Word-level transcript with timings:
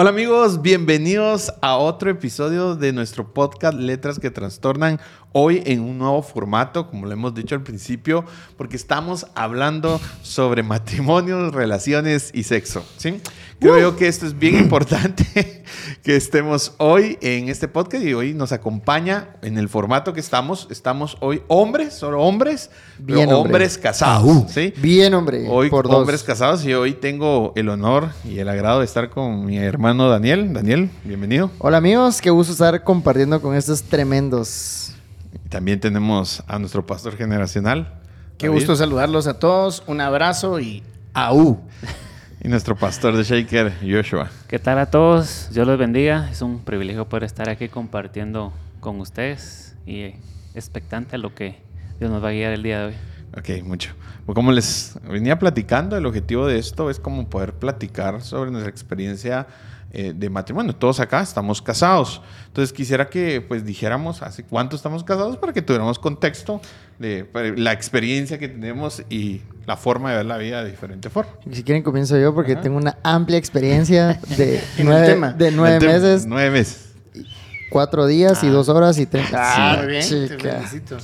Hola 0.00 0.10
amigos, 0.10 0.62
bienvenidos 0.62 1.52
a 1.60 1.76
otro 1.76 2.08
episodio 2.08 2.76
de 2.76 2.92
nuestro 2.92 3.34
podcast 3.34 3.76
Letras 3.76 4.20
que 4.20 4.30
Trastornan. 4.30 5.00
Hoy 5.32 5.60
en 5.66 5.80
un 5.80 5.98
nuevo 5.98 6.22
formato, 6.22 6.86
como 6.88 7.06
lo 7.06 7.12
hemos 7.12 7.34
dicho 7.34 7.56
al 7.56 7.64
principio, 7.64 8.24
porque 8.56 8.76
estamos 8.76 9.26
hablando 9.34 10.00
sobre 10.22 10.62
matrimonios, 10.62 11.52
relaciones 11.52 12.30
y 12.32 12.44
sexo. 12.44 12.86
¿sí? 12.96 13.20
Creo 13.60 13.76
yo 13.80 13.96
que 13.96 14.06
esto 14.06 14.24
es 14.24 14.38
bien 14.38 14.56
importante 14.56 15.64
que 16.04 16.14
estemos 16.14 16.74
hoy 16.78 17.18
en 17.20 17.48
este 17.48 17.66
podcast 17.66 18.04
y 18.04 18.14
hoy 18.14 18.32
nos 18.32 18.52
acompaña 18.52 19.30
en 19.42 19.58
el 19.58 19.68
formato 19.68 20.12
que 20.12 20.20
estamos. 20.20 20.68
Estamos 20.70 21.16
hoy 21.20 21.42
hombres, 21.48 21.94
solo 21.94 22.22
hombres, 22.22 22.70
Bien, 22.98 23.18
pero 23.26 23.38
hombre. 23.40 23.54
hombres 23.54 23.76
casados. 23.76 24.52
¿sí? 24.52 24.72
Bien, 24.76 25.12
hombre. 25.12 25.46
Hoy 25.48 25.70
por 25.70 25.88
dos. 25.88 25.96
hombres 25.96 26.22
casados 26.22 26.64
y 26.64 26.72
hoy 26.72 26.92
tengo 26.92 27.52
el 27.56 27.68
honor 27.68 28.10
y 28.24 28.38
el 28.38 28.48
agrado 28.48 28.78
de 28.78 28.84
estar 28.84 29.10
con 29.10 29.44
mi 29.44 29.58
hermano 29.58 30.08
Daniel. 30.08 30.52
Daniel, 30.52 30.88
bienvenido. 31.02 31.50
Hola 31.58 31.78
amigos, 31.78 32.20
qué 32.20 32.30
gusto 32.30 32.52
estar 32.52 32.84
compartiendo 32.84 33.42
con 33.42 33.56
estos 33.56 33.82
tremendos. 33.82 34.92
También 35.48 35.80
tenemos 35.80 36.44
a 36.46 36.60
nuestro 36.60 36.86
pastor 36.86 37.16
generacional. 37.16 37.92
Qué 38.38 38.46
David, 38.46 38.60
gusto 38.60 38.76
saludarlos 38.76 39.26
a 39.26 39.40
todos. 39.40 39.82
Un 39.88 40.00
abrazo 40.00 40.60
y 40.60 40.84
¡au! 41.12 41.58
Y 42.48 42.50
nuestro 42.50 42.74
pastor 42.74 43.14
de 43.14 43.24
Shaker, 43.24 43.74
Joshua. 43.82 44.30
¿Qué 44.48 44.58
tal 44.58 44.78
a 44.78 44.86
todos? 44.86 45.50
Dios 45.52 45.66
los 45.66 45.78
bendiga. 45.78 46.30
Es 46.30 46.40
un 46.40 46.60
privilegio 46.60 47.06
poder 47.06 47.24
estar 47.24 47.50
aquí 47.50 47.68
compartiendo 47.68 48.54
con 48.80 48.98
ustedes 49.00 49.76
y 49.84 50.14
expectante 50.54 51.16
a 51.16 51.18
lo 51.18 51.34
que 51.34 51.58
Dios 51.98 52.10
nos 52.10 52.24
va 52.24 52.30
a 52.30 52.32
guiar 52.32 52.54
el 52.54 52.62
día 52.62 52.78
de 52.80 52.86
hoy. 52.86 52.94
Ok, 53.36 53.62
mucho. 53.66 53.92
Pues 54.24 54.34
como 54.34 54.50
les 54.50 54.98
venía 55.06 55.38
platicando, 55.38 55.94
el 55.94 56.06
objetivo 56.06 56.46
de 56.46 56.58
esto 56.58 56.88
es 56.88 56.98
como 56.98 57.28
poder 57.28 57.52
platicar 57.52 58.22
sobre 58.22 58.50
nuestra 58.50 58.70
experiencia 58.70 59.46
eh, 59.90 60.14
de 60.16 60.30
matrimonio. 60.30 60.74
Todos 60.74 61.00
acá 61.00 61.20
estamos 61.20 61.60
casados. 61.60 62.22
Entonces 62.46 62.72
quisiera 62.72 63.10
que 63.10 63.42
pues 63.42 63.62
dijéramos 63.62 64.22
hace 64.22 64.42
cuánto 64.42 64.74
estamos 64.74 65.04
casados 65.04 65.36
para 65.36 65.52
que 65.52 65.60
tuviéramos 65.60 65.98
contexto 65.98 66.62
de 66.98 67.24
para 67.24 67.48
la 67.56 67.72
experiencia 67.72 68.38
que 68.38 68.48
tenemos 68.48 69.02
y 69.08 69.42
la 69.66 69.76
forma 69.76 70.10
de 70.10 70.16
ver 70.18 70.26
la 70.26 70.36
vida 70.38 70.64
de 70.64 70.70
diferente 70.70 71.10
forma. 71.10 71.32
Y 71.50 71.54
Si 71.56 71.62
quieren 71.62 71.82
comienzo 71.82 72.16
yo 72.18 72.34
porque 72.34 72.56
tengo 72.56 72.76
una 72.76 72.98
amplia 73.02 73.38
experiencia 73.38 74.18
de 74.36 74.60
nueve, 74.82 75.06
tema. 75.06 75.32
de 75.32 75.50
nueve 75.50 75.74
El 75.76 75.80
tema- 75.80 75.92
meses, 75.92 76.26
Nueve 76.26 76.50
meses. 76.50 76.94
cuatro 77.70 78.06
días 78.06 78.42
y 78.42 78.48
dos 78.48 78.68
horas 78.68 78.98
y 78.98 79.06
treinta. 79.06 79.36
Ah, 79.40 79.74
Sí, 79.74 79.78
muy 79.82 79.86
bien, 79.92 80.02
te 80.28 80.36
chica. 80.36 80.50
felicito. 80.56 80.96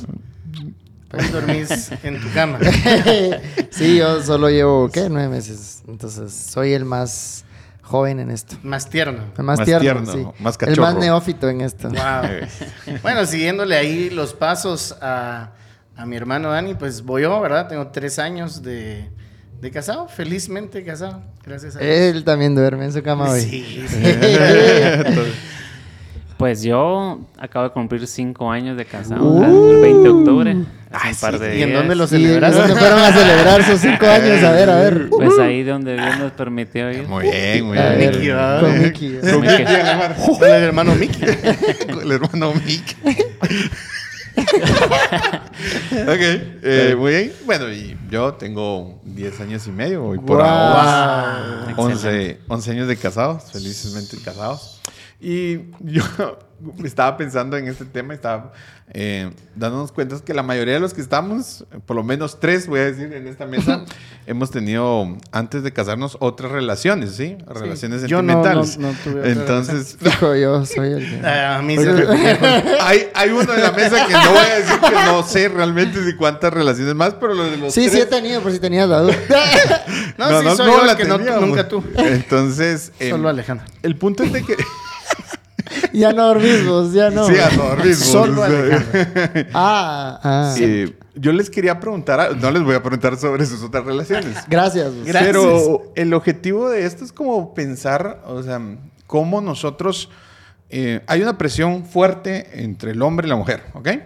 Pues 1.10 1.30
dormís 1.30 1.90
en 2.02 2.20
tu 2.20 2.28
cama. 2.32 2.58
sí, 3.70 3.98
yo 3.98 4.20
solo 4.22 4.48
llevo, 4.50 4.88
¿qué? 4.90 5.08
Nueve 5.08 5.28
meses. 5.28 5.82
Entonces, 5.86 6.32
soy 6.32 6.72
el 6.72 6.84
más 6.84 7.44
joven 7.82 8.18
en 8.18 8.30
esto. 8.32 8.56
Más 8.64 8.88
tierno. 8.90 9.22
El 9.36 9.44
más, 9.44 9.58
Más 9.58 9.66
tierno, 9.66 9.80
tierno, 9.82 10.06
sí. 10.12 10.18
más 10.18 10.34
El 10.36 10.42
más 10.42 10.56
cachorro. 10.56 10.98
neófito 10.98 11.48
en 11.48 11.60
esto. 11.60 11.88
Wow. 11.90 12.98
Bueno, 13.02 13.26
siguiéndole 13.26 13.76
ahí 13.76 14.10
los 14.10 14.32
pasos 14.34 14.96
a, 15.00 15.50
a 15.96 16.06
mi 16.06 16.16
hermano 16.16 16.50
Dani, 16.50 16.74
pues 16.74 17.02
voy 17.02 17.22
yo, 17.22 17.40
¿verdad? 17.40 17.68
Tengo 17.68 17.88
tres 17.88 18.18
años 18.18 18.62
de, 18.62 19.08
de 19.60 19.70
casado, 19.70 20.08
felizmente 20.08 20.84
casado. 20.84 21.22
Gracias 21.44 21.76
a 21.76 21.78
Dios. 21.80 21.90
Él 21.90 22.24
también 22.24 22.54
duerme 22.54 22.84
en 22.86 22.92
su 22.92 23.02
cama 23.02 23.30
hoy. 23.30 23.40
Sí, 23.40 23.84
sí. 23.88 23.96
Pues 26.36 26.62
yo 26.64 27.20
acabo 27.38 27.64
de 27.68 27.70
cumplir 27.72 28.04
cinco 28.08 28.50
años 28.50 28.76
de 28.76 28.84
casado, 28.84 29.22
Uh. 29.24 29.70
el 29.76 29.80
20 29.80 30.02
de 30.02 30.08
octubre. 30.08 30.56
Ay, 30.90 31.12
un 31.12 31.16
par 31.20 31.34
sí. 31.34 31.38
de 31.40 31.58
¿Y 31.58 31.62
en 31.62 31.68
días. 31.68 31.78
dónde 31.80 31.94
lo 31.94 32.06
Sí, 32.08 32.16
celebraste? 32.16 32.58
¿dónde 32.58 32.74
fueron 32.76 32.98
a 32.98 33.12
celebrar 33.12 33.62
sus 33.64 33.80
cinco 33.80 34.06
años? 34.10 34.42
A 34.42 34.50
ver, 34.50 34.68
a 34.68 34.76
ver. 34.80 35.08
Pues 35.10 35.38
ahí 35.38 35.62
donde 35.62 35.94
Dios 35.94 36.18
nos 36.18 36.32
permitió 36.32 36.90
ir. 36.90 37.06
Muy 37.06 37.22
bien, 37.30 37.64
muy 37.66 37.78
bien. 37.78 37.98
Mickey, 37.98 38.30
con 38.60 38.80
Mickey. 38.82 39.18
Con 39.20 39.40
Mickey. 39.42 39.64
Con 40.38 40.48
el 40.50 40.62
hermano 40.64 40.94
Mickey. 40.96 41.24
el 42.02 42.12
hermano 42.12 42.52
Mick. 42.66 42.96
ok, 44.36 46.20
eh, 46.62 46.94
muy 46.98 47.12
bien. 47.12 47.32
Bueno, 47.44 47.70
y 47.70 47.96
yo 48.10 48.34
tengo 48.34 49.00
10 49.04 49.40
años 49.40 49.66
y 49.66 49.70
medio, 49.70 50.02
voy 50.02 50.18
por 50.18 50.38
Wow. 50.38 50.46
ahora 50.46 51.64
Wow. 51.76 51.84
11, 51.86 52.40
11 52.48 52.70
años 52.72 52.88
de 52.88 52.96
casados, 52.96 53.44
felizmente 53.52 54.16
casados. 54.22 54.80
Y 55.20 55.70
yo 55.80 56.02
estaba 56.84 57.16
pensando 57.16 57.56
en 57.56 57.68
este 57.68 57.84
tema, 57.84 58.14
estaba 58.14 58.52
eh, 58.92 59.30
dándonos 59.54 59.90
cuenta 59.92 60.16
que 60.22 60.34
la 60.34 60.42
mayoría 60.42 60.74
de 60.74 60.80
los 60.80 60.92
que 60.92 61.00
estamos, 61.00 61.64
por 61.86 61.96
lo 61.96 62.02
menos 62.04 62.38
tres, 62.38 62.66
voy 62.66 62.80
a 62.80 62.84
decir, 62.84 63.10
en 63.14 63.26
esta 63.26 63.46
mesa, 63.46 63.84
hemos 64.26 64.50
tenido, 64.50 65.16
antes 65.32 65.62
de 65.62 65.72
casarnos, 65.72 66.18
otras 66.20 66.52
relaciones, 66.52 67.12
¿sí? 67.12 67.38
Relaciones 67.46 68.02
Yo 68.06 68.20
no- 68.22 68.34
no- 68.34 68.64
sentimentales. 68.64 68.78
no 68.78 68.92
tuve 69.02 69.20
otra 69.20 69.32
Entonces, 69.32 69.98
Dijo 69.98 70.34
yo, 70.34 70.66
soy 70.66 70.92
el 70.92 71.08
que... 71.20 71.20
Ah, 71.26 71.56
A 71.58 71.62
mí 71.62 71.76
se 71.76 71.90
me 71.92 72.04
hay, 72.80 73.08
hay 73.14 73.30
uno 73.30 73.54
en 73.54 73.62
la 73.62 73.72
mesa 73.72 74.06
que 74.06 74.12
no 74.12 74.30
voy 74.30 74.38
a 74.46 74.58
decir 74.58 74.80
que 74.80 74.94
no 75.06 75.22
sé 75.22 75.48
realmente 75.48 76.00
de 76.02 76.16
cuántas 76.16 76.52
relaciones 76.52 76.94
más, 76.94 77.14
pero 77.14 77.32
lo 77.34 77.44
de 77.44 77.56
los 77.56 77.72
Sí, 77.72 77.88
sí 77.88 77.96
he 77.96 78.04
tres- 78.06 78.10
tenido, 78.10 78.42
por 78.42 78.52
si 78.52 78.58
tenías 78.58 78.88
la 78.88 79.00
duda. 79.00 79.14
No, 80.18 80.28
sí, 80.42 80.56
soy 80.56 80.66
yo 80.66 80.84
la 80.84 80.96
que 80.96 81.04
no- 81.04 81.16
teníamos. 81.18 81.48
nunca 81.48 81.66
tú. 81.68 81.82
Entonces, 81.96 82.92
em, 83.00 83.10
Solo 83.10 83.28
Alejandro. 83.30 83.66
el 83.82 83.96
punto 83.96 84.22
es 84.24 84.32
de 84.32 84.42
que... 84.44 84.56
ya 86.00 86.12
no 86.12 86.26
dormís 86.26 86.66
vos, 86.66 86.92
ya 86.92 87.10
no. 87.10 87.26
sí, 87.26 87.34
a 87.36 87.48
dormir. 87.50 87.78
pues, 87.82 87.98
Solo. 87.98 88.42
Ah, 89.54 90.20
ah. 90.22 90.54
eh, 90.58 90.92
yo 91.14 91.32
les 91.32 91.48
quería 91.50 91.78
preguntar, 91.80 92.20
a- 92.20 92.30
no 92.30 92.50
les 92.50 92.62
voy 92.62 92.74
a 92.74 92.82
preguntar 92.82 93.16
sobre 93.16 93.46
sus 93.46 93.62
otras 93.62 93.84
relaciones. 93.84 94.36
Gracias. 94.48 94.92
Gracias. 95.04 95.24
Pero 95.24 95.92
el 95.94 96.12
objetivo 96.14 96.68
de 96.68 96.84
esto 96.86 97.04
es 97.04 97.12
como 97.12 97.54
pensar, 97.54 98.22
o 98.26 98.42
sea, 98.42 98.60
cómo 99.06 99.40
nosotros... 99.40 100.08
eh, 100.70 101.02
hay 101.06 101.22
una 101.22 101.38
presión 101.38 101.84
fuerte 101.84 102.62
entre 102.64 102.92
el 102.92 103.02
hombre 103.02 103.26
y 103.26 103.30
la 103.30 103.36
mujer, 103.36 103.62
¿ok? 103.74 103.86
Eh, 103.86 104.02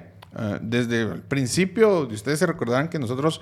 desde 0.60 1.02
el 1.02 1.22
principio, 1.22 2.00
ustedes 2.00 2.38
se 2.40 2.46
recordarán 2.46 2.88
que 2.88 2.98
nosotros 2.98 3.40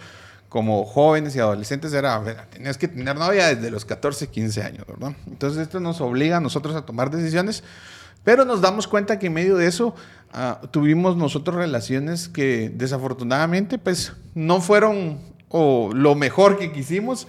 como 0.49 0.84
jóvenes 0.84 1.34
y 1.34 1.41
adolescentes 1.41 1.93
era, 1.93 2.23
tenías 2.51 2.78
que 2.78 2.87
tener 2.87 3.17
novia 3.17 3.53
desde 3.53 3.69
los 3.71 3.84
14, 3.84 4.28
15 4.28 4.63
años, 4.63 4.87
¿verdad? 4.87 5.13
Entonces 5.27 5.61
esto 5.63 5.81
nos 5.81 6.01
obliga 6.01 6.37
a 6.37 6.41
nosotros 6.41 6.77
a 6.77 6.83
tomar 6.87 7.11
decisiones, 7.11 7.65
pero 8.27 8.45
nos 8.45 8.61
damos 8.61 8.89
cuenta 8.89 9.21
que 9.21 9.29
en 9.29 9.35
medio 9.35 9.57
de 9.57 9.69
eso 9.69 9.95
ah, 10.33 10.61
tuvimos 10.73 11.17
nosotros 11.17 11.55
relaciones 11.55 12.29
que 12.29 12.73
desafortunadamente 12.75 13.79
pues 13.79 14.15
no 14.35 14.61
fueron 14.61 15.21
o 15.49 15.91
lo 15.95 16.17
mejor 16.17 16.59
que 16.59 16.73
quisimos. 16.73 17.29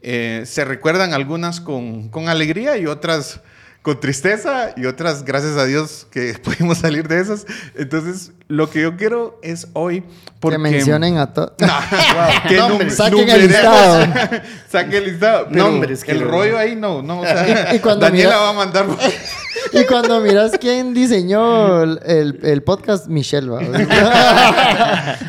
Eh, 0.00 0.44
se 0.46 0.64
recuerdan 0.64 1.12
algunas 1.12 1.60
con, 1.60 2.08
con 2.08 2.30
alegría 2.30 2.78
y 2.78 2.86
otras 2.86 3.42
con 3.88 4.00
tristeza 4.00 4.72
y 4.76 4.84
otras, 4.84 5.24
gracias 5.24 5.56
a 5.56 5.64
Dios, 5.64 6.06
que 6.10 6.34
pudimos 6.44 6.76
salir 6.76 7.08
de 7.08 7.20
esas. 7.20 7.46
Entonces, 7.74 8.32
lo 8.46 8.68
que 8.68 8.82
yo 8.82 8.98
quiero 8.98 9.38
es 9.42 9.68
hoy... 9.72 10.04
Porque, 10.40 10.56
Que 10.56 10.62
mencionen 10.62 11.16
a 11.16 11.32
todos. 11.32 11.52
que 12.48 12.56
Nombres. 12.58 12.92
num- 12.92 12.96
Saquen 12.96 13.28
el 13.30 13.40
listado. 13.48 14.06
Saquen 14.70 14.94
el 14.94 15.04
listado. 15.06 15.46
Pero 15.50 15.64
Nombres, 15.70 16.04
que 16.04 16.12
El 16.12 16.20
rollo 16.20 16.58
ahí 16.58 16.76
no, 16.76 17.00
no. 17.02 17.20
O 17.20 17.24
sea, 17.24 17.72
Y- 17.72 17.76
y 17.76 17.78
cuando 17.78 18.04
Daniela 18.04 18.28
mira- 18.30 18.40
va 18.42 18.48
a 18.50 18.52
mandar... 18.52 18.86
y 19.72 19.84
cuando 19.86 20.20
miras 20.20 20.52
quién 20.60 20.92
diseñó 20.92 21.82
el, 21.82 21.98
el- 22.04 22.40
el 22.42 22.62
podcast, 22.62 23.06
Michelle, 23.06 23.48
¿va? 23.48 23.60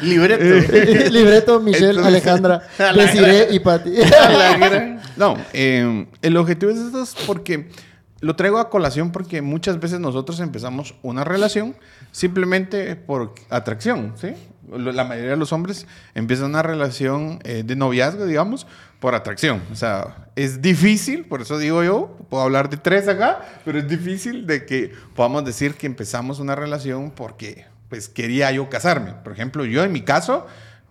Libreto. 0.01 1.09
Libreto, 1.11 1.59
Michelle, 1.61 1.89
Entonces- 1.91 2.05
Alejandra, 2.07 2.61
Desiree 2.93 3.47
y 3.51 3.59
Pati. 3.59 3.93
No, 5.15 5.37
eh, 5.53 6.05
el 6.21 6.37
objetivo 6.37 6.71
es 6.73 6.77
esto 6.77 7.03
es 7.03 7.15
porque 7.25 7.69
lo 8.21 8.35
traigo 8.35 8.59
a 8.59 8.69
colación 8.69 9.11
porque 9.11 9.41
muchas 9.41 9.79
veces 9.79 9.99
nosotros 9.99 10.39
empezamos 10.39 10.95
una 11.01 11.23
relación 11.23 11.75
simplemente 12.11 12.95
por 12.95 13.33
atracción, 13.49 14.13
¿sí? 14.17 14.33
La 14.71 15.03
mayoría 15.03 15.31
de 15.31 15.37
los 15.37 15.51
hombres 15.51 15.87
empiezan 16.13 16.47
una 16.47 16.61
relación 16.61 17.39
eh, 17.43 17.63
de 17.65 17.75
noviazgo, 17.75 18.25
digamos, 18.25 18.67
por 18.99 19.15
atracción. 19.15 19.61
O 19.71 19.75
sea, 19.75 20.27
es 20.35 20.61
difícil, 20.61 21.25
por 21.25 21.41
eso 21.41 21.57
digo 21.57 21.83
yo, 21.83 22.17
puedo 22.29 22.43
hablar 22.43 22.69
de 22.69 22.77
tres 22.77 23.07
acá, 23.07 23.41
pero 23.65 23.79
es 23.79 23.87
difícil 23.87 24.45
de 24.45 24.65
que 24.65 24.91
podamos 25.15 25.43
decir 25.45 25.73
que 25.73 25.87
empezamos 25.87 26.39
una 26.39 26.55
relación 26.55 27.11
porque 27.11 27.65
pues 27.89 28.09
quería 28.09 28.51
yo 28.51 28.69
casarme. 28.69 29.13
Por 29.23 29.33
ejemplo, 29.33 29.65
yo 29.65 29.83
en 29.83 29.91
mi 29.91 30.01
caso, 30.01 30.45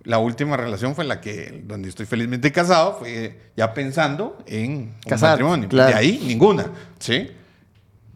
la 0.05 0.19
última 0.19 0.57
relación 0.57 0.95
fue 0.95 1.05
la 1.05 1.21
que, 1.21 1.63
donde 1.65 1.89
estoy 1.89 2.07
felizmente 2.07 2.51
casado, 2.53 2.97
fue 2.99 3.51
ya 3.57 3.75
pensando 3.75 4.39
en 4.47 4.71
un 4.73 4.95
Casar, 5.07 5.31
matrimonio. 5.31 5.69
claro. 5.69 5.91
De 5.91 5.95
ahí, 5.97 6.23
ninguna, 6.27 6.67
¿sí? 6.99 7.31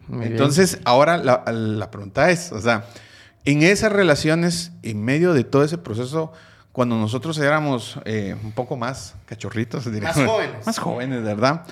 Muy 0.07 0.19
bien. 0.19 0.31
Entonces, 0.33 0.79
ahora 0.85 1.17
la, 1.17 1.43
la 1.51 1.91
pregunta 1.91 2.29
es, 2.29 2.51
o 2.51 2.59
sea, 2.59 2.85
en 3.45 3.61
esas 3.63 3.91
relaciones, 3.91 4.71
en 4.83 5.03
medio 5.03 5.33
de 5.33 5.43
todo 5.43 5.63
ese 5.63 5.77
proceso, 5.77 6.31
cuando 6.71 6.97
nosotros 6.97 7.37
éramos 7.37 7.99
eh, 8.05 8.35
un 8.43 8.51
poco 8.51 8.75
más 8.75 9.15
cachorritos, 9.25 9.85
diríamos, 9.91 10.17
Más 10.17 10.27
jóvenes. 10.27 10.65
Más 10.65 10.79
jóvenes, 10.79 11.23
¿verdad? 11.23 11.65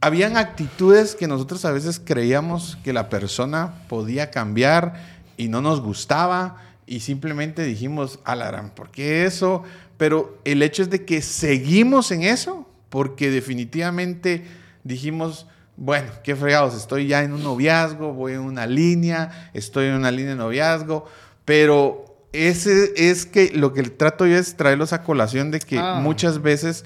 Habían 0.00 0.36
actitudes 0.36 1.16
que 1.16 1.26
nosotros 1.26 1.64
a 1.64 1.72
veces 1.72 2.00
creíamos 2.02 2.78
que 2.84 2.92
la 2.92 3.08
persona 3.08 3.74
podía 3.88 4.30
cambiar 4.30 4.94
y 5.36 5.48
no 5.48 5.60
nos 5.60 5.80
gustaba 5.80 6.56
y 6.88 7.00
simplemente 7.00 7.62
dijimos, 7.64 8.18
alarán, 8.24 8.70
¿por 8.70 8.90
qué 8.90 9.24
eso? 9.24 9.62
Pero 9.96 10.38
el 10.44 10.62
hecho 10.62 10.82
es 10.82 10.90
de 10.90 11.04
que 11.04 11.22
seguimos 11.22 12.10
en 12.10 12.22
eso 12.22 12.68
porque 12.88 13.30
definitivamente 13.30 14.44
dijimos, 14.84 15.46
bueno, 15.76 16.10
qué 16.24 16.34
fregados, 16.34 16.74
estoy 16.74 17.06
ya 17.06 17.22
en 17.22 17.32
un 17.32 17.42
noviazgo, 17.42 18.12
voy 18.12 18.32
en 18.32 18.40
una 18.40 18.66
línea, 18.66 19.50
estoy 19.54 19.86
en 19.86 19.94
una 19.94 20.10
línea 20.10 20.30
de 20.30 20.36
noviazgo, 20.36 21.06
pero 21.44 22.04
ese 22.32 22.92
es 22.96 23.26
que 23.26 23.50
lo 23.54 23.72
que 23.72 23.82
trato 23.84 24.26
yo 24.26 24.36
es 24.36 24.56
traerlos 24.56 24.92
a 24.92 25.02
colación 25.02 25.50
de 25.50 25.60
que 25.60 25.78
Ah. 25.78 26.00
muchas 26.02 26.42
veces 26.42 26.84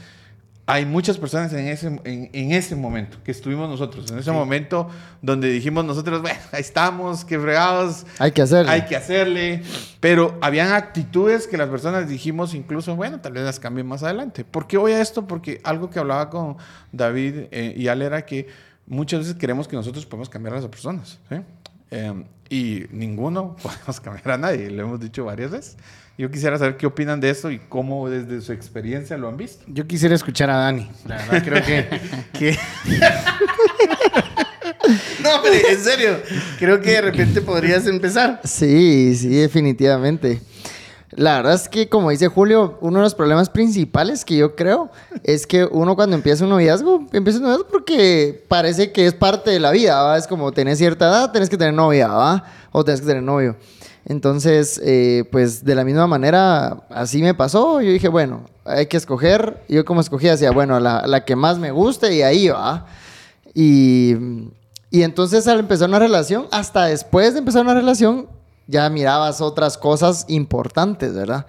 hay 0.64 0.86
muchas 0.86 1.18
personas 1.18 1.52
en 1.52 1.66
ese, 1.66 1.88
en, 1.88 2.30
en 2.32 2.52
ese 2.52 2.76
momento 2.76 3.18
que 3.24 3.32
estuvimos 3.32 3.68
nosotros, 3.68 4.10
en 4.12 4.18
ese 4.18 4.30
momento 4.30 4.88
donde 5.20 5.48
dijimos 5.48 5.84
nosotros, 5.84 6.22
bueno, 6.22 6.38
ahí 6.52 6.60
estamos, 6.60 7.24
qué 7.24 7.38
fregados, 7.38 8.06
Hay 8.18 8.30
que 8.30 8.42
hacerlo. 8.42 8.70
hay 8.70 8.84
que 8.84 8.94
hacerle. 8.94 9.62
Pero 9.98 10.38
habían 10.40 10.72
actitudes 10.72 11.46
que 11.48 11.56
las 11.56 11.68
personas 11.68 12.08
dijimos 12.08 12.54
incluso, 12.54 12.94
bueno, 12.94 13.20
tal 13.20 13.32
vez 13.32 13.42
las 13.42 13.58
cambien 13.58 13.86
más 13.86 14.02
adelante. 14.04 14.44
¿Por 14.44 14.68
qué 14.68 14.78
voy 14.78 14.92
a 14.92 15.00
esto? 15.00 15.26
Porque 15.26 15.60
algo 15.64 15.90
que 15.90 15.98
hablaba 15.98 16.30
con 16.30 16.56
David 16.92 17.46
eh, 17.50 17.74
y 17.76 17.88
Ale 17.88 18.04
era 18.04 18.24
que 18.24 18.46
muchas 18.86 19.20
veces 19.20 19.34
queremos 19.34 19.66
que 19.66 19.74
nosotros 19.74 20.06
podemos 20.06 20.28
cambiar 20.28 20.54
a 20.54 20.60
las 20.60 20.68
personas. 20.68 21.18
¿sí? 21.28 21.36
Eh, 21.90 22.24
y 22.50 22.84
ninguno 22.90 23.56
podemos 23.62 24.00
cambiar 24.00 24.30
a 24.30 24.38
nadie, 24.38 24.70
lo 24.70 24.82
hemos 24.84 25.00
dicho 25.00 25.24
varias 25.24 25.50
veces. 25.50 25.76
Yo 26.22 26.30
quisiera 26.30 26.56
saber 26.56 26.76
qué 26.76 26.86
opinan 26.86 27.18
de 27.20 27.30
esto 27.30 27.50
y 27.50 27.58
cómo 27.58 28.08
desde 28.08 28.40
su 28.42 28.52
experiencia 28.52 29.18
lo 29.18 29.26
han 29.26 29.36
visto. 29.36 29.64
Yo 29.66 29.88
quisiera 29.88 30.14
escuchar 30.14 30.50
a 30.50 30.56
Dani. 30.56 30.88
La 31.04 31.16
verdad, 31.16 31.42
creo 31.42 31.64
que. 31.64 32.00
que- 32.38 32.58
no, 35.20 35.30
pero 35.42 35.68
en 35.68 35.78
serio. 35.80 36.16
Creo 36.60 36.80
que 36.80 36.92
de 36.92 37.00
repente 37.00 37.40
podrías 37.42 37.88
empezar. 37.88 38.40
Sí, 38.44 39.16
sí, 39.16 39.30
definitivamente. 39.30 40.40
La 41.10 41.38
verdad 41.38 41.54
es 41.54 41.68
que, 41.68 41.88
como 41.88 42.10
dice 42.10 42.28
Julio, 42.28 42.78
uno 42.82 43.00
de 43.00 43.02
los 43.02 43.16
problemas 43.16 43.50
principales 43.50 44.24
que 44.24 44.36
yo 44.36 44.54
creo 44.54 44.92
es 45.24 45.44
que 45.48 45.64
uno 45.64 45.96
cuando 45.96 46.14
empieza 46.14 46.44
un 46.44 46.50
noviazgo, 46.50 47.04
empieza 47.12 47.40
un 47.40 47.46
noviazgo 47.46 47.66
porque 47.66 48.44
parece 48.46 48.92
que 48.92 49.08
es 49.08 49.12
parte 49.12 49.50
de 49.50 49.58
la 49.58 49.72
vida, 49.72 50.00
¿va? 50.00 50.16
Es 50.16 50.28
como 50.28 50.52
tenés 50.52 50.78
cierta 50.78 51.06
edad, 51.08 51.32
tenés 51.32 51.50
que 51.50 51.56
tener 51.58 51.74
novia, 51.74 52.06
¿va? 52.06 52.44
O 52.70 52.84
tenés 52.84 53.00
que 53.00 53.08
tener 53.08 53.24
novio. 53.24 53.56
Entonces, 54.04 54.80
eh, 54.84 55.24
pues 55.30 55.64
de 55.64 55.74
la 55.74 55.84
misma 55.84 56.06
manera, 56.06 56.84
así 56.90 57.22
me 57.22 57.34
pasó. 57.34 57.80
Yo 57.80 57.90
dije, 57.90 58.08
bueno, 58.08 58.44
hay 58.64 58.86
que 58.86 58.96
escoger. 58.96 59.62
Yo 59.68 59.84
como 59.84 60.00
escogía, 60.00 60.32
decía, 60.32 60.50
bueno, 60.50 60.80
la, 60.80 61.06
la 61.06 61.24
que 61.24 61.36
más 61.36 61.58
me 61.58 61.70
guste 61.70 62.14
y 62.14 62.22
ahí 62.22 62.48
va. 62.48 62.86
Y, 63.54 64.14
y 64.90 65.02
entonces 65.02 65.46
al 65.46 65.60
empezar 65.60 65.88
una 65.88 65.98
relación, 65.98 66.46
hasta 66.50 66.86
después 66.86 67.32
de 67.34 67.40
empezar 67.40 67.62
una 67.62 67.74
relación, 67.74 68.28
ya 68.66 68.88
mirabas 68.90 69.40
otras 69.40 69.78
cosas 69.78 70.24
importantes, 70.28 71.14
¿verdad? 71.14 71.46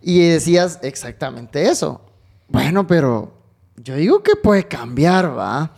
Y 0.00 0.20
decías 0.28 0.78
exactamente 0.82 1.68
eso. 1.68 2.00
Bueno, 2.48 2.86
pero 2.86 3.32
yo 3.76 3.96
digo 3.96 4.22
que 4.22 4.36
puede 4.36 4.66
cambiar, 4.66 5.36
¿va? 5.36 5.72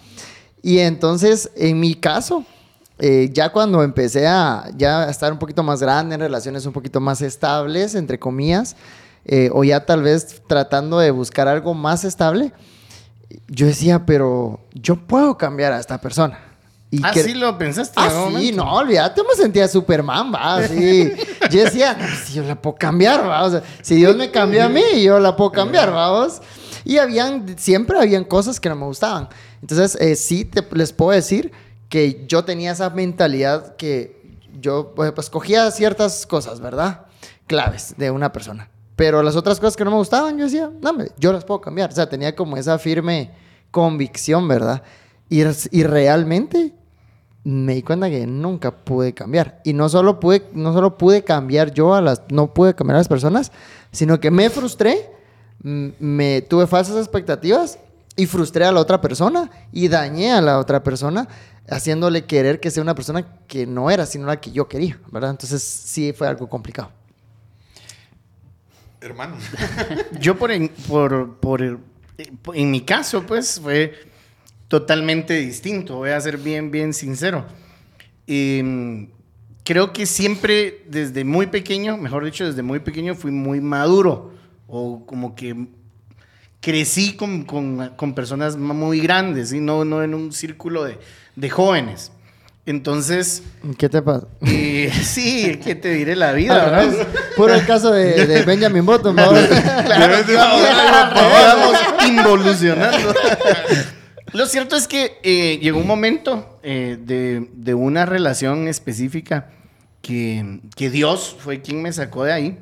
Y 0.62 0.78
entonces, 0.78 1.50
en 1.56 1.80
mi 1.80 1.94
caso, 1.94 2.44
eh, 2.98 3.30
ya 3.32 3.50
cuando 3.50 3.82
empecé 3.82 4.26
a 4.26 4.70
ya 4.76 5.02
a 5.04 5.10
estar 5.10 5.32
un 5.32 5.38
poquito 5.38 5.62
más 5.62 5.80
grande, 5.80 6.14
en 6.14 6.20
relaciones 6.20 6.64
un 6.66 6.72
poquito 6.72 7.00
más 7.00 7.20
estables, 7.22 7.94
entre 7.94 8.18
comillas, 8.18 8.76
eh, 9.24 9.50
o 9.52 9.64
ya 9.64 9.84
tal 9.84 10.02
vez 10.02 10.42
tratando 10.46 10.98
de 10.98 11.10
buscar 11.10 11.48
algo 11.48 11.74
más 11.74 12.04
estable, 12.04 12.52
yo 13.48 13.66
decía, 13.66 14.06
pero 14.06 14.60
yo 14.72 14.96
puedo 14.96 15.36
cambiar 15.36 15.72
a 15.72 15.80
esta 15.80 15.98
persona. 16.00 16.38
Y 16.90 17.00
Ah, 17.04 17.10
que- 17.10 17.24
sí 17.24 17.34
lo 17.34 17.58
pensaste. 17.58 17.98
en 17.98 18.06
Ah, 18.06 18.28
sí, 18.38 18.52
no, 18.52 18.72
olvídate, 18.74 19.20
me 19.22 19.34
sentía 19.34 19.66
Superman, 19.66 20.32
va, 20.32 20.62
sí. 20.68 21.12
Yo 21.50 21.64
decía, 21.64 21.96
no, 21.98 22.06
si 22.24 22.34
yo 22.34 22.44
la 22.44 22.54
puedo 22.54 22.76
cambiar, 22.76 23.28
va, 23.28 23.42
o 23.44 23.50
sea, 23.50 23.62
si 23.82 23.96
Dios 23.96 24.16
me 24.16 24.30
cambió 24.30 24.64
a 24.64 24.68
mí, 24.68 24.82
yo 25.02 25.18
la 25.18 25.36
puedo 25.36 25.50
cambiar, 25.50 25.90
vamos. 25.92 26.40
Y 26.84 26.98
habían, 26.98 27.58
siempre 27.58 27.98
habían 27.98 28.22
cosas 28.22 28.60
que 28.60 28.68
no 28.68 28.76
me 28.76 28.84
gustaban. 28.86 29.28
Entonces, 29.60 29.98
eh, 30.00 30.14
sí, 30.14 30.44
te- 30.44 30.64
les 30.72 30.92
puedo 30.92 31.10
decir 31.10 31.50
que 31.88 32.24
yo 32.26 32.44
tenía 32.44 32.72
esa 32.72 32.90
mentalidad 32.90 33.76
que 33.76 34.38
yo, 34.60 34.94
pues, 34.94 35.30
cogía 35.30 35.70
ciertas 35.70 36.26
cosas, 36.26 36.60
¿verdad? 36.60 37.06
Claves 37.46 37.94
de 37.96 38.10
una 38.10 38.32
persona. 38.32 38.70
Pero 38.96 39.22
las 39.22 39.36
otras 39.36 39.60
cosas 39.60 39.76
que 39.76 39.84
no 39.84 39.90
me 39.90 39.98
gustaban, 39.98 40.38
yo 40.38 40.44
decía, 40.44 40.70
no, 40.80 40.92
yo 41.18 41.32
las 41.32 41.44
puedo 41.44 41.60
cambiar. 41.60 41.90
O 41.90 41.94
sea, 41.94 42.08
tenía 42.08 42.34
como 42.34 42.56
esa 42.56 42.78
firme 42.78 43.30
convicción, 43.70 44.48
¿verdad? 44.48 44.82
Y, 45.28 45.42
y 45.70 45.82
realmente 45.82 46.72
me 47.44 47.74
di 47.74 47.82
cuenta 47.82 48.08
que 48.08 48.26
nunca 48.26 48.70
pude 48.74 49.12
cambiar. 49.12 49.60
Y 49.64 49.74
no 49.74 49.88
solo 49.88 50.18
pude, 50.18 50.48
no 50.54 50.72
solo 50.72 50.96
pude 50.96 51.22
cambiar 51.22 51.72
yo 51.72 51.94
a 51.94 52.00
las, 52.00 52.22
no 52.30 52.54
pude 52.54 52.74
cambiar 52.74 52.96
a 52.96 53.00
las 53.00 53.08
personas, 53.08 53.52
sino 53.92 54.18
que 54.18 54.30
me 54.30 54.48
frustré, 54.50 55.10
m- 55.62 55.92
me 56.00 56.40
tuve 56.42 56.66
falsas 56.66 56.96
expectativas 56.96 57.78
y 58.16 58.26
frustré 58.26 58.64
a 58.64 58.72
la 58.72 58.80
otra 58.80 59.00
persona 59.00 59.50
y 59.72 59.88
dañé 59.88 60.32
a 60.32 60.40
la 60.40 60.58
otra 60.58 60.82
persona 60.82 61.28
haciéndole 61.68 62.24
querer 62.26 62.60
que 62.60 62.70
sea 62.70 62.82
una 62.82 62.94
persona 62.94 63.26
que 63.48 63.66
no 63.66 63.90
era, 63.90 64.06
sino 64.06 64.26
la 64.26 64.40
que 64.40 64.52
yo 64.52 64.68
quería, 64.68 64.98
¿verdad? 65.10 65.30
Entonces 65.30 65.62
sí 65.62 66.12
fue 66.12 66.28
algo 66.28 66.48
complicado. 66.48 66.90
Hermano. 69.00 69.36
Yo 70.20 70.36
por 70.36 70.50
en, 70.50 70.68
por, 70.88 71.36
por 71.36 71.62
el- 71.62 71.78
en 72.54 72.70
mi 72.70 72.80
caso, 72.80 73.24
pues, 73.26 73.60
fue 73.60 73.92
totalmente 74.68 75.34
distinto. 75.34 75.96
Voy 75.96 76.10
a 76.10 76.20
ser 76.20 76.38
bien, 76.38 76.70
bien 76.70 76.94
sincero. 76.94 77.44
Em, 78.26 79.08
creo 79.64 79.92
que 79.92 80.06
siempre, 80.06 80.82
desde 80.88 81.24
muy 81.24 81.46
pequeño, 81.46 81.96
mejor 81.98 82.24
dicho, 82.24 82.46
desde 82.46 82.62
muy 82.62 82.80
pequeño, 82.80 83.14
fui 83.14 83.30
muy 83.30 83.60
maduro. 83.60 84.32
O 84.66 85.04
como 85.06 85.34
que 85.36 85.66
crecí 86.60 87.14
con, 87.14 87.44
con- 87.44 87.90
con 87.96 88.14
personas 88.14 88.56
muy 88.56 88.98
grandes 89.00 89.52
y 89.52 89.60
no, 89.60 89.84
no 89.84 90.02
en 90.02 90.14
un 90.14 90.32
círculo 90.32 90.84
de, 90.84 90.98
de 91.36 91.50
jóvenes. 91.50 92.10
Entonces, 92.64 93.44
¿Qué 93.78 93.88
te 93.88 94.02
pasa? 94.02 94.26
eh, 94.40 94.90
sí, 95.04 95.60
¿qué 95.62 95.76
te 95.76 95.90
diré 95.90 96.16
la 96.16 96.32
vida? 96.32 96.64
Al 96.64 96.88
verdad? 96.88 97.06
Puro 97.36 97.54
el 97.54 97.64
caso 97.64 97.92
de, 97.92 98.26
de 98.26 98.42
Benjamin 98.46 98.84
Button, 98.84 99.14
¿no? 99.14 99.30
Claro, 99.30 100.26
que 100.26 100.34
vamos, 100.34 100.62
vamos 101.14 101.76
involucionando. 102.08 103.14
Lo 104.32 104.46
cierto 104.46 104.74
es 104.74 104.88
que 104.88 105.18
eh, 105.22 105.58
llegó 105.62 105.78
un 105.78 105.86
momento 105.86 106.58
eh, 106.64 106.98
de, 107.00 107.48
de 107.52 107.74
una 107.74 108.04
relación 108.04 108.66
específica 108.66 109.50
que, 110.02 110.60
que 110.74 110.90
Dios 110.90 111.36
fue 111.38 111.62
quien 111.62 111.80
me 111.80 111.92
sacó 111.92 112.24
de 112.24 112.32
ahí. 112.32 112.58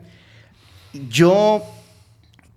Yo, 1.08 1.64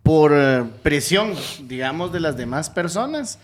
por 0.04 0.34
eh, 0.36 0.66
presión, 0.84 1.34
digamos, 1.64 2.12
de 2.12 2.20
las 2.20 2.36
demás 2.36 2.70
personas, 2.70 3.40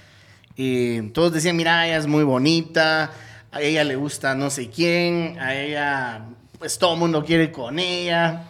eh, 0.57 1.09
todos 1.13 1.33
decían, 1.33 1.55
mira, 1.55 1.87
ella 1.87 1.97
es 1.97 2.07
muy 2.07 2.23
bonita, 2.23 3.11
a 3.51 3.61
ella 3.61 3.83
le 3.83 3.95
gusta 3.95 4.35
no 4.35 4.49
sé 4.49 4.69
quién, 4.69 5.39
a 5.39 5.55
ella, 5.55 6.25
pues 6.59 6.77
todo 6.77 6.93
el 6.93 6.99
mundo 6.99 7.23
quiere 7.23 7.51
con 7.51 7.79
ella. 7.79 8.45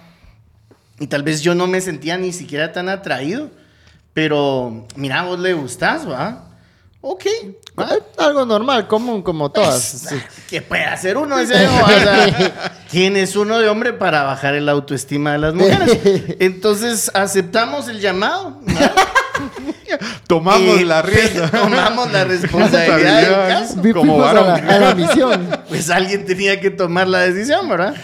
Y 1.00 1.08
tal 1.08 1.24
vez 1.24 1.42
yo 1.42 1.56
no 1.56 1.68
me 1.68 1.82
sentía 1.82 2.18
ni 2.18 2.32
siquiera 2.32 2.72
tan 2.72 2.88
atraído. 2.88 3.50
Pero, 4.14 4.86
mira, 4.96 5.24
vos 5.24 5.40
le 5.40 5.54
gustás, 5.54 6.08
¿va? 6.08 6.46
Ok. 7.02 7.26
¿va? 7.78 7.90
Algo 8.18 8.46
normal, 8.46 8.88
común, 8.88 9.24
como 9.24 9.52
todas. 9.52 9.82
sí. 9.82 10.16
¿Qué 10.50 10.62
puede 10.62 10.86
hacer 10.86 11.18
uno? 11.18 11.40
Ese, 11.40 11.68
o 11.68 11.88
sea, 11.88 12.80
¿Quién 12.92 13.18
es 13.18 13.36
uno 13.36 13.60
de 13.60 13.68
hombre 13.68 13.92
para 13.92 14.24
bajar 14.24 14.54
el 14.54 14.70
autoestima 14.70 15.34
de 15.34 15.40
las 15.40 15.54
mujeres? 15.56 16.00
Entonces, 16.40 17.12
aceptamos 17.14 17.88
el 17.88 18.00
llamado. 18.00 18.62
¿va? 18.70 18.94
Tomamos 20.28 20.80
Y 20.80 20.86
la 20.86 21.02
rienda. 21.04 21.50
Tomamos 21.50 22.12
la 22.12 22.24
responsabilidad 22.26 23.22
del 23.22 23.48
caso. 23.48 23.76
Como 23.76 23.92
fuimos 23.94 24.28
a 24.28 24.34
varón. 24.34 24.68
la, 24.68 24.76
a 24.76 24.80
la 24.80 24.96
misión. 24.96 25.50
Pues 25.68 25.90
alguien 25.90 26.26
tenía 26.26 26.60
que 26.60 26.70
tomar 26.70 27.08
la 27.08 27.20
decisión, 27.20 27.68
¿verdad? 27.70 27.96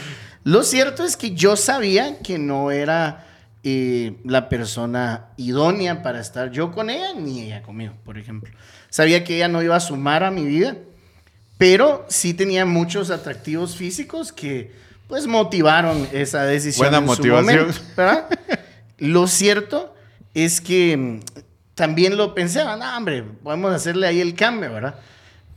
Lo 0.44 0.64
cierto 0.64 1.04
es 1.04 1.18
que 1.18 1.32
yo 1.32 1.56
sabía 1.56 2.20
que 2.20 2.40
no 2.40 2.72
era 2.72 3.26
eh, 3.64 4.16
la 4.24 4.50
persona 4.50 5.28
idónea 5.38 6.02
para 6.02 6.20
estar 6.20 6.52
yo 6.52 6.72
con 6.72 6.90
ella, 6.90 7.14
ni 7.16 7.42
ella 7.42 7.62
conmigo, 7.62 7.94
por 8.06 8.18
ejemplo. 8.18 8.52
Sabía 8.90 9.24
que 9.24 9.36
ella 9.36 9.48
no 9.48 9.62
iba 9.62 9.76
a 9.76 9.80
sumar 9.80 10.24
a 10.24 10.32
mi 10.32 10.46
vida, 10.46 10.78
pero 11.58 12.06
sí 12.08 12.34
tenía 12.34 12.66
muchos 12.66 13.12
atractivos 13.12 13.76
físicos 13.76 14.32
que 14.32 14.72
pues 15.08 15.28
motivaron 15.28 16.08
esa 16.14 16.44
decisión. 16.44 16.86
Buena 16.86 16.98
en 17.00 17.04
su 17.04 17.08
motivación. 17.10 17.60
momento, 17.60 17.82
¿verdad? 17.98 18.30
Lo 18.98 19.28
cierto 19.28 19.94
es 20.34 20.62
que 20.62 20.96
mm, 20.98 21.20
también 21.76 22.18
lo 22.18 22.34
pensé, 22.34 22.62
ah, 22.62 22.96
hombre, 22.98 23.24
podemos 23.24 23.74
hacerle 23.74 24.08
ahí 24.08 24.22
el 24.22 24.36
cambio, 24.36 24.74
¿verdad? 24.74 24.96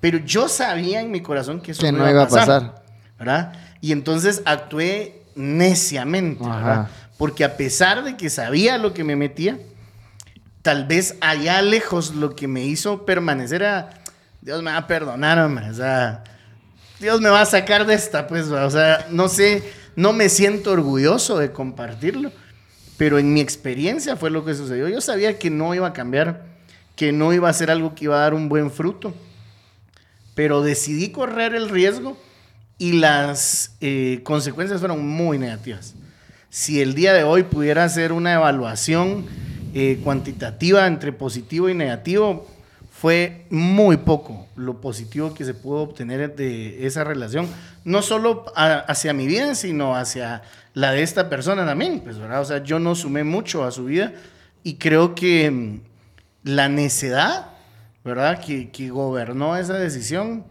Pero 0.01 0.19
yo 0.19 0.49
sabía 0.49 1.01
en 1.01 1.11
mi 1.11 1.21
corazón 1.21 1.61
que 1.61 1.73
eso 1.73 1.83
Que 1.83 1.93
no, 1.93 2.09
iba 2.09 2.23
a 2.23 2.29
pasar. 2.29 2.83
¿verdad? 3.19 3.53
Y 3.81 3.93
entonces 3.93 4.43
actué 4.45 5.23
neciamente, 5.35 6.45
Ajá. 6.45 6.57
¿verdad? 6.57 6.89
Porque 7.19 7.45
a 7.45 7.57
pesar 7.57 8.03
de 8.03 8.17
que 8.17 8.31
sabía 8.31 8.79
lo 8.79 8.95
que 8.95 9.05
me 9.05 9.17
metía, 9.17 9.59
tal 10.63 10.87
vez 10.87 11.17
allá 11.21 11.61
lejos 11.63 12.15
lo 12.15 12.35
que 12.35 12.49
me 12.49 12.65
hizo 12.65 13.05
permanecer 13.05 13.63
era, 13.63 13.91
Dios 14.41 14.63
me 14.63 14.71
va 14.71 14.79
a 14.79 14.87
perdonar, 14.87 15.39
hombre, 15.39 15.71
o 15.71 15.75
sea, 15.75 16.25
Dios 16.99 17.21
me 17.21 17.29
va 17.29 17.43
a 17.43 17.47
sacar 17.47 17.87
de 17.87 17.95
esta, 17.95 18.27
pues, 18.27 18.47
o 18.47 18.71
sea, 18.71 19.07
no 19.11 19.29
sé, 19.29 19.63
no 19.97 20.13
me 20.13 20.29
siento 20.29 20.73
orgulloso 20.73 21.39
de 21.39 21.53
compartirlo, 21.53 22.33
pero 23.03 23.19
en 23.19 23.35
mi 23.35 23.41
experiencia 23.41 24.15
fue 24.15 24.31
lo 24.31 24.45
que 24.45 24.55
sucedió. 24.55 24.89
Yo 24.89 25.01
sabía 25.01 25.37
que 25.37 25.51
no 25.51 25.75
iba 25.75 25.89
a 25.89 25.93
cambiar, 25.93 26.45
que 26.95 27.11
no 27.11 27.33
iba 27.33 27.49
a 27.49 27.53
ser 27.53 27.69
algo 27.69 27.97
que 27.97 28.05
iba 28.05 28.15
a 28.15 28.21
dar 28.21 28.33
un 28.33 28.49
buen 28.49 28.71
fruto. 28.71 29.13
pero 30.37 30.63
decidí 30.63 31.11
correr 31.11 31.53
el 31.57 31.69
riesgo 31.69 32.17
y 32.79 32.93
las 32.93 33.75
eh, 33.81 34.21
consecuencias 34.23 34.79
fueron 34.79 35.05
muy 35.05 35.37
negativas. 35.37 35.95
Si 36.49 36.81
el 36.81 36.95
día 36.95 37.13
de 37.13 37.25
hoy 37.25 37.43
pudiera 37.43 37.83
hacer 37.83 38.13
una 38.13 38.35
evaluación 38.35 39.27
eh, 39.75 39.99
cuantitativa 40.05 40.87
entre 40.87 41.11
positivo 41.11 41.69
y 41.69 41.75
negativo, 41.75 42.47
fue 43.03 43.47
muy 43.51 43.97
poco 43.97 44.47
lo 44.55 44.81
positivo 44.81 45.35
que 45.35 45.45
se 45.45 45.55
pudo 45.55 45.81
obtener 45.83 46.37
de 46.37 46.87
esa 46.87 47.03
relación, 47.03 47.49
no 47.85 48.01
solo 48.01 48.45
a- 48.55 48.79
hacia 48.79 49.13
mi 49.13 49.27
vida, 49.27 49.57
sino 49.57 49.97
hacia 49.97 50.43
la 50.73 50.93
de 50.93 51.03
esta 51.03 51.29
persona 51.29 51.67
también, 51.67 51.99
pues, 51.99 52.17
¿verdad? 52.17 52.41
O 52.41 52.45
sea, 52.45 52.63
yo 52.63 52.79
no 52.79 52.95
sumé 52.95 53.25
mucho 53.25 53.65
a 53.65 53.73
su 53.73 53.87
vida 53.87 54.13
y 54.63 54.75
creo 54.75 55.17
que 55.17 55.51
mm, 55.51 55.81
la 56.45 56.69
necedad, 56.69 57.47
¿verdad? 58.05 58.39
Que, 58.39 58.71
que 58.71 58.91
gobernó 58.91 59.57
esa 59.57 59.75
decisión 59.75 60.45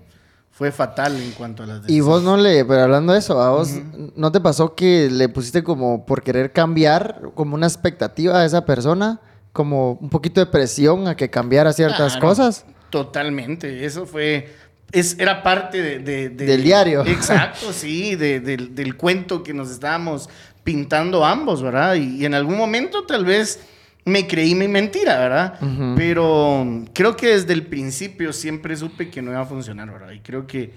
fue 0.51 0.74
fatal 0.74 1.15
en 1.22 1.31
cuanto 1.31 1.63
a 1.63 1.67
las 1.67 1.77
Y 1.77 1.81
decisiones. 1.84 2.05
vos 2.05 2.24
no 2.24 2.36
le, 2.36 2.65
pero 2.65 2.81
hablando 2.81 3.13
de 3.13 3.20
eso, 3.20 3.41
¿a 3.41 3.51
vos 3.51 3.70
no 4.17 4.29
te 4.34 4.41
pasó 4.41 4.75
que 4.75 5.10
le 5.10 5.29
pusiste 5.29 5.63
como 5.63 6.05
por 6.05 6.22
querer 6.22 6.51
cambiar, 6.51 7.22
como 7.34 7.55
una 7.55 7.67
expectativa 7.67 8.39
a 8.41 8.46
esa 8.46 8.65
persona, 8.65 9.22
como 9.51 9.93
un 9.93 10.10
poquito 10.10 10.39
de 10.39 10.46
presión 10.48 11.08
a 11.08 11.15
que 11.15 11.29
cambiara 11.29 11.74
ciertas 11.74 12.13
Claro, 12.13 12.27
cosas? 12.27 12.65
Totalmente, 12.89 13.86
eso 13.86 14.05
fue, 14.05 14.53
es, 14.91 15.17
era 15.20 15.43
parte 15.43 15.81
de, 15.81 16.00
de- 16.00 16.29
de- 16.29 16.46
Del 16.46 16.63
diario. 16.63 17.03
Exacto, 17.05 17.74
sí, 17.74 18.15
de- 18.15 18.39
del, 18.39 18.74
del 18.75 18.96
cuento 18.96 19.43
que 19.43 19.53
nos 19.53 19.70
estábamos 19.72 20.29
pintando 20.63 21.25
ambos, 21.25 21.62
¿verdad? 21.62 21.96
Y, 21.96 22.17
y 22.22 22.25
en 22.25 22.34
algún 22.34 22.58
momento 22.58 23.03
tal 23.05 23.25
vez 23.25 23.60
me 24.05 24.27
creí 24.27 24.55
mi 24.55 24.67
mentira, 24.67 25.17
¿verdad? 25.20 25.60
Pero 25.96 26.86
creo 26.93 27.15
que 27.15 27.27
desde 27.27 27.53
el 27.53 27.67
principio 27.67 28.34
siempre 28.34 28.75
supe 28.75 29.10
que 29.10 29.22
no 29.22 29.31
iba 29.31 29.41
a 29.41 29.46
funcionar, 29.46 29.91
¿verdad? 29.91 30.12
Y 30.12 30.20
creo 30.22 30.48
que 30.48 30.72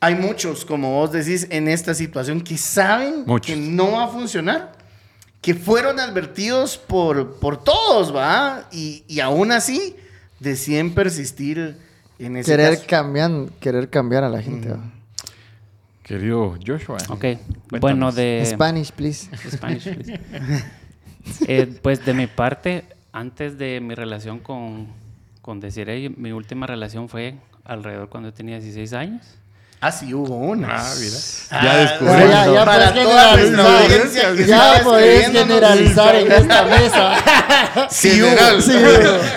hay 0.00 0.16
muchos, 0.16 0.64
como 0.64 0.92
vos 0.98 1.12
decís, 1.12 1.46
en 1.50 1.68
esta 1.68 1.94
situación 1.94 2.40
que 2.40 2.58
saben 2.58 3.22
Muchos. 3.26 3.46
que 3.46 3.56
no 3.56 3.92
va 3.92 4.04
a 4.04 4.08
funcionar 4.08 4.72
que 5.42 5.54
fueron 5.54 6.00
advertidos 6.00 6.78
por, 6.78 7.34
por 7.36 7.62
todos, 7.62 8.14
¿va? 8.14 8.68
Y, 8.72 9.04
y 9.08 9.20
aún 9.20 9.52
así 9.52 9.96
deciden 10.40 10.94
persistir 10.94 11.76
en 12.18 12.36
ese 12.36 12.50
Querer, 12.52 12.74
caso. 12.76 12.84
cambiar, 12.88 13.30
querer 13.60 13.90
cambiar 13.90 14.24
a 14.24 14.30
la 14.30 14.40
gente. 14.40 14.70
¿va? 14.70 14.78
Querido 16.04 16.56
Joshua. 16.64 16.98
Ok, 17.08 17.24
bueno, 17.80 18.12
de... 18.12 18.44
Spanish, 18.46 18.92
please. 18.92 19.28
Spanish, 19.50 19.84
please. 19.94 20.20
Eh, 21.46 21.72
pues 21.82 22.04
de 22.04 22.14
mi 22.14 22.26
parte, 22.26 22.82
antes 23.12 23.56
de 23.56 23.80
mi 23.80 23.94
relación 23.94 24.40
con, 24.40 24.88
con 25.40 25.60
Desiree, 25.60 26.08
mi 26.10 26.32
última 26.32 26.66
relación 26.66 27.08
fue 27.08 27.36
alrededor 27.62 28.08
cuando 28.08 28.30
yo 28.30 28.34
tenía 28.34 28.56
16 28.58 28.92
años. 28.92 29.38
Ah, 29.84 29.90
sí, 29.90 30.14
hubo 30.14 30.36
una. 30.36 30.68
Ah, 30.76 30.94
mira. 31.00 31.16
Ah, 31.50 31.60
Ya 31.64 31.76
descubrí. 31.78 32.12
Ya, 32.12 32.28
ya, 32.46 32.52
ya 32.52 32.64
Para 32.64 32.92
generalizar. 32.92 34.36
Ya 34.36 34.80
podés 34.84 35.20
escribiéndonos. 35.26 35.48
generalizar 35.48 36.14
en 36.14 36.32
esta 36.32 36.64
mesa. 36.66 37.88
Sí, 37.90 38.22
hubo. 38.22 38.60
Sí, 38.60 38.72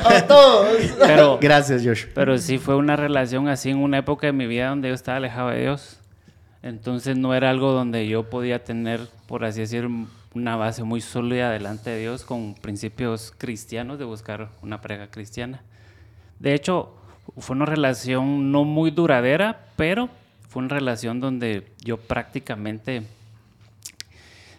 a 0.05 0.27
todos. 0.27 0.67
Pero, 0.99 1.39
Gracias, 1.41 1.81
Josh. 1.83 2.05
pero 2.13 2.37
sí 2.37 2.59
fue 2.59 2.75
una 2.75 2.95
relación 2.95 3.47
así 3.47 3.71
en 3.71 3.77
una 3.77 3.97
época 3.97 4.27
de 4.27 4.33
mi 4.33 4.45
vida 4.45 4.69
donde 4.69 4.89
yo 4.89 4.93
estaba 4.93 5.17
alejado 5.17 5.49
de 5.49 5.61
Dios. 5.61 5.97
Entonces 6.61 7.17
no 7.17 7.33
era 7.33 7.49
algo 7.49 7.71
donde 7.71 8.07
yo 8.07 8.29
podía 8.29 8.63
tener, 8.63 9.01
por 9.27 9.45
así 9.45 9.61
decir, 9.61 9.87
una 10.35 10.55
base 10.57 10.83
muy 10.83 11.01
sólida 11.01 11.49
delante 11.49 11.89
de 11.89 11.99
Dios 12.01 12.23
con 12.23 12.53
principios 12.53 13.33
cristianos 13.37 13.97
de 13.97 14.05
buscar 14.05 14.49
una 14.61 14.79
pareja 14.81 15.07
cristiana. 15.07 15.61
De 16.39 16.53
hecho, 16.53 16.93
fue 17.37 17.55
una 17.55 17.65
relación 17.65 18.51
no 18.51 18.63
muy 18.63 18.91
duradera, 18.91 19.61
pero 19.75 20.09
fue 20.55 20.63
una 20.63 20.73
relación 20.73 21.19
donde 21.19 21.67
yo 21.83 21.97
prácticamente 21.97 23.03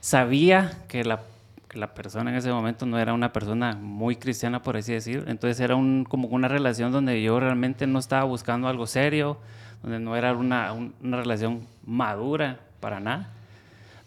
sabía 0.01 0.73
que 0.89 1.05
la, 1.05 1.23
que 1.69 1.79
la 1.79 1.95
persona 1.95 2.31
en 2.31 2.37
ese 2.37 2.53
momento 2.53 2.85
no 2.85 2.99
era 2.99 3.15
una 3.15 3.33
persona 3.33 3.73
muy 3.75 4.17
cristiana, 4.17 4.61
por 4.61 4.77
así 4.77 4.93
decir. 4.93 5.25
Entonces 5.27 5.59
era 5.59 5.75
un, 5.75 6.05
como 6.07 6.29
una 6.29 6.49
relación 6.49 6.93
donde 6.93 7.23
yo 7.23 7.41
realmente 7.41 7.87
no 7.87 7.99
estaba 7.99 8.25
buscando 8.25 8.69
algo 8.69 8.87
serio, 8.87 9.39
donde 9.83 9.99
no 9.99 10.15
era 10.17 10.35
una, 10.35 10.75
un- 10.75 10.93
una 11.03 11.17
relación 11.17 11.67
madura 11.87 12.59
para 12.81 13.01
nada. 13.01 13.31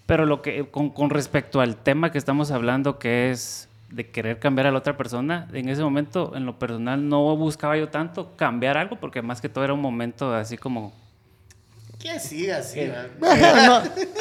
Pero 0.06 0.28
lo 0.28 0.44
que, 0.44 0.68
con, 0.68 0.92
con 0.92 1.10
respecto 1.10 1.60
al 1.60 1.76
tema 1.76 2.12
que 2.12 2.20
estamos 2.20 2.52
hablando, 2.52 3.00
que 3.00 3.32
es 3.32 3.68
de 3.90 4.08
querer 4.12 4.38
cambiar 4.38 4.68
a 4.68 4.72
la 4.72 4.78
otra 4.78 4.96
persona, 4.96 5.48
en 5.54 5.70
ese 5.70 5.82
momento, 5.82 6.34
en 6.36 6.46
lo 6.46 6.60
personal, 6.60 7.10
no 7.10 7.36
buscaba 7.36 7.76
yo 7.78 7.90
tanto 7.90 8.36
cambiar 8.36 8.78
algo, 8.78 8.98
porque 8.98 9.24
más 9.24 9.42
que 9.42 9.50
todo 9.50 9.64
era 9.64 9.74
un 9.74 9.82
momento 9.82 10.36
así 10.36 10.56
como 10.56 10.94
Que 12.00 12.18
siga 12.20 12.58
así. 12.60 12.90
No, 13.20 13.28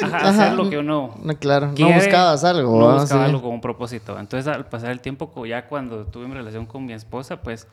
ajá, 0.05 0.29
hacer 0.29 0.53
lo 0.53 0.69
que 0.69 0.77
uno 0.77 1.15
no, 1.23 1.35
claro, 1.37 1.67
no 1.67 1.73
quiere, 1.75 1.95
buscabas 1.95 2.43
algo. 2.43 2.77
No 2.77 2.87
¿va? 2.87 2.93
buscaba 3.01 3.23
Sí. 3.23 3.29
algo 3.29 3.41
con 3.41 3.51
un 3.53 3.61
propósito. 3.61 4.19
Entonces, 4.19 4.53
al 4.53 4.65
pasar 4.67 4.91
el 4.91 4.99
tiempo, 4.99 5.45
ya 5.45 5.65
cuando 5.67 6.05
tuve 6.05 6.27
mi 6.27 6.33
relación 6.33 6.65
con 6.65 6.85
mi 6.85 6.91
esposa, 6.91 7.41
pues 7.41 7.67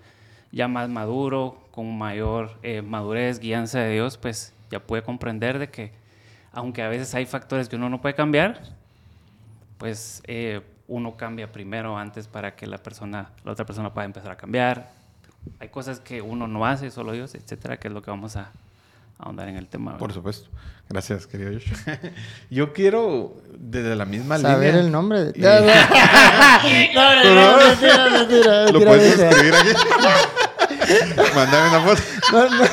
ya 0.53 0.69
más 0.69 0.89
maduro, 0.89 1.59
con 1.73 1.99
mayor 1.99 2.53
eh, 2.63 2.83
madurez, 2.83 3.41
guianza 3.41 3.81
de 3.81 3.95
Dios, 3.95 4.17
pues 4.17 4.53
ya 4.71 4.79
pude 4.79 5.03
comprender 5.03 5.59
de 5.59 5.69
que, 5.71 5.93
aunque 6.53 6.83
a 6.83 6.89
veces 6.89 7.13
hay 7.17 7.27
factores 7.27 7.69
que 7.69 7.75
uno 7.75 7.91
no 7.91 8.01
puede 8.01 8.15
cambiar, 8.15 8.61
pues 9.79 10.23
eh, 10.29 10.61
uno 10.87 11.17
cambia 11.17 11.51
primero 11.51 11.99
antes 11.99 12.29
para 12.29 12.55
que 12.55 12.67
la 12.69 12.79
persona, 12.79 13.31
la 13.45 13.53
otra 13.53 13.67
persona 13.67 13.93
pueda 13.93 14.05
empezar 14.05 14.31
a 14.31 14.37
cambiar. 14.37 14.89
Hay 15.59 15.69
cosas 15.69 15.99
que 15.99 16.23
uno 16.23 16.47
no 16.47 16.65
hace, 16.65 16.93
solo 16.93 17.11
Dios, 17.13 17.35
etcétera, 17.35 17.77
que 17.79 17.89
es 17.89 17.95
lo 17.95 18.03
que 18.03 18.11
vamos 18.11 18.37
a 18.37 18.51
ahondar 19.19 19.49
en 19.49 19.57
el 19.57 19.69
tema. 19.69 19.93
Por 19.99 20.09
¿verdad? 20.09 20.15
supuesto. 20.15 20.51
Gracias, 20.89 21.27
querido 21.27 21.53
Joshua. 21.55 21.99
Yo 22.51 22.73
quiero, 22.73 23.37
desde 23.59 23.97
la 23.97 24.05
misma 24.05 24.39
Saber 24.39 24.69
línea... 24.75 24.81
el 24.87 24.93
nombre. 24.93 25.25
De... 25.25 25.33
Y- 25.37 25.43
No, 25.43 27.15
no. 27.15 27.25
No, 27.25 27.25
no, 27.25 27.59
no, 27.59 27.67
mentira, 27.67 28.09
mentira, 28.11 28.71
¿Lo 28.71 28.81
puedes 28.81 29.19
escribir 29.19 29.55
aquí? 29.55 29.71
Mándame 31.35 31.69
una 31.71 31.81
foto. 31.81 32.03
No, 32.33 32.51
no. 32.51 32.65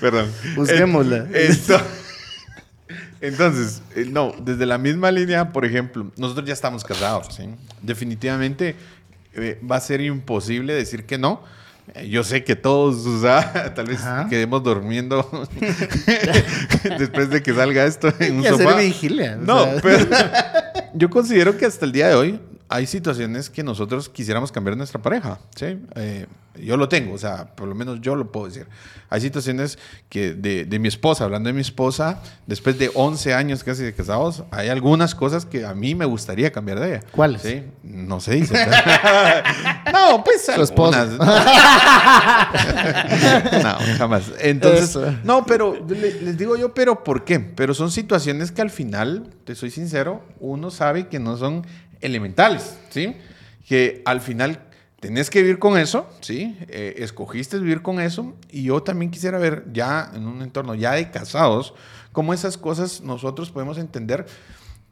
Perdón. 0.00 0.30
Busquémosla. 0.54 1.16
Eh, 1.32 1.46
esto- 1.48 1.80
Entonces, 3.20 3.82
eh, 3.96 4.06
no, 4.08 4.34
desde 4.38 4.66
la 4.66 4.78
misma 4.78 5.10
línea, 5.10 5.50
por 5.52 5.64
ejemplo, 5.64 6.10
nosotros 6.16 6.46
ya 6.46 6.52
estamos 6.52 6.84
casados, 6.84 7.34
¿sí? 7.34 7.48
Definitivamente 7.82 8.76
eh, 9.34 9.58
va 9.68 9.76
a 9.76 9.80
ser 9.80 10.00
imposible 10.00 10.74
decir 10.74 11.06
que 11.06 11.18
no. 11.18 11.42
Yo 12.08 12.24
sé 12.24 12.44
que 12.44 12.56
todos, 12.56 13.06
o 13.06 13.20
sea, 13.20 13.72
tal 13.74 13.86
vez 13.86 14.00
Ajá. 14.00 14.28
quedemos 14.28 14.62
durmiendo 14.62 15.28
después 16.98 17.30
de 17.30 17.42
que 17.42 17.54
salga 17.54 17.84
esto 17.84 18.12
en 18.18 18.38
un 18.38 18.46
hacer 18.46 18.58
sofá. 18.66 18.76
vigilia. 18.78 19.36
No, 19.36 19.64
sea. 19.64 19.80
pero 19.82 20.06
yo 20.94 21.10
considero 21.10 21.56
que 21.56 21.66
hasta 21.66 21.84
el 21.84 21.92
día 21.92 22.08
de 22.08 22.14
hoy 22.14 22.40
hay 22.74 22.86
situaciones 22.86 23.50
que 23.50 23.62
nosotros 23.62 24.08
quisiéramos 24.08 24.50
cambiar 24.50 24.76
nuestra 24.76 25.00
pareja, 25.00 25.38
¿sí? 25.54 25.78
Eh, 25.94 26.26
yo 26.60 26.76
lo 26.76 26.88
tengo, 26.88 27.14
o 27.14 27.18
sea, 27.18 27.54
por 27.56 27.66
lo 27.68 27.74
menos 27.74 28.00
yo 28.00 28.14
lo 28.16 28.30
puedo 28.32 28.46
decir. 28.46 28.66
Hay 29.10 29.20
situaciones 29.20 29.78
que 30.08 30.34
de, 30.34 30.64
de 30.64 30.78
mi 30.80 30.88
esposa, 30.88 31.24
hablando 31.24 31.48
de 31.48 31.52
mi 31.52 31.60
esposa, 31.60 32.20
después 32.46 32.78
de 32.78 32.90
11 32.94 33.32
años 33.34 33.62
casi 33.64 33.82
de 33.84 33.92
casados, 33.92 34.42
hay 34.50 34.68
algunas 34.70 35.14
cosas 35.14 35.46
que 35.46 35.64
a 35.64 35.74
mí 35.74 35.94
me 35.94 36.04
gustaría 36.04 36.50
cambiar 36.52 36.80
de 36.80 36.88
ella. 36.96 37.00
¿Cuáles? 37.12 37.42
Sí, 37.42 37.62
no 37.84 38.18
se 38.20 38.34
dice. 38.34 38.54
no, 39.92 40.22
pues 40.24 40.44
Su 40.46 40.62
esposa. 40.62 41.06
no, 43.62 43.76
jamás. 43.98 44.32
Entonces, 44.40 44.90
Eso. 44.90 45.14
no, 45.24 45.44
pero 45.46 45.74
le- 45.88 46.20
les 46.22 46.36
digo 46.38 46.56
yo, 46.56 46.72
pero 46.74 47.02
¿por 47.04 47.24
qué? 47.24 47.40
Pero 47.40 47.74
son 47.74 47.90
situaciones 47.90 48.52
que 48.52 48.62
al 48.62 48.70
final, 48.70 49.30
te 49.44 49.54
soy 49.54 49.70
sincero, 49.70 50.22
uno 50.40 50.70
sabe 50.70 51.08
que 51.08 51.18
no 51.18 51.36
son 51.36 51.66
elementales, 52.04 52.78
¿sí? 52.90 53.16
Que 53.66 54.02
al 54.04 54.20
final 54.20 54.60
tenés 55.00 55.30
que 55.30 55.42
vivir 55.42 55.58
con 55.58 55.78
eso, 55.78 56.08
¿sí? 56.20 56.56
Eh, 56.68 56.96
escogiste 56.98 57.58
vivir 57.58 57.82
con 57.82 58.00
eso 58.00 58.36
y 58.50 58.64
yo 58.64 58.82
también 58.82 59.10
quisiera 59.10 59.38
ver 59.38 59.64
ya 59.72 60.10
en 60.14 60.26
un 60.26 60.42
entorno 60.42 60.74
ya 60.74 60.92
de 60.92 61.10
casados, 61.10 61.74
cómo 62.12 62.32
esas 62.32 62.56
cosas 62.56 63.00
nosotros 63.00 63.50
podemos 63.50 63.78
entender 63.78 64.26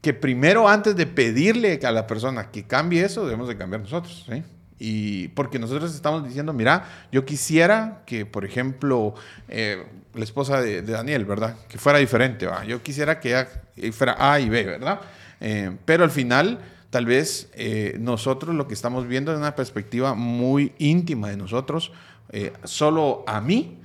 que 0.01 0.13
primero 0.13 0.69
antes 0.69 0.97
de 0.97 1.07
pedirle 1.07 1.79
a 1.85 1.93
la 1.93 2.07
persona 2.07 2.51
que 2.51 2.65
cambie 2.65 3.05
eso, 3.05 3.25
debemos 3.25 3.47
de 3.47 3.57
cambiar 3.57 3.83
nosotros, 3.83 4.27
¿sí? 4.29 4.43
Y 4.85 5.29
porque 5.29 5.61
nosotros 5.61 5.95
estamos 5.95 6.25
diciendo, 6.27 6.53
mira, 6.53 6.85
yo 7.13 7.25
quisiera 7.25 8.03
que, 8.05 8.27
por 8.27 8.45
ejemplo, 8.45 9.15
eh, 9.49 9.87
la 10.13 10.25
esposa 10.25 10.61
de, 10.61 10.83
Daniel, 10.83 11.25
¿verdad? 11.25 11.57
Que 11.69 11.79
fuera 11.79 12.01
diferente, 12.01 12.47
¿va? 12.47 12.65
Yo 12.65 12.83
quisiera 12.83 13.21
que 13.21 13.29
ella 13.29 13.49
fuera 13.93 14.17
A 14.19 14.41
y 14.41 14.49
B, 14.49 14.65
¿verdad? 14.65 15.01
Eh, 15.41 15.77
pero 15.85 16.03
al 16.03 16.11
final, 16.11 16.59
tal 16.93 17.07
vez 17.07 17.49
eh, 17.55 17.97
nosotros 17.99 18.55
lo 18.55 18.69
que 18.69 18.75
estamos 18.75 19.09
viendo 19.09 19.33
es 19.33 19.39
una 19.39 19.57
perspectiva 19.57 20.15
muy 20.15 20.75
íntima 20.77 21.31
de 21.31 21.39
nosotros, 21.39 21.91
eh, 22.29 22.53
solo 22.65 23.25
a 23.27 23.41
mí, 23.41 23.79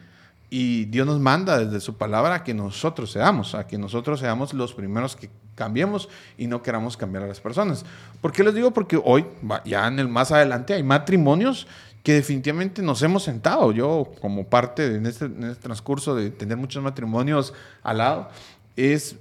y 0.50 0.86
Dios 0.86 1.08
nos 1.08 1.22
manda 1.22 1.58
desde 1.58 1.80
su 1.80 1.96
palabra 1.96 2.36
a 2.36 2.44
que 2.44 2.54
nosotros 2.54 3.10
seamos, 3.10 3.56
a 3.56 3.66
que 3.66 3.78
nosotros 3.78 4.20
seamos 4.20 4.54
los 4.54 4.74
primeros 4.74 5.16
que 5.16 5.30
cambiemos 5.56 6.10
y 6.38 6.48
no 6.48 6.62
queramos 6.62 6.98
cambiar 6.98 7.24
a 7.24 7.28
las 7.28 7.40
personas. 7.40 7.86
¿Por 8.20 8.34
qué 8.34 8.44
les 8.44 8.54
digo? 8.54 8.72
Porque 8.72 9.00
hoy, 9.02 9.26
ya 9.64 9.88
en 9.88 10.00
el 10.00 10.10
más 10.10 10.34
adelante, 10.34 10.74
hay 10.74 10.84
matrimonios 10.84 11.66
que 12.04 12.12
definitivamente 12.12 12.82
nos 12.82 13.02
hemos 13.04 13.24
sentado, 13.24 13.72
yo 13.72 14.12
como 14.20 14.50
parte 14.50 14.90
de, 14.90 14.98
en, 14.98 15.06
este, 15.06 15.26
en 15.26 15.46
este 15.46 15.64
transcurso 15.64 16.14
de 16.14 16.30
tener 16.30 16.58
muchos 16.58 16.84
matrimonios 16.84 17.54
al 17.84 18.00
lado, 18.00 18.30
es 18.76 19.16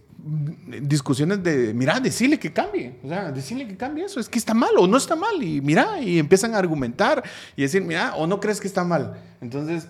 discusiones 0.83 1.43
de, 1.43 1.73
mira, 1.73 2.01
decirle 2.01 2.39
que 2.39 2.53
cambie, 2.53 2.99
o 3.05 3.09
sea, 3.09 3.31
decirle 3.31 3.67
que 3.67 3.77
cambie 3.77 4.05
eso, 4.05 4.19
es 4.19 4.29
que 4.29 4.39
está 4.39 4.55
mal 4.55 4.71
o 4.77 4.87
no 4.87 4.97
está 4.97 5.15
mal, 5.15 5.41
y 5.41 5.61
mira, 5.61 6.01
y 6.01 6.19
empiezan 6.19 6.55
a 6.55 6.59
argumentar 6.59 7.23
y 7.55 7.63
decir, 7.63 7.83
mira, 7.83 8.15
o 8.17 8.27
no 8.27 8.41
crees 8.41 8.61
que 8.61 8.67
está 8.67 8.83
mal. 8.83 9.21
Entonces, 9.41 9.87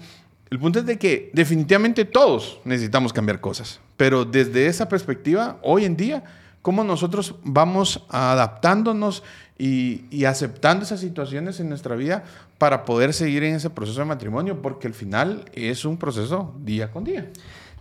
el 0.51 0.59
punto 0.59 0.81
es 0.81 0.87
de 0.87 0.99
que 0.99 1.31
definitivamente 1.33 2.05
todos 2.05 2.61
necesitamos 2.65 3.13
cambiar 3.13 3.41
cosas, 3.41 3.81
pero 3.97 4.25
desde 4.25 4.67
esa 4.67 4.89
perspectiva, 4.89 5.59
hoy 5.63 5.85
en 5.87 5.97
día, 5.97 6.25
cómo 6.61 6.85
nosotros 6.85 7.37
vamos 7.43 8.05
adaptándonos 8.11 9.23
y, 9.59 10.05
y, 10.11 10.27
aceptando 10.27 10.85
esas 10.85 11.01
situaciones 11.01 11.61
en 11.61 11.71
nuestra 11.71 11.97
vida 11.97 12.25
para 12.59 12.85
poder 12.85 13.15
seguir 13.15 13.43
en 13.45 13.55
ese 13.55 13.71
proceso 13.71 14.01
de 14.01 14.05
matrimonio, 14.05 14.61
porque 14.61 14.87
al 14.87 14.93
final 14.93 15.47
es 15.55 15.87
un 15.87 15.97
proceso 15.97 16.55
día 16.63 16.91
con 16.91 17.05
día. 17.05 17.31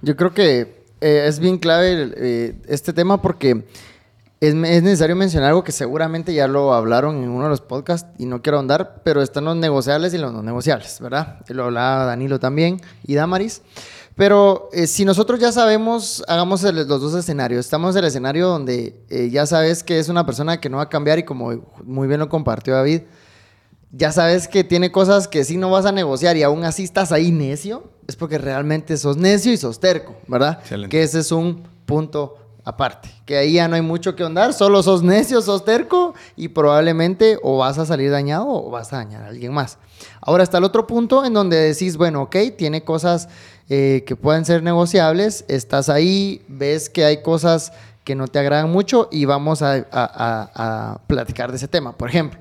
Yo 0.01 0.15
creo 0.15 0.33
que 0.33 0.84
eh, 1.01 1.25
es 1.27 1.39
bien 1.39 1.57
clave 1.57 2.13
eh, 2.15 2.55
este 2.67 2.93
tema 2.93 3.21
porque 3.21 3.65
es, 4.39 4.53
es, 4.53 4.83
necesario 4.83 5.15
mencionar 5.15 5.49
algo 5.49 5.63
que 5.63 5.71
seguramente 5.71 6.33
ya 6.33 6.47
lo 6.47 6.73
hablaron 6.73 7.23
en 7.23 7.29
uno 7.29 7.43
de 7.43 7.49
los 7.49 7.61
podcasts 7.61 8.09
y 8.17 8.25
no 8.25 8.41
quiero 8.41 8.57
ahondar, 8.57 9.01
pero 9.03 9.21
están 9.21 9.45
los 9.45 9.55
negociables 9.55 10.13
y 10.13 10.17
los 10.17 10.33
no 10.33 10.41
negociables, 10.41 10.99
¿verdad? 10.99 11.39
Lo 11.49 11.65
hablaba 11.65 12.05
Danilo 12.05 12.39
también 12.39 12.81
y 13.03 13.15
Damaris. 13.15 13.61
Pero 14.15 14.69
eh, 14.71 14.87
si 14.87 15.03
nosotros 15.03 15.39
ya 15.39 15.51
sabemos, 15.51 16.23
hagamos 16.27 16.63
los 16.63 16.87
dos 16.87 17.13
escenarios. 17.15 17.65
Estamos 17.65 17.95
en 17.95 17.99
el 17.99 18.05
escenario 18.05 18.47
donde 18.47 18.95
ya 19.29 19.45
sabes 19.45 19.83
que 19.83 19.99
es 19.99 20.07
una 20.07 20.25
persona 20.25 20.61
que 20.61 20.69
no 20.69 20.77
va 20.77 20.83
a 20.83 20.89
cambiar 20.89 21.19
y 21.19 21.23
como 21.23 21.51
muy 21.83 22.07
bien 22.07 22.21
lo 22.21 22.29
compartió 22.29 22.73
David, 22.75 23.01
ya 23.97 24.11
sabes 24.11 24.47
que 24.49 24.63
tiene 24.65 24.91
cosas 24.91 25.27
que 25.27 25.45
sí 25.45 25.55
no 25.55 25.71
vas 25.71 25.85
a 25.85 25.91
negociar 25.93 26.35
y 26.35 26.43
aún 26.43 26.65
así 26.65 26.83
estás 26.83 27.13
ahí 27.13 27.31
necio, 27.31 27.85
es 28.07 28.17
porque 28.17 28.37
realmente 28.37 28.97
sos 28.97 29.15
necio 29.15 29.53
y 29.53 29.57
sos 29.57 29.79
terco, 29.79 30.15
¿verdad? 30.27 30.59
Excelente. 30.61 30.89
Que 30.89 31.03
ese 31.03 31.19
es 31.19 31.31
un 31.31 31.63
punto 31.85 32.37
aparte. 32.65 33.09
Que 33.25 33.37
ahí 33.37 33.53
ya 33.53 33.69
no 33.69 33.75
hay 33.75 33.81
mucho 33.81 34.15
que 34.15 34.23
andar, 34.23 34.53
solo 34.53 34.83
sos 34.83 35.01
necio, 35.01 35.41
sos 35.41 35.63
terco 35.63 36.13
y 36.35 36.49
probablemente 36.49 37.39
o 37.41 37.57
vas 37.59 37.77
a 37.77 37.85
salir 37.85 38.11
dañado 38.11 38.47
o 38.49 38.69
vas 38.69 38.91
a 38.91 38.97
dañar 38.97 39.23
a 39.23 39.27
alguien 39.27 39.53
más. 39.53 39.77
Ahora 40.19 40.43
está 40.43 40.57
el 40.57 40.65
otro 40.65 40.87
punto 40.87 41.23
en 41.23 41.33
donde 41.33 41.55
decís, 41.55 41.95
bueno, 41.95 42.23
ok, 42.23 42.35
tiene 42.57 42.83
cosas 42.83 43.29
eh, 43.69 44.03
que 44.05 44.17
pueden 44.17 44.43
ser 44.43 44.61
negociables, 44.61 45.45
estás 45.47 45.87
ahí, 45.87 46.43
ves 46.49 46.89
que 46.89 47.05
hay 47.05 47.21
cosas 47.21 47.71
que 48.03 48.13
no 48.13 48.27
te 48.27 48.39
agradan 48.39 48.71
mucho 48.71 49.07
y 49.11 49.25
vamos 49.25 49.61
a, 49.61 49.73
a, 49.73 49.85
a, 49.91 50.91
a 50.91 50.97
platicar 51.07 51.51
de 51.51 51.57
ese 51.57 51.67
tema. 51.67 51.97
Por 51.97 52.09
ejemplo, 52.09 52.39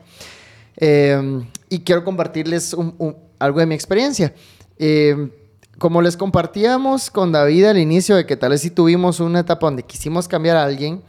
eh, 0.76 1.42
y 1.68 1.80
quiero 1.80 2.04
compartirles 2.04 2.74
un, 2.74 2.94
un, 2.98 3.16
algo 3.38 3.60
de 3.60 3.66
mi 3.66 3.74
experiencia. 3.74 4.34
Eh, 4.78 5.30
como 5.78 6.02
les 6.02 6.16
compartíamos 6.16 7.10
con 7.10 7.32
David 7.32 7.64
al 7.64 7.78
inicio 7.78 8.16
de 8.16 8.26
que 8.26 8.36
tal 8.36 8.50
vez 8.50 8.60
si 8.60 8.70
tuvimos 8.70 9.20
una 9.20 9.40
etapa 9.40 9.66
donde 9.66 9.82
quisimos 9.82 10.28
cambiar 10.28 10.56
a 10.56 10.64
alguien, 10.64 11.02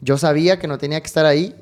yo 0.00 0.18
sabía 0.18 0.58
que 0.58 0.66
no 0.66 0.78
tenía 0.78 1.00
que 1.00 1.06
estar 1.06 1.24
ahí 1.24 1.54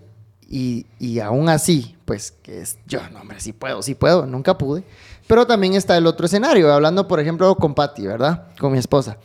y, 0.49 0.87
y 0.99 1.21
aún 1.21 1.49
así, 1.49 1.97
pues 2.05 2.33
que 2.43 2.61
es, 2.63 2.79
yo, 2.87 3.01
no, 3.13 3.21
hombre, 3.21 3.41
sí 3.41 3.53
puedo, 3.53 3.83
sí 3.83 3.95
puedo, 3.95 4.27
nunca 4.27 4.57
pude. 4.57 4.85
Pero 5.27 5.47
también 5.47 5.75
está 5.75 5.97
el 5.97 6.07
otro 6.07 6.27
escenario, 6.27 6.73
hablando 6.73 7.09
por 7.09 7.21
ejemplo 7.21 7.55
con 7.57 7.75
Patty, 7.75 8.07
¿verdad? 8.07 8.47
Con 8.59 8.73
mi 8.73 8.79
esposa. 8.79 9.19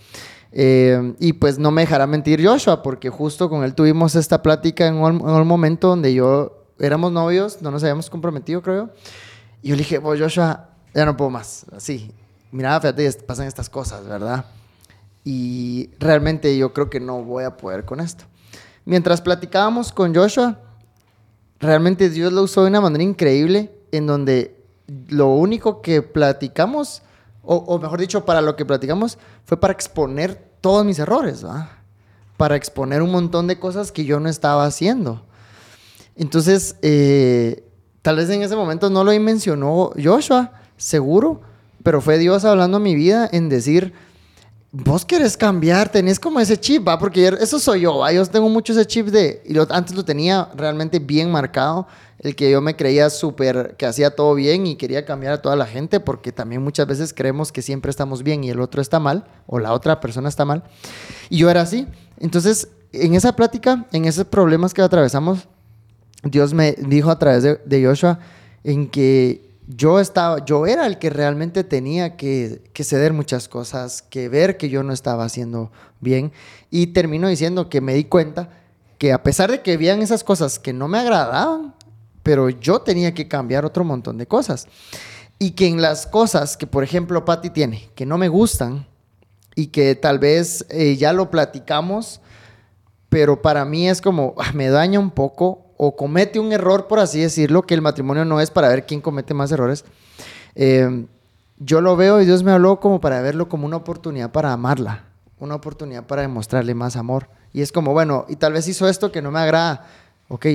Eh, 0.52 1.14
y 1.20 1.34
pues 1.34 1.58
no 1.58 1.72
me 1.72 1.82
dejará 1.82 2.08
mentir 2.08 2.46
Joshua, 2.46 2.82
porque 2.82 3.10
justo 3.10 3.50
con 3.50 3.64
él 3.64 3.76
tuvimos 3.76 4.16
esta 4.16 4.42
plática 4.42 4.88
en 4.88 4.96
un, 4.96 5.22
en 5.22 5.30
un 5.30 5.48
momento 5.48 5.90
donde 5.90 6.14
yo 6.14 6.61
éramos 6.82 7.12
novios, 7.12 7.62
no 7.62 7.72
nos 7.72 7.84
habíamos 7.84 8.10
comprometido, 8.10 8.62
creo. 8.62 8.90
Y 9.62 9.70
yo 9.70 9.76
le 9.76 9.80
dije, 9.80 10.02
pues 10.02 10.20
Joshua, 10.20 10.70
ya 10.94 11.06
no 11.06 11.16
puedo 11.16 11.30
más. 11.30 11.66
Así, 11.76 12.12
mira, 12.52 12.80
fíjate, 12.80 13.12
pasan 13.26 13.48
estas 13.48 13.70
cosas, 13.70 14.06
¿verdad? 14.06 14.46
Y 15.24 15.92
realmente 16.00 16.58
yo 16.58 16.74
creo 16.74 16.90
que 16.90 17.00
no 17.00 17.24
voy 17.24 17.44
a 17.44 17.58
poder 17.58 17.86
con 17.86 18.00
esto. 18.00 18.26
Mientras 18.86 19.22
platicábamos 19.22 19.92
con 19.92 20.16
Joshua, 20.16 20.60
realmente 21.60 22.10
Dios 22.10 22.34
lo 22.34 22.44
usó 22.44 22.64
de 22.64 22.70
una 22.70 22.82
manera 22.82 23.04
increíble, 23.04 23.72
en 23.92 24.08
donde 24.08 24.60
lo 25.10 25.28
único 25.28 25.82
que 25.82 26.02
platicamos, 26.02 27.04
o, 27.44 27.58
o 27.58 27.80
mejor 27.80 28.00
dicho, 28.00 28.26
para 28.26 28.42
lo 28.42 28.56
que 28.56 28.66
platicamos, 28.66 29.20
fue 29.46 29.60
para 29.60 29.74
exponer 29.74 30.52
todos 30.62 30.84
mis 30.84 30.98
errores, 30.98 31.44
¿verdad? 31.44 31.70
Para 32.38 32.56
exponer 32.56 33.04
un 33.04 33.12
montón 33.12 33.46
de 33.46 33.60
cosas 33.60 33.92
que 33.92 34.06
yo 34.06 34.20
no 34.20 34.30
estaba 34.30 34.66
haciendo. 34.66 35.24
Entonces, 36.16 36.76
eh, 36.82 37.64
tal 38.02 38.18
vez 38.18 38.30
en 38.30 38.42
ese 38.42 38.56
momento 38.56 38.90
no 38.90 39.04
lo 39.04 39.18
mencionó 39.20 39.92
Joshua, 40.02 40.54
seguro, 40.78 41.42
pero 41.84 42.02
fue 42.02 42.18
Dios 42.18 42.46
hablando 42.46 42.78
a 42.78 42.80
mi 42.80 42.96
vida 42.96 43.30
en 43.32 43.50
decir, 43.50 43.94
vos 44.72 45.06
querés 45.06 45.36
cambiar, 45.36 45.90
tenés 45.90 46.20
como 46.20 46.40
ese 46.40 46.58
chip, 46.58 46.88
¿va? 46.88 46.98
Porque 46.98 47.28
eso 47.40 47.60
soy 47.60 47.82
yo, 47.82 47.98
¿va? 47.98 48.12
Yo 48.12 48.26
tengo 48.26 48.50
mucho 48.50 48.74
ese 48.74 48.86
chip 48.86 49.08
de, 49.08 49.42
y 49.46 49.54
lo, 49.54 49.68
antes 49.70 49.96
lo 49.96 50.06
tenía 50.06 50.50
realmente 50.56 51.00
bien 51.00 51.32
marcado, 51.32 51.88
el 52.20 52.36
que 52.36 52.52
yo 52.52 52.62
me 52.62 52.76
creía 52.76 53.10
súper, 53.10 53.76
que 53.78 53.86
hacía 53.86 54.16
todo 54.16 54.36
bien 54.36 54.68
y 54.68 54.76
quería 54.76 55.06
cambiar 55.06 55.34
a 55.34 55.42
toda 55.42 55.56
la 55.56 55.66
gente, 55.66 56.00
porque 56.00 56.32
también 56.32 56.62
muchas 56.62 56.88
veces 56.88 57.14
creemos 57.14 57.52
que 57.52 57.62
siempre 57.62 57.90
estamos 57.90 58.24
bien 58.24 58.44
y 58.44 58.50
el 58.50 58.62
otro 58.62 58.82
está 58.82 59.00
mal, 59.00 59.26
o 59.48 59.60
la 59.60 59.74
otra 59.74 60.00
persona 60.00 60.30
está 60.30 60.46
mal. 60.46 60.64
Y 61.30 61.38
yo 61.38 61.50
era 61.50 61.62
así. 61.62 61.88
Entonces, 62.20 62.70
en 62.94 63.16
esa 63.16 63.36
plática, 63.36 63.88
en 63.92 64.06
esos 64.06 64.26
problemas 64.26 64.74
que 64.74 64.82
atravesamos, 64.82 65.48
Dios 66.24 66.54
me 66.54 66.74
dijo 66.74 67.10
a 67.10 67.20
través 67.20 67.44
de, 67.44 67.60
de, 67.66 67.86
Joshua 67.86 68.20
en 68.64 68.90
que 68.90 69.52
yo 69.76 70.00
estaba, 70.00 70.44
yo 70.46 70.66
era 70.66 70.86
el 70.86 70.98
que 70.98 71.10
realmente 71.10 71.64
tenía 71.64 72.18
que, 72.18 72.62
ceder 72.84 73.14
muchas 73.14 73.48
cosas, 73.48 74.02
que 74.02 74.28
ver 74.28 74.58
que 74.58 74.70
yo 74.70 74.84
no 74.84 74.94
estaba 74.94 75.24
haciendo 75.24 75.72
bien. 76.00 76.32
Y 76.70 76.88
termino 76.88 77.28
diciendo 77.28 77.70
que 77.70 77.82
me 77.82 77.94
di 77.94 78.06
cuenta 78.06 78.50
que 78.98 79.14
a 79.14 79.24
pesar 79.24 79.52
de 79.52 79.62
que 79.62 79.74
habían 79.74 80.02
esas 80.02 80.24
cosas 80.24 80.60
que 80.60 80.74
no 80.74 80.88
me 80.88 81.00
agradaban, 81.00 81.74
pero 82.24 82.50
yo 82.50 82.82
tenía 82.82 83.14
que 83.14 83.28
cambiar 83.28 83.66
otro 83.66 83.84
montón 83.84 84.18
de 84.18 84.28
cosas. 84.28 84.68
Y 85.40 85.52
que 85.52 85.68
en 85.68 85.82
las 85.82 86.06
cosas 86.06 86.58
que, 86.58 86.68
por 86.68 86.84
ejemplo, 86.84 87.26
Patty 87.26 87.50
tiene, 87.50 87.90
que 87.96 88.06
no 88.06 88.18
me 88.18 88.28
gustan 88.28 88.86
y 89.56 89.68
que 89.68 89.96
tal 89.96 90.20
vez 90.20 90.66
eh, 90.70 90.98
ya 90.98 91.14
lo 91.14 91.32
platicamos, 91.32 92.22
pero 93.10 93.42
para 93.42 93.66
mí 93.66 93.90
es 93.90 94.02
como, 94.02 94.36
ah, 94.38 94.52
me 94.54 94.70
daña 94.70 95.00
un 95.00 95.12
poco 95.12 95.71
o 95.84 95.96
comete 95.96 96.40
un 96.40 96.52
error, 96.52 96.86
por 96.86 97.00
así 97.00 97.22
decirlo, 97.22 97.64
que 97.64 97.74
el 97.74 97.82
matrimonio 97.82 98.24
no 98.24 98.40
es 98.40 98.52
para 98.52 98.70
ver 98.70 98.86
quién 98.86 99.02
comete 99.02 99.34
más 99.34 99.52
errores. 99.52 99.84
Eh, 100.54 101.08
yo 101.58 101.82
lo 101.82 101.96
veo 101.96 102.22
y 102.22 102.26
Dios 102.28 102.44
me 102.44 102.52
habló 102.52 102.80
como 102.80 103.02
para 103.02 103.20
verlo 103.22 103.50
como 103.50 103.66
una 103.66 103.78
oportunidad 103.78 104.32
para 104.32 104.54
amarla, 104.54 105.06
una 105.40 105.56
oportunidad 105.56 106.06
para 106.06 106.22
demostrarle 106.22 106.76
más 106.76 106.96
amor. 106.98 107.30
Y 107.52 107.64
es 107.64 107.72
como, 107.72 107.94
bueno, 107.94 108.28
y 108.30 108.36
tal 108.36 108.54
vez 108.54 108.68
hizo 108.68 108.88
esto 108.88 109.12
que 109.12 109.24
no 109.24 109.32
me 109.32 109.40
agrada, 109.40 109.88
ok, 110.34 110.46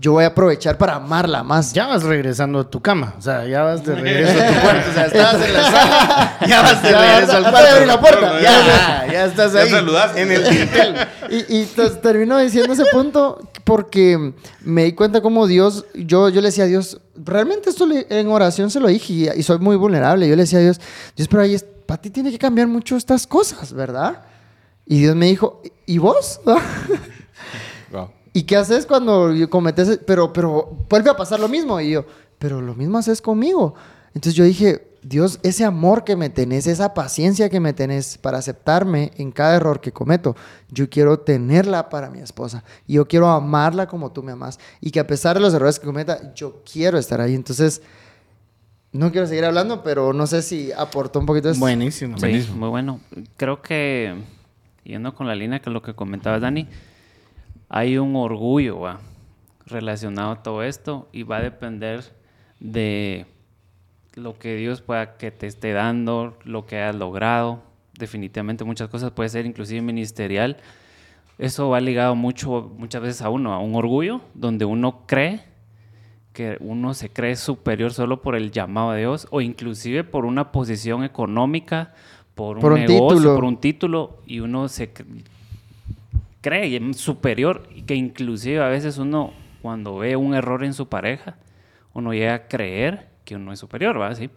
yo 0.00 0.12
voy 0.12 0.24
a 0.24 0.28
aprovechar 0.28 0.78
para 0.78 0.94
amarla 0.94 1.42
más. 1.42 1.74
Ya 1.74 1.86
vas 1.86 2.02
regresando 2.02 2.60
a 2.60 2.70
tu 2.70 2.80
cama, 2.80 3.14
o 3.18 3.20
sea, 3.20 3.46
ya 3.46 3.62
vas 3.64 3.84
de 3.84 3.94
regreso 3.94 4.42
a 4.42 4.46
tu 4.46 4.60
cuarto, 4.62 4.90
o 4.90 4.94
sea, 4.94 5.06
estabas 5.06 5.46
en 5.46 5.52
la 5.52 5.62
sala, 5.62 6.38
ya 6.48 6.62
vas 6.62 6.82
de 6.82 6.92
regreso 6.92 7.32
al 7.32 7.42
cuarto. 7.42 7.70
abrir 7.70 7.86
la 7.86 8.00
puerta. 8.00 8.40
Ya, 8.40 9.06
ya 9.12 9.24
estás 9.26 9.54
ahí, 9.54 9.68
saludaste. 9.68 10.22
en 10.22 10.32
el 10.32 10.48
tintel. 10.48 10.94
Y, 11.28 11.58
y 11.58 11.68
termino 12.00 12.38
diciendo 12.38 12.72
ese 12.72 12.86
punto 12.86 13.38
porque 13.64 14.32
me 14.62 14.84
di 14.84 14.92
cuenta 14.92 15.20
como 15.20 15.46
Dios, 15.46 15.84
yo, 15.92 16.30
yo 16.30 16.40
le 16.40 16.48
decía 16.48 16.64
a 16.64 16.68
Dios, 16.68 16.98
realmente 17.14 17.68
esto 17.68 17.84
le, 17.84 18.06
en 18.08 18.28
oración 18.28 18.70
se 18.70 18.80
lo 18.80 18.88
dije 18.88 19.12
y, 19.12 19.28
y, 19.28 19.42
soy 19.42 19.58
muy 19.58 19.76
vulnerable. 19.76 20.26
Yo 20.26 20.34
le 20.34 20.44
decía 20.44 20.60
a 20.60 20.62
Dios, 20.62 20.80
Dios, 21.14 21.28
pero 21.28 21.42
ahí, 21.42 21.58
para 21.84 22.00
ti 22.00 22.08
tiene 22.08 22.30
que 22.30 22.38
cambiar 22.38 22.68
mucho 22.68 22.96
estas 22.96 23.26
cosas, 23.26 23.74
¿verdad? 23.74 24.22
Y 24.86 25.00
Dios 25.00 25.14
me 25.14 25.26
dijo, 25.26 25.60
¿y 25.84 25.98
vos? 25.98 26.40
¿Y 28.36 28.42
qué 28.42 28.56
haces 28.56 28.84
cuando 28.84 29.32
cometes? 29.48 29.98
Pero, 30.06 30.30
pero 30.30 30.76
vuelve 30.90 31.08
a 31.08 31.16
pasar 31.16 31.40
lo 31.40 31.48
mismo. 31.48 31.80
Y 31.80 31.92
yo, 31.92 32.04
pero 32.38 32.60
lo 32.60 32.74
mismo 32.74 32.98
haces 32.98 33.22
conmigo. 33.22 33.74
Entonces 34.08 34.34
yo 34.34 34.44
dije, 34.44 34.88
Dios, 35.00 35.40
ese 35.42 35.64
amor 35.64 36.04
que 36.04 36.16
me 36.16 36.28
tenés, 36.28 36.66
esa 36.66 36.92
paciencia 36.92 37.48
que 37.48 37.60
me 37.60 37.72
tenés 37.72 38.18
para 38.18 38.36
aceptarme 38.36 39.12
en 39.16 39.32
cada 39.32 39.56
error 39.56 39.80
que 39.80 39.90
cometo, 39.90 40.36
yo 40.68 40.90
quiero 40.90 41.18
tenerla 41.18 41.88
para 41.88 42.10
mi 42.10 42.18
esposa. 42.18 42.62
Y 42.86 42.96
yo 42.96 43.08
quiero 43.08 43.28
amarla 43.28 43.86
como 43.86 44.12
tú 44.12 44.22
me 44.22 44.32
amas. 44.32 44.60
Y 44.82 44.90
que 44.90 45.00
a 45.00 45.06
pesar 45.06 45.36
de 45.36 45.40
los 45.40 45.54
errores 45.54 45.78
que 45.78 45.86
cometa, 45.86 46.34
yo 46.34 46.62
quiero 46.70 46.98
estar 46.98 47.22
ahí. 47.22 47.34
Entonces, 47.34 47.80
no 48.92 49.12
quiero 49.12 49.26
seguir 49.26 49.46
hablando, 49.46 49.82
pero 49.82 50.12
no 50.12 50.26
sé 50.26 50.42
si 50.42 50.72
aportó 50.72 51.20
un 51.20 51.24
poquito 51.24 51.50
de 51.50 51.58
Buenísimo. 51.58 52.18
Sí, 52.18 52.26
Buenísimo. 52.26 52.56
muy 52.58 52.68
bueno. 52.68 53.00
Creo 53.38 53.62
que, 53.62 54.14
yendo 54.84 55.14
con 55.14 55.26
la 55.26 55.34
línea 55.34 55.60
que 55.60 55.70
lo 55.70 55.80
que 55.80 55.94
comentaba 55.94 56.38
Dani, 56.38 56.68
hay 57.68 57.98
un 57.98 58.16
orgullo 58.16 58.80
¿va? 58.80 59.00
relacionado 59.66 60.32
a 60.32 60.42
todo 60.42 60.62
esto 60.62 61.08
y 61.12 61.22
va 61.22 61.38
a 61.38 61.42
depender 61.42 62.04
de 62.60 63.26
lo 64.14 64.38
que 64.38 64.56
Dios 64.56 64.80
pueda 64.80 65.16
que 65.16 65.30
te 65.30 65.46
esté 65.46 65.72
dando, 65.72 66.36
lo 66.44 66.66
que 66.66 66.80
has 66.80 66.94
logrado. 66.94 67.62
Definitivamente 67.98 68.64
muchas 68.64 68.88
cosas 68.88 69.10
puede 69.10 69.28
ser 69.28 69.46
inclusive 69.46 69.80
ministerial. 69.82 70.56
Eso 71.38 71.68
va 71.68 71.80
ligado 71.80 72.14
mucho, 72.14 72.72
muchas 72.78 73.02
veces 73.02 73.22
a 73.22 73.28
uno, 73.28 73.52
a 73.52 73.58
un 73.58 73.74
orgullo, 73.74 74.22
donde 74.34 74.64
uno 74.64 75.02
cree 75.06 75.42
que 76.32 76.56
uno 76.60 76.94
se 76.94 77.10
cree 77.10 77.34
superior 77.36 77.92
solo 77.92 78.20
por 78.22 78.36
el 78.36 78.50
llamado 78.50 78.92
de 78.92 79.00
Dios 79.00 79.26
o 79.30 79.40
inclusive 79.40 80.04
por 80.04 80.24
una 80.26 80.52
posición 80.52 81.02
económica, 81.02 81.94
por 82.34 82.56
un, 82.56 82.62
Por 82.62 82.72
un 82.74 82.80
negocio, 82.80 83.16
título. 83.16 83.34
por 83.34 83.44
un 83.44 83.56
título 83.58 84.18
y 84.26 84.40
uno 84.40 84.68
se 84.68 84.90
cree 86.46 86.94
superior 86.94 87.68
y 87.74 87.82
que 87.82 87.96
inclusive 87.96 88.62
a 88.62 88.68
veces 88.68 88.98
uno 88.98 89.32
cuando 89.62 89.96
ve 89.96 90.14
un 90.14 90.32
error 90.32 90.62
en 90.62 90.74
su 90.74 90.88
pareja, 90.88 91.36
uno 91.92 92.12
llega 92.12 92.34
a 92.34 92.46
creer 92.46 93.08
que 93.24 93.34
uno 93.34 93.52
es 93.52 93.58
superior, 93.58 94.00
¿va? 94.00 94.14
¿Sí? 94.14 94.30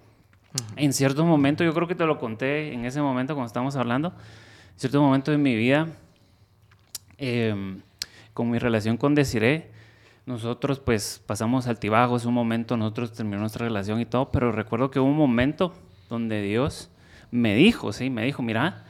En 0.75 0.91
ciertos 0.91 1.23
momentos, 1.23 1.63
yo 1.63 1.71
creo 1.71 1.87
que 1.87 1.93
te 1.93 2.07
lo 2.07 2.17
conté 2.17 2.73
en 2.73 2.85
ese 2.85 2.99
momento 2.99 3.35
cuando 3.35 3.45
estábamos 3.45 3.75
hablando, 3.75 4.09
en 4.09 4.79
ciertos 4.79 4.99
momentos 4.99 5.31
de 5.31 5.37
mi 5.37 5.55
vida, 5.55 5.87
eh, 7.19 7.77
con 8.33 8.49
mi 8.49 8.57
relación 8.57 8.97
con 8.97 9.13
Desiree, 9.13 9.69
nosotros 10.25 10.79
pues 10.79 11.21
pasamos 11.23 11.67
altibajos, 11.67 12.25
un 12.25 12.33
momento 12.33 12.75
nosotros 12.75 13.13
terminamos 13.13 13.41
nuestra 13.41 13.67
relación 13.67 13.99
y 13.99 14.07
todo, 14.07 14.31
pero 14.31 14.51
recuerdo 14.51 14.89
que 14.89 14.99
hubo 14.99 15.09
un 15.09 15.17
momento 15.17 15.75
donde 16.09 16.41
Dios 16.41 16.89
me 17.29 17.53
dijo, 17.53 17.93
sí, 17.93 18.09
me 18.09 18.25
dijo, 18.25 18.41
mira, 18.41 18.83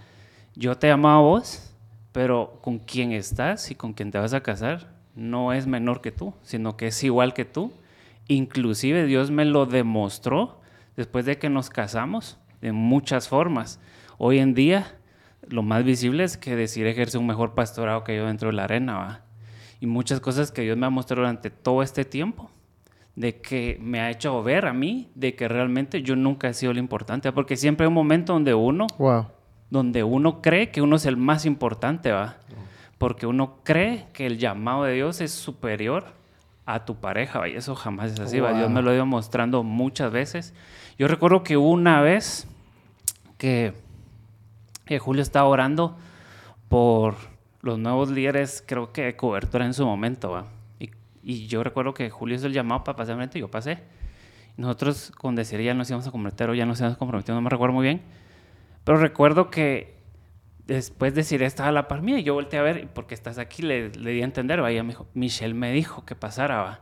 yo 0.56 0.78
te 0.78 0.90
amo 0.90 1.10
a 1.10 1.20
vos, 1.20 1.69
pero 2.12 2.60
con 2.62 2.80
quien 2.80 3.12
estás 3.12 3.72
y 3.72 3.76
con 3.76 3.94
quien 3.94 4.12
te 4.12 4.18
vas 4.18 4.34
a 4.34 4.42
casar 4.42 4.94
no 5.16 5.54
es 5.54 5.68
menor 5.68 6.02
que 6.02 6.12
tú, 6.12 6.34
sino 6.42 6.78
que 6.78 6.88
es 6.88 7.04
igual 7.04 7.34
que 7.34 7.46
tú. 7.46 7.74
Inclusive 8.28 9.06
Dios 9.06 9.32
me 9.32 9.46
lo 9.46 9.66
demostró 9.66 10.62
después 10.96 11.26
de 11.26 11.38
que 11.38 11.50
nos 11.50 11.70
casamos 11.70 12.38
de 12.62 12.72
muchas 12.72 13.28
formas. 13.28 13.80
Hoy 14.18 14.40
en 14.40 14.54
día 14.54 14.96
lo 15.48 15.64
más 15.64 15.84
visible 15.84 16.24
es 16.24 16.38
que 16.38 16.56
decir 16.56 16.88
ejerce 16.88 17.18
un 17.18 17.28
mejor 17.28 17.54
pastorado 17.54 18.04
que 18.04 18.16
yo 18.16 18.26
dentro 18.28 18.50
de 18.50 18.54
la 18.54 18.66
arena, 18.66 18.98
¿va? 18.98 19.22
Y 19.80 19.88
muchas 19.88 20.20
cosas 20.20 20.52
que 20.52 20.62
Dios 20.62 20.78
me 20.78 20.86
ha 20.86 20.90
mostrado 20.90 21.22
durante 21.22 21.50
todo 21.50 21.82
este 21.82 22.06
tiempo, 22.06 22.52
de 23.16 23.42
que 23.42 23.78
me 23.82 24.02
ha 24.02 24.12
hecho 24.12 24.44
ver 24.44 24.66
a 24.66 24.74
mí, 24.74 25.10
de 25.16 25.36
que 25.36 25.48
realmente 25.48 26.04
yo 26.04 26.16
nunca 26.16 26.50
he 26.50 26.54
sido 26.54 26.74
lo 26.74 26.80
importante, 26.80 27.32
porque 27.32 27.56
siempre 27.56 27.86
hay 27.86 27.88
un 27.88 27.94
momento 27.94 28.34
donde 28.34 28.54
uno 28.54 28.88
Wow. 28.98 29.28
Donde 29.70 30.04
uno 30.04 30.42
cree 30.42 30.72
que 30.72 30.82
uno 30.82 30.96
es 30.96 31.06
el 31.06 31.18
más 31.18 31.46
importante, 31.46 32.12
¿va? 32.12 32.38
Porque 32.98 33.26
uno 33.26 33.58
cree 33.64 34.08
que 34.14 34.26
el 34.26 34.38
llamado 34.38 34.84
de 34.84 34.94
Dios 34.94 35.22
es 35.22 35.32
superior 35.32 36.06
a 36.66 36.86
tu 36.86 36.96
pareja, 36.96 37.40
¿va? 37.40 37.50
Y 37.50 37.56
eso 37.56 37.76
jamás 37.76 38.12
es 38.12 38.20
así, 38.20 38.40
¿va? 38.40 38.54
Dios 38.54 38.70
me 38.70 38.82
lo 38.82 38.92
ha 38.92 38.96
ido 38.96 39.06
mostrando 39.06 39.64
muchas 39.64 40.12
veces. 40.12 40.54
Yo 40.98 41.08
recuerdo 41.08 41.44
que 41.44 41.58
una 41.58 42.02
vez 42.02 42.48
que, 43.38 43.74
que 44.86 45.00
Julio 45.00 45.22
estaba 45.22 45.48
orando 45.48 45.98
por 46.68 47.16
los 47.62 47.80
nuevos 47.80 48.10
líderes, 48.10 48.64
creo 48.66 48.92
que 48.92 49.04
de 49.04 49.16
cobertura 49.16 49.66
en 49.66 49.74
su 49.74 49.86
momento, 49.86 50.32
¿va? 50.32 50.46
Y, 50.80 50.92
y 51.24 51.48
yo 51.48 51.64
recuerdo 51.64 51.94
que 51.94 52.10
Julio 52.10 52.36
hizo 52.36 52.48
el 52.48 52.54
llamado 52.54 52.84
para 52.84 52.96
pasar 52.96 53.16
frente 53.16 53.38
y 53.38 53.42
yo 53.42 53.50
pasé. 53.50 53.80
Nosotros 54.58 55.12
con 55.18 55.36
decir 55.36 55.62
ya 55.62 55.74
nos 55.74 55.90
íbamos 55.90 56.08
a 56.08 56.12
comprometer 56.12 56.50
o 56.50 56.54
ya 56.54 56.66
nos 56.66 56.80
íbamos 56.80 56.98
a 56.98 57.00
comprometer, 57.00 57.34
no 57.34 57.42
me 57.42 57.50
recuerdo 57.50 57.74
muy 57.74 57.84
bien. 57.84 58.02
Pero 58.84 58.98
recuerdo 58.98 59.50
que 59.50 60.00
después 60.66 61.14
de 61.14 61.22
decir 61.22 61.42
estaba 61.44 61.70
a 61.70 61.72
la 61.72 61.88
par 61.88 62.02
mía 62.02 62.20
y 62.20 62.24
yo 62.24 62.34
volteé 62.34 62.60
a 62.60 62.64
ver, 62.64 62.88
porque 62.94 63.16
estás 63.16 63.38
aquí, 63.38 63.62
le, 63.62 63.90
le 63.90 64.12
di 64.12 64.22
a 64.22 64.24
entender, 64.24 64.62
¿va? 64.62 64.72
Y 64.72 64.76
ella 64.76 64.84
me 64.84 64.90
dijo, 64.90 65.08
Michelle 65.14 65.54
me 65.54 65.72
dijo 65.72 66.06
que 66.06 66.16
pasara, 66.16 66.62
¿va? 66.62 66.80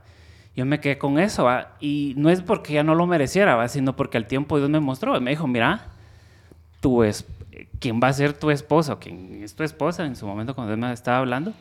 Yo 0.55 0.65
me 0.65 0.79
quedé 0.79 0.97
con 0.97 1.19
eso, 1.19 1.45
¿va? 1.45 1.75
Y 1.79 2.13
no 2.17 2.29
es 2.29 2.41
porque 2.41 2.73
ya 2.73 2.83
no 2.83 2.95
lo 2.95 3.07
mereciera, 3.07 3.55
¿va? 3.55 3.67
Sino 3.67 3.95
porque 3.95 4.17
al 4.17 4.27
tiempo 4.27 4.57
Dios 4.57 4.69
me 4.69 4.79
mostró, 4.79 5.19
me 5.21 5.31
dijo, 5.31 5.47
mira, 5.47 5.85
tú 6.81 7.03
es, 7.03 7.25
quien 7.79 7.99
va 8.01 8.07
a 8.09 8.13
ser 8.13 8.33
tu 8.33 8.51
esposa 8.51 8.93
o 8.93 8.99
quien 8.99 9.43
es 9.43 9.55
tu 9.55 9.63
esposa 9.63 10.05
en 10.05 10.15
su 10.15 10.25
momento 10.27 10.55
cuando 10.55 10.75
Dios 10.75 10.85
me 10.85 10.91
estaba 10.91 11.19
hablando, 11.19 11.53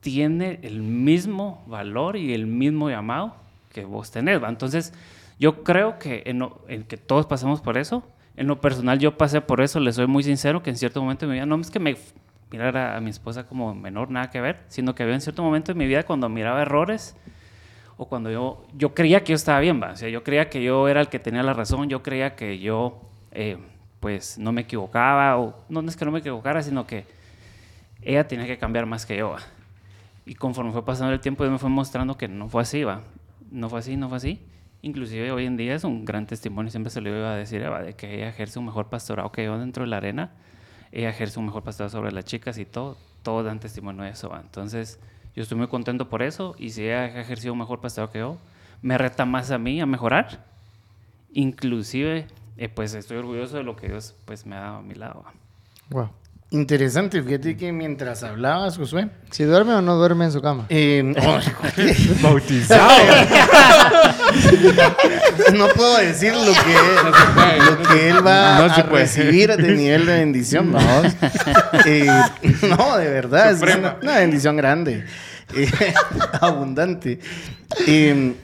tiene 0.00 0.60
el 0.62 0.80
mismo 0.80 1.62
valor 1.66 2.16
y 2.16 2.32
el 2.32 2.46
mismo 2.46 2.88
llamado 2.88 3.34
que 3.72 3.84
vos 3.84 4.10
tenés, 4.10 4.42
¿va? 4.42 4.48
Entonces, 4.48 4.92
yo 5.38 5.62
creo 5.62 5.98
que, 5.98 6.22
en, 6.26 6.48
en 6.68 6.84
que 6.84 6.96
todos 6.96 7.26
pasamos 7.26 7.60
por 7.60 7.78
eso. 7.78 8.02
En 8.38 8.46
lo 8.46 8.60
personal, 8.60 9.00
yo 9.00 9.18
pasé 9.18 9.40
por 9.40 9.60
eso, 9.60 9.80
le 9.80 9.92
soy 9.92 10.06
muy 10.06 10.22
sincero, 10.22 10.62
que 10.62 10.70
en 10.70 10.76
cierto 10.76 11.02
momento 11.02 11.26
de 11.26 11.32
mi 11.32 11.34
vida, 11.38 11.44
no 11.44 11.60
es 11.60 11.72
que 11.72 11.80
me 11.80 11.96
mirara 12.52 12.96
a 12.96 13.00
mi 13.00 13.10
esposa 13.10 13.48
como 13.48 13.74
menor, 13.74 14.12
nada 14.12 14.30
que 14.30 14.40
ver, 14.40 14.60
sino 14.68 14.94
que 14.94 15.02
había 15.02 15.16
en 15.16 15.20
cierto 15.20 15.42
momento 15.42 15.72
de 15.72 15.76
mi 15.76 15.88
vida 15.88 16.04
cuando 16.04 16.28
miraba 16.28 16.62
errores 16.62 17.16
o 17.96 18.06
cuando 18.06 18.30
yo, 18.30 18.64
yo 18.76 18.94
creía 18.94 19.24
que 19.24 19.32
yo 19.32 19.34
estaba 19.34 19.58
bien, 19.58 19.82
¿va? 19.82 19.90
O 19.90 19.96
sea, 19.96 20.08
yo 20.08 20.22
creía 20.22 20.48
que 20.50 20.62
yo 20.62 20.86
era 20.86 21.00
el 21.00 21.08
que 21.08 21.18
tenía 21.18 21.42
la 21.42 21.52
razón, 21.52 21.88
yo 21.88 22.04
creía 22.04 22.36
que 22.36 22.60
yo, 22.60 23.00
eh, 23.32 23.58
pues, 23.98 24.38
no 24.38 24.52
me 24.52 24.60
equivocaba, 24.60 25.36
o 25.36 25.56
no 25.68 25.80
es 25.80 25.96
que 25.96 26.04
no 26.04 26.12
me 26.12 26.20
equivocara, 26.20 26.62
sino 26.62 26.86
que 26.86 27.06
ella 28.02 28.28
tenía 28.28 28.46
que 28.46 28.56
cambiar 28.56 28.86
más 28.86 29.04
que 29.04 29.16
yo, 29.16 29.30
¿va? 29.30 29.40
Y 30.26 30.36
conforme 30.36 30.70
fue 30.70 30.84
pasando 30.84 31.12
el 31.12 31.18
tiempo, 31.18 31.42
Dios 31.42 31.50
me 31.54 31.58
fue 31.58 31.70
mostrando 31.70 32.16
que 32.16 32.28
no 32.28 32.48
fue 32.48 32.62
así, 32.62 32.84
¿va? 32.84 33.00
No 33.50 33.68
fue 33.68 33.80
así, 33.80 33.96
no 33.96 34.08
fue 34.08 34.18
así. 34.18 34.40
Inclusive 34.82 35.32
hoy 35.32 35.46
en 35.46 35.56
día 35.56 35.74
es 35.74 35.84
un 35.84 36.04
gran 36.04 36.26
testimonio, 36.26 36.70
siempre 36.70 36.90
se 36.90 37.00
lo 37.00 37.10
iba 37.10 37.32
a 37.32 37.36
decir, 37.36 37.62
Eva, 37.62 37.82
de 37.82 37.94
que 37.94 38.14
ella 38.14 38.28
ejerce 38.28 38.58
un 38.58 38.66
mejor 38.66 38.88
pastorado 38.88 39.32
que 39.32 39.44
yo 39.44 39.58
dentro 39.58 39.82
de 39.82 39.90
la 39.90 39.96
arena. 39.96 40.30
Ella 40.92 41.10
ejerce 41.10 41.38
un 41.38 41.46
mejor 41.46 41.64
pastorado 41.64 41.90
sobre 41.90 42.12
las 42.12 42.24
chicas 42.24 42.58
y 42.58 42.64
todo, 42.64 42.96
todos 43.22 43.44
dan 43.44 43.60
testimonio 43.60 44.04
de 44.04 44.10
eso. 44.10 44.34
Entonces, 44.40 45.00
yo 45.34 45.42
estoy 45.42 45.58
muy 45.58 45.68
contento 45.68 46.08
por 46.08 46.22
eso 46.22 46.54
y 46.58 46.70
si 46.70 46.84
ella 46.84 47.00
ha 47.00 47.20
ejercido 47.20 47.52
un 47.52 47.58
mejor 47.58 47.80
pastorado 47.80 48.12
que 48.12 48.20
yo, 48.20 48.38
me 48.80 48.96
reta 48.96 49.24
más 49.24 49.50
a 49.50 49.58
mí 49.58 49.80
a 49.80 49.86
mejorar. 49.86 50.44
Inclusive, 51.32 52.26
eh, 52.56 52.68
pues 52.68 52.94
estoy 52.94 53.18
orgulloso 53.18 53.56
de 53.56 53.64
lo 53.64 53.76
que 53.76 53.88
Dios 53.88 54.14
pues 54.24 54.46
me 54.46 54.56
ha 54.56 54.60
dado 54.60 54.76
a 54.78 54.82
mi 54.82 54.94
lado. 54.94 55.24
Wow. 55.90 56.10
Interesante, 56.50 57.22
fíjate 57.22 57.58
que 57.58 57.72
mientras 57.72 58.22
hablabas, 58.22 58.78
Josué, 58.78 59.10
¿Si 59.30 59.44
duerme 59.44 59.74
o 59.74 59.82
no 59.82 59.96
duerme 59.96 60.24
en 60.24 60.32
su 60.32 60.40
cama? 60.40 60.64
eh, 60.70 61.02
Bautizado. 62.22 62.88
no 65.54 65.68
puedo 65.68 65.98
decir 65.98 66.32
lo 66.32 66.40
que, 66.52 67.60
lo 67.70 67.82
que 67.88 68.08
él 68.10 68.26
va 68.26 68.58
No 68.66 68.74
se 68.74 68.80
a 68.80 68.84
recibir 68.84 69.54
de 69.56 69.72
nivel 69.74 70.06
de 70.06 70.18
bendición, 70.18 70.72
vamos. 70.72 71.12
Eh, 71.86 72.06
no, 72.68 72.96
de 72.96 73.08
verdad, 73.10 73.50
es 73.52 73.58
Suprema. 73.58 73.96
una, 74.00 74.10
una 74.12 74.16
bendición 74.20 74.56
grande, 74.56 75.04
eh, 75.54 75.70
abundante. 76.40 77.20
Eh, 77.86 78.34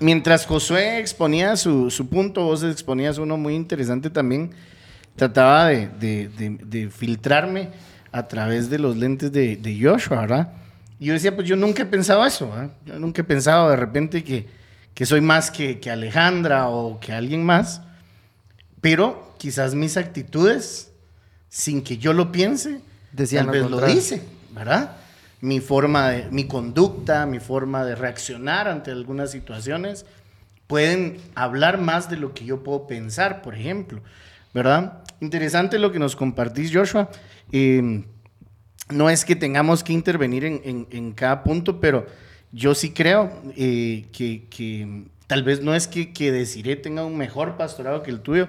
mientras 0.00 0.46
Josué 0.46 0.98
exponía 0.98 1.56
su, 1.56 1.90
su 1.90 2.08
punto, 2.08 2.42
vos 2.44 2.62
exponías 2.62 3.18
uno 3.18 3.36
muy 3.36 3.54
interesante 3.54 4.08
también. 4.10 4.50
Trataba 5.18 5.66
de, 5.66 5.88
de- 5.88 6.28
de- 6.28 6.58
de 6.64 6.90
filtrarme 6.90 7.68
a 8.12 8.26
través 8.26 8.70
de 8.70 8.78
los 8.78 8.96
lentes 8.96 9.30
de, 9.32 9.56
de 9.56 9.78
Joshua, 9.82 10.20
¿verdad? 10.22 10.52
Y 10.98 11.06
yo 11.06 11.12
decía, 11.12 11.34
pues 11.36 11.46
yo 11.46 11.56
nunca 11.56 11.82
he 11.82 11.86
pensado 11.86 12.24
eso, 12.24 12.48
¿verdad? 12.50 12.70
Yo 12.86 12.98
nunca 12.98 13.20
he 13.22 13.24
pensado 13.24 13.68
de 13.70 13.76
repente 13.76 14.24
que, 14.24 14.46
que 14.94 15.04
soy 15.06 15.20
más 15.20 15.50
que, 15.50 15.78
que 15.78 15.90
Alejandra 15.90 16.68
o 16.68 16.98
que 16.98 17.12
alguien 17.12 17.44
más, 17.44 17.82
pero 18.80 19.34
quizás 19.38 19.74
mis 19.74 19.96
actitudes, 19.96 20.90
sin 21.48 21.82
que 21.82 21.98
yo 21.98 22.12
lo 22.12 22.32
piense, 22.32 22.80
Decían 23.12 23.46
tal 23.46 23.56
lo 23.56 23.62
vez 23.62 23.70
lo 23.70 23.86
dice, 23.94 24.22
¿verdad? 24.54 24.96
Mi 25.40 25.60
forma 25.60 26.08
de, 26.10 26.30
mi 26.30 26.44
conducta, 26.46 27.26
mi 27.26 27.38
forma 27.40 27.84
de 27.84 27.94
reaccionar 27.94 28.68
ante 28.68 28.90
algunas 28.90 29.30
situaciones, 29.30 30.04
pueden 30.66 31.18
hablar 31.34 31.78
más 31.78 32.10
de 32.10 32.16
lo 32.16 32.34
que 32.34 32.44
yo 32.44 32.62
puedo 32.62 32.86
pensar, 32.86 33.40
por 33.42 33.54
ejemplo, 33.54 34.00
¿verdad? 34.52 35.02
Interesante 35.20 35.78
lo 35.78 35.90
que 35.92 35.98
nos 35.98 36.14
compartís, 36.16 36.70
Joshua. 36.72 37.10
Eh, 37.52 38.04
no 38.90 39.10
es 39.10 39.24
que 39.24 39.36
tengamos 39.36 39.82
que 39.84 39.92
intervenir 39.92 40.44
en, 40.44 40.60
en- 40.64 40.86
en 40.90 41.12
cada 41.12 41.42
punto, 41.42 41.80
pero 41.80 42.06
yo 42.52 42.74
sí 42.74 42.90
creo 42.90 43.30
eh, 43.56 44.06
que, 44.12 44.46
que 44.48 45.04
tal 45.26 45.42
vez 45.42 45.62
no 45.62 45.74
es 45.74 45.86
que, 45.88 46.12
que 46.12 46.76
tenga 46.76 47.04
un 47.04 47.16
mejor 47.16 47.56
pastorado 47.56 48.02
que 48.02 48.10
el 48.10 48.20
tuyo. 48.20 48.48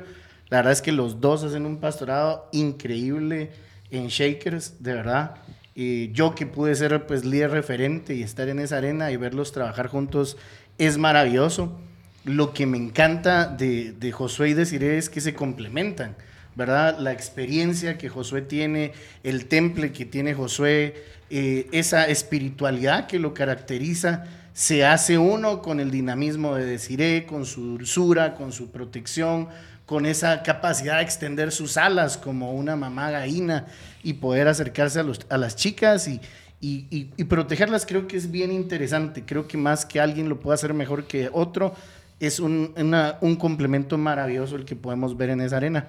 La 0.50 0.58
verdad 0.58 0.74
es 0.74 0.82
que 0.82 0.92
los 0.92 1.20
dos 1.22 1.44
hacen 1.44 1.66
un 1.66 1.78
pastorado 1.78 2.48
increíble 2.52 3.52
en 3.92 4.08
Shakers, 4.08 4.82
de 4.82 4.94
verdad. 4.94 5.36
Eh, 5.76 6.10
yo 6.14 6.36
que 6.36 6.46
pude 6.46 6.76
ser 6.76 7.06
pues 7.08 7.26
líder 7.26 7.52
referente 7.52 8.14
y 8.16 8.24
estar 8.24 8.50
en 8.50 8.60
esa 8.60 8.78
arena 8.78 9.12
y 9.12 9.18
verlos 9.18 9.52
trabajar 9.52 9.88
juntos 9.88 10.38
es 10.78 10.98
maravilloso. 10.98 11.78
Lo 12.26 12.54
que 12.54 12.66
me 12.66 12.78
encanta 12.78 13.48
de, 13.48 13.94
de 13.94 14.12
Josué 14.12 14.50
y 14.50 14.54
Desiree 14.54 14.98
es 14.98 15.10
que 15.10 15.22
se 15.22 15.34
complementan. 15.34 16.16
¿Verdad? 16.60 17.00
La 17.00 17.12
experiencia 17.12 17.98
que 17.98 18.10
Josué 18.10 18.44
tiene, 18.44 18.92
el 19.24 19.46
temple 19.48 19.92
que 19.92 20.06
tiene 20.06 20.36
Josué, 20.36 20.94
eh, 21.32 21.68
esa 21.72 22.06
espiritualidad 22.08 23.08
que 23.08 23.18
lo 23.18 23.34
caracteriza, 23.34 24.26
se 24.54 24.86
hace 24.86 25.18
uno 25.18 25.62
con 25.64 25.80
el 25.80 25.90
dinamismo 25.90 26.54
de 26.56 26.66
Desiree, 26.66 27.26
con 27.26 27.46
su 27.46 27.62
dulzura, 27.62 28.36
con 28.36 28.52
su 28.52 28.70
protección, 28.72 29.48
con 29.86 30.06
esa 30.06 30.44
capacidad 30.44 30.98
de 30.98 31.04
extender 31.04 31.52
sus 31.52 31.78
alas 31.78 32.18
como 32.18 32.52
una 32.54 32.76
mamá 32.76 33.10
gallina 33.10 33.66
y 34.04 34.14
poder 34.14 34.48
acercarse 34.48 35.00
a, 35.00 35.04
los- 35.04 35.26
a 35.30 35.38
las 35.38 35.56
chicas 35.56 36.08
y, 36.08 36.20
y- 36.62 36.86
y- 36.92 37.10
y 37.18 37.24
protegerlas. 37.24 37.86
Creo 37.86 38.08
que 38.08 38.18
es 38.18 38.30
bien 38.30 38.52
interesante. 38.52 39.24
Creo 39.26 39.48
que 39.48 39.58
más 39.58 39.86
que 39.86 40.00
alguien 40.00 40.30
lo 40.30 40.40
pueda 40.40 40.56
hacer 40.56 40.74
mejor 40.74 41.06
que 41.08 41.30
otro, 41.32 41.74
es 42.20 42.40
un, 42.42 42.74
una- 42.76 43.18
un 43.22 43.36
complemento 43.38 43.98
maravilloso 43.98 44.58
el 44.58 44.66
que 44.66 44.76
podemos 44.76 45.16
ver 45.16 45.30
en 45.30 45.40
esa 45.42 45.56
arena. 45.58 45.88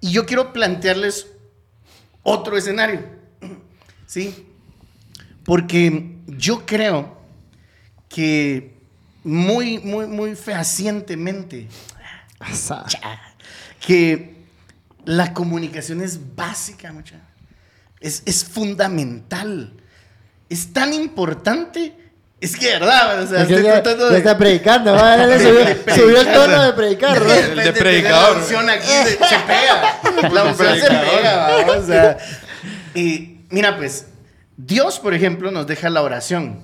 Y 0.00 0.12
yo 0.12 0.26
quiero 0.26 0.52
plantearles 0.52 1.26
otro 2.22 2.56
escenario, 2.56 3.04
¿sí? 4.06 4.46
Porque 5.44 6.16
yo 6.26 6.66
creo 6.66 7.18
que 8.08 8.78
muy, 9.24 9.78
muy, 9.78 10.06
muy 10.06 10.34
fehacientemente 10.36 11.68
que 13.80 14.36
la 15.04 15.32
comunicación 15.32 16.00
es 16.02 16.34
básica, 16.36 16.92
mucha. 16.92 17.20
Es, 18.00 18.22
es 18.26 18.44
fundamental. 18.44 19.72
Es 20.48 20.72
tan 20.72 20.92
importante. 20.92 22.07
Es 22.40 22.56
que, 22.56 22.66
¿verdad? 22.66 23.22
O 23.22 23.26
sea, 23.26 23.42
Es 23.42 23.48
que 23.48 23.54
estoy 23.54 23.66
ya, 23.66 23.82
tratando 23.82 24.06
ya 24.06 24.12
de... 24.12 24.18
está 24.18 24.38
predicando, 24.38 24.92
¿va? 24.94 25.16
Le 25.16 25.38
subió, 25.84 25.94
subió 25.96 26.20
el 26.20 26.32
tono 26.32 26.62
de 26.62 26.72
predicar, 26.72 27.20
¿no? 27.20 27.32
El 27.32 27.56
de 27.56 27.72
predicador. 27.72 28.36
La 28.36 28.42
unción 28.42 28.70
aquí 28.70 28.86
se, 28.86 29.10
se 29.10 29.38
pega. 29.46 30.30
La 30.32 30.44
unción 30.44 30.74
se 30.74 30.86
predicador. 30.86 31.16
pega, 31.16 31.36
¿va? 31.36 31.78
O 31.78 31.86
sea, 31.86 32.18
y 32.94 33.40
mira, 33.50 33.76
pues, 33.76 34.06
Dios, 34.56 35.00
por 35.00 35.14
ejemplo, 35.14 35.50
nos 35.50 35.66
deja 35.66 35.90
la 35.90 36.02
oración. 36.02 36.60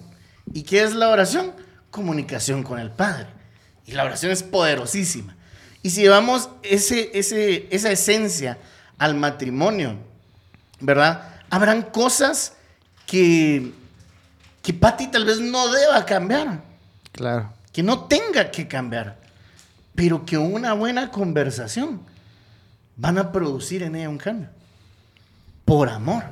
¿Y 0.52 0.62
qué 0.62 0.82
es 0.82 0.94
la 0.94 1.08
oración? 1.08 1.52
Comunicación 1.90 2.62
con 2.62 2.78
el 2.78 2.90
Padre. 2.90 3.26
Y 3.86 3.92
la 3.92 4.04
oración 4.04 4.30
es 4.32 4.42
poderosísima. 4.42 5.36
Y 5.82 5.90
si 5.90 6.02
llevamos 6.02 6.50
ese, 6.62 7.10
ese, 7.14 7.66
esa 7.70 7.90
esencia 7.90 8.58
al 8.98 9.14
matrimonio, 9.14 9.96
¿verdad? 10.80 11.28
Habrán 11.50 11.82
cosas 11.82 12.54
que, 13.06 13.72
que 14.64 14.72
Patti 14.72 15.08
tal 15.08 15.24
vez 15.26 15.38
no 15.40 15.70
deba 15.70 16.04
cambiar 16.06 16.62
Claro. 17.12 17.52
que 17.70 17.82
no 17.82 18.04
tenga 18.06 18.50
que 18.50 18.66
cambiar, 18.66 19.18
pero 19.94 20.24
que 20.24 20.38
una 20.38 20.72
buena 20.72 21.10
conversación 21.10 22.00
van 22.96 23.18
a 23.18 23.30
producir 23.30 23.82
en 23.82 23.94
ella 23.94 24.08
un 24.08 24.18
cambio. 24.18 24.48
Por 25.64 25.88
amor. 25.88 26.24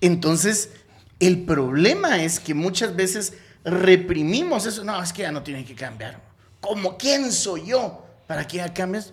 Entonces, 0.00 0.70
el 1.18 1.44
problema 1.44 2.22
es 2.22 2.38
que 2.38 2.54
muchas 2.54 2.94
veces 2.94 3.34
reprimimos 3.64 4.66
eso. 4.66 4.84
No, 4.84 5.02
es 5.02 5.12
que 5.12 5.22
ya 5.22 5.32
no 5.32 5.42
tiene 5.42 5.64
que 5.64 5.74
cambiar. 5.74 6.20
¿Cómo? 6.60 6.96
¿Quién 6.96 7.32
soy 7.32 7.66
yo 7.66 8.06
para 8.26 8.46
que 8.46 8.58
ya 8.58 8.72
cambies? 8.72 9.12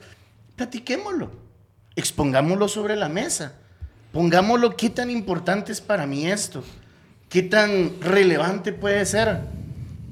Platiquémoslo. 0.56 1.32
Expongámoslo 1.96 2.68
sobre 2.68 2.96
la 2.96 3.10
mesa. 3.10 3.54
Pongámoslo 4.12 4.76
qué 4.76 4.90
tan 4.90 5.10
importante 5.10 5.72
es 5.72 5.82
para 5.82 6.06
mí 6.06 6.28
esto. 6.28 6.64
¿Qué 7.36 7.44
tan 7.44 8.00
relevante 8.00 8.72
puede 8.72 9.06
ser? 9.06 9.42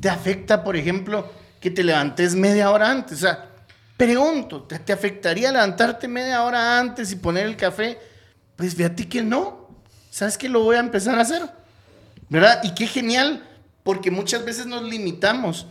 ¿Te 0.02 0.10
afecta, 0.10 0.62
por 0.62 0.76
ejemplo, 0.76 1.32
que 1.62 1.72
te 1.72 1.82
levantes 1.82 2.36
media 2.36 2.70
hora 2.70 2.92
antes? 2.92 3.20
O 3.20 3.22
sea, 3.22 3.48
pregunto, 3.96 4.64
¿te, 4.64 4.78
te 4.80 4.92
afectaría 4.92 5.50
levantarte 5.50 6.10
media 6.10 6.44
hora 6.44 6.78
antes 6.78 7.14
y 7.14 7.16
poner 7.16 7.46
el 7.46 7.56
café? 7.56 7.98
Pues 8.58 8.76
fíjate 8.76 9.08
que 9.08 9.22
no. 9.22 9.70
¿Sabes 10.12 10.38
que 10.38 10.50
lo 10.50 10.64
voy 10.64 10.76
a 10.76 10.82
empezar 10.82 11.18
a 11.18 11.22
hacer? 11.22 11.44
¿Verdad? 12.28 12.60
Y 12.62 12.74
qué 12.74 12.88
genial, 12.88 13.42
porque 13.84 14.12
muchas 14.12 14.44
veces 14.44 14.66
nos 14.66 14.84
limitamos 14.84 15.66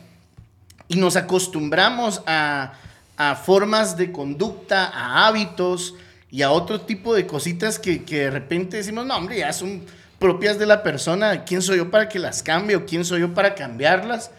y 0.88 0.96
nos 0.96 1.16
acostumbramos 1.16 2.22
a, 2.24 2.72
a 3.18 3.34
formas 3.36 3.98
de 3.98 4.10
conducta, 4.10 4.86
a 4.86 5.26
hábitos 5.26 5.96
y 6.30 6.40
a 6.40 6.50
otro 6.50 6.80
tipo 6.80 7.14
de 7.14 7.26
cositas 7.26 7.78
que, 7.78 8.04
que 8.04 8.20
de 8.20 8.30
repente 8.30 8.78
decimos, 8.78 9.04
no, 9.04 9.14
hombre, 9.14 9.40
ya 9.40 9.52
son 9.52 9.82
propias 10.22 10.56
de 10.56 10.66
la 10.66 10.84
persona, 10.84 11.44
¿quién 11.44 11.62
soy 11.62 11.78
yo 11.78 11.90
para 11.90 12.08
que 12.08 12.20
las 12.20 12.44
cambie 12.44 12.76
o 12.76 12.86
quién 12.86 13.04
soy 13.04 13.22
yo 13.22 13.34
para 13.34 13.56
cambiarlas? 13.56 14.30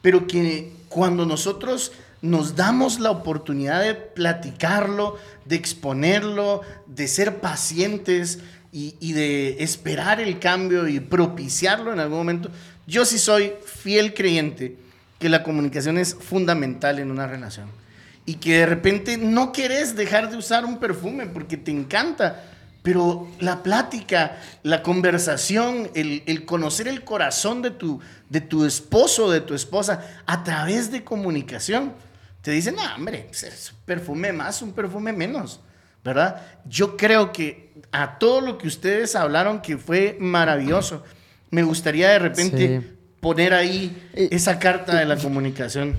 Pero 0.00 0.28
que 0.28 0.70
cuando 0.88 1.26
nosotros 1.26 1.90
nos 2.22 2.54
damos 2.54 3.00
la 3.00 3.10
oportunidad 3.10 3.82
de 3.82 3.96
platicarlo, 3.96 5.18
de 5.44 5.56
exponerlo, 5.56 6.60
de 6.86 7.08
ser 7.08 7.40
pacientes 7.40 8.38
y, 8.70 9.12
de 9.12 9.56
esperar 9.64 10.20
el 10.20 10.38
cambio 10.38 10.86
y 10.86 11.00
propiciarlo 11.00 11.92
en 11.92 11.98
algún 11.98 12.18
momento, 12.18 12.48
yo 12.86 13.04
sí 13.04 13.18
soy 13.18 13.54
fiel 13.64 14.14
creyente 14.14 14.76
que 15.18 15.28
la 15.28 15.42
comunicación 15.42 15.98
es 15.98 16.14
fundamental 16.14 17.00
en 17.00 17.10
una 17.10 17.26
relación. 17.26 17.66
Y 18.24 18.34
que 18.36 18.58
de 18.58 18.66
repente 18.66 19.18
no 19.18 19.50
querés 19.50 19.96
dejar 19.96 20.30
de 20.30 20.36
usar 20.36 20.64
un 20.64 20.78
perfume 20.78 21.26
porque 21.26 21.56
te 21.56 21.72
encanta, 21.72 22.53
pero 22.84 23.26
la 23.40 23.62
plática, 23.62 24.36
la 24.62 24.82
conversación, 24.82 25.90
el, 25.94 26.22
el 26.26 26.44
conocer 26.44 26.86
el 26.86 27.02
corazón 27.02 27.62
de 27.62 27.70
tu, 27.70 27.98
de 28.28 28.42
tu 28.42 28.66
esposo 28.66 29.24
o 29.24 29.30
de 29.30 29.40
tu 29.40 29.54
esposa 29.54 30.04
a 30.26 30.44
través 30.44 30.92
de 30.92 31.02
comunicación, 31.02 31.94
te 32.42 32.50
dicen, 32.50 32.74
no, 32.76 32.82
hombre, 32.94 33.26
es 33.32 33.72
un 33.72 33.78
perfume 33.86 34.34
más, 34.34 34.60
un 34.60 34.72
perfume 34.74 35.14
menos, 35.14 35.60
¿verdad? 36.04 36.42
Yo 36.68 36.98
creo 36.98 37.32
que 37.32 37.72
a 37.90 38.18
todo 38.18 38.42
lo 38.42 38.58
que 38.58 38.68
ustedes 38.68 39.16
hablaron, 39.16 39.62
que 39.62 39.78
fue 39.78 40.18
maravilloso, 40.20 41.02
me 41.50 41.62
gustaría 41.62 42.10
de 42.10 42.18
repente 42.18 42.80
Sí. 42.82 42.96
poner 43.20 43.54
ahí 43.54 44.10
esa 44.12 44.58
carta 44.58 44.98
de 44.98 45.06
la 45.06 45.16
comunicación. 45.16 45.96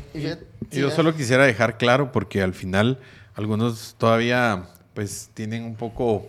Yo 0.69 0.91
solo 0.91 1.15
quisiera 1.15 1.45
dejar 1.47 1.79
claro 1.79 2.11
porque 2.11 2.43
al 2.43 2.53
final 2.53 2.99
algunos 3.33 3.95
todavía 3.97 4.67
pues 4.93 5.31
tienen 5.33 5.63
un 5.63 5.75
poco 5.75 6.27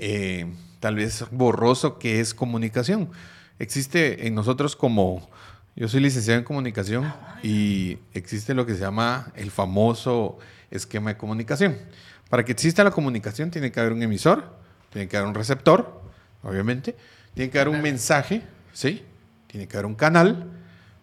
eh, 0.00 0.46
tal 0.80 0.96
vez 0.96 1.24
borroso 1.30 1.98
que 1.98 2.20
es 2.20 2.34
comunicación. 2.34 3.10
Existe 3.58 4.26
en 4.26 4.34
nosotros 4.34 4.74
como, 4.74 5.28
yo 5.76 5.88
soy 5.88 6.00
licenciado 6.00 6.38
en 6.38 6.44
comunicación 6.44 7.12
y 7.42 7.98
existe 8.14 8.54
lo 8.54 8.64
que 8.64 8.74
se 8.74 8.80
llama 8.80 9.30
el 9.36 9.50
famoso 9.50 10.38
esquema 10.70 11.10
de 11.10 11.18
comunicación. 11.18 11.76
Para 12.30 12.44
que 12.44 12.52
exista 12.52 12.82
la 12.82 12.90
comunicación 12.90 13.50
tiene 13.50 13.70
que 13.70 13.80
haber 13.80 13.92
un 13.92 14.02
emisor, 14.02 14.56
tiene 14.90 15.06
que 15.06 15.18
haber 15.18 15.28
un 15.28 15.34
receptor, 15.34 16.02
obviamente, 16.42 16.96
tiene 17.34 17.50
que 17.50 17.60
haber 17.60 17.74
un 17.74 17.82
mensaje, 17.82 18.42
¿sí? 18.72 19.04
Tiene 19.48 19.68
que 19.68 19.76
haber 19.76 19.86
un 19.86 19.94
canal, 19.94 20.46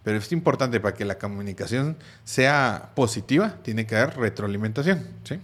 pero 0.03 0.17
es 0.17 0.31
importante 0.31 0.79
para 0.79 0.95
que 0.95 1.05
la 1.05 1.19
comunicación 1.19 1.97
sea 2.23 2.91
positiva, 2.95 3.57
tiene 3.61 3.85
que 3.85 3.95
haber 3.95 4.17
retroalimentación, 4.17 5.05
¿sí? 5.23 5.39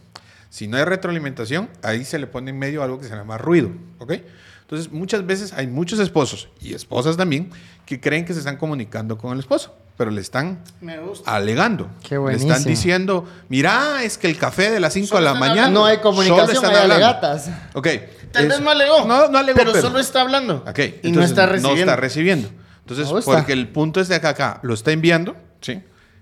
Si 0.54 0.68
no 0.68 0.78
hay 0.78 0.84
retroalimentación, 0.84 1.68
ahí 1.82 2.06
se 2.06 2.20
le 2.20 2.28
pone 2.28 2.52
en 2.52 2.60
medio 2.60 2.84
algo 2.84 3.00
que 3.00 3.08
se 3.08 3.16
llama 3.16 3.40
ruido, 3.40 3.72
¿ok? 3.98 4.14
Entonces, 4.62 4.92
muchas 4.92 5.26
veces 5.26 5.52
hay 5.52 5.66
muchos 5.66 5.98
esposos 5.98 6.48
y 6.62 6.76
esposas 6.76 7.18
también 7.18 7.50
que 7.88 8.00
creen 8.00 8.24
que 8.24 8.34
se 8.34 8.40
están 8.40 8.58
comunicando 8.58 9.18
con 9.18 9.34
el 9.34 9.40
esposo, 9.40 9.76
pero 9.98 10.12
le 10.12 10.22
están 10.22 10.64
Me 10.80 11.00
gusta. 11.00 11.34
alegando. 11.34 11.90
Qué 12.08 12.20
le 12.20 12.36
están 12.36 12.64
diciendo, 12.66 13.28
mira, 13.50 14.04
es 14.04 14.20
que 14.20 14.28
el 14.28 14.38
café 14.38 14.70
de 14.70 14.80
las 14.80 14.94
5 14.94 15.16
de 15.16 15.24
la 15.24 15.34
mañana. 15.34 15.62
hablando. 15.64 15.80
No 15.80 15.86
hay 15.88 15.96
solo 15.96 16.04
comunicación, 16.12 16.52
están 16.52 16.70
hay 16.70 16.82
hablando". 16.84 17.06
alegatas. 17.08 17.50
Ok. 17.74 17.88
Tal 18.32 18.44
es- 18.44 18.50
vez 18.50 18.62
no 18.62 18.70
alegó. 18.70 19.06
No, 19.08 19.30
no 19.30 19.38
alegó, 19.40 19.58
pero, 19.58 19.74
solo 19.82 19.98
está 19.98 20.22
hablando. 20.22 20.64
Ok, 20.68 20.78
y 20.78 20.84
entonces 20.84 21.14
no 21.16 21.24
está 21.24 21.46
recibiendo. 21.48 21.70
No 21.76 21.80
está 21.82 21.96
recibiendo. 21.96 22.50
Entonces, 22.82 23.24
porque 23.26 23.54
el 23.54 23.70
punto 23.70 24.00
es 24.02 24.08
de 24.08 24.14
acá 24.14 24.28
a 24.28 24.32
acá, 24.32 24.60
lo 24.62 24.76
está 24.76 24.92
enviando, 24.92 25.36
¿sí? 25.62 25.82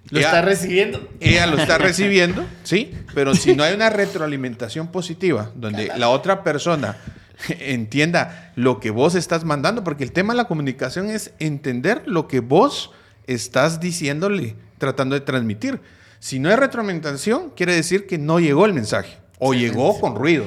Lo 0.10 0.20
Ella- 0.20 0.28
está 0.28 0.42
recibiendo. 0.42 1.08
ella 1.20 1.48
lo 1.48 1.58
está 1.58 1.78
recibiendo, 1.78 2.46
¿sí? 2.64 2.94
Pero 3.14 3.36
si 3.36 3.56
no 3.56 3.64
hay 3.64 3.74
una 3.74 3.90
retroalimentación 3.90 4.88
positiva, 4.92 5.52
donde 5.56 5.92
la 5.96 6.10
otra 6.10 6.44
persona 6.44 6.98
entienda 7.60 8.52
lo 8.56 8.80
que 8.80 8.90
vos 8.92 9.16
estás 9.16 9.44
mandando, 9.46 9.84
porque 9.84 10.04
el 10.04 10.12
tema 10.12 10.34
de 10.34 10.38
la 10.38 10.46
comunicación 10.46 11.10
es 11.10 11.32
entender 11.40 12.04
lo 12.06 12.28
que 12.28 12.40
vos 12.40 12.92
estás 13.28 13.80
diciéndole, 13.80 14.56
tratando 14.78 15.16
de 15.16 15.22
transmitir. 15.22 15.80
Si 16.20 16.40
no 16.40 16.50
hay 16.50 16.56
retroalimentación, 16.56 17.52
quiere 17.56 17.74
decir 17.76 18.06
que 18.08 18.18
no 18.18 18.40
llegó 18.40 18.66
el 18.66 18.74
mensaje 18.74 19.18
o 19.40 19.54
llegó 19.54 20.00
con 20.00 20.16
ruido. 20.16 20.44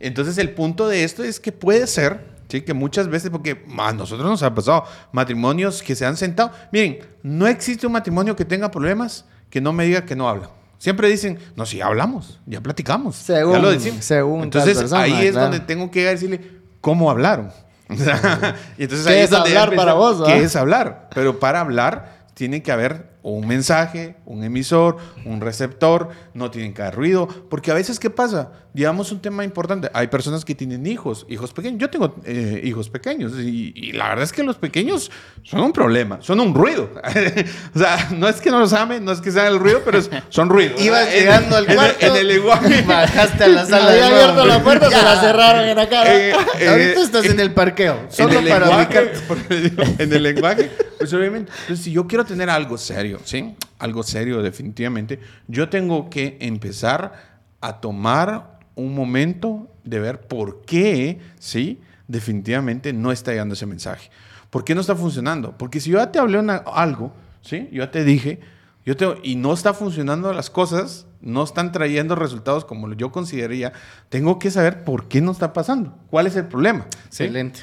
Entonces 0.00 0.38
el 0.38 0.50
punto 0.50 0.88
de 0.88 1.04
esto 1.04 1.22
es 1.24 1.38
que 1.40 1.52
puede 1.52 1.86
ser, 1.86 2.20
¿sí? 2.58 2.62
que 2.62 2.74
muchas 2.74 3.08
veces, 3.08 3.30
porque 3.30 3.64
a 3.78 3.92
nosotros 3.92 4.28
nos 4.28 4.42
ha 4.42 4.54
pasado 4.54 4.84
matrimonios 5.12 5.82
que 5.82 5.94
se 5.94 6.06
han 6.06 6.16
sentado. 6.16 6.52
Miren, 6.72 6.98
no 7.22 7.46
existe 7.46 7.86
un 7.86 7.92
matrimonio 7.92 8.36
que 8.36 8.44
tenga 8.44 8.70
problemas 8.70 9.24
que 9.50 9.60
no 9.60 9.72
me 9.72 9.84
diga 9.84 10.04
que 10.04 10.14
no 10.14 10.28
habla. 10.28 10.50
Siempre 10.78 11.08
dicen, 11.08 11.38
no, 11.56 11.66
si 11.66 11.80
hablamos, 11.80 12.40
ya 12.46 12.60
platicamos. 12.60 13.16
Según- 13.16 13.54
ya 13.54 13.58
lo 13.58 13.70
decimos. 13.70 14.04
según 14.04 14.42
Entonces 14.42 14.76
persona, 14.78 15.02
ahí 15.02 15.26
es 15.26 15.32
claro. 15.32 15.48
donde 15.50 15.60
tengo 15.60 15.90
que 15.90 16.04
decirle 16.04 16.40
cómo 16.80 17.10
hablaron. 17.10 17.50
Y 17.88 18.82
entonces 18.84 19.06
¿Qué 19.06 19.12
ahí 19.14 19.20
es 19.20 19.32
hablar 19.32 19.74
para 19.74 19.94
vos, 19.94 20.22
va? 20.22 20.26
¿Qué 20.26 20.42
es 20.42 20.56
hablar? 20.56 21.08
Pero 21.14 21.38
para 21.38 21.60
hablar 21.60 22.26
tiene 22.34 22.62
que 22.62 22.72
haber 22.72 23.13
un 23.32 23.48
mensaje, 23.48 24.16
un 24.26 24.44
emisor, 24.44 24.98
un 25.24 25.40
receptor, 25.40 26.10
no 26.34 26.50
tienen 26.50 26.74
que 26.74 26.82
haber 26.82 26.94
ruido, 26.94 27.26
porque 27.48 27.70
a 27.70 27.74
veces, 27.74 27.98
¿qué 27.98 28.10
pasa? 28.10 28.52
Digamos 28.74 29.12
un 29.12 29.20
tema 29.20 29.44
importante, 29.44 29.88
hay 29.94 30.08
personas 30.08 30.44
que 30.44 30.54
tienen 30.54 30.86
hijos, 30.86 31.24
hijos 31.30 31.52
pequeños, 31.54 31.80
yo 31.80 31.88
tengo 31.88 32.16
eh, 32.26 32.60
hijos 32.64 32.90
pequeños, 32.90 33.32
y, 33.38 33.72
y 33.74 33.92
la 33.92 34.08
verdad 34.10 34.24
es 34.24 34.32
que 34.32 34.42
los 34.42 34.56
pequeños 34.56 35.10
son 35.42 35.60
un 35.60 35.72
problema, 35.72 36.18
son 36.20 36.38
un 36.40 36.52
ruido. 36.54 36.90
o 37.74 37.78
sea, 37.78 38.10
no 38.14 38.28
es 38.28 38.40
que 38.42 38.50
no 38.50 38.58
los 38.60 38.72
amen, 38.74 39.04
no 39.04 39.12
es 39.12 39.20
que 39.22 39.30
sean 39.30 39.46
el 39.46 39.58
ruido, 39.58 39.80
pero 39.84 39.98
es- 39.98 40.10
son 40.28 40.50
ruido. 40.50 40.74
Ibas 40.78 41.06
En- 41.08 41.14
llegando 41.20 41.56
al 41.56 41.64
en 41.64 41.70
el- 41.70 41.76
cuarto. 41.76 42.06
En 42.06 42.16
el 42.16 42.28
lenguaje. 42.28 42.82
Bajaste 42.82 43.44
a 43.44 43.48
la 43.48 43.64
sala 43.64 43.90
Había 43.90 44.06
abierto 44.08 44.44
la 44.44 44.62
puerta, 44.62 44.90
se 44.90 44.96
la 45.02 45.14
Ya. 45.14 45.20
cerraron 45.20 45.64
en 45.66 45.76
la 45.76 45.88
cara. 45.88 46.14
Eh, 46.14 46.32
eh, 46.58 46.68
Ahorita 46.68 47.00
estás 47.02 47.24
en 47.24 47.40
el 47.40 47.52
parqueo. 47.54 48.00
en 48.02 48.12
Solo 48.12 48.38
el 48.38 48.48
para 48.48 48.66
lenguaje, 48.66 48.98
ubicar. 48.98 49.22
porque 49.28 49.54
digo, 49.60 49.82
en 49.98 50.12
el 50.12 50.22
lenguaje, 50.22 50.70
pues 51.04 51.12
obviamente, 51.12 51.52
entonces 51.52 51.84
si 51.84 51.92
yo 51.92 52.06
quiero 52.06 52.24
tener 52.24 52.48
algo 52.48 52.78
serio, 52.78 53.20
¿sí? 53.24 53.54
Algo 53.78 54.02
serio 54.02 54.42
definitivamente, 54.42 55.20
yo 55.48 55.68
tengo 55.68 56.08
que 56.08 56.38
empezar 56.40 57.12
a 57.60 57.78
tomar 57.80 58.58
un 58.74 58.94
momento 58.94 59.68
de 59.84 60.00
ver 60.00 60.20
por 60.22 60.62
qué, 60.62 61.20
¿sí? 61.38 61.78
Definitivamente 62.08 62.94
no 62.94 63.12
está 63.12 63.32
llegando 63.32 63.52
ese 63.52 63.66
mensaje. 63.66 64.08
¿Por 64.48 64.64
qué 64.64 64.74
no 64.74 64.80
está 64.80 64.96
funcionando? 64.96 65.54
Porque 65.58 65.78
si 65.78 65.90
yo 65.90 65.98
ya 65.98 66.10
te 66.10 66.18
hablé 66.18 66.38
una- 66.38 66.56
algo, 66.72 67.12
¿sí? 67.42 67.68
Yo 67.70 67.84
ya 67.84 67.90
te 67.90 68.02
dije, 68.02 68.40
Yo 68.86 68.96
tengo, 68.98 69.16
y 69.22 69.36
no 69.36 69.54
está 69.54 69.72
funcionando 69.72 70.30
las 70.34 70.50
cosas, 70.50 71.06
no 71.22 71.42
están 71.42 71.72
trayendo 71.72 72.14
resultados 72.16 72.66
como 72.66 72.92
yo 72.92 73.10
consideraría. 73.12 73.72
Tengo 74.10 74.38
que 74.38 74.50
saber 74.50 74.84
por 74.84 75.08
qué 75.08 75.22
no 75.22 75.32
está 75.32 75.54
pasando. 75.54 75.96
¿Cuál 76.10 76.26
es 76.26 76.36
el 76.36 76.44
problema? 76.46 76.86
Excelente. 77.06 77.60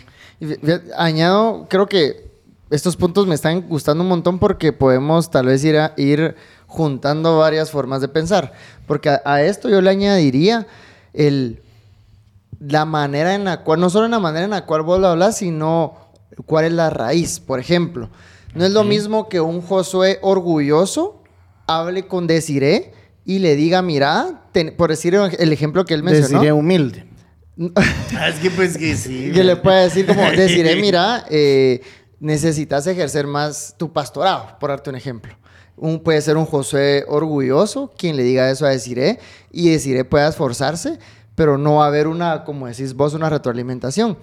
Añado, 0.98 1.68
creo 1.70 1.86
que 1.88 2.31
estos 2.72 2.96
puntos 2.98 3.28
me 3.28 3.36
están 3.36 3.62
gustando 3.68 4.04
un 4.04 4.10
montón 4.10 4.40
porque 4.40 4.74
podemos 4.74 5.30
tal 5.30 5.46
vez 5.48 5.64
ir, 5.64 5.78
a- 5.78 5.94
ir 5.98 6.36
juntando 6.68 7.38
varias 7.38 7.70
formas 7.72 8.02
de 8.02 8.08
pensar. 8.08 8.54
Porque 8.88 9.10
a, 9.10 9.22
a 9.26 9.44
esto 9.44 9.70
yo 9.70 9.82
le 9.82 9.90
añadiría 9.90 10.66
el, 11.14 11.62
la 12.60 12.86
manera 12.86 13.36
en 13.36 13.44
la 13.44 13.64
cual, 13.64 13.80
no 13.80 13.90
solo 13.90 14.06
en 14.06 14.12
la 14.12 14.20
manera 14.20 14.46
en 14.46 14.52
la 14.52 14.66
cual 14.66 14.82
vos 14.84 15.00
lo 15.00 15.08
hablas, 15.08 15.38
sino 15.38 15.98
cuál 16.46 16.66
es 16.66 16.72
la 16.74 16.90
raíz. 16.90 17.40
Por 17.40 17.60
ejemplo, 17.60 18.10
no 18.56 18.66
es 18.66 18.72
lo 18.72 18.84
mismo 18.84 19.28
que 19.30 19.42
un 19.42 19.62
Josué 19.62 20.20
orgulloso 20.22 21.22
hable 21.68 22.08
con 22.08 22.28
Desiré 22.28 22.94
y 23.26 23.40
le 23.40 23.56
diga, 23.56 23.82
mira, 23.82 24.44
ten- 24.52 24.76
por 24.78 24.90
decir 24.90 25.14
el 25.16 25.54
ejemplo 25.54 25.86
que 25.86 25.94
él 25.94 26.04
mencionó. 26.04 26.28
Deciré 26.40 26.52
humilde. 26.54 27.06
Ah, 28.18 28.30
es 28.30 28.40
que 28.40 28.50
pues 28.50 28.78
que 28.78 28.96
sí. 28.96 29.30
que 29.34 29.44
le 29.44 29.56
puede 29.56 29.84
decir 29.84 30.08
como, 30.08 30.22
deciré, 30.32 30.78
mira, 30.78 31.26
eh, 31.30 31.82
necesitas 32.22 32.88
ejercer 32.88 33.28
más 33.28 33.76
tu 33.78 33.92
pastorado, 33.92 34.58
por 34.60 34.70
darte 34.70 34.90
un 34.92 34.96
ejemplo. 34.96 35.36
Un, 35.76 36.00
puede 36.00 36.22
ser 36.22 36.38
un 36.38 36.46
Josué 36.46 37.04
orgulloso 37.08 37.92
quien 37.98 38.16
le 38.16 38.24
diga 38.24 38.50
eso 38.52 38.66
a 38.66 38.70
Desiré 38.70 39.20
y 39.52 39.72
Desiré 39.72 40.06
pueda 40.06 40.30
esforzarse, 40.30 41.00
pero 41.34 41.58
no 41.58 41.76
va 41.78 41.86
a 41.86 41.88
haber 41.88 42.08
una, 42.08 42.44
como 42.44 42.68
decís 42.68 42.94
vos, 42.94 43.16
una 43.16 43.30
retroalimentación. 43.30 44.18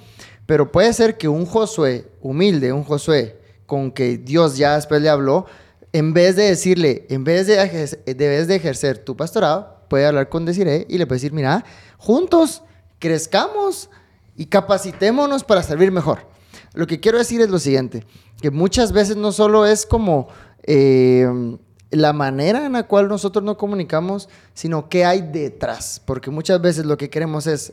Pero 0.46 0.70
puede 0.70 0.92
ser 0.92 1.18
que 1.18 1.26
un 1.26 1.44
Josué 1.44 2.08
humilde, 2.20 2.72
un 2.72 2.84
Josué 2.84 3.40
con 3.66 3.90
que 3.90 4.16
Dios 4.16 4.56
ya 4.56 4.76
después 4.76 5.02
le 5.02 5.08
habló, 5.08 5.46
en 5.92 6.14
vez 6.14 6.36
de 6.36 6.44
decirle, 6.44 7.06
en 7.10 7.24
vez 7.24 7.46
de, 7.48 7.58
ejer- 7.60 8.04
debes 8.14 8.46
de 8.46 8.54
ejercer 8.54 8.98
tu 8.98 9.16
pastorado, 9.16 9.82
puede 9.88 10.06
hablar 10.06 10.28
con 10.28 10.44
Desiré 10.44 10.86
y 10.88 10.98
le 10.98 11.06
puede 11.06 11.16
decir, 11.16 11.32
mira, 11.32 11.64
juntos 11.96 12.62
crezcamos 13.00 13.90
y 14.36 14.46
capacitémonos 14.46 15.42
para 15.42 15.62
servir 15.64 15.90
mejor. 15.90 16.20
Lo 16.78 16.86
que 16.86 17.00
quiero 17.00 17.18
decir 17.18 17.40
es 17.40 17.50
lo 17.50 17.58
siguiente, 17.58 18.06
que 18.40 18.52
muchas 18.52 18.92
veces 18.92 19.16
no 19.16 19.32
solo 19.32 19.66
es 19.66 19.84
como 19.84 20.28
eh, 20.62 21.28
la 21.90 22.12
manera 22.12 22.66
en 22.66 22.74
la 22.74 22.84
cual 22.84 23.08
nosotros 23.08 23.44
nos 23.44 23.56
comunicamos, 23.56 24.28
sino 24.54 24.88
qué 24.88 25.04
hay 25.04 25.22
detrás, 25.22 26.00
porque 26.04 26.30
muchas 26.30 26.60
veces 26.60 26.86
lo 26.86 26.96
que 26.96 27.10
queremos 27.10 27.48
es 27.48 27.72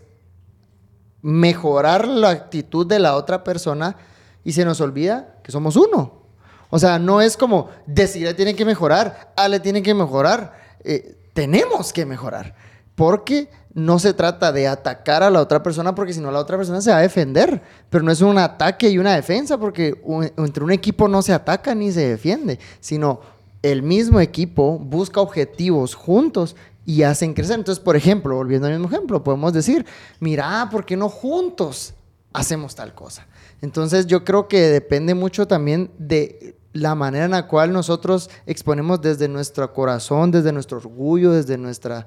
mejorar 1.21 2.07
la 2.07 2.31
actitud 2.31 2.87
de 2.87 2.97
la 2.97 3.15
otra 3.15 3.43
persona 3.43 3.95
y 4.43 4.53
se 4.53 4.65
nos 4.65 4.81
olvida 4.81 5.35
que 5.43 5.51
somos 5.51 5.75
uno. 5.75 6.23
O 6.71 6.79
sea, 6.79 6.97
no 6.97 7.21
es 7.21 7.37
como 7.37 7.69
decir, 7.85 8.35
tiene 8.35 8.55
que 8.55 8.65
mejorar, 8.65 9.31
Ale 9.37 9.59
tiene 9.59 9.83
que 9.83 9.93
mejorar. 9.93 10.57
Eh, 10.83 11.15
tenemos 11.35 11.93
que 11.93 12.07
mejorar. 12.07 12.55
Porque 12.95 13.51
no 13.75 13.99
se 13.99 14.13
trata 14.13 14.53
de 14.53 14.69
atacar 14.69 15.21
a 15.21 15.29
la 15.29 15.41
otra 15.41 15.61
persona, 15.61 15.93
porque 15.93 16.13
si 16.13 16.21
no 16.21 16.31
la 16.31 16.39
otra 16.39 16.55
persona 16.55 16.81
se 16.81 16.91
va 16.91 16.97
a 16.97 17.01
defender. 17.01 17.61
Pero 17.89 18.05
no 18.05 18.11
es 18.11 18.21
un 18.21 18.37
ataque 18.37 18.89
y 18.89 18.97
una 18.97 19.13
defensa, 19.13 19.57
porque 19.57 20.01
entre 20.37 20.63
un 20.63 20.71
equipo 20.71 21.09
no 21.09 21.21
se 21.21 21.33
ataca 21.33 21.75
ni 21.75 21.91
se 21.91 22.07
defiende, 22.07 22.57
sino 22.79 23.19
el 23.61 23.83
mismo 23.83 24.21
equipo 24.21 24.79
busca 24.79 25.19
objetivos 25.19 25.93
juntos 25.93 26.55
y 26.85 27.03
hacen 27.03 27.33
crecer. 27.33 27.59
Entonces, 27.59 27.83
por 27.83 27.97
ejemplo, 27.97 28.35
volviendo 28.35 28.67
al 28.67 28.73
mismo 28.73 28.87
ejemplo, 28.87 29.23
podemos 29.23 29.51
decir, 29.51 29.85
mira, 30.21 30.69
¿por 30.71 30.85
qué 30.85 30.95
no 30.95 31.09
juntos 31.09 31.93
hacemos 32.31 32.75
tal 32.75 32.95
cosa? 32.95 33.27
Entonces, 33.61 34.07
yo 34.07 34.23
creo 34.23 34.47
que 34.47 34.61
depende 34.61 35.15
mucho 35.15 35.47
también 35.47 35.91
de 35.97 36.55
la 36.75 36.93
manera 36.93 37.25
en 37.25 37.31
la 37.31 37.47
cual 37.47 37.71
nosotros 37.71 38.29
exponemos 38.45 39.01
desde 39.01 39.27
nuestro 39.29 39.73
corazón, 39.73 40.29
desde 40.29 40.51
nuestro 40.51 40.77
orgullo, 40.77 41.31
desde 41.31 41.57
nuestra 41.57 42.05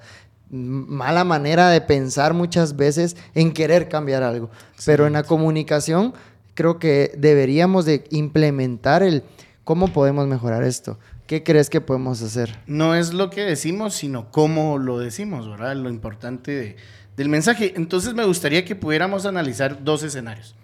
mala 0.50 1.24
manera 1.24 1.68
de 1.70 1.80
pensar 1.80 2.34
muchas 2.34 2.76
veces 2.76 3.16
en 3.34 3.52
querer 3.52 3.88
cambiar 3.88 4.22
algo. 4.22 4.50
Pero 4.86 5.06
en 5.06 5.12
la 5.14 5.22
comunicación 5.24 6.14
creo 6.54 6.78
que 6.78 7.12
deberíamos 7.16 7.84
de 7.84 8.04
implementar 8.10 9.02
el 9.02 9.22
cómo 9.64 9.92
podemos 9.92 10.26
mejorar 10.26 10.62
esto. 10.64 10.98
¿Qué 11.26 11.42
crees 11.42 11.68
que 11.68 11.80
podemos 11.82 12.22
hacer? 12.22 12.58
No 12.66 12.94
es 12.94 13.12
lo 13.12 13.28
que 13.28 13.42
decimos, 13.42 13.94
sino 13.94 14.30
cómo 14.30 14.78
lo 14.78 14.98
decimos, 14.98 15.48
¿verdad? 15.48 15.76
Lo 15.76 15.90
importante 15.90 16.50
de- 16.52 16.76
del 17.18 17.28
mensaje. 17.28 17.74
Entonces 17.76 18.14
me 18.14 18.24
gustaría 18.24 18.64
que 18.64 18.74
pudiéramos 18.74 19.26
analizar 19.26 19.84
dos 19.84 20.02
escenarios. 20.02 20.54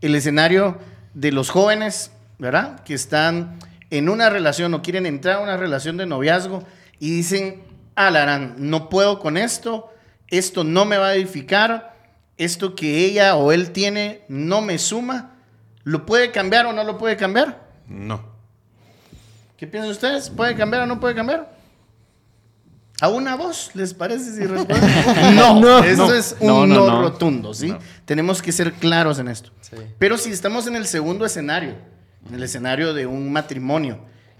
El 0.00 0.14
escenario 0.14 0.78
de 1.14 1.32
los 1.32 1.50
jóvenes, 1.50 2.12
¿verdad? 2.38 2.84
Que 2.84 2.94
están 2.94 3.58
en 3.90 4.08
una 4.08 4.30
relación 4.30 4.72
o 4.74 4.82
quieren 4.82 5.04
entrar 5.06 5.36
a 5.36 5.40
una 5.40 5.56
relación 5.56 5.96
de 5.96 6.06
noviazgo 6.06 6.62
y 7.00 7.10
dicen, 7.10 7.62
Alarán, 7.96 8.54
no 8.58 8.88
puedo 8.88 9.18
con 9.20 9.36
esto, 9.36 9.92
esto 10.28 10.64
no 10.64 10.84
me 10.84 10.96
va 10.98 11.08
a 11.08 11.14
edificar, 11.14 11.94
esto 12.36 12.74
que 12.74 13.04
ella 13.04 13.36
o 13.36 13.52
él 13.52 13.70
tiene 13.70 14.22
no 14.28 14.60
me 14.60 14.78
suma, 14.78 15.36
¿lo 15.84 16.04
puede 16.06 16.30
cambiar 16.32 16.66
o 16.66 16.72
no 16.72 16.82
lo 16.84 16.98
puede 16.98 17.16
cambiar? 17.16 17.68
No. 17.86 18.24
¿Qué 19.56 19.66
piensan 19.68 19.90
ustedes? 19.92 20.30
¿Puede 20.30 20.56
cambiar 20.56 20.82
o 20.82 20.86
no 20.86 20.98
puede 20.98 21.14
cambiar? 21.14 21.54
¿A 23.00 23.08
una 23.08 23.34
voz 23.36 23.70
les 23.74 23.92
parece 23.94 24.34
si 24.34 24.44
responden? 24.46 24.90
No, 25.36 25.60
No. 25.60 25.84
esto 25.84 26.06
No. 26.08 26.14
es 26.14 26.36
un 26.40 26.46
No, 26.48 26.66
no, 26.66 26.74
no, 26.74 26.86
no. 26.86 27.02
rotundo, 27.02 27.52
¿sí? 27.54 27.68
No. 27.68 27.78
Tenemos 28.04 28.40
que 28.42 28.50
ser 28.52 28.72
claros 28.72 29.18
en 29.18 29.28
esto. 29.28 29.50
Pero 29.98 30.16
si 30.18 30.30
estamos 30.30 30.66
en 30.66 30.76
el 30.76 30.86
segundo 30.86 31.24
escenario, 31.24 31.74
en 32.28 32.34
el 32.34 32.42
escenario 32.42 32.94
de 32.94 33.06
un 33.06 33.32
matrimonio 33.32 33.98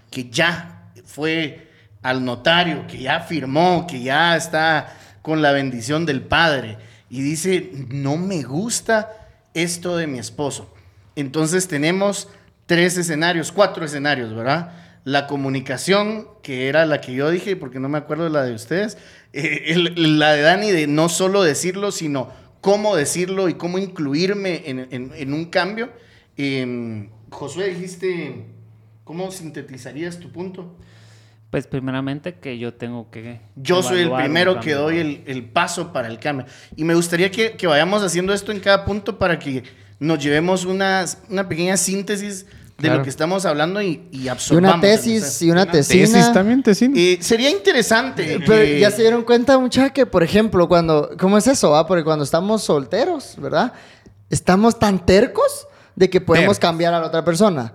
que 0.09 0.29
ya 0.29 0.89
fue 1.05 1.69
al 2.05 2.23
notario, 2.23 2.85
que 2.85 2.99
ya 2.99 3.21
firmó, 3.21 3.87
que 3.87 4.03
ya 4.03 4.37
está 4.37 4.95
con 5.23 5.41
la 5.41 5.51
bendición 5.51 6.05
del 6.05 6.21
padre 6.21 6.77
y 7.09 7.21
dice, 7.21 7.71
no 7.89 8.15
me 8.15 8.43
gusta 8.43 9.11
esto 9.55 9.97
de 9.97 10.05
mi 10.05 10.19
esposo. 10.19 10.71
Entonces 11.15 11.67
tenemos 11.67 12.27
tres 12.67 12.95
escenarios, 12.99 13.51
cuatro 13.51 13.83
escenarios, 13.83 14.35
¿verdad? 14.35 14.71
La 15.03 15.25
comunicación, 15.25 16.27
que 16.43 16.67
era 16.67 16.85
la 16.85 17.01
que 17.01 17.15
yo 17.15 17.31
dije, 17.31 17.55
porque 17.55 17.79
no 17.79 17.89
me 17.89 17.97
acuerdo 17.97 18.25
de 18.25 18.29
la 18.29 18.43
de 18.43 18.53
ustedes, 18.53 18.99
eh, 19.33 19.73
la 19.95 20.33
de 20.33 20.41
Dani 20.43 20.69
de 20.69 20.85
no 20.85 21.09
solo 21.09 21.41
decirlo, 21.41 21.91
sino 21.91 22.29
cómo 22.61 22.95
decirlo 22.95 23.49
y 23.49 23.55
cómo 23.55 23.79
incluirme 23.79 24.61
en, 24.67 25.33
un 25.33 25.45
cambio. 25.45 25.89
Eh, 26.37 27.09
Josué, 27.31 27.69
dijiste, 27.69 28.45
¿cómo 29.03 29.31
sintetizarías 29.31 30.19
tu 30.19 30.31
punto? 30.31 30.75
Pues 31.55 31.67
primeramente 31.67 32.33
que 32.35 32.57
yo 32.57 32.73
tengo 32.73 33.09
que... 33.09 33.39
Yo 33.55 33.81
soy 33.81 34.01
el 34.01 34.11
primero 34.11 34.59
que 34.59 34.73
doy 34.73 34.97
el, 34.97 35.23
el 35.25 35.45
paso 35.45 35.93
para 35.93 36.09
el 36.09 36.19
cambio. 36.19 36.45
Y 36.75 36.83
me 36.83 36.93
gustaría 36.95 37.31
que, 37.31 37.53
que 37.53 37.65
vayamos 37.65 38.03
haciendo 38.03 38.33
esto 38.33 38.51
en 38.51 38.59
cada 38.59 38.83
punto 38.83 39.17
para 39.17 39.39
que 39.39 39.63
nos 39.97 40.19
llevemos 40.21 40.65
una, 40.65 41.05
una 41.29 41.47
pequeña 41.47 41.77
síntesis 41.77 42.45
de 42.45 42.51
Claro. 42.81 42.97
lo 42.97 43.03
que 43.05 43.09
estamos 43.09 43.45
hablando 43.45 43.81
y, 43.81 44.05
y 44.11 44.23
Y 44.23 44.27
absorbamos. 44.27 44.67
una 44.67 44.75
el 44.75 44.81
tesis 44.97 45.41
y 45.43 45.49
una 45.49 45.65
tesina. 45.65 46.03
Tesis 46.17 46.33
también, 46.33 46.61
tesina. 46.61 46.93
Eh, 46.99 47.19
sería 47.21 47.49
interesante. 47.49 48.37
Pero 48.45 48.61
que- 48.61 48.77
ya 48.81 48.91
se 48.91 49.03
dieron 49.03 49.23
cuenta, 49.23 49.57
mucha 49.57 49.91
que, 49.91 50.05
por 50.05 50.23
ejemplo, 50.23 50.67
cuando. 50.67 51.11
¿Cómo 51.17 51.37
es 51.37 51.47
eso? 51.47 51.73
ah? 51.73 51.87
Porque 51.87 52.03
cuando 52.03 52.25
estamos 52.25 52.63
solteros, 52.63 53.35
¿verdad? 53.37 53.71
Estamos 54.29 54.77
tan 54.77 55.05
tercos 55.05 55.69
de 55.95 56.09
que 56.09 56.19
podemos 56.19 56.57
Tercos. 56.57 56.59
cambiar 56.59 56.93
a 56.95 56.99
la 56.99 57.07
otra 57.07 57.23
persona. 57.23 57.71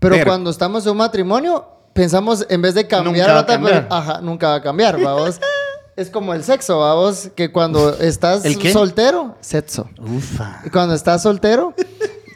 Pero 0.00 0.16
Tercos. 0.16 0.32
cuando 0.32 0.50
estamos 0.50 0.84
en 0.84 0.90
un 0.90 0.98
matrimonio, 0.98 1.76
pensamos, 2.00 2.46
en 2.48 2.62
vez 2.62 2.74
de 2.74 2.86
cambiar 2.86 3.28
Nunca 3.28 3.32
va 3.32 3.38
a 3.38 3.42
otra 3.42 3.54
cambiar. 3.54 3.88
persona. 3.88 4.00
Ajá, 4.12 4.20
nunca 4.22 4.48
va 4.48 4.54
a 4.54 4.62
cambiar, 4.62 4.98
vamos. 5.00 5.38
es 5.96 6.08
como 6.08 6.32
el 6.32 6.42
sexo, 6.44 6.78
vamos. 6.78 7.28
Que 7.34 7.52
cuando 7.52 7.94
estás 8.00 8.44
¿El 8.44 8.58
qué? 8.58 8.72
soltero, 8.72 9.36
sexo. 9.40 9.88
Ufa. 9.98 10.62
Cuando 10.72 10.94
estás 10.94 11.22
soltero, 11.22 11.74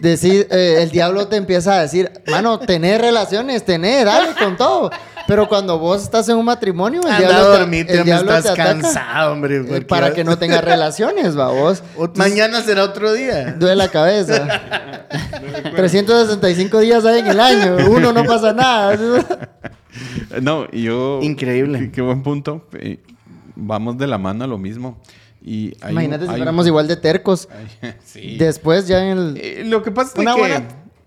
decir, 0.01 0.47
eh, 0.51 0.81
el 0.83 0.91
diablo 0.91 1.29
te 1.29 1.37
empieza 1.37 1.79
a 1.79 1.81
decir, 1.83 2.13
mano, 2.27 2.59
tener 2.59 3.01
relaciones, 3.01 3.65
tener, 3.65 4.05
dale 4.05 4.35
con 4.39 4.57
todo. 4.57 4.91
Pero 5.27 5.49
cuando 5.49 5.79
vos 5.79 6.03
estás 6.03 6.29
en 6.29 6.37
un 6.37 6.45
matrimonio, 6.45 7.01
el 7.03 7.07
Anda 7.11 7.19
diablo, 7.29 7.53
a 7.55 7.71
te- 7.71 7.81
el 7.99 8.05
diablo 8.05 8.35
estás 8.37 8.55
te 8.55 8.61
ataca, 8.63 8.81
cansado, 8.81 9.33
hombre. 9.33 9.57
eh, 9.57 9.65
porque 9.67 9.81
para 9.87 10.13
que 10.13 10.23
no 10.25 10.37
tengas 10.39 10.63
relaciones, 10.65 11.39
va 11.39 11.49
vos. 11.51 11.83
Mañana 12.17 12.61
será 12.63 12.85
otro 12.85 13.13
día. 13.13 13.53
Duele 13.59 13.77
la 13.77 13.89
cabeza. 13.89 14.47
365 15.77 16.79
días 16.81 17.05
hay 17.05 17.21
en 17.21 17.27
el 17.29 17.41
año. 17.41 17.77
Uno 17.91 18.13
no 18.13 18.25
pasa 18.25 18.53
nada. 18.53 18.97
No, 20.43 20.67
y 20.73 20.83
yo... 20.83 21.21
Increíble. 21.23 21.79
Qué, 21.79 21.91
qué 21.93 22.01
buen 22.03 22.23
punto. 22.23 22.67
Eh, 22.75 23.01
vamos 23.57 23.97
de 23.99 24.07
la 24.07 24.19
mano 24.19 24.45
a 24.45 24.47
lo 24.47 24.59
mismo. 24.59 24.99
Y 25.41 25.69
hay 25.81 25.87
un- 25.87 25.91
Imagínate 25.93 26.25
si 26.25 26.31
un- 26.31 26.37
fuéramos 26.37 26.67
igual 26.67 26.89
de 26.89 26.97
tercos. 26.97 27.49
Ay, 27.83 27.95
sí. 28.05 28.37
Después 28.39 28.87
ya 28.89 29.05
en 29.05 29.19
el... 29.19 29.37
Eh, 29.41 29.63
lo 29.65 29.83
que 29.83 29.91
pasa 29.91 30.11
es 30.21 30.27
que... 30.27 30.41
buena 30.41 30.63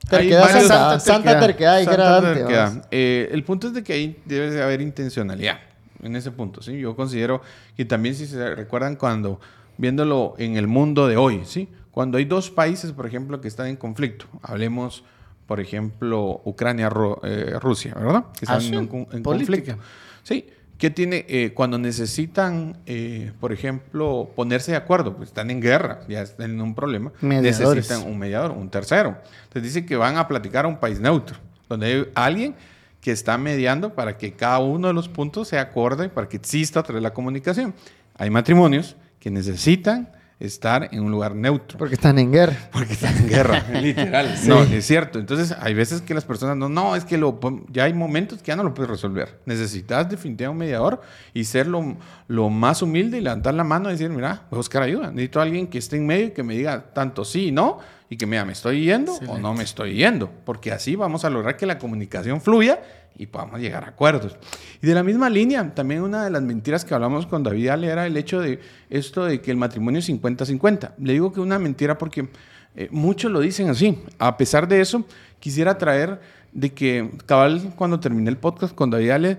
terquedad 0.09 0.41
varios- 0.41 0.67
santa, 0.67 0.99
santa 0.99 1.39
terquedad, 1.39 1.83
Santa 1.83 2.21
terquedad. 2.33 2.87
Eh, 2.91 3.29
el 3.31 3.43
punto 3.43 3.67
es 3.67 3.73
de 3.73 3.83
que 3.83 3.93
ahí 3.93 4.19
debe 4.25 4.49
de 4.51 4.61
haber 4.63 4.81
intencionalidad 4.81 5.59
en 6.03 6.15
ese 6.15 6.31
punto, 6.31 6.61
¿sí? 6.61 6.79
Yo 6.79 6.95
considero 6.95 7.41
que 7.75 7.85
también 7.85 8.15
si 8.15 8.25
se 8.27 8.55
recuerdan 8.55 8.95
cuando, 8.95 9.39
viéndolo 9.77 10.35
en 10.37 10.55
el 10.57 10.67
mundo 10.67 11.07
de 11.07 11.17
hoy, 11.17 11.41
¿sí? 11.45 11.67
Cuando 11.91 12.17
hay 12.19 12.25
dos 12.25 12.51
países, 12.51 12.91
por 12.91 13.05
ejemplo, 13.07 13.41
que 13.41 13.47
están 13.47 13.67
en 13.67 13.75
conflicto, 13.75 14.25
hablemos 14.43 15.03
por 15.47 15.59
ejemplo, 15.61 16.41
Ucrania-Rusia, 16.43 17.93
¿verdad? 17.95 18.25
Que 18.37 18.45
Ah, 18.47 18.57
están 18.57 18.61
sí, 18.61 18.67
en, 18.75 19.07
en 19.11 19.23
conflicto. 19.23 19.77
Sí, 20.23 20.45
que 20.77 20.91
tiene, 20.91 21.25
eh, 21.27 21.53
cuando 21.53 21.79
necesitan, 21.79 22.77
eh, 22.85 23.31
por 23.39 23.51
ejemplo, 23.51 24.31
ponerse 24.35 24.71
de 24.71 24.77
acuerdo, 24.77 25.15
pues 25.15 25.29
están 25.29 25.49
en 25.49 25.59
guerra, 25.59 26.01
ya 26.07 26.21
están 26.21 26.51
en 26.51 26.61
un 26.61 26.75
problema, 26.75 27.11
Mediadores. 27.21 27.59
necesitan 27.59 28.11
un 28.11 28.19
mediador, 28.19 28.51
un 28.51 28.69
tercero. 28.69 29.17
Entonces 29.45 29.63
dice 29.63 29.85
que 29.85 29.95
van 29.95 30.17
a 30.17 30.27
platicar 30.27 30.65
a 30.65 30.67
un 30.67 30.77
país 30.77 30.99
neutro, 30.99 31.37
donde 31.67 31.87
hay 31.87 32.05
alguien 32.13 32.55
que 33.01 33.11
está 33.11 33.37
mediando 33.37 33.93
para 33.95 34.17
que 34.17 34.33
cada 34.33 34.59
uno 34.59 34.89
de 34.89 34.93
los 34.93 35.09
puntos 35.09 35.47
se 35.47 35.57
acorde, 35.57 36.09
para 36.09 36.29
que 36.29 36.37
exista 36.37 36.81
otra 36.81 36.93
vez 36.93 37.01
la 37.01 37.13
comunicación. 37.13 37.73
Hay 38.15 38.29
matrimonios 38.29 38.95
que 39.19 39.31
necesitan 39.31 40.09
estar 40.39 40.89
en 40.91 41.03
un 41.03 41.11
lugar 41.11 41.35
neutro. 41.35 41.77
Porque 41.77 41.95
están 41.95 42.19
en 42.19 42.31
guerra. 42.31 42.55
Porque 42.71 42.93
están 42.93 43.17
en 43.17 43.27
guerra, 43.27 43.65
literal. 43.81 44.35
No, 44.45 44.61
es 44.63 44.85
cierto. 44.85 45.19
Entonces, 45.19 45.55
hay 45.59 45.73
veces 45.73 46.01
que 46.01 46.13
las 46.13 46.25
personas 46.25 46.57
no, 46.57 46.69
no, 46.69 46.95
es 46.95 47.05
que 47.05 47.17
lo, 47.17 47.39
ya 47.69 47.85
hay 47.85 47.93
momentos 47.93 48.39
que 48.39 48.47
ya 48.47 48.55
no 48.55 48.63
lo 48.63 48.73
puedes 48.73 48.89
resolver. 48.89 49.39
Necesitas 49.45 50.09
definitivamente 50.09 50.47
un 50.47 50.57
mediador 50.57 51.01
y 51.33 51.43
ser 51.43 51.67
lo, 51.67 51.97
lo 52.27 52.49
más 52.49 52.81
humilde 52.81 53.17
y 53.17 53.21
levantar 53.21 53.53
la 53.53 53.63
mano 53.63 53.89
y 53.89 53.93
decir, 53.93 54.09
mira, 54.09 54.45
voy 54.49 54.57
a 54.57 54.59
buscar 54.59 54.83
ayuda. 54.83 55.11
Necesito 55.11 55.39
a 55.39 55.43
alguien 55.43 55.67
que 55.67 55.79
esté 55.79 55.97
en 55.97 56.05
medio 56.05 56.27
y 56.27 56.31
que 56.31 56.43
me 56.43 56.55
diga 56.55 56.93
tanto 56.93 57.25
sí 57.25 57.47
y 57.47 57.51
no 57.51 57.79
y 58.09 58.17
que 58.17 58.25
me 58.25 58.35
diga, 58.37 58.45
¿me 58.45 58.53
estoy 58.53 58.85
yendo 58.85 59.13
o 59.27 59.37
no 59.37 59.53
me 59.53 59.63
estoy 59.63 59.95
yendo? 59.95 60.29
Porque 60.45 60.71
así 60.71 60.95
vamos 60.95 61.25
a 61.25 61.29
lograr 61.29 61.57
que 61.57 61.65
la 61.65 61.77
comunicación 61.77 62.41
fluya 62.41 62.79
y 63.17 63.27
podamos 63.27 63.59
llegar 63.59 63.83
a 63.83 63.89
acuerdos. 63.89 64.37
Y 64.81 64.87
de 64.87 64.93
la 64.93 65.03
misma 65.03 65.29
línea, 65.29 65.73
también 65.73 66.01
una 66.01 66.23
de 66.23 66.29
las 66.29 66.41
mentiras 66.41 66.85
que 66.85 66.93
hablamos 66.93 67.25
con 67.25 67.43
David 67.43 67.69
Ale 67.69 67.87
era 67.87 68.05
el 68.05 68.15
hecho 68.15 68.39
de 68.39 68.59
esto 68.89 69.25
de 69.25 69.41
que 69.41 69.51
el 69.51 69.57
matrimonio 69.57 69.99
es 69.99 70.09
50-50. 70.09 70.91
Le 70.99 71.13
digo 71.13 71.33
que 71.33 71.39
una 71.39 71.57
mentira 71.57 71.97
porque 71.97 72.29
eh, 72.75 72.89
muchos 72.91 73.31
lo 73.31 73.39
dicen 73.39 73.69
así. 73.69 73.97
A 74.19 74.37
pesar 74.37 74.67
de 74.67 74.81
eso, 74.81 75.03
quisiera 75.39 75.77
traer 75.77 76.19
de 76.51 76.73
que, 76.73 77.11
cabal, 77.25 77.73
cuando 77.75 77.99
terminé 77.99 78.29
el 78.29 78.37
podcast 78.37 78.73
con 78.73 78.89
David 78.89 79.09
Ale, 79.09 79.37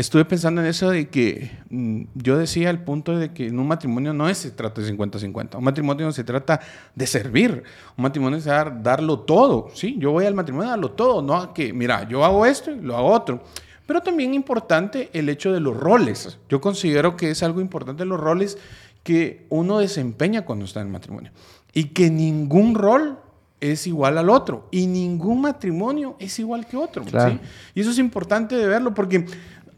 estuve 0.00 0.24
pensando 0.24 0.60
en 0.60 0.66
eso 0.66 0.90
de 0.90 1.08
que 1.08 1.50
mm, 1.68 2.02
yo 2.14 2.38
decía 2.38 2.70
el 2.70 2.80
punto 2.80 3.16
de 3.16 3.32
que 3.32 3.48
en 3.48 3.58
un 3.58 3.68
matrimonio 3.68 4.12
no 4.12 4.28
es 4.28 4.38
se 4.38 4.50
trata 4.50 4.80
de 4.80 4.96
50-50. 4.96 5.56
Un 5.56 5.64
matrimonio 5.64 6.10
se 6.12 6.24
trata 6.24 6.60
de 6.94 7.06
servir. 7.06 7.62
Un 7.96 8.02
matrimonio 8.02 8.40
se 8.40 8.48
trata 8.48 8.70
de 8.70 8.82
darlo 8.82 9.20
todo. 9.20 9.68
Sí, 9.74 9.96
yo 9.98 10.12
voy 10.12 10.24
al 10.24 10.34
matrimonio 10.34 10.68
a 10.68 10.72
darlo 10.72 10.92
todo, 10.92 11.22
no 11.22 11.36
a 11.36 11.52
que, 11.54 11.72
mira, 11.72 12.08
yo 12.08 12.24
hago 12.24 12.46
esto 12.46 12.70
y 12.70 12.80
lo 12.80 12.96
hago 12.96 13.08
otro. 13.08 13.42
Pero 13.86 14.00
también 14.00 14.34
importante 14.34 15.10
el 15.12 15.28
hecho 15.28 15.52
de 15.52 15.60
los 15.60 15.76
roles. 15.76 16.38
Yo 16.48 16.60
considero 16.60 17.16
que 17.16 17.30
es 17.30 17.42
algo 17.42 17.60
importante 17.60 18.04
los 18.04 18.20
roles 18.20 18.56
que 19.02 19.46
uno 19.48 19.78
desempeña 19.78 20.44
cuando 20.44 20.64
está 20.64 20.80
en 20.80 20.86
el 20.86 20.92
matrimonio. 20.92 21.32
Y 21.72 21.84
que 21.86 22.10
ningún 22.10 22.74
rol 22.74 23.18
es 23.60 23.86
igual 23.86 24.16
al 24.18 24.30
otro. 24.30 24.68
Y 24.70 24.86
ningún 24.86 25.42
matrimonio 25.42 26.16
es 26.18 26.38
igual 26.38 26.66
que 26.66 26.76
otro. 26.76 27.04
Claro. 27.04 27.32
¿sí? 27.32 27.40
Y 27.74 27.80
eso 27.80 27.90
es 27.90 27.98
importante 27.98 28.56
de 28.56 28.66
verlo 28.66 28.94
porque 28.94 29.26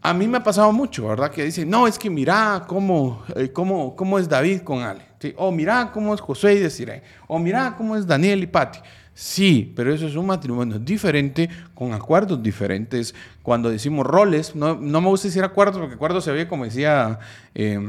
a 0.05 0.13
mí 0.13 0.27
me 0.27 0.37
ha 0.37 0.43
pasado 0.43 0.71
mucho, 0.73 1.07
¿verdad? 1.07 1.31
Que 1.31 1.45
dicen, 1.45 1.69
no, 1.69 1.87
es 1.87 1.97
que 1.97 2.09
mira 2.09 2.65
cómo, 2.67 3.23
eh, 3.37 3.49
cómo, 3.53 3.95
cómo 3.95 4.19
es 4.19 4.27
David 4.27 4.59
con 4.61 4.81
Ale. 4.83 5.01
¿sí? 5.19 5.33
O 5.37 5.49
mira 5.49 5.91
cómo 5.93 6.13
es 6.13 6.19
Josué 6.19 6.55
y 6.55 6.59
Desiree. 6.59 7.01
O 7.27 7.39
mira 7.39 7.75
cómo 7.77 7.95
es 7.95 8.05
Daniel 8.05 8.43
y 8.43 8.47
Patti. 8.47 8.79
Sí, 9.15 9.71
pero 9.75 9.93
eso 9.93 10.05
es 10.07 10.15
un 10.15 10.25
matrimonio 10.25 10.77
diferente, 10.77 11.47
con 11.73 11.93
acuerdos 11.93 12.43
diferentes. 12.43 13.15
Cuando 13.43 13.69
decimos 13.69 14.05
roles, 14.05 14.55
no, 14.55 14.75
no 14.75 14.99
me 14.99 15.07
gusta 15.07 15.29
decir 15.29 15.43
acuerdos, 15.43 15.79
porque 15.79 15.95
acuerdos 15.95 16.25
se 16.25 16.31
ve 16.31 16.47
como 16.49 16.65
decía 16.65 17.19
eh, 17.55 17.79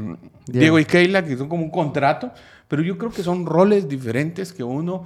Diego 0.45 0.79
y 0.79 0.85
Keila, 0.85 1.25
que 1.25 1.35
son 1.35 1.49
como 1.49 1.63
un 1.63 1.71
contrato, 1.71 2.31
pero 2.69 2.81
yo 2.81 2.97
creo 2.97 3.11
que 3.11 3.23
son 3.23 3.45
roles 3.45 3.89
diferentes 3.89 4.53
que 4.53 4.63
uno 4.63 5.03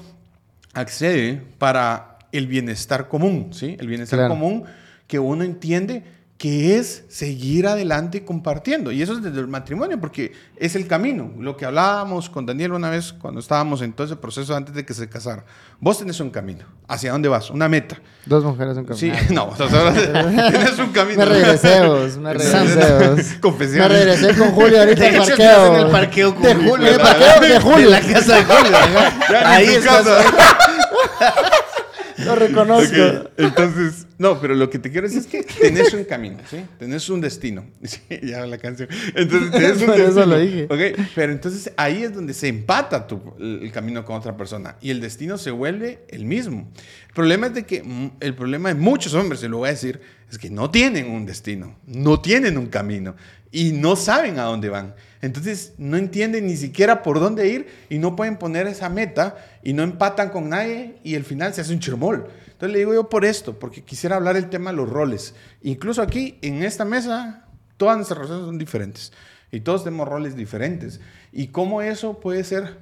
accede 0.73 1.41
para 1.57 2.17
el 2.31 2.47
bienestar 2.47 3.07
común, 3.07 3.47
¿sí? 3.51 3.75
El 3.79 3.87
bienestar 3.87 4.19
Claro. 4.19 4.33
común 4.35 4.63
que 5.07 5.17
uno 5.19 5.43
entiende 5.43 6.03
que 6.39 6.77
es 6.77 7.03
seguir 7.09 7.67
adelante 7.67 8.23
compartiendo. 8.23 8.93
Y 8.93 9.01
eso 9.01 9.11
es 9.11 9.21
desde 9.21 9.41
el 9.41 9.49
matrimonio, 9.49 9.99
porque 9.99 10.31
es 10.55 10.73
el 10.77 10.87
camino. 10.87 11.33
Lo 11.37 11.57
que 11.57 11.65
hablábamos 11.65 12.29
con 12.29 12.45
Daniel 12.45 12.71
una 12.71 12.89
vez 12.89 13.11
cuando 13.11 13.41
estábamos 13.41 13.81
en 13.81 13.91
todo 13.91 14.07
ese 14.07 14.15
proceso 14.15 14.55
antes 14.55 14.73
de 14.73 14.85
que 14.85 14.93
se 14.93 15.09
casara. 15.09 15.43
Vos 15.81 15.99
tenés 15.99 16.17
un 16.21 16.29
camino. 16.29 16.63
¿Hacia 16.87 17.11
dónde 17.11 17.27
vas? 17.27 17.49
Una 17.49 17.67
meta. 17.67 17.97
Dos 18.25 18.45
mujeres, 18.45 18.77
un 18.77 18.87
Sí, 18.95 19.11
camino. 19.11 19.47
no, 19.59 19.65
o 19.65 19.69
sea, 19.69 19.93
tienes 20.49 20.79
un 20.79 20.93
camino. 20.93 21.19
Me 21.19 21.25
regresé, 21.25 21.85
vos, 21.85 22.17
me 22.17 22.33
regresé. 22.33 22.79
Me 23.77 23.87
regresé 23.89 24.37
con 24.37 24.51
Julio 24.51 24.79
ahorita 24.79 25.07
al 25.09 25.17
parqueo. 25.17 25.75
en 25.75 25.81
el 25.81 25.91
parqueo 25.91 26.33
con 26.35 26.43
de 26.43 26.55
Julio. 26.55 26.87
¿En 26.87 27.41
de 27.41 27.59
Julio? 27.59 27.91
De 27.91 28.01
la 28.01 28.13
casa 28.13 28.35
de 28.37 28.43
Julio. 28.45 28.77
Ahí 29.45 29.65
en 29.67 29.71
estás. 29.73 30.05
Lo 32.19 32.35
reconozco. 32.35 33.29
Entonces, 33.35 34.07
no, 34.19 34.39
pero 34.39 34.53
lo 34.53 34.69
que 34.69 34.79
te 34.79 34.91
quiero 34.91 35.07
decir 35.07 35.21
es 35.21 35.27
que 35.27 35.43
tenés 35.61 35.93
un 35.93 36.03
camino, 36.03 36.39
¿sí? 36.49 36.57
Tenés 36.77 37.09
un 37.09 37.21
destino. 37.21 37.65
Sí, 37.83 38.01
ya 38.21 38.45
la 38.45 38.57
canción. 38.57 38.89
Entonces, 39.15 39.49
tenés 39.49 39.77
un 39.81 39.85
Por 39.87 39.95
eso 39.95 40.03
destino. 40.03 40.25
lo 40.25 40.39
dije. 40.39 40.63
Ok, 40.69 41.07
pero 41.15 41.31
entonces 41.31 41.71
ahí 41.77 42.03
es 42.03 42.13
donde 42.13 42.33
se 42.33 42.49
empata 42.49 43.07
tu, 43.07 43.33
el 43.39 43.71
camino 43.71 44.03
con 44.03 44.17
otra 44.17 44.35
persona 44.35 44.75
y 44.81 44.89
el 44.91 44.99
destino 44.99 45.37
se 45.37 45.51
vuelve 45.51 46.01
el 46.09 46.25
mismo. 46.25 46.69
El 47.07 47.13
problema 47.13 47.47
es 47.47 47.53
de 47.53 47.63
que 47.65 47.81
mm, 47.81 48.11
el 48.19 48.35
problema 48.35 48.69
de 48.69 48.75
muchos 48.75 49.13
hombres, 49.13 49.39
se 49.39 49.47
lo 49.47 49.59
voy 49.59 49.69
a 49.69 49.71
decir, 49.71 50.01
es 50.29 50.37
que 50.37 50.49
no 50.49 50.69
tienen 50.69 51.09
un 51.09 51.25
destino, 51.25 51.77
no 51.87 52.19
tienen 52.19 52.57
un 52.57 52.67
camino 52.67 53.15
y 53.51 53.71
no 53.71 53.95
saben 53.95 54.37
a 54.37 54.43
dónde 54.43 54.67
van. 54.69 54.95
Entonces 55.21 55.73
no 55.77 55.95
entienden 55.97 56.45
ni 56.45 56.57
siquiera 56.57 57.03
por 57.03 57.19
dónde 57.19 57.47
ir 57.47 57.67
y 57.89 57.97
no 57.99 58.15
pueden 58.15 58.37
poner 58.37 58.67
esa 58.67 58.89
meta 58.89 59.37
y 59.63 59.73
no 59.73 59.83
empatan 59.83 60.29
con 60.29 60.49
nadie 60.49 60.95
y 61.03 61.15
al 61.15 61.23
final 61.23 61.53
se 61.53 61.61
hace 61.61 61.73
un 61.73 61.79
chirmol. 61.79 62.27
Entonces 62.59 62.73
le 62.73 62.79
digo 62.79 62.93
yo 62.93 63.07
por 63.07 63.23
esto, 63.23 63.57
porque 63.57 63.85
quisiera 63.85 64.17
hablar 64.17 64.35
el 64.35 64.49
tema 64.49 64.71
de 64.71 64.75
los 64.75 64.89
roles. 64.89 65.33
Incluso 65.61 66.01
aquí 66.01 66.37
en 66.41 66.61
esta 66.61 66.83
mesa, 66.83 67.45
todas 67.77 67.95
nuestras 67.95 68.17
relaciones 68.17 68.47
son 68.47 68.57
diferentes 68.57 69.13
y 69.49 69.61
todos 69.61 69.85
tenemos 69.85 70.09
roles 70.09 70.35
diferentes. 70.35 70.99
Y 71.31 71.47
cómo 71.47 71.81
eso 71.81 72.19
puede 72.19 72.43
ser 72.43 72.79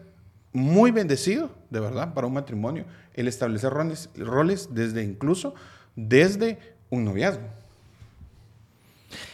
muy 0.52 0.90
bendecido, 0.90 1.52
de 1.70 1.80
verdad, 1.80 2.16
para 2.16 2.26
un 2.26 2.34
matrimonio, 2.34 2.86
el 3.14 3.28
establecer 3.28 3.72
roles, 3.72 4.10
roles 4.16 4.70
desde 4.72 5.04
incluso 5.04 5.54
desde 5.96 6.58
un 6.90 7.06
noviazgo. 7.06 7.48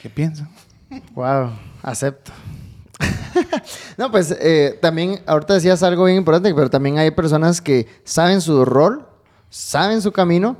¿Qué 0.01 0.09
piensan? 0.09 0.49
Wow, 1.13 1.51
acepto. 1.81 2.33
no, 3.97 4.11
pues 4.11 4.35
eh, 4.41 4.77
también, 4.81 5.21
ahorita 5.25 5.53
decías 5.53 5.81
algo 5.83 6.03
bien 6.03 6.17
importante, 6.17 6.53
pero 6.53 6.69
también 6.69 6.97
hay 6.97 7.11
personas 7.11 7.61
que 7.61 7.87
saben 8.03 8.41
su 8.41 8.65
rol, 8.65 9.07
saben 9.53 10.01
su 10.01 10.11
camino 10.11 10.57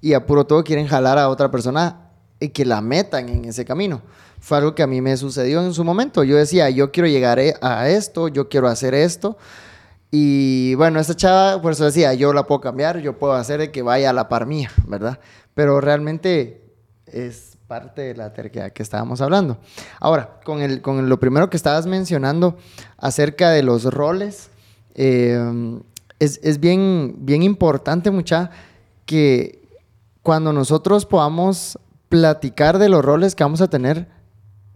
y 0.00 0.14
a 0.14 0.24
puro 0.24 0.46
todo 0.46 0.64
quieren 0.64 0.86
jalar 0.86 1.18
a 1.18 1.28
otra 1.28 1.50
persona 1.50 2.08
y 2.40 2.48
que 2.48 2.64
la 2.64 2.80
metan 2.80 3.28
en 3.28 3.44
ese 3.44 3.66
camino. 3.66 4.00
Fue 4.40 4.56
algo 4.56 4.74
que 4.74 4.82
a 4.82 4.86
mí 4.86 5.02
me 5.02 5.14
sucedió 5.18 5.62
en 5.62 5.74
su 5.74 5.84
momento. 5.84 6.24
Yo 6.24 6.38
decía, 6.38 6.70
yo 6.70 6.90
quiero 6.90 7.06
llegar 7.06 7.38
e- 7.38 7.54
a 7.60 7.90
esto, 7.90 8.28
yo 8.28 8.48
quiero 8.48 8.68
hacer 8.68 8.94
esto. 8.94 9.36
Y 10.10 10.74
bueno, 10.76 10.98
esta 11.00 11.14
chava, 11.14 11.60
por 11.60 11.72
eso 11.72 11.84
decía, 11.84 12.14
yo 12.14 12.32
la 12.32 12.46
puedo 12.46 12.62
cambiar, 12.62 13.00
yo 13.00 13.18
puedo 13.18 13.34
hacer 13.34 13.70
que 13.70 13.82
vaya 13.82 14.08
a 14.08 14.14
la 14.14 14.30
par 14.30 14.46
mía, 14.46 14.70
¿verdad? 14.86 15.20
Pero 15.52 15.82
realmente 15.82 16.64
es 17.04 17.58
parte 17.66 18.00
de 18.00 18.14
la 18.14 18.32
terquedad 18.32 18.72
que 18.72 18.82
estábamos 18.82 19.20
hablando. 19.20 19.58
Ahora, 20.00 20.40
con, 20.44 20.62
el, 20.62 20.80
con 20.80 21.10
lo 21.10 21.20
primero 21.20 21.50
que 21.50 21.58
estabas 21.58 21.84
mencionando 21.84 22.56
acerca 22.96 23.50
de 23.50 23.62
los 23.62 23.84
roles, 23.84 24.48
eh, 24.94 25.38
es, 26.20 26.38
es 26.44 26.60
bien, 26.60 27.16
bien 27.18 27.42
importante, 27.42 28.10
mucha, 28.12 28.50
que 29.06 29.68
cuando 30.22 30.52
nosotros 30.52 31.06
podamos 31.06 31.78
platicar 32.08 32.78
de 32.78 32.88
los 32.88 33.04
roles 33.04 33.34
que 33.34 33.42
vamos 33.42 33.60
a 33.60 33.68
tener, 33.68 34.08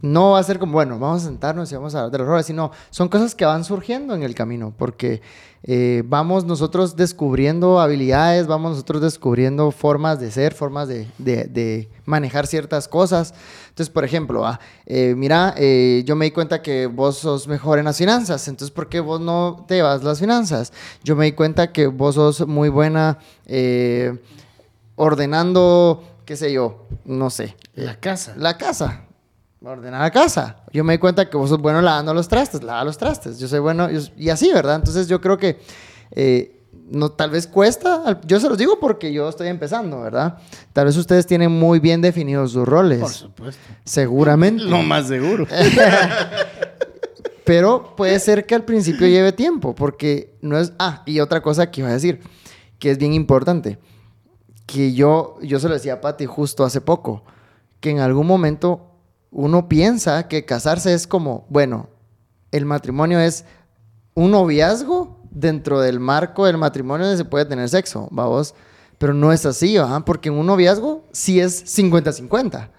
no 0.05 0.33
va 0.33 0.39
a 0.39 0.43
ser 0.43 0.59
como, 0.59 0.73
bueno, 0.75 0.99
vamos 0.99 1.23
a 1.23 1.27
sentarnos 1.27 1.73
y 1.73 1.75
vamos 1.75 1.95
a 1.95 1.99
hablar 2.01 2.13
de 2.13 2.19
los 2.19 2.27
roles, 2.27 2.45
sino 2.47 2.71
son 2.91 3.09
cosas 3.09 3.35
que 3.35 3.47
van 3.47 3.65
surgiendo 3.65 4.15
en 4.15 4.23
el 4.23 4.35
camino, 4.35 4.75
porque 4.77 5.23
eh, 5.63 6.03
vamos 6.07 6.45
nosotros 6.45 6.95
descubriendo 6.95 7.81
habilidades, 7.81 8.47
vamos 8.47 8.73
nosotros 8.73 9.01
descubriendo 9.01 9.71
formas 9.71 10.21
de 10.21 10.31
ser, 10.31 10.53
formas 10.53 10.89
de, 10.89 11.09
de- 11.17 11.45
de 11.45 11.89
manejar 12.05 12.47
ciertas 12.47 12.87
cosas. 12.87 13.33
Entonces, 13.71 13.89
por 13.89 14.05
ejemplo, 14.05 14.47
ah, 14.47 14.61
eh, 14.85 15.15
mira, 15.17 15.55
eh, 15.57 16.03
yo 16.05 16.17
me 16.17 16.27
di 16.27 16.33
cuenta 16.33 16.61
que 16.61 16.85
vos 16.87 17.17
sos 17.17 17.49
mejor 17.49 17.79
en 17.79 17.87
las 17.87 17.97
finanzas, 17.97 18.47
entonces, 18.47 18.71
¿por 18.75 18.91
qué 18.91 19.01
vos 19.01 19.23
no 19.23 19.65
te 19.67 19.81
vas 19.81 20.05
las 20.05 20.21
finanzas? 20.21 20.71
Yo 21.03 21.17
me 21.17 21.25
di 21.25 21.33
cuenta 21.33 21.73
que 21.73 21.87
vos 21.87 22.17
sos 22.17 22.47
muy 22.47 22.69
buena 22.69 23.19
ordenando, 24.97 26.03
qué 26.27 26.37
sé 26.37 26.53
yo, 26.53 26.87
no 27.07 27.31
sé, 27.31 27.57
La 27.75 27.99
casa. 27.99 28.35
la 28.37 28.59
casa. 28.59 29.04
Ordenar 29.65 30.01
la 30.03 30.11
casa. 30.11 30.57
Yo 30.73 30.85
me 30.85 30.93
di 30.95 30.99
cuenta 30.99 31.29
que 31.31 31.37
vos 31.37 31.49
sos 31.49 31.59
bueno 31.61 31.81
lavando 31.81 32.12
los 32.15 32.29
trastes, 32.29 32.62
lava 32.62 32.85
los 32.85 32.99
trastes. 32.99 33.39
Yo 33.39 33.49
soy 33.49 33.61
bueno, 33.61 33.91
yo- 33.91 34.01
y 34.17 34.29
así, 34.29 34.53
¿verdad? 34.53 34.77
Entonces 34.77 35.09
yo 35.09 35.21
creo 35.21 35.39
que 35.39 35.59
eh, 36.11 36.61
no, 36.91 37.11
tal 37.11 37.31
vez 37.31 37.47
cuesta, 37.47 38.21
yo 38.27 38.39
se 38.41 38.49
los 38.49 38.59
digo 38.59 38.79
porque 38.79 39.12
yo 39.12 39.29
estoy 39.29 39.49
empezando, 39.49 40.01
¿verdad? 40.03 40.39
Tal 40.73 40.85
vez 40.87 40.97
ustedes 40.97 41.27
tienen 41.27 41.51
muy 41.51 41.79
bien 41.81 42.03
definidos 42.03 42.53
sus 42.53 42.67
roles. 42.69 43.01
Por 43.01 43.11
supuesto. 43.11 43.61
Seguramente. 43.85 44.65
Lo 44.65 44.83
más 44.83 45.09
seguro. 45.09 45.47
Pero 47.45 47.95
puede 47.97 48.19
ser 48.21 48.47
que 48.47 48.55
al 48.55 48.65
principio 48.65 49.07
lleve 49.07 49.33
tiempo, 49.33 49.75
porque 49.75 50.35
no 50.41 50.59
es... 50.59 50.73
Ah, 50.79 51.03
y 51.05 51.21
otra 51.21 51.43
cosa 51.43 51.71
que 51.71 51.83
iba 51.83 51.91
a 51.91 51.93
decir, 51.93 52.21
que 52.79 52.91
es 52.91 52.99
bien 52.99 53.12
importante, 53.12 53.79
que 54.67 54.95
yo, 54.95 55.37
yo 55.43 55.61
se 55.61 55.69
lo 55.69 55.75
decía 55.75 55.95
a 55.95 56.01
Pati 56.01 56.25
justo 56.25 56.65
hace 56.65 56.81
poco, 56.81 57.23
que 57.81 57.91
en 57.91 57.99
algún 57.99 58.27
momento 58.27 58.93
uno 59.35 59.68
piensa 59.68 60.28
que 60.28 60.45
casarse 60.45 60.95
es 60.95 61.07
como, 61.07 61.45
bueno, 61.51 61.89
el 62.53 62.64
matrimonio 62.64 63.18
es 63.18 63.45
un 64.14 64.30
noviazgo 64.30 65.20
dentro 65.30 65.80
del 65.80 65.99
marco 65.99 66.47
del 66.47 66.57
matrimonio 66.57 67.05
donde 67.05 67.18
se 67.18 67.28
puede 67.28 67.45
tener 67.45 67.68
sexo, 67.68 68.09
vamos. 68.12 68.55
Pero 68.97 69.12
no 69.12 69.32
es 69.32 69.45
así. 69.45 69.76
Porque 70.07 70.28
en 70.28 70.37
un 70.37 70.47
noviazgo 70.47 71.05
sí 71.11 71.41
es 71.41 71.76
50-50, 71.76 72.70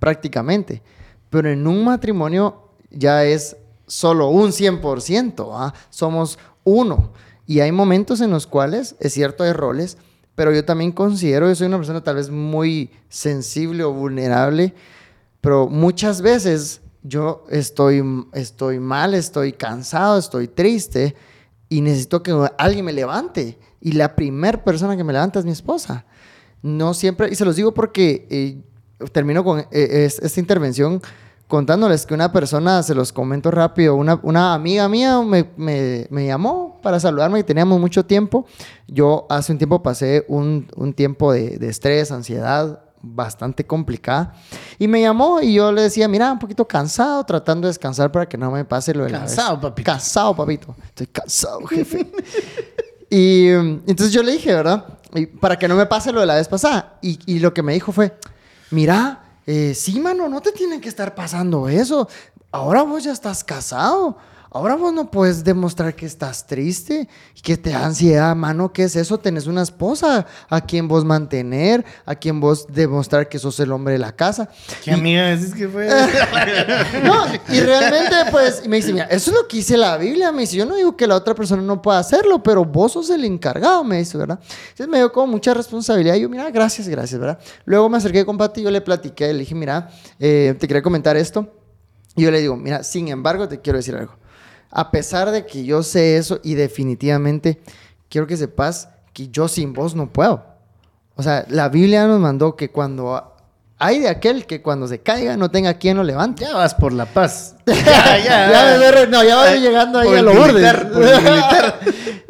prácticamente. 0.00 0.82
Pero 1.30 1.48
en 1.48 1.64
un 1.68 1.84
matrimonio 1.84 2.70
ya 2.90 3.24
es 3.24 3.56
solo 3.86 4.28
un 4.30 4.50
100%, 4.50 5.46
¿verdad? 5.46 5.74
Somos 5.90 6.40
uno. 6.64 7.12
Y 7.46 7.60
hay 7.60 7.70
momentos 7.70 8.20
en 8.20 8.32
los 8.32 8.48
cuales, 8.48 8.96
es 8.98 9.12
cierto, 9.12 9.44
hay 9.44 9.52
roles, 9.52 9.96
pero 10.34 10.52
yo 10.52 10.64
también 10.64 10.90
considero, 10.90 11.48
yo 11.48 11.54
soy 11.54 11.68
una 11.68 11.76
persona 11.76 12.02
tal 12.02 12.16
vez 12.16 12.30
muy 12.30 12.90
sensible 13.08 13.84
o 13.84 13.92
vulnerable, 13.92 14.74
pero 15.40 15.68
muchas 15.68 16.22
veces 16.22 16.80
yo 17.02 17.44
estoy, 17.48 18.02
estoy 18.32 18.78
mal, 18.78 19.14
estoy 19.14 19.52
cansado, 19.52 20.18
estoy 20.18 20.48
triste 20.48 21.14
y 21.68 21.80
necesito 21.80 22.22
que 22.22 22.34
alguien 22.58 22.84
me 22.84 22.92
levante. 22.92 23.58
Y 23.80 23.92
la 23.92 24.14
primera 24.14 24.62
persona 24.62 24.96
que 24.96 25.04
me 25.04 25.12
levanta 25.12 25.38
es 25.38 25.44
mi 25.44 25.52
esposa. 25.52 26.04
No 26.62 26.92
siempre, 26.92 27.30
y 27.30 27.34
se 27.34 27.44
los 27.44 27.56
digo 27.56 27.72
porque 27.72 28.26
eh, 28.30 28.62
termino 29.12 29.42
con 29.42 29.60
eh, 29.60 29.66
esta 29.70 30.40
intervención 30.40 31.00
contándoles 31.48 32.06
que 32.06 32.14
una 32.14 32.30
persona, 32.30 32.82
se 32.82 32.94
los 32.94 33.12
comento 33.12 33.50
rápido, 33.50 33.96
una, 33.96 34.20
una 34.22 34.54
amiga 34.54 34.88
mía 34.88 35.20
me, 35.20 35.50
me, 35.56 36.06
me, 36.08 36.26
llamó 36.26 36.78
para 36.80 37.00
saludarme 37.00 37.40
y 37.40 37.42
teníamos 37.42 37.80
mucho 37.80 38.06
tiempo. 38.06 38.46
Yo 38.86 39.26
hace 39.28 39.50
un 39.50 39.58
tiempo 39.58 39.82
pasé 39.82 40.24
un, 40.28 40.68
un 40.76 40.92
tiempo 40.92 41.32
de, 41.32 41.58
de 41.58 41.68
estrés, 41.68 42.12
ansiedad, 42.12 42.84
bastante 43.02 43.66
complicada. 43.66 44.34
Y 44.78 44.88
me 44.88 45.00
llamó 45.00 45.40
y 45.40 45.54
yo 45.54 45.72
le 45.72 45.82
decía, 45.82 46.08
mira, 46.08 46.32
un 46.32 46.38
poquito 46.38 46.66
cansado, 46.66 47.24
tratando 47.24 47.66
de 47.66 47.70
descansar 47.70 48.10
para 48.12 48.28
que 48.28 48.36
no 48.36 48.50
me 48.50 48.64
pase 48.64 48.94
lo 48.94 49.04
de 49.04 49.10
cansado, 49.10 49.54
la 49.54 49.60
papito. 49.60 49.90
Cansado, 49.90 50.36
papito. 50.36 50.76
Estoy 50.84 51.06
cansado, 51.06 51.66
jefe. 51.66 52.10
y 53.08 53.50
um, 53.52 53.80
entonces 53.86 54.12
yo 54.12 54.22
le 54.22 54.32
dije, 54.32 54.54
¿verdad? 54.54 54.84
Y 55.14 55.26
para 55.26 55.58
que 55.58 55.66
no 55.66 55.74
me 55.74 55.86
pase 55.86 56.12
lo 56.12 56.20
de 56.20 56.26
la 56.26 56.36
vez 56.36 56.48
pasada. 56.48 56.98
Y, 57.02 57.18
y 57.26 57.38
lo 57.38 57.52
que 57.52 57.62
me 57.62 57.72
dijo 57.72 57.92
fue, 57.92 58.16
mira, 58.70 59.24
eh, 59.46 59.74
sí, 59.74 59.98
mano, 59.98 60.28
no 60.28 60.40
te 60.40 60.52
tiene 60.52 60.80
que 60.80 60.88
estar 60.88 61.14
pasando 61.14 61.68
eso. 61.68 62.08
Ahora 62.52 62.82
vos 62.82 63.02
ya 63.02 63.12
estás 63.12 63.42
casado. 63.42 64.16
Ahora 64.52 64.74
vos 64.74 64.92
no 64.92 65.08
puedes 65.12 65.44
demostrar 65.44 65.94
que 65.94 66.06
estás 66.06 66.44
triste 66.44 67.08
y 67.36 67.40
que 67.40 67.56
te 67.56 67.70
da 67.70 67.86
ansiedad, 67.86 68.34
mano. 68.34 68.72
¿Qué 68.72 68.82
es 68.82 68.96
eso? 68.96 69.16
Tenés 69.16 69.46
una 69.46 69.62
esposa 69.62 70.26
a 70.48 70.60
quien 70.60 70.88
vos 70.88 71.04
mantener, 71.04 71.84
a 72.04 72.16
quien 72.16 72.40
vos 72.40 72.66
demostrar 72.68 73.28
que 73.28 73.38
sos 73.38 73.60
el 73.60 73.70
hombre 73.70 73.92
de 73.92 74.00
la 74.00 74.10
casa. 74.10 74.48
¿Qué 74.82 74.90
amiga 74.90 75.30
es 75.30 75.54
que 75.54 75.68
fue? 75.68 75.86
no, 77.04 77.26
y 77.48 77.60
realmente, 77.60 78.16
pues, 78.32 78.62
y 78.64 78.68
me 78.68 78.78
dice, 78.78 78.92
mira, 78.92 79.04
eso 79.04 79.30
es 79.30 79.36
lo 79.36 79.46
que 79.46 79.58
dice 79.58 79.76
la 79.76 79.96
Biblia. 79.96 80.32
Me 80.32 80.40
dice, 80.40 80.56
yo 80.56 80.66
no 80.66 80.74
digo 80.74 80.96
que 80.96 81.06
la 81.06 81.14
otra 81.14 81.32
persona 81.32 81.62
no 81.62 81.80
pueda 81.80 82.00
hacerlo, 82.00 82.42
pero 82.42 82.64
vos 82.64 82.90
sos 82.90 83.08
el 83.10 83.24
encargado, 83.24 83.84
me 83.84 83.98
dice, 83.98 84.18
¿verdad? 84.18 84.40
Entonces 84.70 84.88
me 84.88 84.98
dio 84.98 85.12
como 85.12 85.28
mucha 85.28 85.54
responsabilidad. 85.54 86.16
Y 86.16 86.22
yo, 86.22 86.28
mira, 86.28 86.50
gracias, 86.50 86.88
gracias, 86.88 87.20
¿verdad? 87.20 87.38
Luego 87.66 87.88
me 87.88 87.98
acerqué 87.98 88.26
con 88.26 88.36
Pati 88.36 88.62
y 88.62 88.64
yo 88.64 88.72
le 88.72 88.80
platiqué, 88.80 89.32
le 89.32 89.38
dije, 89.38 89.54
mira, 89.54 89.90
eh, 90.18 90.56
te 90.58 90.66
quería 90.66 90.82
comentar 90.82 91.16
esto. 91.16 91.54
Y 92.16 92.24
yo 92.24 92.32
le 92.32 92.40
digo, 92.40 92.56
mira, 92.56 92.82
sin 92.82 93.06
embargo, 93.06 93.46
te 93.46 93.60
quiero 93.60 93.76
decir 93.76 93.94
algo. 93.94 94.18
A 94.70 94.90
pesar 94.90 95.30
de 95.30 95.46
que 95.46 95.64
yo 95.64 95.82
sé 95.82 96.16
eso 96.16 96.40
y 96.42 96.54
definitivamente 96.54 97.60
quiero 98.08 98.26
que 98.26 98.36
sepas 98.36 98.88
que 99.12 99.28
yo 99.28 99.48
sin 99.48 99.72
vos 99.72 99.94
no 99.94 100.12
puedo. 100.12 100.44
O 101.16 101.22
sea, 101.22 101.44
la 101.48 101.68
Biblia 101.68 102.06
nos 102.06 102.20
mandó 102.20 102.56
que 102.56 102.70
cuando 102.70 103.34
hay 103.82 103.98
de 103.98 104.08
aquel 104.08 104.46
que 104.46 104.60
cuando 104.60 104.86
se 104.86 105.00
caiga 105.00 105.36
no 105.38 105.50
tenga 105.50 105.74
quien 105.74 105.96
lo 105.96 106.04
levante. 106.04 106.44
Ya 106.44 106.54
vas 106.54 106.74
por 106.74 106.92
la 106.92 107.06
paz. 107.06 107.56
ya, 107.66 108.18
ya. 108.18 108.50
ya 108.50 109.06
no, 109.06 109.24
ya 109.24 109.36
vas 109.36 109.58
llegando 109.58 109.98
ahí 109.98 110.14
a 110.14 110.22
lo 110.22 110.34
militar, 110.46 111.80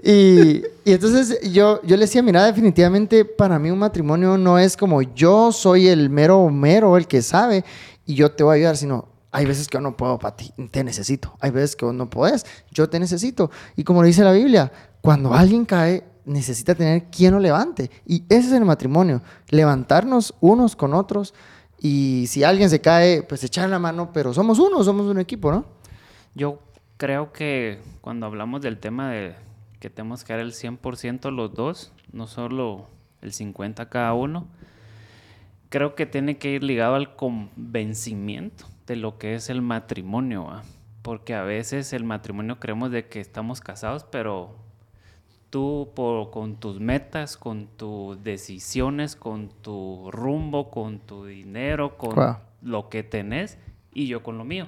y, 0.03 0.62
y 0.84 0.93
entonces 0.93 1.41
yo, 1.51 1.82
yo 1.82 1.97
le 1.97 2.03
decía, 2.03 2.22
mira, 2.22 2.45
definitivamente 2.47 3.24
para 3.24 3.59
mí 3.59 3.70
un 3.70 3.80
matrimonio 3.80 4.38
no 4.38 4.59
es 4.59 4.76
como 4.76 5.03
yo 5.03 5.53
soy 5.53 5.88
el 5.88 6.09
mero 6.09 6.49
mero, 6.49 6.97
el 6.97 7.07
que 7.07 7.20
sabe, 7.20 7.64
y 8.07 8.14
yo 8.14 8.30
te 8.30 8.45
voy 8.45 8.55
a 8.55 8.57
ayudar, 8.57 8.76
sino 8.76 9.10
hay 9.33 9.47
veces 9.47 9.68
que 9.68 9.74
yo 9.76 9.81
no 9.81 9.97
puedo 9.97 10.18
para 10.18 10.37
ti, 10.37 10.53
te 10.70 10.83
necesito. 10.83 11.37
Hay 11.41 11.51
veces 11.51 11.76
que 11.76 11.85
vos 11.85 11.95
no 11.95 12.11
puedes, 12.11 12.45
yo 12.70 12.89
te 12.89 12.99
necesito. 12.99 13.51
Y 13.76 13.85
como 13.85 14.03
dice 14.03 14.24
la 14.24 14.33
Biblia, 14.33 14.72
cuando 15.01 15.33
alguien 15.35 15.64
cae, 15.64 16.05
necesita 16.24 16.74
tener 16.74 17.05
quien 17.05 17.35
lo 17.35 17.41
levante. 17.41 17.91
Y 18.07 18.24
ese 18.28 18.49
es 18.49 18.53
el 18.53 18.64
matrimonio, 18.64 19.22
levantarnos 19.49 20.35
unos 20.41 20.74
con 20.74 20.95
otros. 20.95 21.35
Y 21.78 22.26
si 22.28 22.45
alguien 22.45 22.70
se 22.70 22.81
cae, 22.81 23.22
pues 23.22 23.43
echar 23.45 23.68
la 23.68 23.78
mano, 23.78 24.12
pero 24.12 24.35
somos 24.35 24.59
uno, 24.59 24.83
somos 24.83 25.07
un 25.07 25.18
equipo, 25.18 25.51
¿no? 25.53 25.64
Yo 26.35 26.61
creo 26.97 27.33
que 27.33 27.81
cuando 28.01 28.26
hablamos 28.26 28.61
del 28.61 28.78
tema 28.78 29.11
de 29.11 29.37
que 29.78 29.91
tenemos 29.91 30.24
que 30.24 30.33
dar 30.33 30.41
el 30.43 30.53
100% 30.53 31.31
los 31.31 31.55
dos, 31.55 31.93
no 32.12 32.26
solo 32.26 32.89
el 33.22 33.33
50% 33.33 33.89
cada 33.89 34.12
uno, 34.12 34.47
creo 35.68 35.95
que 35.95 36.05
tiene 36.05 36.37
que 36.37 36.51
ir 36.51 36.64
ligado 36.64 36.97
al 36.97 37.16
convencimiento 37.16 38.66
de 38.91 38.97
lo 38.97 39.18
que 39.18 39.36
es 39.36 39.51
el 39.51 39.62
matrimonio, 39.62 40.47
¿va? 40.47 40.64
porque 41.03 41.34
a 41.36 41.43
veces 41.45 41.93
el 41.93 42.03
matrimonio 42.03 42.59
creemos 42.59 42.91
de 42.91 43.07
que 43.07 43.20
estamos 43.20 43.61
casados, 43.61 44.03
pero 44.03 44.57
tú 45.49 45.93
por, 45.95 46.32
con 46.32 46.57
tus 46.57 46.80
metas, 46.80 47.36
con 47.36 47.68
tus 47.68 48.20
decisiones, 48.24 49.14
con 49.14 49.49
tu 49.62 50.11
rumbo, 50.11 50.70
con 50.72 50.99
tu 50.99 51.24
dinero, 51.24 51.97
con 51.97 52.16
Wow. 52.16 52.36
lo 52.62 52.88
que 52.88 53.05
tenés 53.05 53.59
y 53.95 54.09
yo 54.09 54.24
con 54.24 54.38
lo 54.38 54.45
mío. 54.45 54.66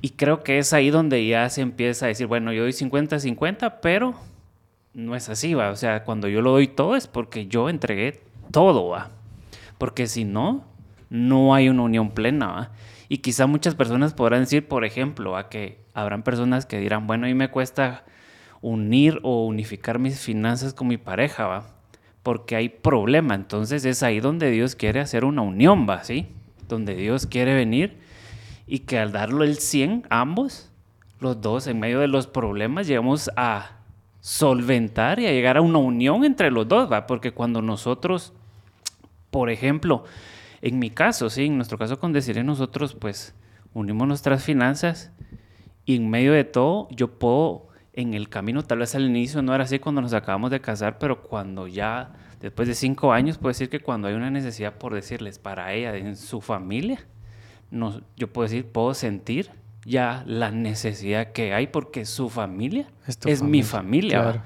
Y 0.00 0.10
creo 0.10 0.42
que 0.42 0.56
es 0.58 0.72
ahí 0.72 0.88
donde 0.88 1.26
ya 1.26 1.46
se 1.50 1.60
empieza 1.60 2.06
a 2.06 2.08
decir, 2.08 2.26
bueno, 2.26 2.54
yo 2.54 2.62
doy 2.62 2.72
50-50, 2.72 3.80
pero 3.82 4.14
no 4.94 5.14
es 5.14 5.28
así, 5.28 5.52
va. 5.52 5.68
O 5.70 5.76
sea, 5.76 6.04
cuando 6.04 6.26
yo 6.28 6.40
lo 6.40 6.52
doy 6.52 6.68
todo 6.68 6.96
es 6.96 7.06
porque 7.06 7.48
yo 7.48 7.68
entregué 7.68 8.22
todo, 8.50 8.88
va. 8.88 9.10
Porque 9.76 10.06
si 10.06 10.24
no, 10.24 10.64
no 11.10 11.54
hay 11.54 11.68
una 11.68 11.82
unión 11.82 12.10
plena, 12.10 12.46
va. 12.46 12.70
Y 13.08 13.18
quizá 13.18 13.46
muchas 13.46 13.74
personas 13.74 14.14
podrán 14.14 14.40
decir, 14.40 14.68
por 14.68 14.84
ejemplo, 14.84 15.36
a 15.36 15.48
que 15.48 15.80
habrán 15.94 16.22
personas 16.22 16.66
que 16.66 16.78
dirán, 16.78 17.06
bueno, 17.06 17.24
a 17.26 17.28
mí 17.28 17.34
me 17.34 17.50
cuesta 17.50 18.04
unir 18.60 19.20
o 19.22 19.46
unificar 19.46 19.98
mis 19.98 20.20
finanzas 20.20 20.74
con 20.74 20.88
mi 20.88 20.98
pareja, 20.98 21.46
va. 21.46 21.64
Porque 22.22 22.56
hay 22.56 22.68
problema. 22.68 23.34
Entonces 23.34 23.84
es 23.84 24.02
ahí 24.02 24.20
donde 24.20 24.50
Dios 24.50 24.74
quiere 24.74 25.00
hacer 25.00 25.24
una 25.24 25.42
unión, 25.42 25.86
va, 25.88 26.04
¿sí? 26.04 26.28
Donde 26.68 26.94
Dios 26.94 27.26
quiere 27.26 27.54
venir 27.54 27.96
y 28.66 28.80
que 28.80 28.98
al 28.98 29.12
darlo 29.12 29.44
el 29.44 29.56
100, 29.56 30.06
ambos, 30.10 30.70
los 31.20 31.40
dos, 31.40 31.66
en 31.66 31.80
medio 31.80 32.00
de 32.00 32.08
los 32.08 32.26
problemas, 32.26 32.86
llegamos 32.86 33.30
a 33.34 33.78
solventar 34.20 35.18
y 35.20 35.26
a 35.26 35.32
llegar 35.32 35.56
a 35.56 35.62
una 35.62 35.78
unión 35.78 36.24
entre 36.24 36.50
los 36.50 36.68
dos, 36.68 36.92
¿va? 36.92 37.06
Porque 37.06 37.32
cuando 37.32 37.62
nosotros, 37.62 38.34
por 39.30 39.48
ejemplo, 39.48 40.04
en 40.60 40.78
mi 40.78 40.90
caso, 40.90 41.30
sí, 41.30 41.46
en 41.46 41.56
nuestro 41.56 41.78
caso 41.78 41.98
con 41.98 42.12
Desiree, 42.12 42.44
nosotros 42.44 42.94
pues 42.94 43.34
unimos 43.74 44.08
nuestras 44.08 44.42
finanzas 44.42 45.12
y 45.84 45.96
en 45.96 46.10
medio 46.10 46.32
de 46.32 46.44
todo 46.44 46.88
yo 46.90 47.18
puedo, 47.18 47.68
en 47.92 48.14
el 48.14 48.28
camino, 48.28 48.62
tal 48.62 48.78
vez 48.78 48.94
al 48.94 49.04
inicio 49.04 49.42
no 49.42 49.54
era 49.54 49.64
así 49.64 49.78
cuando 49.78 50.00
nos 50.00 50.12
acabamos 50.12 50.50
de 50.50 50.60
casar, 50.60 50.98
pero 50.98 51.22
cuando 51.22 51.66
ya, 51.66 52.12
después 52.40 52.68
de 52.68 52.74
cinco 52.74 53.12
años, 53.12 53.38
puedo 53.38 53.48
decir 53.48 53.68
que 53.68 53.80
cuando 53.80 54.08
hay 54.08 54.14
una 54.14 54.30
necesidad, 54.30 54.74
por 54.74 54.94
decirles, 54.94 55.38
para 55.38 55.72
ella, 55.72 55.96
en 55.96 56.16
su 56.16 56.40
familia, 56.40 57.04
no, 57.70 58.00
yo 58.16 58.28
puedo 58.32 58.48
decir, 58.48 58.66
puedo 58.66 58.94
sentir 58.94 59.50
ya 59.84 60.22
la 60.26 60.50
necesidad 60.50 61.32
que 61.32 61.54
hay 61.54 61.68
porque 61.68 62.04
su 62.04 62.28
familia 62.28 62.88
Es 63.06 63.18
es, 63.24 63.38
tu 63.40 63.44
mi 63.44 63.62
familia, 63.62 63.62
familia 63.62 64.20
claro. 64.20 64.42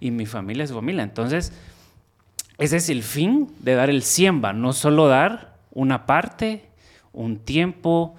y 0.00 0.10
mi 0.10 0.26
familia 0.26 0.64
es 0.64 0.70
su 0.70 0.76
familia. 0.76 1.02
Entonces, 1.02 1.52
ese 2.58 2.76
es 2.76 2.88
el 2.88 3.02
fin 3.02 3.48
de 3.60 3.74
dar 3.74 3.90
el 3.90 4.02
100, 4.02 4.44
¿va? 4.44 4.52
no 4.52 4.72
solo 4.72 5.08
dar 5.08 5.53
una 5.74 6.06
parte, 6.06 6.70
un 7.12 7.38
tiempo, 7.38 8.14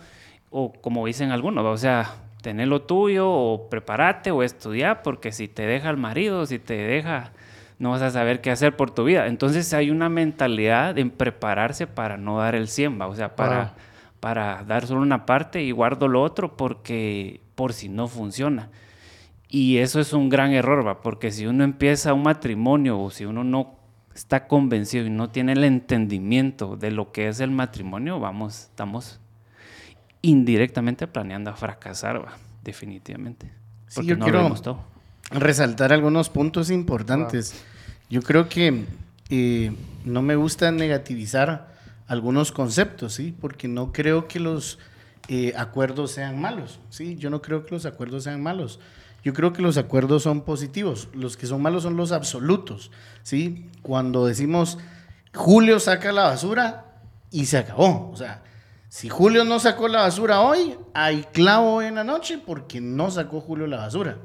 o 0.50 0.72
como 0.74 1.06
dicen 1.06 1.32
algunos, 1.32 1.66
o 1.66 1.78
sea, 1.78 2.16
tener 2.42 2.68
lo 2.68 2.84
tuyo, 2.84 3.30
o 3.30 3.70
prepararte, 3.70 4.32
o 4.32 4.44
estudiar, 4.44 5.02
porque 5.02 5.32
si 5.32 5.48
te 5.48 5.66
deja 5.66 5.90
el 5.90 5.98
marido, 5.98 6.46
si 6.46 6.60
te 6.60 6.76
deja, 6.76 7.32
no 7.80 7.92
vas 7.92 8.02
a 8.02 8.12
saber 8.12 8.42
qué 8.42 8.52
hacer 8.52 8.76
por 8.76 8.92
tu 8.92 9.04
vida. 9.04 9.28
Entonces 9.28 9.74
hay 9.74 9.90
una 9.90 10.10
mentalidad 10.10 10.98
en 10.98 11.10
prepararse 11.10 11.88
para 11.88 12.18
no 12.18 12.38
dar 12.38 12.56
el 12.56 12.68
100, 12.68 13.02
¿va? 13.02 13.08
o 13.08 13.16
sea, 13.16 13.36
para, 13.36 13.74
para 14.20 14.64
dar 14.64 14.86
solo 14.86 15.02
una 15.02 15.26
parte 15.26 15.64
y 15.64 15.72
guardo 15.72 16.08
lo 16.08 16.22
otro 16.22 16.56
porque 16.56 17.42
por 17.56 17.74
si 17.74 17.90
no 17.90 18.08
funciona. 18.08 18.70
Y 19.48 19.78
eso 19.78 20.00
es 20.00 20.14
un 20.14 20.30
gran 20.30 20.52
error, 20.52 20.86
¿va? 20.86 21.02
porque 21.02 21.32
si 21.32 21.48
uno 21.48 21.64
empieza 21.64 22.14
un 22.14 22.24
matrimonio 22.24 23.00
o 23.00 23.10
si 23.10 23.26
uno 23.26 23.44
no 23.44 23.85
está 24.16 24.48
convencido 24.48 25.06
y 25.06 25.10
no 25.12 25.30
tiene 25.30 25.52
el 25.54 25.64
entendimiento 25.64 26.78
de 26.78 26.90
lo 26.90 27.12
que 27.12 27.28
es 27.28 27.40
el 27.42 27.52
matrimonio, 27.52 28.20
vamos, 28.20 28.62
estamos 28.62 29.20
indirectamente 30.22 31.08
planeando 31.08 31.52
a 31.52 31.56
fracasar, 31.56 32.24
¿va? 32.26 32.38
definitivamente. 32.64 33.48
Sí, 33.88 33.96
Porque 33.96 34.08
yo 34.10 34.18
no 34.18 34.26
quiero- 34.26 34.38
lo 34.40 34.44
vemos 34.46 34.62
todo. 34.62 34.80
resaltar 35.32 35.94
algunos 35.94 36.30
puntos 36.30 36.70
importantes. 36.72 37.64
Yo 38.10 38.22
creo 38.22 38.48
que 38.50 38.86
eh, 39.30 39.72
no 40.04 40.22
me 40.22 40.36
gusta 40.36 40.72
negativizar 40.72 41.74
algunos 42.08 42.52
conceptos, 42.52 43.14
¿sí? 43.14 43.36
Porque 43.40 43.68
no 43.68 43.92
creo 43.92 44.28
que 44.28 44.40
los 44.40 44.78
eh, 45.28 45.54
acuerdos 45.58 46.12
sean 46.12 46.40
malos, 46.40 46.80
¿sí? 46.92 47.16
Yo 47.16 47.32
no 47.32 47.42
creo 47.42 47.66
que 47.66 47.74
los 47.74 47.86
acuerdos 47.88 48.24
sean 48.26 48.44
malos. 48.44 48.80
Yo 49.26 49.34
creo 49.34 49.52
que 49.52 49.64
los 49.64 49.78
acuerdos 49.78 50.22
son 50.24 50.42
positivos. 50.42 51.10
Los 51.14 51.36
que 51.36 51.48
son 51.48 51.60
malos 51.60 51.82
son 51.84 51.98
los 51.98 52.12
absolutos, 52.12 52.92
¿sí? 53.24 53.72
Cuando 53.82 54.28
decimos 54.28 54.78
Julio 55.34 55.80
saca 55.80 56.12
la 56.12 56.26
basura 56.26 56.86
y 57.32 57.48
se 57.48 57.58
acabó. 57.58 58.12
O 58.12 58.16
sea, 58.16 58.44
si 58.88 59.10
Julio 59.10 59.44
no 59.44 59.60
sacó 59.60 59.88
la 59.88 60.02
basura 60.04 60.42
hoy, 60.42 60.78
hay 60.94 61.24
clavo 61.34 61.82
en 61.82 61.96
la 61.96 62.04
noche 62.04 62.38
porque 62.38 62.80
no 62.80 63.10
sacó 63.10 63.42
Julio 63.42 63.66
la 63.66 63.78
basura, 63.78 64.20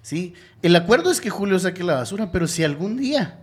¿sí? 0.00 0.32
El 0.62 0.74
acuerdo 0.74 1.10
es 1.10 1.20
que 1.20 1.28
Julio 1.28 1.58
saque 1.58 1.84
la 1.84 1.96
basura, 1.96 2.32
pero 2.32 2.48
si 2.48 2.64
algún 2.64 2.96
día 2.96 3.40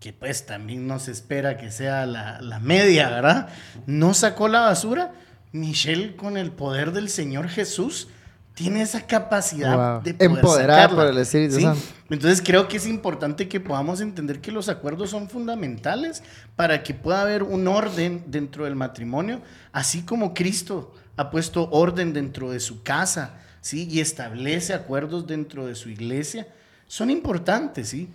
que 0.00 0.12
pues 0.12 0.46
también 0.46 0.88
no 0.88 0.98
se 0.98 1.12
espera 1.12 1.56
que 1.56 1.70
sea 1.70 2.06
la, 2.06 2.40
la, 2.42 2.58
media, 2.58 3.08
¿verdad? 3.08 3.48
No 3.86 4.12
sacó 4.12 4.48
la 4.48 4.60
basura. 4.60 5.14
Michelle, 5.52 6.16
con 6.16 6.36
el 6.36 6.50
poder 6.50 6.90
del 6.90 7.08
Señor 7.08 7.48
Jesús, 7.48 8.08
tiene 8.54 8.82
esa 8.82 9.04
capacidad 9.06 9.94
Wow. 9.94 10.02
de 10.04 10.14
poder 10.14 10.30
Empoderada 10.30 10.82
sacarla, 10.82 11.02
por 11.04 11.12
el 11.12 11.18
Espíritu 11.18 11.56
¿sí? 11.56 11.62
Santo. 11.62 11.80
Entonces 12.08 12.40
creo 12.40 12.68
que 12.68 12.76
es 12.76 12.86
importante 12.86 13.48
que 13.48 13.58
podamos 13.60 14.00
entender 14.00 14.40
que 14.40 14.52
los 14.52 14.68
acuerdos 14.68 15.10
son 15.10 15.28
fundamentales 15.28 16.22
para 16.54 16.82
que 16.82 16.94
pueda 16.94 17.22
haber 17.22 17.42
un 17.42 17.66
orden 17.66 18.22
dentro 18.28 18.64
del 18.64 18.76
matrimonio, 18.76 19.40
así 19.72 20.02
como 20.02 20.34
Cristo 20.34 20.94
ha 21.16 21.30
puesto 21.30 21.68
orden 21.70 22.12
dentro 22.12 22.50
de 22.50 22.60
su 22.60 22.82
casa, 22.82 23.34
¿sí? 23.60 23.88
Y 23.90 24.00
establece 24.00 24.72
acuerdos 24.72 25.26
dentro 25.26 25.66
de 25.66 25.74
su 25.74 25.88
iglesia. 25.88 26.46
Son 26.86 27.10
importantes, 27.10 27.88
¿sí? 27.88 28.08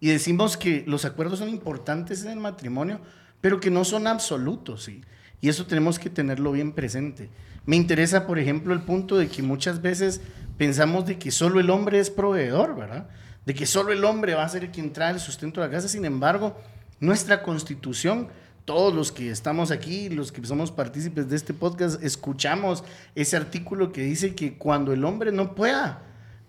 Y 0.00 0.08
decimos 0.08 0.58
que 0.58 0.84
los 0.86 1.06
acuerdos 1.06 1.38
son 1.38 1.48
importantes 1.48 2.22
en 2.24 2.32
el 2.32 2.38
matrimonio, 2.38 3.00
pero 3.40 3.60
que 3.60 3.70
no 3.70 3.84
son 3.84 4.06
absolutos, 4.06 4.84
¿sí? 4.84 5.02
Y 5.40 5.48
eso 5.48 5.64
tenemos 5.66 5.98
que 5.98 6.10
tenerlo 6.10 6.52
bien 6.52 6.72
presente. 6.72 7.30
Me 7.66 7.76
interesa, 7.76 8.26
por 8.26 8.38
ejemplo, 8.38 8.72
el 8.72 8.82
punto 8.82 9.16
de 9.16 9.28
que 9.28 9.42
muchas 9.42 9.82
veces 9.82 10.20
pensamos 10.56 11.04
de 11.04 11.18
que 11.18 11.30
solo 11.30 11.60
el 11.60 11.68
hombre 11.70 11.98
es 11.98 12.10
proveedor, 12.10 12.76
¿verdad? 12.76 13.08
De 13.44 13.54
que 13.54 13.66
solo 13.66 13.92
el 13.92 14.04
hombre 14.04 14.34
va 14.34 14.44
a 14.44 14.48
ser 14.48 14.70
quien 14.70 14.92
trae 14.92 15.12
el 15.12 15.20
sustento 15.20 15.60
de 15.60 15.66
la 15.66 15.72
casa. 15.72 15.88
Sin 15.88 16.04
embargo, 16.04 16.56
nuestra 17.00 17.42
constitución, 17.42 18.28
todos 18.64 18.94
los 18.94 19.12
que 19.12 19.30
estamos 19.30 19.70
aquí, 19.70 20.08
los 20.08 20.32
que 20.32 20.44
somos 20.46 20.70
partícipes 20.70 21.28
de 21.28 21.36
este 21.36 21.54
podcast, 21.54 22.02
escuchamos 22.02 22.84
ese 23.14 23.36
artículo 23.36 23.92
que 23.92 24.02
dice 24.02 24.34
que 24.34 24.56
cuando 24.56 24.92
el 24.92 25.04
hombre 25.04 25.32
no 25.32 25.54
pueda 25.54 26.02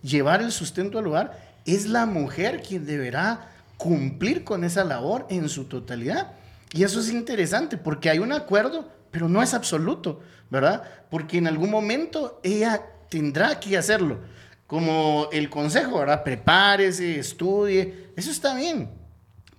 llevar 0.04 0.42
el 0.42 0.52
sustento 0.52 1.00
al 1.00 1.08
hogar, 1.08 1.40
es 1.66 1.88
la 1.88 2.06
mujer 2.06 2.62
quien 2.62 2.86
deberá 2.86 3.52
cumplir 3.78 4.44
con 4.44 4.64
esa 4.64 4.84
labor 4.84 5.26
en 5.30 5.50
su 5.50 5.66
totalidad. 5.66 6.32
Y 6.74 6.84
eso 6.84 7.00
es 7.00 7.10
interesante 7.12 7.78
porque 7.78 8.10
hay 8.10 8.20
un 8.20 8.32
acuerdo, 8.32 8.90
pero 9.12 9.28
no 9.30 9.42
es 9.42 9.54
absoluto, 9.54 10.22
¿verdad? 10.50 10.84
Porque 11.10 11.38
en 11.38 11.48
algún 11.48 11.70
momento 11.70 12.40
ella 12.44 12.82
tendrá 13.10 13.60
que 13.60 13.78
hacerlo. 13.78 14.20
Como 14.66 15.30
el 15.32 15.50
consejo, 15.50 16.00
¿verdad? 16.00 16.24
Prepárese, 16.24 17.20
estudie. 17.20 18.12
Eso 18.18 18.32
está 18.32 18.54
bien. 18.54 18.92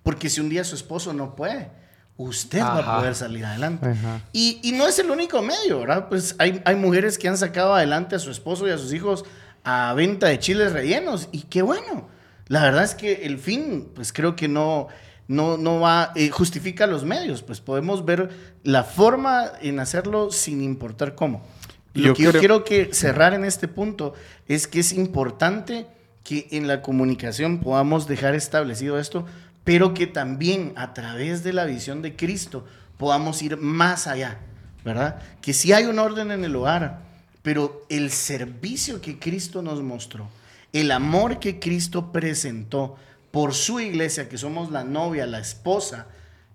Porque 0.03 0.29
si 0.29 0.39
un 0.39 0.49
día 0.49 0.63
su 0.63 0.75
esposo 0.75 1.13
no 1.13 1.35
puede, 1.35 1.71
usted 2.17 2.61
va 2.61 2.77
a 2.77 2.97
poder 2.99 3.15
salir 3.15 3.45
adelante. 3.45 3.95
Y, 4.33 4.59
y 4.63 4.71
no 4.73 4.87
es 4.87 4.99
el 4.99 5.09
único 5.09 5.41
medio, 5.41 5.79
¿verdad? 5.79 6.09
Pues 6.09 6.35
hay, 6.37 6.61
hay 6.63 6.75
mujeres 6.75 7.17
que 7.17 7.27
han 7.27 7.37
sacado 7.37 7.73
adelante 7.73 8.15
a 8.15 8.19
su 8.19 8.29
esposo 8.29 8.67
y 8.67 8.71
a 8.71 8.77
sus 8.77 8.93
hijos 8.93 9.25
a 9.63 9.93
venta 9.93 10.27
de 10.27 10.37
chiles 10.37 10.73
rellenos. 10.73 11.29
Y 11.31 11.43
qué 11.43 11.61
bueno. 11.61 12.07
La 12.47 12.63
verdad 12.63 12.83
es 12.83 12.95
que 12.95 13.25
el 13.25 13.39
fin, 13.39 13.91
pues 13.95 14.11
creo 14.11 14.35
que 14.35 14.47
no, 14.47 14.87
no, 15.29 15.57
no 15.57 15.79
va, 15.79 16.11
eh, 16.15 16.29
justifica 16.31 16.87
los 16.87 17.05
medios. 17.05 17.43
Pues 17.43 17.61
podemos 17.61 18.03
ver 18.03 18.31
la 18.63 18.83
forma 18.83 19.51
en 19.61 19.79
hacerlo 19.79 20.31
sin 20.31 20.59
importar 20.61 21.13
cómo. 21.13 21.45
Lo 21.93 22.07
Yo 22.07 22.13
que 22.15 22.23
yo 22.23 22.31
quiero 22.33 22.63
que 22.63 22.93
cerrar 22.93 23.35
en 23.35 23.45
este 23.45 23.67
punto 23.67 24.15
es 24.47 24.67
que 24.67 24.79
es 24.79 24.91
importante 24.91 25.85
que 26.23 26.47
en 26.51 26.67
la 26.67 26.81
comunicación 26.81 27.59
podamos 27.59 28.07
dejar 28.07 28.33
establecido 28.33 28.99
esto, 28.99 29.25
pero 29.63 29.93
que 29.93 30.07
también 30.07 30.73
a 30.75 30.95
través 30.95 31.43
de 31.43 31.53
la 31.53 31.65
visión 31.65 32.01
de 32.01 32.15
Cristo 32.15 32.65
podamos 32.97 33.41
ir 33.43 33.57
más 33.57 34.07
allá, 34.07 34.39
¿verdad? 34.83 35.21
Que 35.41 35.53
si 35.53 35.73
hay 35.73 35.85
un 35.85 35.99
orden 35.99 36.31
en 36.31 36.43
el 36.43 36.55
hogar, 36.55 37.01
pero 37.43 37.85
el 37.89 38.09
servicio 38.09 38.99
que 38.99 39.19
Cristo 39.19 39.61
nos 39.61 39.83
mostró, 39.83 40.27
el 40.73 40.91
amor 40.91 41.39
que 41.39 41.59
Cristo 41.59 42.11
presentó 42.11 42.97
por 43.31 43.53
su 43.53 43.79
iglesia, 43.79 44.27
que 44.29 44.37
somos 44.37 44.71
la 44.71 44.83
novia, 44.83 45.25
la 45.25 45.39
esposa, 45.39 46.07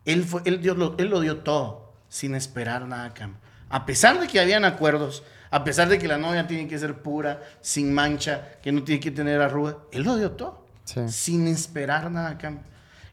él, 0.05 0.25
fue, 0.25 0.43
él, 0.45 0.61
dio 0.61 0.75
lo, 0.75 0.97
él 0.99 1.09
lo 1.09 1.21
dio 1.21 1.39
todo, 1.39 1.93
sin 2.09 2.35
esperar 2.35 2.87
nada 2.87 3.07
a 3.07 3.15
cambio. 3.15 3.39
A 3.69 3.87
pesar 3.87 4.21
de 4.21 4.27
que 4.27 4.41
habían 4.41 4.65
acuerdos, 4.65 5.23
a 5.51 5.65
pesar 5.65 5.89
de 5.89 5.99
que 5.99 6.09
la 6.09 6.19
novia 6.19 6.47
tiene 6.47 6.69
que 6.69 6.79
ser 6.79 7.03
pura, 7.03 7.43
sin 7.61 7.93
mancha, 7.93 8.59
que 8.63 8.73
no 8.73 8.83
tiene 8.83 9.01
que 9.01 9.11
tener 9.11 9.41
arruga, 9.41 9.79
él 9.93 10.03
lo 10.03 10.17
dio 10.17 10.33
todo, 10.33 10.65
Sí. 10.85 11.01
sin 11.09 11.47
esperar 11.49 12.11
nada 12.11 12.31
a 12.31 12.39
cambio. 12.39 12.63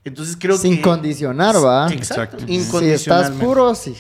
Entonces 0.04 0.36
creo 0.38 0.58
Sin 0.58 0.78
que... 0.78 0.82
condicionar, 0.82 1.56
¿va? 1.64 1.88
Exacto. 1.92 2.38
Exacto. 2.48 2.80
Si 2.80 2.90
estás 2.90 3.30
puro, 3.32 3.76
sí. 3.76 3.96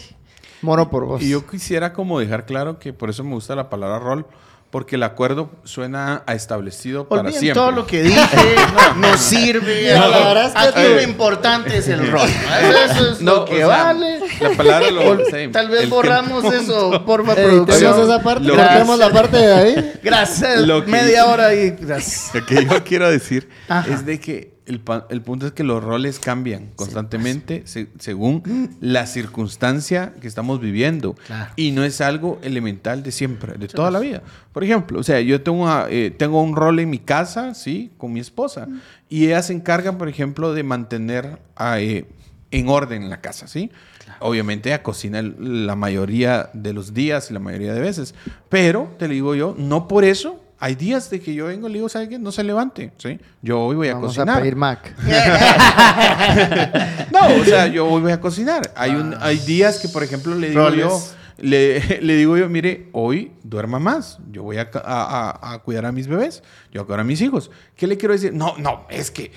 Moro 0.61 0.89
por 0.89 1.05
vos. 1.05 1.21
Y 1.21 1.29
yo 1.29 1.45
quisiera 1.47 1.93
como 1.93 2.19
dejar 2.19 2.45
claro 2.45 2.79
que 2.79 2.91
por 2.93 3.09
eso 3.09 3.23
me 3.23 3.33
gusta 3.33 3.55
la 3.55 3.69
palabra 3.69 3.99
rol, 3.99 4.25
porque 4.71 4.95
el 4.95 5.03
acuerdo 5.03 5.49
suena 5.65 6.23
a 6.25 6.33
establecido 6.33 7.07
para 7.07 7.29
siempre. 7.31 7.53
todo 7.53 7.71
lo 7.71 7.85
que 7.85 8.03
dije, 8.03 8.55
no, 8.97 9.17
sirve. 9.17 9.93
No, 9.93 10.07
la 10.07 10.19
verdad 10.19 10.45
es 10.47 10.53
que- 10.53 10.79
Aquí 10.79 10.93
lo 10.93 11.01
importante 11.01 11.77
es 11.77 11.87
el 11.89 12.07
rol. 12.11 12.29
Eso 12.85 13.11
es 13.11 13.21
No, 13.21 13.35
lo 13.35 13.45
que 13.45 13.65
o 13.65 13.67
sea, 13.67 13.83
vale. 13.83 14.19
La 14.39 14.49
palabra 14.51 14.89
lo 14.91 15.01
Tal 15.51 15.69
vez 15.69 15.83
el 15.83 15.89
borramos 15.89 16.45
eso, 16.53 17.03
porfa, 17.05 17.33
Editemos 17.33 17.65
producción. 17.65 18.03
esa 18.09 18.23
parte, 18.23 18.47
cortemos 18.49 18.99
la 18.99 19.09
parte 19.11 19.37
de 19.37 19.47
David. 19.47 19.77
Gracias. 20.01 20.61
Lo 20.61 20.85
que- 20.85 20.91
Media 20.91 21.25
hora 21.25 21.53
y 21.53 21.71
gracias. 21.71 22.31
Lo 22.33 22.45
que 22.45 22.65
yo 22.65 22.83
quiero 22.83 23.11
decir 23.11 23.49
Ajá. 23.67 23.93
es 23.93 24.05
de 24.05 24.19
que 24.19 24.50
el, 24.71 24.81
el 25.09 25.21
punto 25.21 25.45
es 25.47 25.51
que 25.51 25.63
los 25.63 25.83
roles 25.83 26.19
cambian 26.19 26.69
constantemente 26.75 27.63
se- 27.65 27.87
según 27.99 28.43
la 28.81 29.05
circunstancia 29.05 30.13
que 30.21 30.27
estamos 30.27 30.59
viviendo. 30.61 31.13
Claro. 31.27 31.51
Y 31.55 31.71
no 31.71 31.83
es 31.83 32.01
algo 32.01 32.39
elemental 32.43 33.03
de 33.03 33.11
siempre, 33.11 33.53
de 33.57 33.67
toda 33.67 33.91
la 33.91 33.99
vida. 33.99 34.21
Por 34.53 34.63
ejemplo, 34.63 34.99
o 34.99 35.03
sea, 35.03 35.21
yo 35.21 35.41
tengo, 35.41 35.63
una- 35.63 35.85
eh, 35.89 36.11
tengo 36.17 36.41
un 36.41 36.55
rol 36.55 36.79
en 36.79 36.89
mi 36.89 36.99
casa, 36.99 37.53
¿sí? 37.53 37.91
Con 37.97 38.13
mi 38.13 38.19
esposa. 38.19 38.67
Y 39.09 39.25
ella 39.27 39.41
se 39.41 39.53
encarga, 39.53 39.97
por 39.97 40.07
ejemplo, 40.09 40.53
de 40.53 40.63
mantener 40.63 41.39
ah, 41.55 41.79
eh, 41.79 42.05
en 42.51 42.67
orden 42.69 43.09
la 43.09 43.21
casa, 43.21 43.47
¿sí? 43.47 43.71
Obviamente 44.19 44.69
ella 44.69 44.83
cocina 44.83 45.21
la 45.21 45.75
mayoría 45.75 46.49
de 46.53 46.73
los 46.73 46.93
días 46.93 47.31
y 47.31 47.33
la 47.33 47.39
mayoría 47.39 47.73
de 47.73 47.79
veces. 47.79 48.13
Pero, 48.49 48.93
te 48.99 49.07
lo 49.07 49.13
digo 49.13 49.35
yo, 49.35 49.55
no 49.57 49.87
por 49.87 50.03
eso. 50.03 50.40
Hay 50.63 50.75
días 50.75 51.09
de 51.09 51.19
que 51.19 51.33
yo 51.33 51.47
vengo 51.47 51.67
y 51.67 51.71
le 51.71 51.77
digo, 51.79 51.89
¿sabe 51.89 52.07
qué? 52.07 52.19
No 52.19 52.31
se 52.31 52.43
levante, 52.43 52.91
¿sí? 52.97 53.19
Yo 53.41 53.59
hoy 53.61 53.75
voy 53.75 53.87
a 53.89 53.95
Vamos 53.95 54.09
cocinar. 54.15 54.37
a 54.37 54.41
pedir 54.41 54.55
Mac. 54.55 54.95
No, 57.11 57.35
o 57.41 57.45
sea, 57.45 57.67
yo 57.67 57.85
hoy 57.87 58.01
voy 58.01 58.11
a 58.11 58.19
cocinar. 58.21 58.71
Hay, 58.75 58.91
un, 58.91 59.15
hay 59.19 59.37
días 59.39 59.79
que, 59.79 59.89
por 59.89 60.03
ejemplo, 60.03 60.35
le 60.35 60.49
digo 60.49 60.69
yo, 60.69 61.01
le, 61.39 61.97
le 62.01 62.15
digo 62.15 62.37
yo, 62.37 62.49
mire, 62.49 62.87
hoy 62.93 63.33
duerma 63.43 63.79
más. 63.79 64.19
Yo 64.31 64.43
voy 64.43 64.57
a- 64.57 64.69
a- 64.73 65.53
a 65.53 65.59
cuidar 65.59 65.85
a 65.85 65.91
mis 65.91 66.07
bebés. 66.07 66.43
Yo 66.71 66.81
voy 66.81 66.81
a 66.81 66.85
cuidar 66.85 66.99
a 67.01 67.03
mis 67.03 67.21
hijos. 67.21 67.51
¿Qué 67.75 67.87
le 67.87 67.97
quiero 67.97 68.13
decir? 68.13 68.33
No, 68.33 68.55
no, 68.57 68.85
es 68.89 69.11
que 69.11 69.31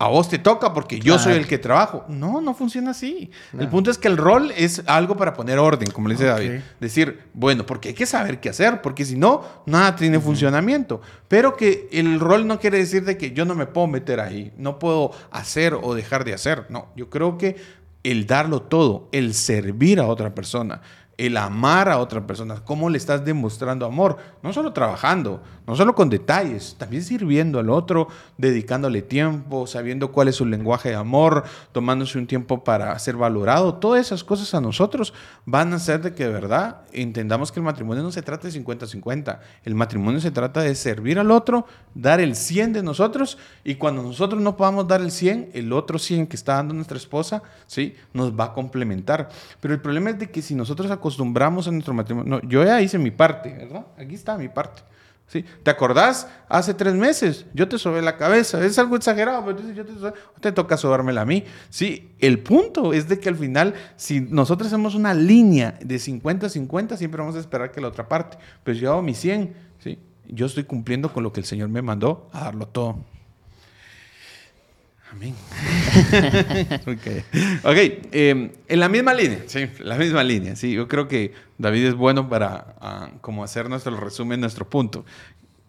a 0.00 0.06
vos 0.08 0.28
te 0.28 0.38
toca 0.38 0.72
porque 0.72 1.00
yo 1.00 1.18
soy 1.18 1.32
el 1.32 1.48
que 1.48 1.58
trabajo. 1.58 2.04
No, 2.08 2.40
no 2.40 2.54
funciona 2.54 2.92
así. 2.92 3.30
El 3.58 3.68
punto 3.68 3.90
es 3.90 3.98
que 3.98 4.06
el 4.06 4.16
rol 4.16 4.52
es 4.56 4.82
algo 4.86 5.16
para 5.16 5.34
poner 5.34 5.58
orden, 5.58 5.90
como 5.90 6.08
le 6.08 6.14
dice. 6.14 6.26
David. 6.26 6.60
Decir, 6.78 7.24
bueno, 7.34 7.66
porque 7.66 7.88
hay 7.88 7.94
que 7.94 8.06
saber 8.06 8.38
qué 8.38 8.50
hacer, 8.50 8.80
porque 8.80 9.04
si 9.04 9.16
no, 9.16 9.42
nada 9.66 9.96
tiene 9.96 10.20
funcionamiento. 10.20 11.00
Pero 11.26 11.56
que 11.56 11.88
el 11.90 12.20
rol 12.20 12.46
no 12.46 12.60
quiere 12.60 12.78
decir 12.78 13.04
de 13.04 13.18
que 13.18 13.32
yo 13.32 13.44
no 13.44 13.56
me 13.56 13.66
puedo 13.66 13.88
meter 13.88 14.20
ahí, 14.20 14.52
no 14.56 14.78
puedo 14.78 15.10
hacer 15.32 15.74
o 15.74 15.94
dejar 15.94 16.24
de 16.24 16.34
hacer. 16.34 16.66
No, 16.68 16.88
yo 16.94 17.10
creo 17.10 17.36
que 17.36 17.56
el 18.04 18.26
darlo 18.26 18.62
todo, 18.62 19.08
el 19.10 19.34
servir 19.34 19.98
a 19.98 20.06
otra 20.06 20.32
persona, 20.32 20.80
el 21.18 21.36
amar 21.36 21.88
a 21.88 21.98
otra 21.98 22.24
persona, 22.26 22.62
cómo 22.64 22.88
le 22.88 22.96
estás 22.96 23.24
demostrando 23.24 23.84
amor, 23.84 24.18
no 24.40 24.52
solo 24.52 24.72
trabajando, 24.72 25.42
no 25.66 25.74
solo 25.74 25.94
con 25.94 26.08
detalles, 26.08 26.76
también 26.78 27.02
sirviendo 27.02 27.58
al 27.58 27.70
otro, 27.70 28.06
dedicándole 28.36 29.02
tiempo, 29.02 29.66
sabiendo 29.66 30.12
cuál 30.12 30.28
es 30.28 30.36
su 30.36 30.46
lenguaje 30.46 30.90
de 30.90 30.94
amor, 30.94 31.42
tomándose 31.72 32.18
un 32.18 32.28
tiempo 32.28 32.62
para 32.62 32.96
ser 33.00 33.16
valorado, 33.16 33.74
todas 33.74 34.00
esas 34.06 34.22
cosas 34.22 34.54
a 34.54 34.60
nosotros 34.60 35.12
van 35.44 35.72
a 35.72 35.76
hacer 35.76 36.02
de 36.02 36.14
que 36.14 36.24
de 36.24 36.32
verdad 36.32 36.82
entendamos 36.92 37.50
que 37.50 37.58
el 37.58 37.64
matrimonio 37.64 38.04
no 38.04 38.12
se 38.12 38.22
trata 38.22 38.46
de 38.46 38.64
50-50, 38.64 39.40
el 39.64 39.74
matrimonio 39.74 40.20
se 40.20 40.30
trata 40.30 40.60
de 40.60 40.76
servir 40.76 41.18
al 41.18 41.32
otro, 41.32 41.66
dar 41.94 42.20
el 42.20 42.36
100 42.36 42.74
de 42.74 42.82
nosotros 42.84 43.38
y 43.64 43.74
cuando 43.74 44.04
nosotros 44.04 44.40
no 44.40 44.56
podamos 44.56 44.86
dar 44.86 45.00
el 45.00 45.10
100, 45.10 45.50
el 45.54 45.72
otro 45.72 45.98
100 45.98 46.28
que 46.28 46.36
está 46.36 46.54
dando 46.54 46.74
nuestra 46.74 46.96
esposa, 46.96 47.42
¿sí? 47.66 47.96
Nos 48.12 48.38
va 48.38 48.44
a 48.44 48.52
complementar. 48.52 49.30
Pero 49.60 49.74
el 49.74 49.80
problema 49.80 50.10
es 50.10 50.18
de 50.20 50.30
que 50.30 50.42
si 50.42 50.54
nosotros 50.54 50.88
a 51.16 51.70
nuestro 51.70 51.94
matrimonio, 51.94 52.40
no, 52.40 52.48
yo 52.48 52.64
ya 52.64 52.80
hice 52.80 52.98
mi 52.98 53.10
parte, 53.10 53.52
¿verdad? 53.52 53.86
Aquí 53.96 54.14
está 54.14 54.36
mi 54.36 54.48
parte. 54.48 54.82
¿Sí? 55.26 55.44
¿Te 55.62 55.70
acordás? 55.70 56.26
Hace 56.48 56.72
tres 56.72 56.94
meses 56.94 57.44
yo 57.52 57.68
te 57.68 57.76
sobé 57.76 58.00
la 58.00 58.16
cabeza. 58.16 58.64
Es 58.64 58.78
algo 58.78 58.96
exagerado, 58.96 59.44
pero 59.44 59.58
yo 59.74 59.84
te, 59.84 59.92
sobé, 59.92 60.14
te 60.40 60.52
toca 60.52 60.78
sobármela 60.78 61.20
a 61.20 61.26
mí. 61.26 61.44
Sí, 61.68 62.12
el 62.18 62.38
punto 62.38 62.94
es 62.94 63.08
de 63.08 63.20
que 63.20 63.28
al 63.28 63.36
final, 63.36 63.74
si 63.96 64.22
nosotros 64.22 64.68
hacemos 64.68 64.94
una 64.94 65.12
línea 65.12 65.78
de 65.82 65.96
50-50, 65.96 66.96
siempre 66.96 67.20
vamos 67.20 67.36
a 67.36 67.40
esperar 67.40 67.70
que 67.70 67.80
la 67.82 67.88
otra 67.88 68.08
parte. 68.08 68.38
Pero 68.64 68.78
yo 68.78 68.90
hago 68.92 69.02
mi 69.02 69.12
100, 69.12 69.54
¿sí? 69.80 69.98
yo 70.28 70.46
estoy 70.46 70.64
cumpliendo 70.64 71.12
con 71.12 71.22
lo 71.22 71.32
que 71.32 71.40
el 71.40 71.46
Señor 71.46 71.68
me 71.68 71.82
mandó 71.82 72.28
a 72.32 72.44
darlo 72.44 72.66
todo. 72.66 73.04
Amén. 75.10 75.34
ok, 76.86 77.64
okay 77.64 78.02
em, 78.12 78.50
en 78.68 78.80
la 78.80 78.88
misma 78.88 79.14
línea, 79.14 79.42
sí, 79.46 79.68
la 79.78 79.96
misma 79.96 80.22
línea, 80.22 80.54
sí, 80.54 80.72
yo 80.72 80.86
creo 80.86 81.08
que 81.08 81.32
David 81.56 81.86
es 81.86 81.94
bueno 81.94 82.28
para 82.28 82.74
uh, 82.80 83.18
como 83.20 83.42
hacer 83.42 83.70
nuestro 83.70 83.96
resumen, 83.96 84.40
nuestro 84.40 84.68
punto. 84.68 85.04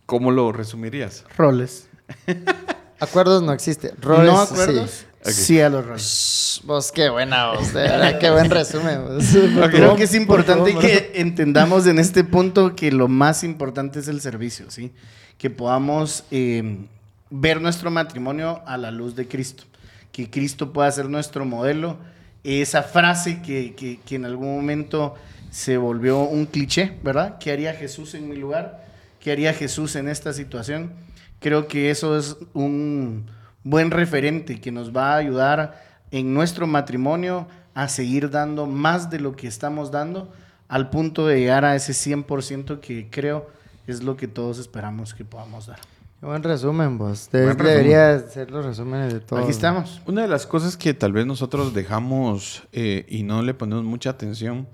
¿Cómo 0.06 0.32
lo 0.32 0.52
resumirías? 0.52 1.24
Roles. 1.38 1.88
acuerdos 3.00 3.42
no 3.44 3.54
existe. 3.54 3.94
Roles, 4.02 4.34
no 4.34 4.40
acuerdos. 4.40 5.06
Sí. 5.22 5.32
sí 5.32 5.62
a 5.62 5.70
los 5.70 5.86
roles. 5.86 6.62
Vos, 6.66 6.92
qué 6.92 7.10
buena 7.10 7.52
voz, 7.52 7.74
de 7.74 7.82
verdad, 7.82 8.20
qué 8.20 8.30
buen 8.32 8.50
resumen. 8.50 9.00
Creo 9.72 9.96
que 9.96 10.04
es 10.04 10.16
importante 10.16 10.76
que 10.76 11.14
entendamos 11.16 11.88
en 11.88 12.00
este 12.00 12.24
punto 12.24 12.76
que 12.76 12.92
lo 12.92 13.08
más 13.08 13.44
importante 13.44 14.00
es 14.00 14.08
el 14.08 14.20
servicio, 14.20 14.70
¿sí? 14.70 14.92
Que 15.38 15.50
podamos 15.50 16.26
eh, 16.32 16.88
ver 17.30 17.62
nuestro 17.62 17.92
matrimonio 17.92 18.62
a 18.66 18.78
la 18.78 18.92
luz 18.92 19.16
de 19.16 19.28
Cristo, 19.28 19.64
que 20.12 20.30
Cristo 20.30 20.74
pueda 20.74 20.92
ser 20.92 21.10
nuestro 21.10 21.46
modelo. 21.46 21.98
Esa 22.44 22.84
frase 22.84 23.42
que, 23.42 23.76
que, 23.76 24.00
que 24.06 24.16
en 24.16 24.26
algún 24.26 24.56
momento 24.56 25.16
se 25.52 25.78
volvió 25.78 26.22
un 26.22 26.46
cliché, 26.46 26.98
¿verdad? 27.04 27.38
¿Qué 27.40 27.52
haría 27.52 27.74
Jesús 27.74 28.14
en 28.14 28.30
mi 28.30 28.36
lugar? 28.36 28.86
¿Qué 29.20 29.32
haría 29.32 29.54
Jesús 29.54 29.96
en 29.96 30.08
esta 30.08 30.34
situación? 30.34 30.94
Creo 31.40 31.68
que 31.68 31.90
eso 31.90 32.18
es 32.18 32.38
un 32.54 33.26
buen 33.64 33.92
referente 33.92 34.62
que 34.62 34.72
nos 34.72 34.96
va 34.96 35.14
a 35.14 35.18
ayudar 35.18 35.84
en 36.12 36.34
nuestro 36.34 36.68
matrimonio 36.68 37.48
a 37.74 37.88
seguir 37.88 38.30
dando 38.30 38.66
más 38.66 39.10
de 39.10 39.20
lo 39.20 39.36
que 39.36 39.48
estamos 39.48 39.92
dando 39.92 40.32
al 40.68 40.90
punto 40.90 41.28
de 41.28 41.40
llegar 41.40 41.66
a 41.66 41.76
ese 41.76 41.94
100% 41.94 42.80
que 42.80 43.10
creo 43.10 43.50
es 43.88 44.04
lo 44.04 44.16
que 44.16 44.28
todos 44.28 44.60
esperamos 44.60 45.14
que 45.14 45.26
podamos 45.26 45.68
dar. 45.68 45.80
Buen 46.22 46.44
resumen, 46.44 46.98
vos. 46.98 47.30
debería 47.32 48.20
ser 48.20 48.52
los 48.52 48.66
resúmenes 48.66 49.14
de 49.14 49.22
todo. 49.22 49.40
Aquí 49.40 49.52
estamos. 49.52 50.02
Una 50.06 50.24
de 50.24 50.28
las 50.28 50.46
cosas 50.46 50.76
que 50.76 50.94
tal 50.94 51.14
vez 51.14 51.26
nosotros 51.26 51.74
dejamos 51.74 52.64
eh, 52.74 53.06
y 53.08 53.24
no 53.24 53.42
le 53.42 53.54
ponemos 53.54 53.86
mucha 53.86 54.10
atención, 54.10 54.68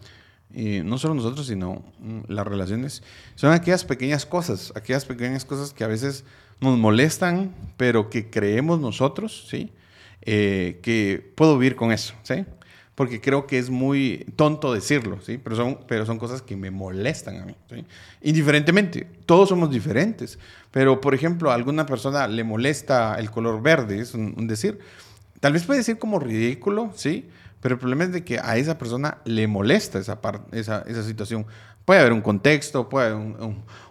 y 0.51 0.79
no 0.79 0.97
solo 0.97 1.13
nosotros, 1.13 1.45
sino 1.45 1.83
mm, 1.99 2.21
las 2.29 2.47
relaciones, 2.47 3.03
son 3.35 3.51
aquellas 3.51 3.85
pequeñas 3.85 4.25
cosas, 4.25 4.73
aquellas 4.75 5.05
pequeñas 5.05 5.45
cosas 5.45 5.71
que 5.71 5.83
a 5.83 5.87
veces 5.87 6.25
nos 6.61 6.79
molestan, 6.79 7.53
pero 7.77 8.09
que 8.09 8.31
creemos 8.31 8.79
nosotros, 8.79 9.45
¿sí? 9.47 9.71
Eh, 10.23 10.79
que 10.81 11.31
puedo 11.35 11.59
vivir 11.59 11.75
con 11.75 11.91
eso, 11.91 12.15
¿sí? 12.23 12.45
Porque 12.95 13.19
creo 13.19 13.45
que 13.45 13.59
es 13.59 13.69
muy 13.69 14.25
tonto 14.37 14.73
decirlo, 14.73 15.19
¿sí? 15.21 15.37
Pero 15.37 15.55
son, 15.57 15.79
pero 15.85 16.05
son 16.05 16.17
cosas 16.17 16.41
que 16.41 16.55
me 16.55 16.71
molestan 16.71 17.41
a 17.41 17.45
mí, 17.45 17.55
¿sí? 17.69 17.85
Indiferentemente, 18.21 19.05
todos 19.25 19.49
somos 19.49 19.69
diferentes, 19.69 20.39
pero 20.71 21.01
por 21.01 21.13
ejemplo, 21.13 21.51
a 21.51 21.55
alguna 21.55 21.85
persona 21.85 22.27
le 22.27 22.43
molesta 22.45 23.15
el 23.19 23.29
color 23.29 23.61
verde, 23.61 23.99
es 23.99 24.13
un, 24.13 24.47
decir, 24.47 24.79
tal 25.41 25.53
vez 25.53 25.63
puede 25.65 25.79
decir 25.79 25.99
como 25.99 26.19
ridículo, 26.19 26.91
¿sí? 26.95 27.29
Pero 27.59 27.75
el 27.75 27.79
problema 27.79 28.05
es 28.05 28.13
de 28.13 28.23
que 28.23 28.39
a 28.39 28.57
esa 28.57 28.77
persona 28.77 29.17
le 29.25 29.47
molesta 29.47 29.99
esa, 29.99 30.19
esa, 30.51 30.83
esa 30.87 31.03
situación. 31.03 31.45
Puede 31.83 31.99
haber 31.99 32.13
un 32.13 32.21
contexto, 32.21 32.89
puede 32.89 33.07
haber 33.07 33.35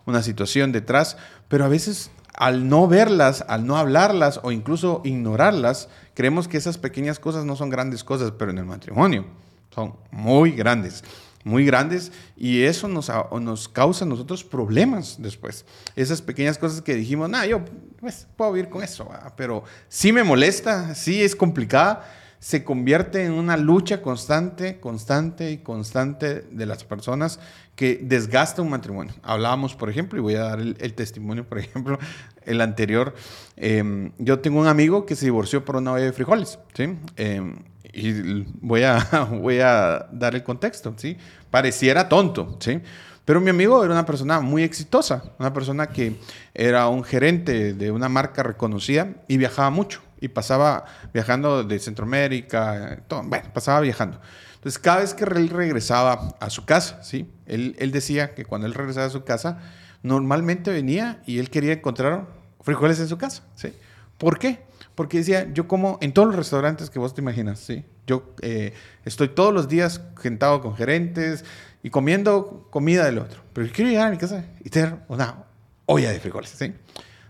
una 0.06 0.22
situación 0.22 0.72
detrás, 0.72 1.16
pero 1.48 1.64
a 1.64 1.68
veces 1.68 2.10
al 2.34 2.68
no 2.68 2.88
verlas, 2.88 3.44
al 3.48 3.66
no 3.66 3.76
hablarlas 3.76 4.40
o 4.42 4.50
incluso 4.52 5.00
ignorarlas, 5.04 5.88
creemos 6.14 6.48
que 6.48 6.56
esas 6.56 6.78
pequeñas 6.78 7.18
cosas 7.18 7.44
no 7.44 7.56
son 7.56 7.70
grandes 7.70 8.02
cosas, 8.02 8.32
pero 8.38 8.50
en 8.50 8.58
el 8.58 8.64
matrimonio 8.64 9.26
son 9.74 9.94
muy 10.10 10.52
grandes, 10.52 11.04
muy 11.42 11.66
grandes 11.66 12.12
y 12.36 12.62
eso 12.62 12.88
nos, 12.88 13.10
nos 13.40 13.68
causa 13.68 14.04
a 14.04 14.08
nosotros 14.08 14.44
problemas 14.44 15.16
después. 15.18 15.64
Esas 15.96 16.22
pequeñas 16.22 16.56
cosas 16.56 16.80
que 16.80 16.94
dijimos, 16.94 17.28
nah, 17.28 17.44
yo 17.44 17.60
pues, 18.00 18.26
puedo 18.36 18.52
vivir 18.52 18.70
con 18.70 18.82
eso, 18.82 19.08
pero 19.36 19.64
sí 19.88 20.12
me 20.12 20.24
molesta, 20.24 20.94
sí 20.94 21.22
es 21.22 21.36
complicada 21.36 22.04
se 22.44 22.62
convierte 22.62 23.24
en 23.24 23.32
una 23.32 23.56
lucha 23.56 24.02
constante, 24.02 24.78
constante 24.78 25.50
y 25.50 25.56
constante 25.56 26.42
de 26.42 26.66
las 26.66 26.84
personas 26.84 27.40
que 27.74 27.98
desgasta 28.02 28.60
un 28.60 28.68
matrimonio. 28.68 29.14
Hablábamos, 29.22 29.74
por 29.74 29.88
ejemplo, 29.88 30.18
y 30.18 30.22
voy 30.22 30.34
a 30.34 30.40
dar 30.40 30.60
el, 30.60 30.92
testimonio, 30.92 31.48
por 31.48 31.58
ejemplo, 31.60 31.98
el 32.42 32.60
anterior. 32.60 33.14
Em, 33.56 34.12
yo 34.18 34.40
tengo 34.40 34.60
un 34.60 34.66
amigo 34.66 35.06
que 35.06 35.16
se 35.16 35.24
divorció 35.24 35.64
por 35.64 35.76
una 35.76 35.92
olla 35.92 36.04
de 36.04 36.12
frijoles, 36.12 36.58
¿sí? 36.74 36.98
Em, 37.16 37.56
y 37.94 38.42
voy 38.60 38.82
a, 38.82 38.98
voy 39.40 39.60
a 39.60 40.06
dar 40.12 40.34
el 40.34 40.42
contexto, 40.42 40.92
¿sí? 40.98 41.16
Pareciera 41.50 42.10
tonto, 42.10 42.58
¿sí? 42.60 42.78
Pero 43.24 43.40
mi 43.40 43.48
amigo 43.48 43.82
era 43.82 43.94
una 43.94 44.04
persona 44.04 44.40
muy 44.40 44.64
exitosa, 44.64 45.32
una 45.38 45.54
persona 45.54 45.86
que 45.86 46.18
era 46.52 46.88
un 46.88 47.04
gerente 47.04 47.72
de 47.72 47.90
una 47.90 48.10
marca 48.10 48.42
reconocida 48.42 49.08
y 49.28 49.38
viajaba 49.38 49.70
mucho 49.70 50.02
y 50.24 50.28
pasaba 50.28 50.86
viajando 51.12 51.64
de 51.64 51.78
Centroamérica, 51.78 53.02
todo, 53.08 53.22
bueno, 53.24 53.50
pasaba 53.52 53.80
viajando. 53.80 54.18
Entonces, 54.54 54.78
cada 54.78 55.00
vez 55.00 55.12
que 55.12 55.24
él 55.24 55.50
regresaba 55.50 56.34
a 56.40 56.48
su 56.48 56.64
casa, 56.64 57.02
¿sí? 57.02 57.30
Él, 57.44 57.76
él 57.78 57.92
decía 57.92 58.34
que 58.34 58.46
cuando 58.46 58.66
él 58.66 58.72
regresaba 58.72 59.06
a 59.06 59.10
su 59.10 59.22
casa, 59.24 59.58
normalmente 60.02 60.72
venía 60.72 61.20
y 61.26 61.38
él 61.38 61.50
quería 61.50 61.74
encontrar 61.74 62.26
frijoles 62.62 62.98
en 63.00 63.08
su 63.08 63.18
casa, 63.18 63.42
¿sí? 63.54 63.74
¿Por 64.16 64.38
qué? 64.38 64.60
Porque 64.94 65.18
decía, 65.18 65.52
yo 65.52 65.68
como 65.68 65.98
en 66.00 66.14
todos 66.14 66.28
los 66.28 66.36
restaurantes 66.36 66.88
que 66.88 66.98
vos 66.98 67.14
te 67.14 67.20
imaginas, 67.20 67.58
¿sí? 67.58 67.84
Yo 68.06 68.34
eh, 68.40 68.72
estoy 69.04 69.28
todos 69.28 69.52
los 69.52 69.68
días 69.68 70.00
sentado 70.22 70.62
con 70.62 70.74
gerentes 70.74 71.44
y 71.82 71.90
comiendo 71.90 72.66
comida 72.70 73.04
del 73.04 73.18
otro. 73.18 73.42
Pero 73.52 73.68
quiero 73.70 73.90
llegar 73.90 74.08
a 74.08 74.10
mi 74.10 74.16
casa 74.16 74.46
y 74.64 74.70
tener 74.70 74.96
una 75.08 75.44
olla 75.84 76.10
de 76.10 76.20
frijoles, 76.20 76.50
¿sí? 76.50 76.72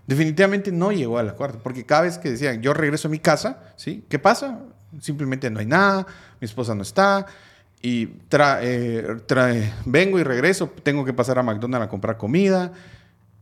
Definitivamente 0.06 0.70
no 0.70 0.92
llegó 0.92 1.18
al 1.18 1.28
acuerdo, 1.28 1.60
porque 1.62 1.84
cada 1.84 2.02
vez 2.02 2.18
que 2.18 2.30
decía, 2.30 2.54
yo 2.54 2.74
regreso 2.74 3.08
a 3.08 3.10
mi 3.10 3.18
casa, 3.18 3.62
¿sí? 3.76 4.04
¿Qué 4.08 4.18
pasa? 4.18 4.60
Simplemente 5.00 5.50
no 5.50 5.60
hay 5.60 5.66
nada, 5.66 6.06
mi 6.40 6.44
esposa 6.44 6.74
no 6.74 6.82
está, 6.82 7.26
y 7.80 8.06
trae, 8.28 9.02
trae, 9.26 9.72
vengo 9.86 10.18
y 10.18 10.22
regreso, 10.22 10.70
tengo 10.82 11.04
que 11.04 11.12
pasar 11.12 11.38
a 11.38 11.42
McDonald's 11.42 11.86
a 11.86 11.88
comprar 11.88 12.18
comida, 12.18 12.72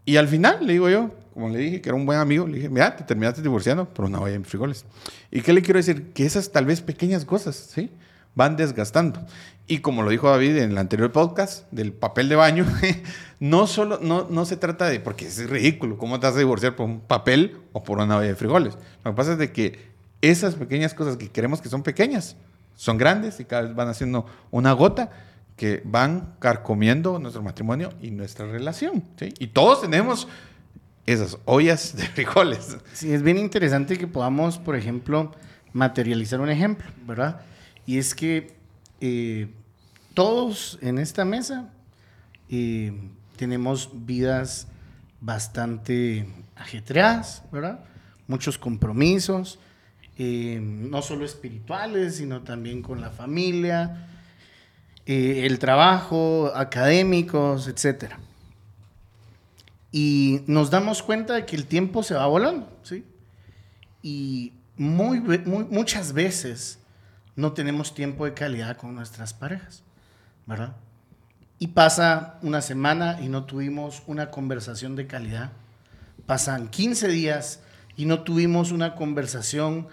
y 0.04 0.16
al 0.16 0.28
final, 0.28 0.66
le 0.66 0.72
digo 0.72 0.88
yo, 0.88 1.10
como 1.32 1.48
le 1.48 1.58
dije 1.58 1.80
que 1.80 1.88
era 1.88 1.96
un 1.96 2.06
buen 2.06 2.18
amigo, 2.18 2.46
le 2.46 2.56
dije, 2.56 2.68
mira, 2.68 2.94
te 2.96 3.04
terminaste 3.04 3.40
divorciando 3.40 3.88
por 3.88 4.04
una 4.04 4.20
olla 4.20 4.38
de 4.38 4.44
frijoles. 4.44 4.84
¿Y 5.30 5.40
qué 5.42 5.52
le 5.52 5.62
quiero 5.62 5.78
decir? 5.78 6.12
Que 6.12 6.26
esas 6.26 6.50
tal 6.50 6.66
vez 6.66 6.80
pequeñas 6.80 7.24
cosas, 7.24 7.56
¿sí? 7.56 7.90
Van 8.34 8.56
desgastando. 8.56 9.20
Y 9.66 9.78
como 9.78 10.02
lo 10.02 10.10
dijo 10.10 10.28
David 10.28 10.56
en 10.56 10.72
el 10.72 10.78
anterior 10.78 11.12
podcast 11.12 11.70
del 11.70 11.92
papel 11.92 12.28
de 12.28 12.36
baño, 12.36 12.66
no 13.40 13.66
solo 13.66 13.98
no, 14.02 14.26
no 14.28 14.44
se 14.44 14.56
trata 14.56 14.88
de, 14.88 15.00
porque 15.00 15.26
es 15.26 15.48
ridículo, 15.48 15.98
¿cómo 15.98 16.18
te 16.18 16.26
vas 16.26 16.36
a 16.36 16.38
divorciar 16.38 16.76
por 16.76 16.86
un 16.86 17.00
papel 17.00 17.58
o 17.72 17.82
por 17.82 17.98
una 17.98 18.16
olla 18.16 18.28
de 18.28 18.34
frijoles? 18.34 18.76
Lo 19.04 19.12
que 19.12 19.16
pasa 19.16 19.32
es 19.32 19.38
de 19.38 19.52
que 19.52 19.92
esas 20.20 20.56
pequeñas 20.56 20.94
cosas 20.94 21.16
que 21.16 21.30
creemos 21.30 21.60
que 21.60 21.68
son 21.68 21.82
pequeñas, 21.82 22.36
son 22.74 22.98
grandes 22.98 23.38
y 23.40 23.44
cada 23.44 23.62
vez 23.62 23.74
van 23.74 23.88
haciendo 23.88 24.26
una 24.50 24.72
gota 24.72 25.10
que 25.56 25.82
van 25.84 26.34
carcomiendo 26.38 27.18
nuestro 27.18 27.42
matrimonio 27.42 27.90
y 28.00 28.10
nuestra 28.10 28.46
relación. 28.46 29.04
Y 29.38 29.48
todos 29.48 29.82
tenemos 29.82 30.26
esas 31.06 31.38
ollas 31.44 31.96
de 31.96 32.04
frijoles. 32.04 32.78
Sí, 32.92 33.12
es 33.12 33.22
bien 33.22 33.38
interesante 33.38 33.96
que 33.96 34.06
podamos, 34.06 34.58
por 34.58 34.76
ejemplo, 34.76 35.32
materializar 35.72 36.40
un 36.40 36.50
ejemplo, 36.50 36.86
¿verdad? 37.06 37.42
Y 37.86 37.98
es 37.98 38.14
que 38.14 38.54
eh, 39.00 39.48
todos 40.14 40.78
en 40.82 40.98
esta 40.98 41.24
mesa 41.24 41.72
eh, 42.48 42.92
tenemos 43.36 43.90
vidas 43.92 44.68
bastante 45.20 46.28
ajetreadas, 46.54 47.42
¿verdad? 47.50 47.84
Muchos 48.28 48.58
compromisos, 48.58 49.58
eh, 50.16 50.60
no 50.62 51.02
solo 51.02 51.24
espirituales, 51.24 52.16
sino 52.16 52.42
también 52.42 52.82
con 52.82 53.00
la 53.00 53.10
familia, 53.10 54.08
el 55.04 55.58
trabajo, 55.58 56.52
académicos, 56.54 57.66
etc. 57.66 58.12
Y 59.90 60.42
nos 60.46 60.70
damos 60.70 61.02
cuenta 61.02 61.34
de 61.34 61.44
que 61.44 61.56
el 61.56 61.66
tiempo 61.66 62.04
se 62.04 62.14
va 62.14 62.26
volando, 62.26 62.70
¿sí? 62.84 63.04
Y 64.00 64.52
muy, 64.76 65.20
muchas 65.20 66.12
veces 66.12 66.78
no 67.36 67.52
tenemos 67.52 67.94
tiempo 67.94 68.24
de 68.24 68.34
calidad 68.34 68.76
con 68.76 68.94
nuestras 68.94 69.32
parejas, 69.32 69.82
¿verdad? 70.46 70.76
Y 71.58 71.68
pasa 71.68 72.38
una 72.42 72.60
semana 72.60 73.20
y 73.22 73.28
no 73.28 73.44
tuvimos 73.44 74.02
una 74.06 74.30
conversación 74.30 74.96
de 74.96 75.06
calidad. 75.06 75.52
Pasan 76.26 76.68
15 76.68 77.08
días 77.08 77.60
y 77.96 78.06
no 78.06 78.22
tuvimos 78.22 78.72
una 78.72 78.94
conversación 78.94 79.86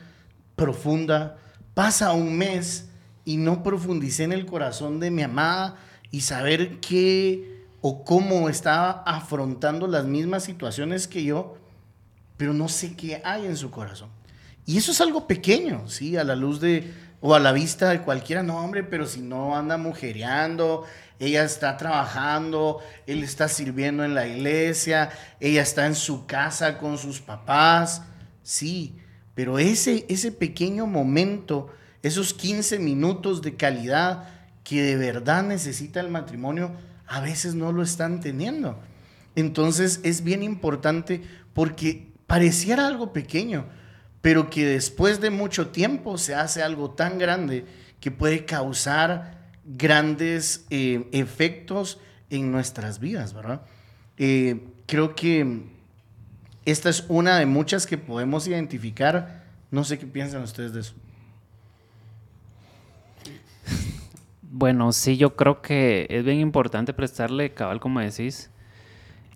profunda. 0.55 1.37
Pasa 1.73 2.11
un 2.13 2.37
mes 2.37 2.89
y 3.23 3.37
no 3.37 3.63
profundicé 3.63 4.23
en 4.23 4.33
el 4.33 4.45
corazón 4.45 4.99
de 4.99 5.11
mi 5.11 5.21
amada 5.21 5.75
y 6.11 6.21
saber 6.21 6.79
qué 6.79 7.65
o 7.81 8.03
cómo 8.03 8.49
está 8.49 8.89
afrontando 9.03 9.87
las 9.87 10.05
mismas 10.05 10.43
situaciones 10.43 11.07
que 11.07 11.23
yo, 11.23 11.55
pero 12.35 12.53
no 12.53 12.67
sé 12.67 12.95
qué 12.95 13.21
hay 13.23 13.45
en 13.45 13.55
su 13.55 13.71
corazón. 13.71 14.09
Y 14.65 14.77
eso 14.77 14.91
es 14.91 15.01
algo 15.01 15.27
pequeño, 15.27 15.87
¿sí? 15.87 16.17
A 16.17 16.23
la 16.23 16.35
luz 16.35 16.59
de, 16.59 16.91
o 17.21 17.35
a 17.35 17.39
la 17.39 17.51
vista 17.51 17.89
de 17.89 18.01
cualquiera, 18.01 18.43
no, 18.43 18.57
hombre, 18.57 18.83
pero 18.83 19.05
si 19.05 19.21
no 19.21 19.55
anda 19.55 19.77
mujereando, 19.77 20.85
ella 21.19 21.43
está 21.43 21.75
trabajando, 21.75 22.79
él 23.05 23.23
está 23.23 23.49
sirviendo 23.49 24.05
en 24.05 24.15
la 24.15 24.25
iglesia, 24.25 25.09
ella 25.39 25.61
está 25.61 25.85
en 25.85 25.95
su 25.95 26.25
casa 26.25 26.77
con 26.77 26.97
sus 26.97 27.19
papás, 27.19 28.03
sí, 28.41 28.95
pero 29.35 29.59
ese, 29.59 30.05
ese 30.07 30.31
pequeño 30.31 30.87
momento, 30.87 31.69
esos 32.03 32.33
15 32.33 32.79
minutos 32.79 33.41
de 33.41 33.55
calidad 33.55 34.29
que 34.63 34.81
de 34.81 34.95
verdad 34.95 35.43
necesita 35.43 35.99
el 35.99 36.09
matrimonio, 36.09 36.71
a 37.05 37.19
veces 37.19 37.55
no 37.55 37.71
lo 37.71 37.83
están 37.83 38.21
teniendo. 38.21 38.79
Entonces 39.35 39.99
es 40.03 40.23
bien 40.23 40.43
importante 40.43 41.23
porque 41.53 42.13
pareciera 42.27 42.87
algo 42.87 43.11
pequeño, 43.11 43.65
pero 44.21 44.49
que 44.49 44.65
después 44.65 45.21
de 45.21 45.29
mucho 45.29 45.69
tiempo 45.69 46.17
se 46.17 46.35
hace 46.35 46.61
algo 46.61 46.91
tan 46.91 47.17
grande 47.17 47.65
que 47.99 48.11
puede 48.11 48.45
causar 48.45 49.51
grandes 49.65 50.65
eh, 50.69 51.07
efectos 51.11 51.99
en 52.29 52.51
nuestras 52.51 52.99
vidas, 52.99 53.33
¿verdad? 53.33 53.61
Eh, 54.17 54.67
creo 54.85 55.15
que 55.15 55.63
esta 56.65 56.89
es 56.89 57.05
una 57.07 57.39
de 57.39 57.45
muchas 57.45 57.87
que 57.87 57.97
podemos 57.97 58.47
identificar. 58.47 59.43
No 59.71 59.83
sé 59.83 59.97
qué 59.97 60.05
piensan 60.05 60.43
ustedes 60.43 60.73
de 60.73 60.81
eso. 60.81 60.93
Bueno, 64.41 64.91
sí, 64.91 65.15
yo 65.15 65.35
creo 65.35 65.61
que 65.61 66.07
es 66.09 66.25
bien 66.25 66.39
importante 66.39 66.93
prestarle 66.93 67.53
cabal, 67.53 67.79
como 67.79 67.99
decís, 67.99 68.49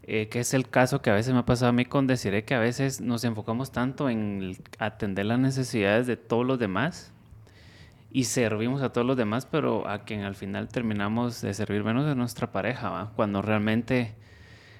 eh, 0.06 0.28
que 0.30 0.41
es 0.41 0.54
el 0.54 0.70
caso 0.70 1.01
que 1.01 1.10
a 1.10 1.14
veces 1.14 1.34
me 1.34 1.39
ha 1.39 1.45
pasado 1.45 1.70
a 1.70 1.74
mí 1.74 1.86
con 1.86 2.08
decir 2.08 2.43
que 2.43 2.56
a 2.56 2.60
veces 2.60 2.99
nos 2.99 3.24
enfocamos 3.24 3.72
tanto 3.72 4.10
en 4.10 4.58
atender 4.78 5.26
las 5.26 5.39
necesidades 5.39 6.08
de 6.08 6.18
todos 6.18 6.45
los 6.45 6.60
demás 6.60 7.14
y 8.12 8.26
servimos 8.26 8.82
a 8.82 8.91
todos 8.91 9.08
los 9.08 9.18
demás, 9.18 9.47
pero 9.47 9.88
a 9.88 10.04
quien 10.04 10.22
al 10.22 10.36
final 10.36 10.68
terminamos 10.68 11.41
de 11.41 11.54
servir 11.54 11.84
menos 11.84 12.06
de 12.06 12.16
nuestra 12.16 12.51
pareja, 12.51 12.89
¿va? 12.89 13.12
cuando 13.16 13.41
realmente 13.41 14.14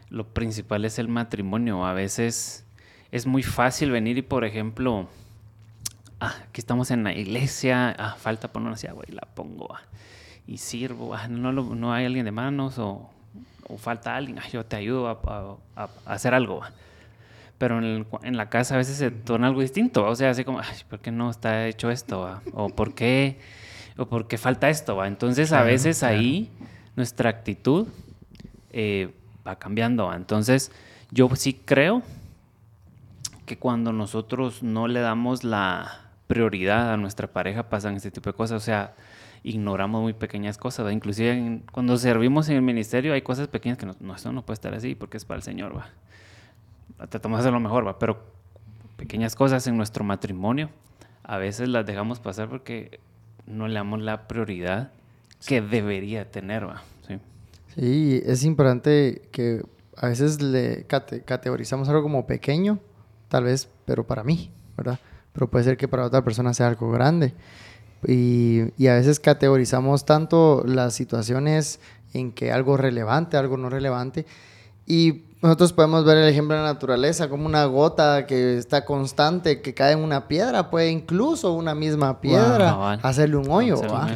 lo 0.10 0.28
principal 0.28 0.86
es 0.86 1.00
el 1.00 1.08
matrimonio. 1.08 1.86
A 1.86 1.94
veces 1.94 2.66
es 3.12 3.26
muy 3.26 3.42
fácil 3.42 3.92
venir 3.92 4.18
y, 4.18 4.22
por 4.22 4.46
ejemplo, 4.46 5.08
ah, 6.20 6.36
aquí 6.48 6.62
estamos 6.62 6.92
en 6.92 7.04
la 7.04 7.14
iglesia, 7.14 7.96
ah, 7.98 8.16
falta 8.20 8.52
poner 8.52 8.68
una 8.68 8.78
agua 8.90 9.04
y 9.08 9.14
la 9.14 9.22
pongo, 9.22 9.74
y 10.46 10.58
sirvo, 10.58 11.16
ah, 11.16 11.28
no, 11.28 11.52
no, 11.52 11.94
hay 11.94 12.06
alguien 12.06 12.26
de 12.26 12.32
manos 12.32 12.78
o, 12.78 13.10
o 13.68 13.78
falta 13.78 14.16
alguien, 14.16 14.40
yo 14.52 14.66
te 14.66 14.76
ayudo 14.76 15.08
a, 15.08 15.58
a, 15.76 15.90
a 16.06 16.14
hacer 16.14 16.34
algo. 16.34 16.62
Pero 17.58 17.80
en, 17.80 18.06
en, 18.24 18.38
la 18.38 18.50
casa 18.50 18.76
a 18.76 18.78
veces 18.78 18.98
se 18.98 19.12
torna 19.12 19.48
algo 19.48 19.62
distinto, 19.62 20.06
o 20.06 20.16
sea, 20.16 20.32
así 20.32 20.44
como, 20.44 20.60
Ay, 20.60 20.78
¿por 20.90 21.00
qué 21.00 21.12
no 21.12 21.30
está 21.30 21.68
hecho 21.68 21.90
esto? 21.92 22.42
O 22.54 22.70
¿por 22.70 22.94
qué, 22.94 23.40
o 23.98 24.06
por 24.06 24.28
qué 24.28 24.38
falta 24.38 24.70
esto? 24.70 24.96
¿va? 24.96 25.08
Entonces 25.08 25.54
a 25.54 25.64
veces 25.64 26.00
claro. 26.00 26.18
ahí 26.18 26.50
nuestra 26.96 27.30
actitud 27.30 27.88
eh, 28.72 29.14
va 29.48 29.58
cambiando. 29.58 30.08
¿va? 30.08 30.16
Entonces 30.16 30.72
yo 31.12 31.30
sí 31.36 31.54
creo 31.54 32.02
que 33.46 33.58
cuando 33.58 33.94
nosotros 33.94 34.64
no 34.64 34.88
le 34.88 35.00
damos 35.00 35.44
la 35.44 36.02
prioridad 36.28 36.94
a 36.94 36.98
nuestra 36.98 37.28
pareja 37.28 37.70
pasan 37.70 37.96
este 37.96 38.12
tipo 38.12 38.30
de 38.30 38.36
cosas, 38.36 38.62
o 38.62 38.66
sea, 38.66 38.94
ignoramos 39.44 40.02
muy 40.02 40.14
pequeñas 40.14 40.58
cosas, 40.58 40.86
¿va? 40.86 40.94
inclusive 40.94 41.32
en, 41.32 41.64
cuando 41.72 41.98
servimos 41.98 42.50
en 42.50 42.56
el 42.56 42.62
ministerio 42.62 43.14
hay 43.14 43.22
cosas 43.22 43.48
pequeñas 43.48 43.78
que 43.78 43.86
no, 43.86 43.96
no, 44.00 44.16
esto 44.16 44.32
no 44.32 44.46
puede 44.46 44.56
estar 44.56 44.74
así 44.74 44.96
porque 44.96 45.18
es 45.18 45.26
para 45.26 45.38
el 45.38 45.44
Señor, 45.44 45.78
va. 45.78 45.90
Tratamos 47.10 47.38
de 47.38 47.42
hacer 47.42 47.54
lo 47.54 47.60
mejor, 47.60 47.86
va, 47.86 48.00
pero 48.00 48.24
pequeñas 48.96 49.36
cosas 49.36 49.68
en 49.68 49.76
nuestro 49.76 50.04
matrimonio 50.04 50.70
a 51.24 51.38
veces 51.38 51.70
las 51.70 51.86
dejamos 51.86 52.20
pasar 52.20 52.50
porque 52.50 53.00
no 53.46 53.68
le 53.68 53.76
damos 53.76 54.02
la 54.02 54.28
prioridad 54.28 54.92
que 55.46 55.62
debería 55.62 56.32
tener, 56.32 56.68
va. 56.68 56.84
Sí. 57.08 57.20
sí, 57.76 58.22
es 58.26 58.44
importante 58.44 59.24
que 59.32 59.62
a 59.98 60.08
veces 60.08 60.42
le 60.42 60.86
cate 60.86 61.22
categorizamos 61.22 61.90
algo 61.90 62.04
como 62.04 62.26
pequeño, 62.26 62.80
tal 63.28 63.46
vez, 63.46 63.70
pero 63.86 64.06
para 64.06 64.24
mí, 64.24 64.52
¿verdad? 64.78 65.00
Pero 65.34 65.50
puede 65.50 65.66
ser 65.66 65.78
que 65.78 65.88
para 65.88 66.06
otra 66.06 66.24
persona 66.24 66.54
sea 66.54 66.68
algo 66.68 66.92
grande. 66.92 67.34
Y, 68.08 68.64
y, 68.78 68.88
a 68.88 68.96
veces 68.96 69.20
categorizamos 69.20 70.06
tanto 70.06 70.64
las 70.66 70.94
situaciones 70.94 71.80
en 72.14 72.32
que 72.32 72.52
algo 72.52 72.78
relevante, 72.78 73.38
algo 73.38 73.58
no 73.58 73.70
relevante. 73.70 74.26
Y 74.86 75.24
nosotros 75.44 75.74
podemos 75.74 76.06
ver 76.06 76.18
el 76.18 76.30
ejemplo 76.30 76.56
de 76.56 76.62
la 76.62 76.70
naturaleza, 76.70 77.28
como 77.28 77.46
una 77.46 77.66
gota 77.66 78.26
que 78.26 78.58
está 78.58 78.86
constante, 78.86 79.62
que 79.62 79.74
cae 79.74 79.92
en 79.92 80.00
una 80.00 80.28
piedra, 80.30 80.70
puede 80.70 80.90
incluso 80.90 81.52
una 81.52 81.76
misma 81.76 82.22
piedra 82.22 82.74
wow, 82.74 82.98
hacerle 83.04 83.36
un 83.36 83.52
hoyo, 83.52 83.80
¿verdad? 83.82 84.16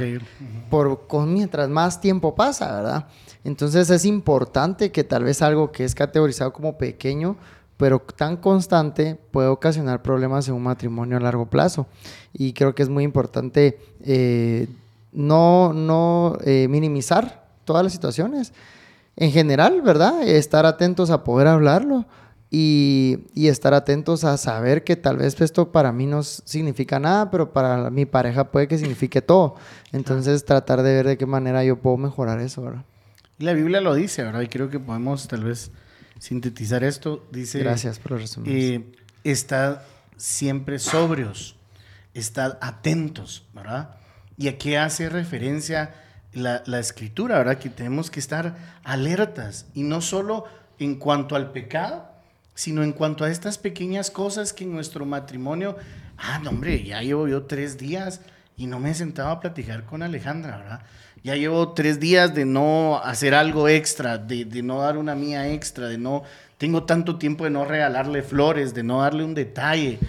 Por, 0.69 1.05
con, 1.05 1.33
mientras 1.33 1.67
más 1.67 1.99
tiempo 1.99 2.33
pasa, 2.33 2.73
¿verdad? 2.73 3.07
Entonces 3.43 3.89
es 3.89 4.05
importante 4.05 4.91
que 4.93 5.03
tal 5.03 5.25
vez 5.25 5.41
algo 5.41 5.69
que 5.71 5.83
es 5.83 5.95
categorizado 5.95 6.53
como 6.53 6.77
pequeño, 6.77 7.35
pero 7.77 7.99
tan 7.99 8.37
constante 8.37 9.19
puede 9.31 9.47
ocasionar 9.47 10.01
problemas 10.01 10.47
en 10.47 10.55
un 10.55 10.63
matrimonio 10.63 11.17
a 11.17 11.19
largo 11.19 11.45
plazo. 11.45 11.87
Y 12.33 12.53
creo 12.53 12.73
que 12.75 12.83
es 12.83 12.89
muy 12.89 13.03
importante 13.03 13.79
eh, 14.03 14.67
no, 15.11 15.73
no 15.73 16.37
eh, 16.43 16.67
minimizar 16.69 17.47
todas 17.65 17.83
las 17.83 17.93
situaciones. 17.93 18.53
En 19.15 19.31
general, 19.31 19.81
¿verdad? 19.81 20.27
Estar 20.27 20.65
atentos 20.65 21.09
a 21.09 21.23
poder 21.23 21.47
hablarlo 21.47 22.05
y, 22.49 23.25
y, 23.33 23.47
estar 23.47 23.73
atentos 23.73 24.23
a 24.23 24.37
saber 24.37 24.83
que 24.83 24.95
tal 24.95 25.17
vez 25.17 25.39
esto 25.41 25.71
para 25.71 25.91
mí 25.91 26.05
no 26.05 26.23
significa 26.23 26.97
nada, 26.99 27.29
pero 27.29 27.51
para 27.51 27.89
mi 27.89 28.05
pareja 28.05 28.51
puede 28.51 28.67
que 28.67 28.77
signifique 28.77 29.21
todo. 29.21 29.55
Entonces, 29.91 30.45
tratar 30.45 30.81
de 30.81 30.93
ver 30.93 31.07
de 31.07 31.17
qué 31.17 31.25
manera 31.25 31.63
yo 31.63 31.77
puedo 31.77 31.97
mejorar 31.97 32.39
eso, 32.39 32.61
¿verdad? 32.61 32.85
La 33.39 33.53
Biblia 33.53 33.81
lo 33.81 33.93
dice, 33.93 34.23
¿verdad? 34.23 34.41
Y 34.41 34.47
creo 34.47 34.69
que 34.69 34.79
podemos 34.79 35.27
tal 35.27 35.43
vez 35.43 35.71
sintetizar 36.19 36.83
esto, 36.83 37.27
dice... 37.31 37.59
Gracias 37.59 37.99
por 37.99 38.13
los 38.13 38.21
resúmenes. 38.21 38.55
Eh, 38.55 38.91
estad 39.23 39.81
siempre 40.15 40.79
sobrios, 40.79 41.55
estad 42.13 42.57
atentos, 42.61 43.45
¿verdad? 43.53 43.95
Y 44.37 44.47
a 44.47 44.57
qué 44.57 44.77
hace 44.77 45.09
referencia 45.09 45.95
la, 46.33 46.63
la, 46.65 46.79
escritura, 46.79 47.37
¿verdad? 47.37 47.57
Que 47.57 47.69
tenemos 47.69 48.11
que 48.11 48.19
estar 48.19 48.79
alertas 48.83 49.65
y 49.73 49.83
no 49.83 50.01
solo 50.01 50.45
en 50.79 50.95
cuanto 50.95 51.35
al 51.35 51.51
pecado, 51.51 52.09
sino 52.53 52.83
en 52.83 52.91
cuanto 52.91 53.23
a 53.23 53.29
estas 53.29 53.57
pequeñas 53.57 54.11
cosas 54.11 54.53
que 54.53 54.63
en 54.63 54.71
nuestro 54.71 55.05
matrimonio, 55.05 55.77
ah, 56.17 56.39
no, 56.43 56.49
hombre, 56.49 56.83
ya 56.83 57.01
llevo 57.01 57.27
yo 57.27 57.43
tres 57.43 57.77
días 57.77 58.21
y 58.55 58.65
no 58.65 58.79
me 58.79 58.91
he 58.91 58.93
sentado 58.95 59.29
a 59.29 59.39
platicar 59.39 59.85
con 59.85 60.01
Alejandra, 60.01 60.57
¿verdad? 60.57 60.81
Ya 61.23 61.35
llevo 61.35 61.69
tres 61.73 61.99
días 61.99 62.33
de 62.33 62.45
no 62.45 62.99
hacer 63.03 63.33
algo 63.33 63.67
extra, 63.67 64.17
de, 64.17 64.45
de, 64.45 64.61
no 64.61 64.81
dar 64.81 64.97
una 64.97 65.15
mía 65.15 65.51
extra, 65.51 65.87
de 65.87 65.97
no, 65.97 66.23
tengo 66.57 66.83
tanto 66.83 67.17
tiempo 67.17 67.43
de 67.43 67.49
no 67.49 67.65
regalarle 67.65 68.21
flores, 68.23 68.73
de 68.73 68.83
no 68.83 69.01
darle 69.01 69.23
un 69.23 69.33
detalle, 69.33 69.99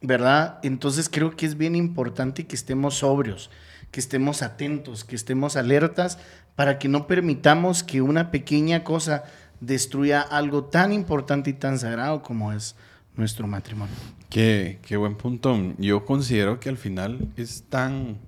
¿verdad? 0.00 0.58
Entonces 0.62 1.08
creo 1.08 1.36
que 1.36 1.46
es 1.46 1.56
bien 1.56 1.76
importante 1.76 2.46
que 2.46 2.56
estemos 2.56 2.96
sobrios, 2.96 3.50
que 3.90 4.00
estemos 4.00 4.42
atentos, 4.42 5.04
que 5.04 5.16
estemos 5.16 5.56
alertas 5.56 6.18
para 6.56 6.78
que 6.78 6.88
no 6.88 7.06
permitamos 7.06 7.82
que 7.82 8.02
una 8.02 8.30
pequeña 8.30 8.84
cosa 8.84 9.24
destruya 9.60 10.20
algo 10.20 10.64
tan 10.64 10.92
importante 10.92 11.50
y 11.50 11.54
tan 11.54 11.78
sagrado 11.78 12.22
como 12.22 12.52
es 12.52 12.76
nuestro 13.16 13.46
matrimonio. 13.46 13.94
Qué, 14.28 14.78
qué 14.82 14.96
buen 14.96 15.14
punto. 15.14 15.56
Yo 15.78 16.04
considero 16.04 16.58
que 16.58 16.68
al 16.68 16.76
final 16.76 17.28
es 17.36 17.64
tan, 17.68 18.18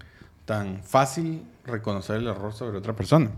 tan 0.44 0.82
fácil 0.82 1.42
reconocer 1.66 2.16
el 2.16 2.26
error 2.28 2.52
sobre 2.52 2.78
otra 2.78 2.94
persona. 2.94 3.30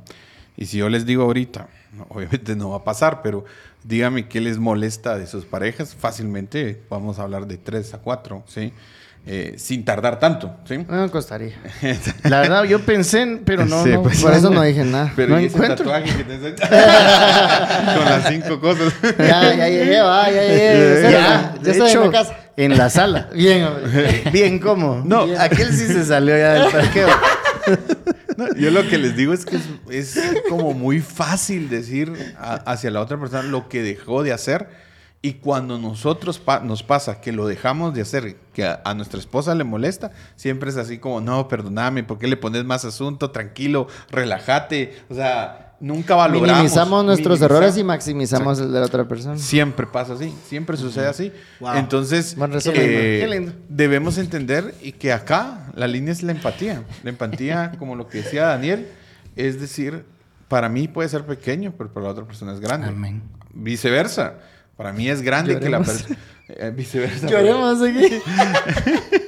Y 0.57 0.67
si 0.67 0.79
yo 0.79 0.89
les 0.89 1.07
digo 1.07 1.23
ahorita, 1.25 1.69
obviamente 2.09 2.57
no 2.57 2.71
va 2.71 2.79
a 2.79 2.85
pasar, 2.85 3.23
pero 3.23 3.45
dígame 3.85 4.29
qué 4.29 4.41
les 4.41 4.59
molesta 4.59 5.17
de 5.19 5.27
sus 5.27 5.45
parejas, 5.45 5.95
fácilmente 5.95 6.83
vamos 6.91 7.19
a 7.19 7.23
hablar 7.23 7.47
de 7.47 7.57
tres 7.59 7.95
a 7.95 7.99
cuatro, 7.99 8.43
¿sí? 8.47 8.73
Eh, 9.31 9.57
sin 9.59 9.85
tardar 9.85 10.19
tanto, 10.19 10.57
¿sí? 10.67 10.79
No 10.89 11.03
me 11.03 11.11
costaría. 11.11 11.53
La 12.25 12.41
verdad, 12.41 12.65
yo 12.65 12.81
pensé, 12.81 13.21
en, 13.23 13.39
pero 13.45 13.67
no, 13.67 13.83
sí, 13.85 13.91
no 13.91 14.03
pues, 14.03 14.23
por 14.23 14.33
eso 14.33 14.49
no 14.55 14.63
dije 14.63 14.85
nada. 14.85 15.13
Pero 15.15 15.35
no 15.35 15.41
¿y 15.41 15.47
encuentro. 15.47 15.77
tatuaje 15.85 16.17
que 16.17 16.25
te 16.25 16.39
con 16.55 18.05
las 18.05 18.29
cinco 18.29 18.59
cosas. 18.61 18.95
Ya, 19.19 19.55
ya 19.55 19.69
llegué, 19.69 20.01
va, 20.01 20.31
ya 20.31 20.43
llegué. 20.43 21.01
Ya, 21.03 21.11
Ya, 21.11 21.55
ya 21.63 21.73
estoy 21.73 21.91
hecho, 21.91 22.05
en 22.05 22.13
la 22.13 22.19
casa. 22.19 22.37
en 22.57 22.79
la 22.79 22.91
sala. 22.91 23.29
Bien. 23.35 23.69
Bien, 24.33 24.59
¿cómo? 24.59 25.03
No. 25.05 25.27
Bien. 25.27 25.39
aquel 25.41 25.73
sí 25.75 25.87
se 25.89 26.05
salió 26.07 26.37
ya 26.39 26.55
del 26.55 26.73
parqueo. 26.73 27.09
No, 28.39 28.55
yo 28.57 28.71
lo 28.71 28.89
que 28.89 28.99
les 28.99 29.17
digo 29.17 29.33
es 29.33 29.45
que 29.45 29.59
es, 29.91 30.17
como 30.49 30.73
muy 30.73 31.01
fácil 31.01 31.69
decir 31.69 32.13
hacia 32.39 32.91
la 32.93 33.01
otra 33.01 33.19
persona 33.19 33.43
lo 33.43 33.69
que 33.69 33.83
dejó 33.83 34.23
de 34.23 34.33
hacer. 34.33 34.69
Y 35.21 35.35
cuando 35.35 35.79
nosotros 35.79 36.39
pa 36.39 36.61
nos 36.61 36.85
pasa 36.85 37.21
que 37.21 37.33
lo 37.33 37.49
dejamos 37.49 37.93
de 37.93 38.03
hacer, 38.03 38.37
que 38.55 38.65
a, 38.65 38.81
a, 38.85 38.95
nuestra 38.95 39.19
esposa 39.19 39.57
le 39.57 39.65
molesta, 39.65 40.13
siempre 40.37 40.71
es 40.71 40.77
así 40.77 40.99
como, 40.99 41.21
no, 41.21 41.49
perdóname, 41.49 42.05
¿por 42.05 42.21
qué 42.21 42.29
le 42.29 42.37
pones 42.37 42.65
más 42.65 42.85
asunto? 42.85 43.33
Tranquilo, 43.33 43.89
relájate. 44.13 44.97
O 45.09 45.17
sea, 45.17 45.68
nunca 45.81 46.15
valoramos. 46.15 46.49
Minimizamos 46.49 47.05
nuestros 47.05 47.41
errores 47.41 47.77
y 47.77 47.85
maximizamos 47.85 48.59
el 48.61 48.73
de 48.73 48.81
la 48.81 48.87
otra 48.87 49.07
persona. 49.07 49.39
Siempre 49.39 49.87
pasa 49.87 50.15
así, 50.15 50.35
siempre 50.47 50.77
sucede 50.77 51.07
así. 51.07 51.33
Wow. 51.61 51.75
Entonces, 51.77 52.37
Buen 52.37 52.53
resumen, 52.53 52.81
eh, 52.83 53.19
Qué 53.21 53.29
lindo. 53.29 53.53
debemos 53.69 54.19
entender 54.19 54.75
y 54.83 54.93
que 54.93 55.13
acá 55.13 55.71
la 55.75 55.87
línea 55.87 56.13
es 56.13 56.23
la 56.23 56.33
empatía. 56.33 56.83
La 57.03 57.11
empatía, 57.11 57.73
como 57.79 57.97
lo 57.97 58.09
que 58.09 58.19
decía 58.19 58.47
Daniel, 58.47 58.89
es 59.37 59.61
decir, 59.61 60.05
para 60.49 60.69
mí 60.69 60.89
puede 60.89 61.09
ser 61.09 61.25
pequeño, 61.25 61.75
pero 61.77 61.93
para 61.93 62.07
la 62.07 62.13
otra 62.13 62.25
persona 62.25 62.53
es 62.53 62.61
grande. 62.61 62.89
Amén. 62.89 63.23
Viceversa. 63.55 64.35
Para 64.77 64.93
mí 64.93 65.09
es 65.09 65.23
grande 65.23 65.59
que 65.59 65.69
la 65.69 65.83
persona... 65.83 66.17
viceversa. 66.75 67.29
Lloremos 67.29 67.83
aquí. 67.83 68.21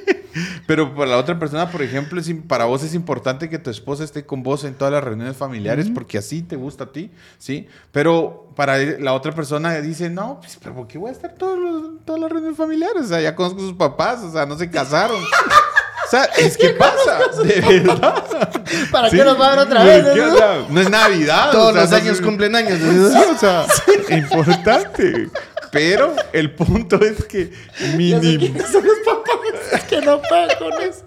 Pero 0.67 0.93
para 0.95 1.11
la 1.11 1.17
otra 1.17 1.37
persona, 1.39 1.69
por 1.69 1.81
ejemplo, 1.81 2.19
es, 2.19 2.29
para 2.47 2.65
vos 2.65 2.83
es 2.83 2.93
importante 2.93 3.49
que 3.49 3.59
tu 3.59 3.69
esposa 3.69 4.03
esté 4.03 4.25
con 4.25 4.43
vos 4.43 4.63
en 4.63 4.73
todas 4.75 4.93
las 4.93 5.03
reuniones 5.03 5.37
familiares 5.37 5.89
porque 5.93 6.17
así 6.17 6.41
te 6.41 6.55
gusta 6.55 6.85
a 6.85 6.91
ti, 6.91 7.11
¿sí? 7.37 7.67
Pero 7.91 8.47
para 8.55 8.77
la 8.77 9.13
otra 9.13 9.31
persona 9.33 9.73
dice, 9.81 10.09
no, 10.09 10.39
pues, 10.39 10.57
pero 10.61 10.75
¿por 10.75 10.87
qué 10.87 10.97
voy 10.97 11.09
a 11.09 11.13
estar 11.13 11.33
todos 11.33 11.57
los- 11.59 12.05
todas 12.05 12.21
las 12.21 12.31
reuniones 12.31 12.57
familiares? 12.57 13.03
O 13.03 13.07
sea, 13.07 13.21
ya 13.21 13.35
conozco 13.35 13.59
a 13.59 13.63
sus 13.63 13.73
papás, 13.73 14.21
o 14.21 14.31
sea, 14.31 14.45
no 14.45 14.57
se 14.57 14.69
casaron. 14.69 15.21
O 15.21 16.09
sea, 16.09 16.23
es 16.37 16.57
que 16.57 16.69
pasa, 16.71 17.19
de 17.43 17.61
verdad. 17.61 18.23
¿Para 18.91 19.09
Sí. 19.09 19.17
qué 19.17 19.23
nos 19.23 19.39
va 19.39 19.47
a 19.47 19.49
ver 19.51 19.59
otra 19.59 19.79
¿Por 19.79 19.87
vez? 19.87 20.05
qué? 20.13 20.21
O 20.21 20.37
sea, 20.37 20.65
no 20.69 20.81
es 20.81 20.89
Navidad. 20.89 21.51
Todos 21.51 21.69
o 21.69 21.73
sea, 21.73 21.81
los 21.81 21.91
no 21.91 21.97
años 21.97 22.15
es- 22.19 22.21
cumplen 22.21 22.55
años. 22.55 22.79
Sí, 22.81 23.19
o 23.35 23.37
sea, 23.37 23.65
importante. 24.17 25.29
Pero 25.71 26.13
el 26.33 26.51
punto 26.51 26.99
es 27.01 27.23
que 27.25 27.51
minim- 27.95 28.57
Son 28.71 28.83
los 28.85 28.97
papás 29.05 29.83
que 29.89 30.01
no 30.01 30.21
eso. 30.81 31.05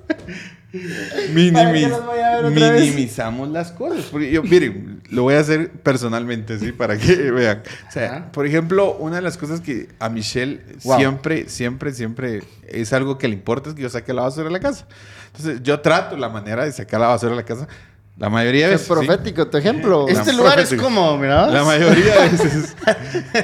minimiz- 1.33 2.51
minimizamos 2.51 3.49
las 3.51 3.73
cosas. 3.73 4.05
Porque 4.11 4.31
yo, 4.31 4.43
miren, 4.43 5.03
lo 5.11 5.23
voy 5.23 5.35
a 5.35 5.41
hacer 5.41 5.71
personalmente, 5.71 6.59
¿sí? 6.59 6.73
Para 6.73 6.97
que 6.99 7.15
vean. 7.31 7.62
O 7.89 7.93
sea, 7.93 8.31
por 8.33 8.47
ejemplo, 8.47 8.95
una 8.97 9.17
de 9.17 9.23
las 9.23 9.37
cosas 9.39 9.61
que 9.61 9.89
a 9.99 10.09
Michelle 10.09 10.61
Wow. 10.85 10.99
siempre, 10.99 11.49
siempre, 11.49 11.93
siempre 11.93 12.43
es 12.67 12.93
algo 12.93 13.19
que 13.19 13.29
le 13.29 13.35
importa 13.35 13.71
es 13.71 13.75
que 13.77 13.83
yo 13.83 13.91
saque 13.91 14.12
la 14.12 14.23
basura 14.23 14.47
de 14.47 14.51
la 14.53 14.61
casa. 14.61 14.87
Entonces, 15.27 15.62
yo 15.62 15.81
trato 15.81 16.17
la 16.17 16.29
manera 16.29 16.65
de 16.65 16.73
sacar 16.73 17.01
la 17.01 17.09
basura 17.09 17.31
de 17.31 17.37
la 17.37 17.45
casa. 17.45 17.69
La 18.17 18.29
mayoría 18.31 18.69
de 18.69 18.75
Es 18.75 18.81
veces. 18.89 18.97
¿sí? 19.01 19.07
profético 19.07 19.49
tu 19.49 19.57
ejemplo. 19.57 20.07
Este 20.09 20.33
La 20.33 20.39
lugar 20.39 20.61
es 20.61 20.73
como, 20.75 21.17
mira. 21.19 21.49
La 21.49 21.65
mayoría 21.65 22.15
de 22.23 22.29
veces. 22.31 22.77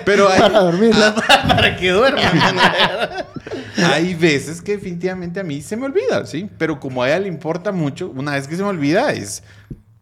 Pero 0.05 0.29
hay, 0.29 0.41
Para 0.41 0.61
dormir. 0.61 0.95
para 1.49 1.77
que 1.77 1.91
duerman. 1.91 2.23
Hay 3.83 4.15
veces 4.15 4.61
que 4.61 4.73
definitivamente 4.77 5.41
a 5.41 5.43
mí 5.43 5.63
se 5.63 5.77
me 5.77 5.87
olvida, 5.87 6.27
¿sí? 6.27 6.49
Pero 6.59 6.79
como 6.79 7.03
a 7.03 7.09
ella 7.09 7.21
le 7.21 7.29
importa 7.29 7.73
mucho, 7.73 8.13
una 8.15 8.33
vez 8.33 8.47
que 8.47 8.55
se 8.57 8.63
me 8.63 8.69
olvida 8.69 9.13
es 9.13 9.43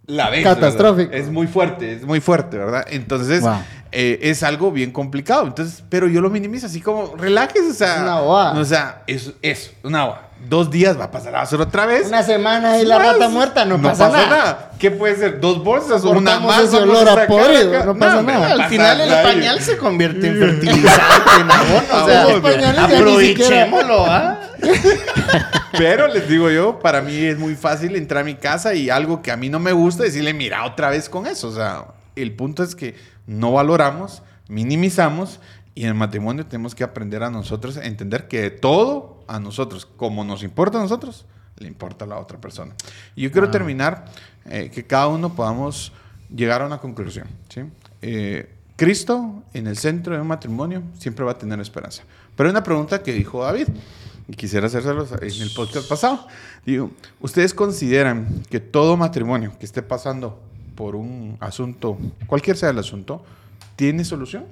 la 0.07 0.31
vez. 0.31 0.43
Catastrófico. 0.43 1.11
¿verdad? 1.11 1.27
Es 1.27 1.31
muy 1.33 1.47
fuerte, 1.47 1.93
es 1.93 2.03
muy 2.05 2.21
fuerte, 2.21 2.57
¿verdad? 2.59 2.85
Entonces, 2.91 3.43
Wow. 3.43 3.57
Eh, 3.93 4.19
es 4.23 4.43
algo 4.43 4.71
bien 4.71 4.91
complicado. 4.93 5.47
Entonces, 5.47 5.83
pero 5.89 6.09
yo 6.09 6.21
lo 6.21 6.31
minimizo 6.31 6.67
así 6.67 6.81
como, 6.81 7.15
relájese, 7.17 7.71
o 7.71 7.75
sea. 7.75 8.03
Una 8.03 8.21
bobada. 8.21 8.61
O 8.61 8.65
sea, 8.65 9.03
eso, 9.07 9.33
eso, 9.43 9.71
una 9.83 10.05
bobada. 10.05 10.25
Dos 10.49 10.71
días 10.71 10.97
va 10.99 11.07
a 11.07 11.11
pasar 11.11 11.35
a 11.35 11.41
hacer 11.43 11.61
otra 11.61 11.85
vez. 11.85 12.07
Una 12.07 12.23
semana 12.23 12.79
y 12.79 12.85
la 12.87 12.99
Más. 12.99 13.09
rata 13.13 13.29
muerta, 13.29 13.65
no, 13.65 13.83
pasa, 13.83 14.09
nada. 14.09 14.71
¿Qué 14.79 14.93
puede 14.93 15.17
ser? 15.17 15.41
¿Dos 15.41 15.65
bolsas 15.65 16.05
o 16.05 16.11
una 16.11 16.39
más? 16.39 16.63
ese 16.63 16.77
olor 16.77 17.09
a 17.09 17.27
podrido, 17.27 17.85
no 17.85 17.97
pasa 17.99 18.23
nada. 18.23 18.55
va 18.57 18.65
Al 18.65 18.71
final 18.71 19.01
el 19.01 19.13
ahí. 19.13 19.25
pañal 19.25 19.61
se 19.61 19.77
convierte 19.77 20.29
en 20.29 20.39
fertilizante, 20.39 21.41
en 21.41 21.51
abono. 21.51 22.05
O 22.05 22.07
sea, 22.07 22.85
aprovechémoslo, 22.85 24.07
¿ah? 24.07 24.39
Pero 25.77 26.07
les 26.09 26.29
digo 26.29 26.51
yo, 26.51 26.79
para 26.79 27.01
mí 27.03 27.17
es 27.17 27.37
muy 27.39 27.55
fácil 27.57 27.97
entrar 27.97 28.23
a 28.23 28.25
mi 28.25 28.35
casa 28.37 28.75
y 28.75 28.91
algo 28.91 29.23
que 29.23 29.33
a 29.33 29.37
mí 29.37 29.49
no 29.49 29.59
me 29.59 29.73
gusta, 29.73 30.05
decirle, 30.05 30.35
mira, 30.35 30.65
otra 30.65 30.91
vez 30.91 31.09
con 31.09 31.27
eso. 31.27 31.49
O 31.49 31.53
sea, 31.53 31.85
el 32.17 32.33
punto 32.33 32.63
es 32.63 32.75
que 32.77 32.95
no 33.29 33.53
valoramos, 33.53 34.23
minimizamos 34.49 35.39
y 35.75 35.83
en 35.83 35.91
el 35.91 35.95
matrimonio 35.95 36.45
tenemos 36.47 36.75
que 36.75 36.83
aprender 36.83 37.23
a 37.23 37.31
nosotros 37.31 37.77
a 37.77 37.85
entender 37.85 38.27
que 38.27 38.51
todo 38.51 39.23
a 39.29 39.39
nosotros, 39.39 39.87
como 39.87 40.25
nos 40.25 40.43
importa 40.43 40.79
a 40.79 40.83
nosotros, 40.83 41.27
le 41.59 41.69
importa 41.69 42.05
a 42.05 42.09
la 42.09 42.19
otra 42.19 42.41
persona. 42.41 42.75
Y 43.15 43.23
yo 43.23 43.31
quiero 43.31 43.51
terminar 43.51 44.07
eh, 44.47 44.71
que 44.75 44.85
cada 44.85 45.07
uno 45.09 45.35
podamos 45.35 45.93
llegar 46.35 46.63
a 46.63 46.67
una 46.67 46.79
conclusión. 46.79 47.29
¿sí? 47.49 47.63
Eh, 48.03 48.51
Cristo 48.77 49.43
en 49.53 49.67
el 49.67 49.77
centro 49.77 50.15
de 50.15 50.21
un 50.21 50.27
matrimonio 50.27 50.83
siempre 50.99 51.25
va 51.25 51.33
a 51.33 51.39
tener 51.39 51.61
esperanza. 51.61 52.03
Pero 52.35 52.49
hay 52.49 52.53
una 52.53 52.63
pregunta 52.63 53.03
que 53.03 53.13
dijo 53.13 53.45
David, 53.45 53.69
y 54.29 54.35
quisiera 54.35 54.67
hacérselo 54.67 55.07
en 55.07 55.43
el 55.43 55.51
podcast 55.55 55.89
pasado. 55.89 56.27
Digo, 56.65 56.91
¿ustedes 57.21 57.55
consideran 57.55 58.43
que 58.51 58.61
todo 58.61 58.97
matrimonio 58.97 59.53
que 59.59 59.65
esté 59.65 59.83
pasando 59.83 60.41
por 60.79 60.95
un 60.95 61.37
asunto, 61.41 61.99
cualquier 62.29 62.57
sea 62.57 62.71
el 62.71 62.79
asunto, 62.79 63.25
tiene 63.75 64.05
solución? 64.05 64.45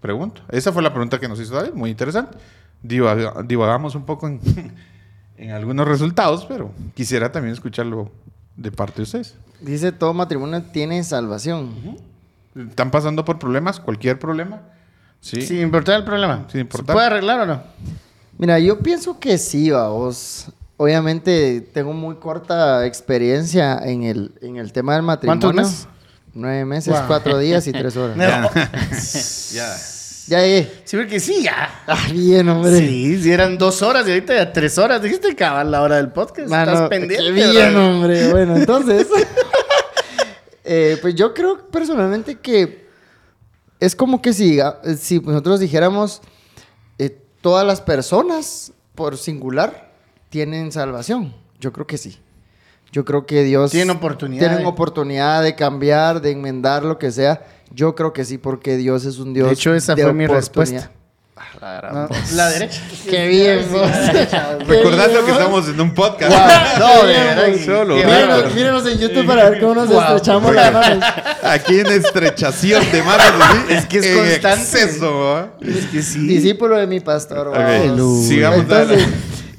Pregunto. 0.00 0.42
Esa 0.48 0.72
fue 0.72 0.80
la 0.80 0.90
pregunta 0.92 1.18
que 1.18 1.26
nos 1.26 1.40
hizo 1.40 1.56
David, 1.56 1.72
muy 1.74 1.90
interesante. 1.90 2.38
Divaga- 2.84 3.42
divagamos 3.44 3.96
un 3.96 4.04
poco 4.04 4.28
en, 4.28 4.40
en 5.36 5.50
algunos 5.50 5.88
resultados, 5.88 6.44
pero 6.46 6.70
quisiera 6.94 7.32
también 7.32 7.52
escucharlo 7.52 8.12
de 8.56 8.70
parte 8.70 8.98
de 8.98 9.02
ustedes. 9.02 9.34
Dice 9.60 9.90
todo 9.90 10.14
matrimonio 10.14 10.62
tiene 10.72 11.02
salvación. 11.02 11.96
¿Están 12.54 12.92
pasando 12.92 13.24
por 13.24 13.40
problemas? 13.40 13.80
¿Cualquier 13.80 14.20
problema? 14.20 14.60
Sí. 15.20 15.42
Sin 15.42 15.58
importar 15.58 15.96
el 15.96 16.04
problema. 16.04 16.46
Sin 16.48 16.60
importar. 16.60 16.86
¿Se 16.86 16.92
puede 16.92 17.06
arreglar 17.08 17.40
o 17.40 17.46
no? 17.46 17.62
Mira, 18.38 18.60
yo 18.60 18.78
pienso 18.78 19.18
que 19.18 19.36
sí, 19.36 19.72
vos. 19.72 20.52
Obviamente 20.78 21.60
tengo 21.60 21.92
muy 21.92 22.14
corta 22.16 22.86
experiencia 22.86 23.78
en 23.84 24.04
el, 24.04 24.32
en 24.40 24.56
el 24.56 24.72
tema 24.72 24.94
del 24.94 25.02
matrimonio. 25.02 25.40
¿Cuántos 25.40 25.54
meses? 25.72 25.88
Nueve 26.34 26.64
meses, 26.64 26.94
Wow. 26.94 27.02
cuatro 27.08 27.36
días 27.38 27.66
y 27.66 27.72
tres 27.72 27.96
horas. 27.96 28.16
No. 28.16 28.24
Ya. 29.52 29.76
Ya 30.28 30.40
llegué. 30.42 30.70
Sí, 30.84 30.96
porque 30.98 31.18
sí, 31.20 31.42
ya. 31.42 31.82
Ah, 31.86 32.06
bien, 32.12 32.48
hombre. 32.50 32.78
Sí, 32.78 33.22
si 33.22 33.32
eran 33.32 33.56
dos 33.56 33.80
horas 33.82 34.06
y 34.06 34.10
ahorita 34.10 34.34
ya 34.34 34.52
tres 34.52 34.76
horas. 34.78 35.00
Dijiste 35.02 35.28
que 35.34 35.42
acabar 35.44 35.64
la 35.66 35.80
hora 35.82 35.96
del 35.96 36.10
podcast. 36.12 36.48
Mano, 36.50 36.72
Estás 36.74 36.88
pendiente. 36.90 37.24
qué 37.24 37.32
bien, 37.32 37.72
bro. 37.72 37.88
hombre. 37.88 38.28
Bueno, 38.30 38.56
entonces. 38.56 39.06
eh, 40.64 40.98
pues 41.00 41.14
yo 41.14 41.32
creo 41.32 41.66
personalmente 41.70 42.36
que 42.38 42.86
es 43.80 43.96
como 43.96 44.20
que 44.20 44.32
si, 44.34 44.60
ah, 44.60 44.78
si 44.98 45.18
nosotros 45.20 45.60
dijéramos 45.60 46.20
eh, 46.98 47.18
todas 47.40 47.66
las 47.66 47.80
personas 47.80 48.72
por 48.94 49.16
singular 49.16 49.87
tienen 50.30 50.72
salvación. 50.72 51.34
Yo 51.60 51.72
creo 51.72 51.86
que 51.86 51.98
sí. 51.98 52.18
Yo 52.90 53.04
creo 53.04 53.26
que 53.26 53.42
Dios 53.44 53.70
Tienen 53.70 53.90
oportunidad 53.96 54.40
tienen 54.40 54.58
de- 54.60 54.66
oportunidad 54.66 55.42
de 55.42 55.54
cambiar, 55.54 56.20
de 56.22 56.30
enmendar 56.30 56.84
lo 56.84 56.98
que 56.98 57.10
sea. 57.10 57.42
Yo 57.70 57.94
creo 57.94 58.12
que 58.14 58.24
sí, 58.24 58.38
porque 58.38 58.76
Dios 58.78 59.04
es 59.04 59.18
un 59.18 59.34
Dios. 59.34 59.48
De 59.48 59.54
hecho, 59.54 59.74
esa 59.74 59.94
fue 59.94 60.12
mi 60.14 60.26
respuesta. 60.26 60.90
No, 61.60 62.08
la 62.34 62.48
derecha. 62.50 62.80
Qué 63.10 63.28
bien, 63.28 63.66
vos. 63.70 63.88
Recordando 64.66 65.24
que 65.24 65.30
estamos 65.32 65.68
en 65.68 65.80
un 65.80 65.94
podcast. 65.94 66.32
No, 66.78 67.06
de 67.06 67.12
verdad. 67.12 67.64
Solo. 67.64 67.94
Mírenos, 68.54 68.86
en 68.86 68.98
YouTube 68.98 69.26
para 69.26 69.50
ver 69.50 69.60
cómo 69.60 69.74
nos 69.74 69.88
Wow. 69.88 70.00
estrechamos 70.00 70.54
las 70.54 70.72
manos. 70.72 71.04
Aquí 71.44 71.78
en 71.80 71.86
estrechación 71.88 72.90
de 72.90 73.02
manos. 73.02 73.24
¿sí? 73.68 73.74
Es 73.74 73.86
que 73.86 73.98
es 73.98 74.06
En 74.06 74.18
constante. 74.18 74.60
exceso. 74.62 75.48
Es 75.60 75.86
que 75.86 76.02
sí. 76.02 76.26
Discípulo 76.26 76.76
de 76.76 76.86
mi 76.86 77.00
pastor. 77.00 77.48
Ok, 77.48 77.54
vamos. 77.56 78.26
sigamos 78.26 78.58
Entonces. 78.60 79.06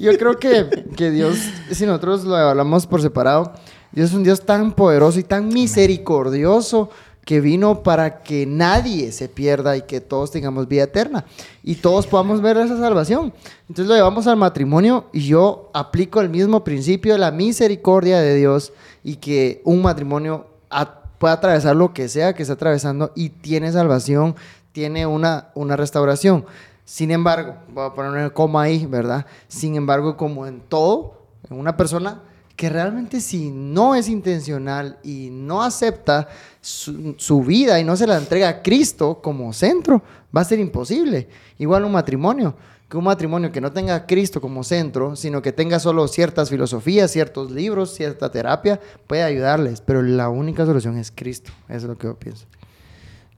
Yo 0.00 0.16
creo 0.18 0.38
que, 0.38 0.86
que 0.96 1.10
Dios, 1.10 1.38
si 1.70 1.86
nosotros 1.86 2.24
lo 2.24 2.34
hablamos 2.36 2.86
por 2.86 3.00
separado, 3.02 3.52
Dios 3.92 4.10
es 4.10 4.16
un 4.16 4.22
Dios 4.24 4.40
tan 4.44 4.72
poderoso 4.72 5.18
y 5.18 5.24
tan 5.24 5.48
misericordioso 5.48 6.90
que 7.24 7.40
vino 7.40 7.82
para 7.82 8.22
que 8.22 8.46
nadie 8.46 9.12
se 9.12 9.28
pierda 9.28 9.76
y 9.76 9.82
que 9.82 10.00
todos 10.00 10.30
tengamos 10.30 10.66
vida 10.66 10.84
eterna 10.84 11.24
y 11.62 11.76
todos 11.76 12.06
podamos 12.06 12.40
ver 12.40 12.56
esa 12.56 12.78
salvación. 12.78 13.32
Entonces 13.68 13.86
lo 13.86 13.94
llevamos 13.94 14.26
al 14.26 14.36
matrimonio 14.36 15.06
y 15.12 15.20
yo 15.26 15.70
aplico 15.74 16.20
el 16.20 16.28
mismo 16.30 16.64
principio 16.64 17.12
de 17.12 17.18
la 17.18 17.30
misericordia 17.30 18.20
de 18.20 18.34
Dios 18.36 18.72
y 19.04 19.16
que 19.16 19.60
un 19.64 19.82
matrimonio 19.82 20.46
a- 20.70 21.02
puede 21.18 21.34
atravesar 21.34 21.76
lo 21.76 21.92
que 21.92 22.08
sea 22.08 22.32
que 22.32 22.42
esté 22.42 22.54
atravesando 22.54 23.12
y 23.14 23.28
tiene 23.28 23.70
salvación, 23.70 24.34
tiene 24.72 25.06
una, 25.06 25.48
una 25.54 25.76
restauración. 25.76 26.46
Sin 26.90 27.12
embargo, 27.12 27.54
voy 27.72 27.86
a 27.86 27.94
poner 27.94 28.10
una 28.10 28.30
coma 28.30 28.62
ahí, 28.62 28.84
¿verdad? 28.84 29.24
Sin 29.46 29.76
embargo, 29.76 30.16
como 30.16 30.48
en 30.48 30.60
todo, 30.60 31.22
en 31.48 31.56
una 31.56 31.76
persona 31.76 32.24
que 32.56 32.68
realmente 32.68 33.20
si 33.20 33.52
no 33.52 33.94
es 33.94 34.08
intencional 34.08 34.98
y 35.04 35.28
no 35.30 35.62
acepta 35.62 36.26
su, 36.60 37.44
vida 37.46 37.78
y 37.78 37.84
no 37.84 37.94
se 37.94 38.08
la 38.08 38.18
entrega 38.18 38.48
a 38.48 38.62
Cristo 38.62 39.20
como 39.22 39.52
centro, 39.52 40.02
va 40.36 40.40
a 40.40 40.44
ser 40.44 40.58
imposible. 40.58 41.28
Igual 41.58 41.84
un 41.84 41.92
matrimonio, 41.92 42.56
que 42.88 42.96
un 42.96 43.04
matrimonio 43.04 43.52
que 43.52 43.60
no 43.60 43.70
tenga 43.70 43.94
a 43.94 44.04
Cristo 44.04 44.40
como 44.40 44.64
centro, 44.64 45.14
sino 45.14 45.40
que 45.42 45.52
tenga 45.52 45.78
solo 45.78 46.08
ciertas 46.08 46.50
filosofías, 46.50 47.12
ciertos 47.12 47.52
libros, 47.52 47.94
cierta 47.94 48.32
terapia, 48.32 48.80
puede 49.06 49.22
ayudarles, 49.22 49.80
pero 49.80 50.02
la 50.02 50.28
única 50.28 50.66
solución 50.66 50.98
es 50.98 51.12
Cristo. 51.12 51.52
Es 51.68 51.84
lo 51.84 51.96
que 51.96 52.08
yo 52.08 52.18
pienso. 52.18 52.46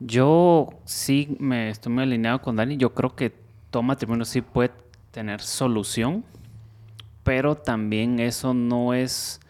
Yo 0.00 0.70
sí 0.86 1.36
me 1.38 1.68
estoy 1.68 1.92
muy 1.92 2.05
alineado 2.05 2.40
con 2.40 2.57
Dani. 2.57 2.78
Yo 2.78 2.94
creo 2.94 3.14
que 3.14 3.41
todo 3.72 3.82
matrimonio 3.82 4.24
sí 4.24 4.40
puede 4.42 4.70
tener 5.10 5.40
solución, 5.40 6.24
pero 7.24 7.56
también 7.56 8.20
eso 8.20 8.54
no 8.54 8.94
es 8.94 9.40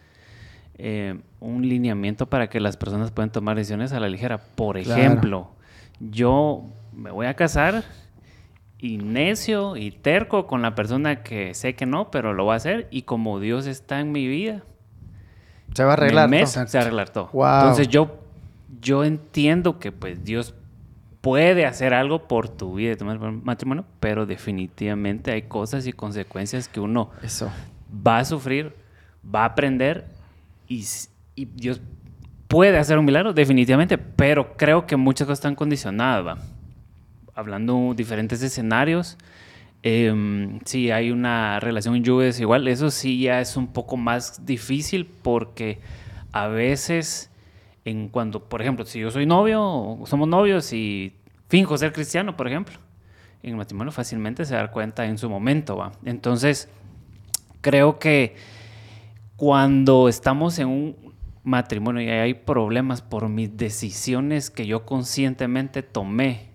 eh, 0.79 1.19
un 1.39 1.67
lineamiento 1.69 2.25
para 2.25 2.49
que 2.49 2.59
las 2.59 2.75
personas 2.77 3.11
puedan 3.11 3.31
tomar 3.31 3.55
decisiones 3.57 3.93
a 3.93 3.99
la 3.99 4.09
ligera. 4.09 4.39
Por 4.39 4.81
Claro. 4.81 4.99
ejemplo, 5.01 5.51
yo 5.99 6.63
me 6.95 7.11
voy 7.11 7.27
a 7.27 7.35
casar 7.35 7.83
y 8.79 8.97
necio 8.97 9.77
y 9.77 9.91
terco 9.91 10.47
con 10.47 10.61
la 10.61 10.73
persona 10.75 11.21
que 11.23 11.53
sé 11.53 11.75
que 11.75 11.85
no, 11.85 12.09
pero 12.11 12.33
lo 12.33 12.45
voy 12.45 12.53
a 12.53 12.57
hacer. 12.57 12.87
Y 12.91 13.03
como 13.03 13.39
Dios 13.39 13.65
está 13.67 13.99
en 13.99 14.11
mi 14.11 14.27
vida, 14.27 14.63
Se 15.73 15.83
va 15.83 15.91
a 15.91 15.93
arreglar. 15.93 16.29
todo. 16.29 16.45
se 16.47 16.59
va 16.59 16.65
a 16.65 16.81
arreglar 16.87 17.09
todo. 17.09 17.29
Wow. 17.33 17.59
Entonces 17.59 17.87
yo, 17.87 18.19
yo 18.81 19.03
entiendo 19.03 19.79
que 19.79 19.91
pues 19.91 20.23
Dios 20.23 20.53
puede 21.23 21.65
hacer 21.65 21.93
algo 21.93 22.27
por 22.27 22.49
tu 22.49 22.75
vida 22.75 22.91
y 22.91 22.95
tu 22.97 23.05
matrimonio, 23.05 23.85
pero 24.01 24.25
definitivamente 24.25 25.31
hay 25.31 25.43
cosas 25.43 25.87
y 25.87 25.93
consecuencias 25.93 26.67
que 26.67 26.81
uno 26.81 27.11
Eso. 27.23 27.49
va 28.05 28.17
a 28.17 28.25
sufrir, 28.25 28.75
va 29.33 29.43
a 29.43 29.45
aprender 29.45 30.05
y, 30.67 30.85
y 31.33 31.45
Dios 31.45 31.79
puede 32.49 32.77
hacer 32.77 32.97
un 32.97 33.05
milagro, 33.05 33.31
definitivamente, 33.31 33.97
pero 33.97 34.57
creo 34.57 34.85
que 34.85 34.97
muchas 34.97 35.25
cosas 35.25 35.39
están 35.39 35.55
condicionadas, 35.55 36.27
¿va? 36.27 36.37
Hablando 37.33 37.93
diferentes 37.95 38.43
escenarios, 38.43 39.17
em, 39.81 40.59
si 40.65 40.91
hay 40.91 41.09
una 41.09 41.61
relación 41.61 42.03
lluvia 42.03 42.25
desigual, 42.25 42.67
eso 42.67 42.91
sí 42.91 43.21
ya 43.21 43.39
es 43.39 43.55
un 43.55 43.67
poco 43.67 43.95
más 43.95 44.45
difícil 44.45 45.05
porque 45.05 45.79
a 46.33 46.47
veces, 46.47 47.31
en 47.85 48.09
cuando, 48.09 48.47
por 48.47 48.61
ejemplo, 48.61 48.85
si 48.85 48.99
yo 48.99 49.11
soy 49.11 49.25
novio, 49.25 49.99
somos 50.05 50.27
novios 50.27 50.71
y 50.73 51.15
finjo 51.47 51.77
ser 51.77 51.91
cristiano, 51.91 52.37
por 52.37 52.47
ejemplo, 52.47 52.77
en 53.41 53.51
el 53.51 53.55
matrimonio 53.57 53.91
fácilmente 53.91 54.45
se 54.45 54.55
da 54.55 54.71
cuenta 54.71 55.05
en 55.05 55.17
su 55.17 55.29
momento, 55.29 55.77
¿va? 55.77 55.91
Entonces, 56.05 56.69
creo 57.61 57.99
que 57.99 58.35
cuando 59.35 60.07
estamos 60.07 60.59
en 60.59 60.67
un 60.67 61.13
matrimonio 61.43 62.01
y 62.01 62.09
hay 62.09 62.33
problemas 62.33 63.01
por 63.01 63.27
mis 63.27 63.57
decisiones 63.57 64.49
que 64.49 64.65
yo 64.65 64.85
conscientemente 64.85 65.83
tomé, 65.83 66.51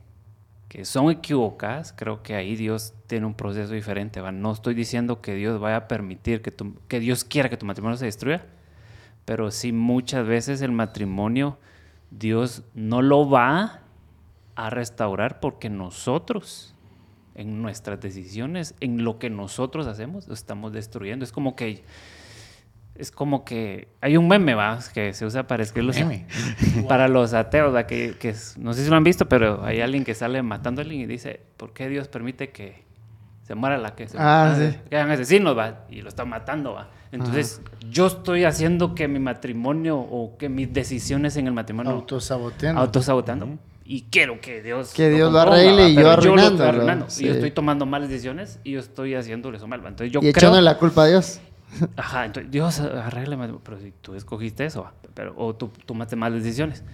que 0.69 0.85
son 0.85 1.11
equivocadas, 1.11 1.93
creo 1.93 2.23
que 2.23 2.35
ahí 2.35 2.57
Dios 2.57 2.95
tiene 3.07 3.27
un 3.27 3.35
proceso 3.35 3.73
diferente. 3.73 4.21
¿va? 4.21 4.33
No 4.33 4.53
estoy 4.53 4.75
diciendo 4.75 5.21
que 5.21 5.35
Dios 5.35 5.61
vaya 5.61 5.77
a 5.77 5.89
permitir 5.89 6.43
que 6.43 7.01
Dios 7.01 7.25
quiera 7.25 7.49
que 7.49 7.57
tu 7.57 7.67
matrimonio 7.67 7.97
se 7.97 8.07
destruya, 8.07 8.47
pero 9.29 9.51
sí 9.51 9.73
muchas 9.73 10.27
veces 10.27 10.63
el 10.63 10.73
matrimonio 10.73 11.59
Dios 12.11 12.63
no 12.75 13.03
lo 13.03 13.29
va 13.29 13.83
a 14.57 14.71
restaurar 14.71 15.39
porque 15.41 15.69
nosotros 15.69 16.75
en 17.35 17.61
nuestras 17.61 18.01
decisiones, 18.01 18.75
en 18.81 19.05
lo 19.05 19.19
que 19.19 19.29
nosotros 19.29 19.87
hacemos, 19.87 20.27
lo 20.29 20.33
estamos 20.35 20.73
destruyendo. 20.73 21.25
Es 21.27 21.31
como 21.33 21.55
que 21.57 21.85
es 22.95 23.11
como 23.13 23.45
que 23.45 23.89
hay 24.01 24.17
un 24.17 24.27
meme, 24.27 24.55
va, 24.55 24.79
que 24.95 25.13
se 25.13 25.25
usa 25.27 25.47
para 25.47 25.63
escribir 25.63 25.85
los, 25.87 25.97
para 26.89 27.07
los 27.07 27.35
ateos, 27.35 27.73
¿va? 27.73 27.87
que, 27.87 28.17
que 28.19 28.31
es- 28.31 28.57
no 28.59 28.73
sé 28.73 28.83
si 28.83 28.91
lo 28.91 28.97
han 28.97 29.05
visto, 29.05 29.29
pero 29.29 29.63
hay 29.65 29.81
alguien 29.83 30.05
que 30.05 30.15
sale 30.15 30.43
matando 30.43 30.81
a 30.81 30.85
alguien 30.85 31.03
y 31.03 31.07
dice, 31.07 31.41
¿por 31.59 31.73
qué 31.75 31.89
Dios 31.89 32.09
permite 32.09 32.49
que 32.51 32.83
se 33.43 33.55
muera 33.55 33.79
la 33.79 33.95
que 33.95 34.09
se 34.09 34.17
Ah, 34.19 34.57
sí. 34.59 34.77
que 34.91 34.97
hagan 34.97 35.11
asesinos, 35.13 35.57
va? 35.57 35.85
Y 35.91 36.01
lo 36.03 36.09
está 36.09 36.25
matando, 36.25 36.73
va. 36.73 36.89
Entonces, 37.13 37.63
yo 37.91 38.07
estoy 38.07 38.45
haciendo 38.45 38.95
que 38.95 39.09
mi 39.09 39.19
matrimonio 39.19 39.99
o 39.99 40.37
que 40.37 40.49
mis 40.49 40.73
decisiones 40.73 41.37
en 41.37 41.47
el 41.47 41.53
matrimonio 41.53 41.93
Autosaboteando. 41.93 42.81
autosaboteando. 42.81 43.59
Y 43.85 44.03
quiero 44.11 44.39
que 44.41 44.63
Dios 44.63 44.93
Que 44.93 45.09
Dios 45.09 45.33
lo 45.33 45.39
arregle 45.39 45.89
y 45.89 45.95
yo 45.95 46.03
lo 46.03 46.11
estoy 46.11 46.27
arruinándolo, 46.29 46.69
arruinando. 46.69 47.07
Y 47.07 47.11
sí. 47.11 47.25
yo 47.25 47.33
estoy 47.33 47.51
tomando 47.51 47.87
malas 47.87 48.11
decisiones 48.11 48.61
y 48.63 48.73
yo 48.73 48.81
estoy 48.81 49.15
haciéndole 49.15 49.57
eso 49.57 49.67
mal. 49.67 49.81
Entonces 49.81 50.13
yo 50.13 50.21
y 50.21 50.23
creo... 50.23 50.31
echándole 50.31 50.63
la 50.63 50.77
culpa 50.77 51.05
a 51.05 51.07
Dios. 51.07 51.41
Ajá, 51.97 52.27
entonces 52.27 52.51
Dios 52.51 52.81
arréglame, 52.81 53.49
pero 53.63 53.79
si 53.79 53.93
tú 54.01 54.15
escogiste 54.15 54.65
eso, 54.67 54.87
pero, 55.15 55.35
o 55.37 55.55
tú 55.55 55.71
tomaste 55.87 56.17
malas 56.17 56.43
decisiones. 56.43 56.85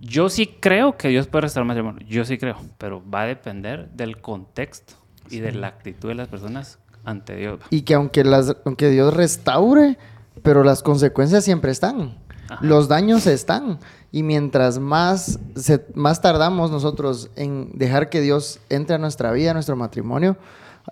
Yo 0.00 0.28
sí 0.28 0.46
creo 0.60 0.96
que 0.96 1.08
Dios 1.08 1.26
puede 1.26 1.42
restaurar 1.42 1.66
matrimonio, 1.66 2.06
yo 2.06 2.24
sí 2.24 2.38
creo, 2.38 2.56
pero 2.78 3.02
va 3.08 3.22
a 3.22 3.26
depender 3.26 3.88
del 3.90 4.20
contexto 4.20 4.94
y 5.28 5.40
de 5.40 5.52
la 5.52 5.66
actitud 5.66 6.08
de 6.08 6.14
las 6.14 6.28
personas 6.28 6.78
ante 7.04 7.36
Dios. 7.36 7.60
Y 7.70 7.82
que 7.82 7.94
aunque, 7.94 8.22
las, 8.22 8.56
aunque 8.64 8.90
Dios 8.90 9.12
restaure, 9.12 9.98
pero 10.42 10.64
las 10.64 10.82
consecuencias 10.82 11.44
siempre 11.44 11.70
están. 11.72 12.18
Ajá. 12.48 12.58
Los 12.64 12.88
daños 12.88 13.26
están. 13.26 13.78
Y 14.10 14.22
mientras 14.22 14.78
más, 14.78 15.38
se- 15.56 15.84
más 15.94 16.20
tardamos 16.22 16.70
nosotros 16.70 17.30
en 17.36 17.70
dejar 17.74 18.08
que 18.08 18.20
Dios 18.22 18.60
entre 18.70 18.96
a 18.96 18.98
nuestra 18.98 19.32
vida, 19.32 19.50
a 19.50 19.54
nuestro 19.54 19.76
matrimonio, 19.76 20.36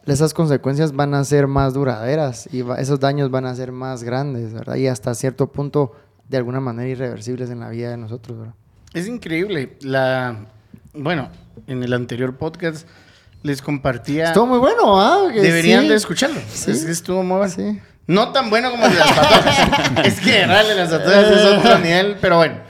esas 0.05 0.35
consecuencias 0.35 0.93
van 0.93 1.15
a 1.15 1.25
ser 1.25 1.47
más 1.47 1.73
duraderas 1.73 2.49
y 2.53 2.61
va- 2.61 2.77
esos 2.79 3.01
daños 3.01 3.31
van 3.31 3.47
a 3.47 3.55
ser 3.55 3.73
más 3.73 4.03
grandes, 4.03 4.53
¿verdad? 4.53 4.75
Y 4.77 4.87
hasta 4.89 5.15
cierto 5.15 5.47
punto, 5.51 5.93
de 6.29 6.37
alguna 6.37 6.61
manera, 6.61 6.89
irreversibles 6.91 7.49
en 7.49 7.61
la 7.61 7.71
vida 7.71 7.89
de 7.91 7.97
nosotros, 7.97 8.39
¿verdad? 8.39 8.55
Es 8.93 9.09
increíble. 9.09 9.79
La, 9.81 10.47
bueno, 10.93 11.31
en 11.67 11.83
el 11.83 11.95
anterior 11.95 12.37
podcast 12.37 12.87
les 13.43 13.63
compartía. 13.63 14.25
Estuvo 14.27 14.47
muy 14.47 14.59
bueno, 14.59 15.01
¿ah? 15.01 15.29
Deberían 15.33 15.85
sí. 15.85 15.89
de 15.89 15.95
escucharlo. 15.95 16.41
Sí. 16.53 16.71
Es 16.73 16.85
que 16.85 16.91
estuvo 16.93 17.23
muy 17.23 17.39
bueno. 17.39 17.53
Sí. 17.55 17.81
No 18.07 18.33
tan 18.33 18.51
bueno 18.51 18.71
como 18.71 18.87
el 18.87 18.93
de 18.93 18.99
las 18.99 19.13
patojas. 19.13 19.91
es 20.05 20.21
que 20.21 20.47
darle 20.47 20.75
las 20.75 20.91
patojas 20.91 21.31
es 21.31 21.45
otro 21.45 21.79
nivel, 21.79 22.17
pero 22.21 22.37
bueno. 22.37 22.67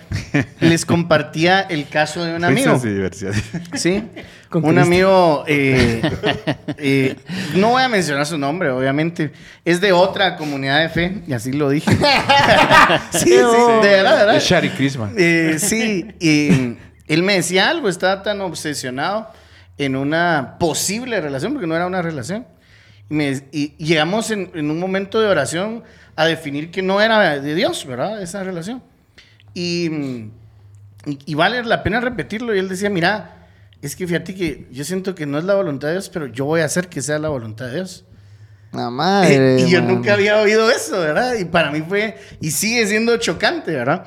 Les 0.61 0.87
compartía 0.87 1.61
el 1.61 1.89
caso 1.89 2.25
de 2.25 2.37
un 2.37 2.45
amigo. 2.45 2.81
Sí. 3.75 4.03
Un 4.53 4.79
amigo, 4.79 5.45
eh, 5.47 6.01
eh, 6.79 7.17
no 7.57 7.71
voy 7.71 7.83
a 7.83 7.89
mencionar 7.89 8.25
su 8.27 8.39
nombre, 8.39 8.71
obviamente. 8.71 9.33
Es 9.65 9.81
de 9.81 9.93
otra 9.93 10.37
comunidad 10.37 10.81
de 10.81 10.89
fe, 10.89 11.23
y 11.27 11.33
así 11.33 11.53
lo 11.53 11.69
dije. 11.69 11.91
sí, 13.11 13.19
sí, 13.25 13.31
de 13.31 13.89
verdad, 13.89 14.19
de 14.19 14.25
verdad. 14.25 14.41
Shari 14.41 14.71
Crisman. 14.71 15.15
Eh, 15.19 15.57
sí, 15.59 16.07
y 16.21 16.77
él 17.07 17.23
me 17.23 17.35
decía 17.35 17.69
algo, 17.69 17.89
estaba 17.89 18.23
tan 18.23 18.41
obsesionado 18.41 19.31
en 19.79 19.97
una 19.97 20.57
posible 20.59 21.21
relación, 21.21 21.53
porque 21.53 21.67
no 21.67 21.77
era 21.77 21.87
una 21.87 22.01
relación. 22.01 22.47
Y, 23.11 23.15
me- 23.15 23.43
y 23.53 23.69
llegamos 23.79 24.31
en, 24.31 24.51
en 24.55 24.71
un 24.71 24.79
momento 24.79 25.21
de 25.21 25.29
oración 25.29 25.83
a 26.17 26.25
definir 26.27 26.71
que 26.71 26.83
no 26.83 27.01
era 27.01 27.39
de 27.41 27.55
Dios, 27.55 27.85
¿verdad? 27.87 28.23
Esa 28.23 28.43
relación. 28.43 28.83
Y, 29.55 29.89
mm, 29.91 30.31
y, 31.11 31.19
y 31.27 31.35
vale 31.35 31.63
la 31.65 31.83
pena 31.83 32.01
repetirlo. 32.01 32.55
Y 32.55 32.59
él 32.59 32.69
decía, 32.69 32.91
mira, 32.91 33.47
es 33.83 33.95
que 33.97 34.07
fíjate 34.07 34.35
que 34.35 34.67
yo 34.73 34.85
siento 34.85 35.15
que 35.15 35.27
no 35.27 35.39
es 35.39 35.45
la 35.45 35.55
voluntad 35.55 35.89
de 35.89 35.95
Dios, 35.95 36.09
pero 36.09 36.27
yo 36.27 36.45
voy 36.47 36.61
a 36.61 36.65
hacer 36.65 36.89
que 36.89 37.03
sea 37.03 37.19
la 37.19 37.29
voluntad 37.29 37.67
de 37.67 37.75
Dios. 37.77 38.05
La 38.73 38.91
madre. 38.91 39.61
y 39.61 39.71
yo 39.71 39.81
mano. 39.83 39.95
nunca 39.95 40.15
había 40.15 40.39
oído 40.39 40.71
eso, 40.71 40.99
¿verdad? 40.99 41.35
Y 41.39 41.45
para 41.45 41.71
mí 41.71 41.83
fue, 41.87 42.17
y 42.41 42.51
sigue 42.51 42.87
siendo 42.87 43.17
chocante, 43.19 43.73
¿verdad? 43.73 44.05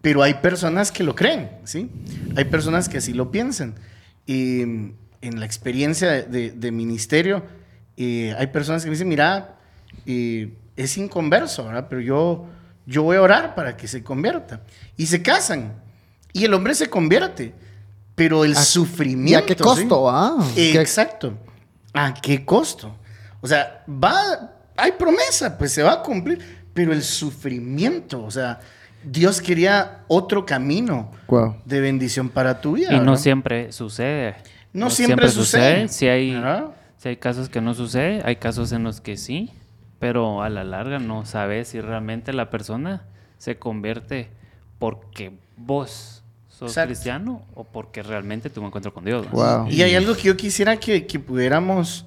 Pero 0.00 0.22
hay 0.22 0.34
personas 0.34 0.90
que 0.90 1.02
lo 1.04 1.14
creen, 1.14 1.50
¿sí? 1.64 1.90
Hay 2.36 2.44
personas 2.44 2.88
que 2.88 2.98
así 2.98 3.12
lo 3.12 3.30
piensan. 3.30 3.74
Y 4.26 4.64
mm, 4.64 4.92
en 5.22 5.40
la 5.40 5.44
experiencia 5.46 6.08
de, 6.10 6.22
de- 6.22 6.50
de 6.52 6.70
ministerio, 6.72 7.44
eh, 7.98 8.34
hay 8.38 8.46
personas 8.46 8.82
que 8.82 8.88
me 8.88 8.94
dicen, 8.94 9.08
mira, 9.08 9.56
es 10.76 10.96
inconverso, 10.96 11.64
¿verdad? 11.66 11.86
Pero 11.90 12.00
yo, 12.00 12.46
yo 12.86 13.02
voy 13.02 13.16
a 13.16 13.22
orar 13.22 13.54
para 13.54 13.76
que 13.76 13.88
se 13.88 14.02
convierta. 14.02 14.60
Y 14.96 15.06
se 15.06 15.20
casan. 15.22 15.72
Y 16.32 16.44
el 16.44 16.54
hombre 16.54 16.74
se 16.74 16.88
convierte. 16.88 17.52
Pero 18.14 18.44
el 18.44 18.56
¿A- 18.56 18.62
sufrimiento. 18.62 19.30
¿Y 19.32 19.34
a 19.42 19.46
qué 19.46 19.54
¿sí? 19.54 19.62
costo, 19.62 20.08
ah? 20.08 20.36
¿Qué- 20.54 20.80
Exacto. 20.80 21.34
¿A 21.94 22.14
qué 22.14 22.44
costo? 22.44 22.96
O 23.40 23.46
sea, 23.46 23.84
va, 23.88 24.52
hay 24.76 24.92
promesa, 24.92 25.56
pues 25.56 25.72
se 25.72 25.82
va 25.82 25.92
a 25.94 26.02
cumplir, 26.02 26.38
pero 26.74 26.92
el 26.92 27.02
sufrimiento, 27.02 28.22
o 28.24 28.30
sea, 28.30 28.60
Dios 29.04 29.40
quería 29.40 30.00
otro 30.08 30.44
camino 30.44 31.10
de 31.64 31.80
bendición 31.80 32.28
para 32.28 32.60
tu 32.60 32.72
vida. 32.72 32.92
Y 32.92 32.96
no 32.98 33.12
¿verdad? 33.12 33.16
siempre 33.16 33.72
sucede. 33.72 34.34
No 34.72 34.90
siempre 34.90 35.28
sucede. 35.30 35.88
Si 35.88 36.06
hay, 36.08 36.34
¿verdad? 36.34 36.66
Si 36.98 37.08
hay 37.08 37.16
casos 37.16 37.48
que 37.48 37.60
no 37.60 37.74
sucede, 37.74 38.22
hay 38.24 38.36
casos 38.36 38.72
en 38.72 38.82
los 38.82 39.00
que 39.00 39.16
sí, 39.16 39.50
pero 39.98 40.42
a 40.42 40.48
la 40.48 40.64
larga 40.64 40.98
no 40.98 41.24
sabes 41.24 41.68
si 41.68 41.80
realmente 41.80 42.32
la 42.32 42.50
persona 42.50 43.04
se 43.38 43.56
convierte 43.56 44.28
porque 44.78 45.32
vos 45.56 46.22
sos 46.48 46.72
Exacto. 46.72 46.88
cristiano 46.88 47.42
o 47.54 47.64
porque 47.64 48.02
realmente 48.02 48.50
tuvo 48.50 48.64
un 48.64 48.68
encuentro 48.68 48.92
con 48.92 49.04
Dios. 49.04 49.26
¿no? 49.26 49.32
Wow. 49.32 49.68
Y 49.70 49.82
hay 49.82 49.94
algo 49.94 50.14
que 50.16 50.22
yo 50.22 50.36
quisiera 50.36 50.76
que, 50.76 51.06
que 51.06 51.20
pudiéramos, 51.20 52.04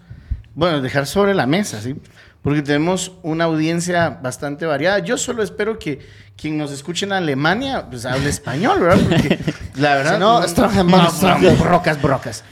bueno, 0.54 0.82
dejar 0.82 1.08
sobre 1.08 1.34
la 1.34 1.48
mesa, 1.48 1.82
¿sí? 1.82 1.96
Porque 2.42 2.62
tenemos 2.64 3.12
una 3.22 3.44
audiencia 3.44 4.10
bastante 4.10 4.66
variada. 4.66 5.00
Yo 5.00 5.18
solo 5.18 5.44
espero 5.44 5.78
que 5.78 6.00
quien 6.36 6.58
nos 6.58 6.72
escuche 6.72 7.06
en 7.06 7.14
Alemania, 7.14 7.86
pues 7.88 8.06
hable 8.06 8.30
español, 8.30 8.80
¿verdad? 8.80 9.00
Porque 9.08 9.40
la 9.76 9.96
verdad... 9.96 10.14
Si 10.16 10.20
no, 10.20 10.48
Stragen, 10.48 10.88
man, 10.88 11.12
Stragen. 11.12 11.60
brocas, 11.60 12.02
brocas. 12.02 12.44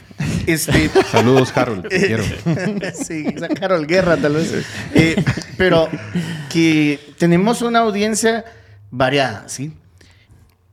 Este, 0.46 0.88
Saludos, 1.10 1.52
Harold. 1.56 1.88
Te 1.88 2.06
quiero. 2.06 2.22
sí, 2.94 3.26
esa 3.34 3.48
Carol 3.48 3.86
Guerra 3.86 4.16
tal 4.16 4.34
vez. 4.34 4.64
Eh, 4.94 5.16
pero 5.56 5.88
que 6.50 7.00
tenemos 7.18 7.62
una 7.62 7.80
audiencia 7.80 8.44
variada, 8.90 9.48
¿sí? 9.48 9.72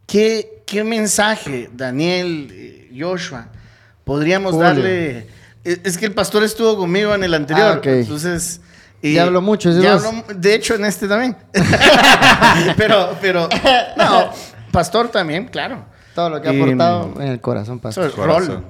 ¿Qué, 0.06 0.64
qué 0.68 0.84
mensaje, 0.84 1.70
Daniel, 1.74 2.50
eh, 2.52 2.92
Joshua, 2.98 3.48
podríamos 4.04 4.54
Julio. 4.54 4.68
darle? 4.68 5.28
Es 5.64 5.98
que 5.98 6.06
el 6.06 6.14
pastor 6.14 6.44
estuvo 6.44 6.78
conmigo 6.78 7.14
en 7.16 7.24
el 7.24 7.34
anterior, 7.34 7.82
Ah, 7.84 7.90
entonces 7.90 8.62
Y 9.12 9.14
Ya 9.14 9.24
hablo 9.24 9.42
mucho, 9.42 9.72
¿sí 9.74 9.82
ya 9.82 9.96
vos? 9.96 10.06
hablo- 10.06 10.24
de 10.36 10.56
hecho, 10.56 10.76
en 10.76 10.86
este 10.86 11.08
también. 11.08 11.36
pero, 12.78 13.16
pero, 13.22 13.48
no, 13.98 14.30
pastor 14.72 15.10
también, 15.10 15.48
claro. 15.48 15.86
Todo 16.16 16.30
lo 16.32 16.42
que 16.42 16.50
ha 16.50 16.54
Y, 16.54 16.62
aportado 16.62 17.14
en 17.22 17.28
el 17.28 17.42
corazón, 17.42 17.80
pastor. 17.80 18.08
es 18.08 18.14
Corazón. 18.14 18.48
rol. 18.48 18.64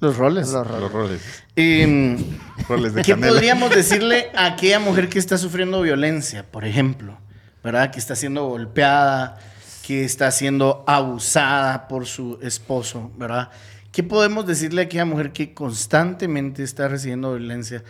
Los 0.00 0.16
roles. 0.16 0.48
Los 0.50 0.66
roles. 0.66 0.80
Los 0.82 0.92
roles. 0.92 1.20
Y, 1.56 1.84
mm, 1.86 2.38
Roles 2.68 2.94
de 2.94 3.02
¿Qué 3.02 3.12
canela. 3.12 3.32
podríamos 3.32 3.70
decirle 3.74 4.30
a 4.34 4.46
aquella 4.46 4.78
mujer 4.80 5.08
que 5.08 5.18
está 5.18 5.36
sufriendo 5.38 5.82
violencia, 5.82 6.44
por 6.50 6.64
ejemplo? 6.64 7.18
¿Verdad? 7.64 7.90
Que 7.90 7.98
está 7.98 8.14
siendo 8.14 8.46
golpeada, 8.46 9.38
que 9.86 10.04
está 10.04 10.30
siendo 10.30 10.84
abusada 10.86 11.88
por 11.88 12.06
su 12.06 12.38
esposo, 12.42 13.10
¿verdad? 13.18 13.50
¿Qué 13.92 14.02
podemos 14.04 14.46
decirle 14.46 14.82
a 14.82 14.84
aquella 14.84 15.04
mujer 15.04 15.32
que 15.32 15.52
constantemente 15.52 16.62
está 16.62 16.88
recibiendo 16.88 17.34
violencia 17.34 17.82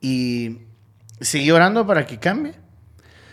y 0.00 0.58
sigue 1.20 1.52
orando 1.52 1.86
para 1.86 2.06
que 2.06 2.18
cambie? 2.18 2.54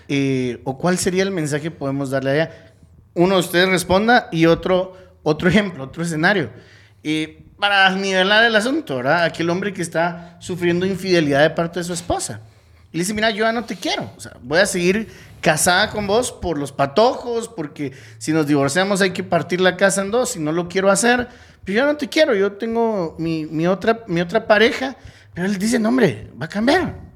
Eh, 0.08 0.62
¿O 0.64 0.78
cuál 0.78 0.98
sería 0.98 1.24
el 1.24 1.32
mensaje 1.32 1.64
que 1.64 1.72
podemos 1.72 2.10
darle 2.10 2.30
a 2.32 2.36
ella? 2.36 2.74
Uno 3.14 3.36
de 3.36 3.42
ustedes 3.42 3.70
responda 3.70 4.30
y 4.32 4.46
otro, 4.46 4.98
otro 5.24 5.50
ejemplo, 5.50 5.84
otro 5.84 6.04
escenario. 6.04 6.52
Eh, 7.04 7.46
para 7.58 7.90
nivelar 7.96 8.44
el 8.44 8.56
asunto, 8.56 8.98
¿verdad? 8.98 9.24
Aquel 9.24 9.50
hombre 9.50 9.72
que 9.72 9.82
está 9.82 10.38
sufriendo 10.40 10.86
infidelidad 10.86 11.42
de 11.42 11.52
parte 11.52 11.80
de 11.80 11.84
su 11.84 11.94
esposa. 11.94 12.42
Y 12.92 12.98
le 12.98 13.04
dice, 13.04 13.14
mira, 13.14 13.30
yo 13.30 13.46
ya 13.46 13.54
no 13.54 13.64
te 13.64 13.76
quiero. 13.76 14.12
O 14.18 14.20
sea, 14.20 14.36
voy 14.42 14.60
a 14.60 14.66
seguir 14.66 15.08
casada 15.40 15.90
con 15.92 16.08
vos 16.08 16.32
por 16.32 16.58
los 16.58 16.72
patojos, 16.72 17.48
porque 17.48 17.94
si 18.18 18.34
nos 18.34 18.48
divorciamos 18.48 19.02
hay 19.02 19.12
que 19.12 19.24
partir 19.24 19.62
la 19.62 19.78
casa 19.78 20.02
en 20.02 20.12
dos 20.12 20.36
y 20.36 20.40
no 20.40 20.52
lo 20.52 20.68
quiero 20.68 20.90
hacer. 20.90 21.28
Pero 21.64 21.80
yo 21.80 21.86
no 21.86 21.96
te 21.96 22.10
quiero, 22.10 22.34
yo 22.36 22.54
tengo 22.54 23.16
mi, 23.20 23.46
mi 23.46 23.68
otra, 23.68 24.04
mi 24.08 24.22
otra 24.22 24.48
pareja. 24.48 24.98
Pero 25.34 25.48
él 25.48 25.58
dice, 25.58 25.80
no, 25.80 25.90
hombre, 25.90 26.32
va 26.42 26.48
a 26.48 26.50
cambiar. 26.50 27.11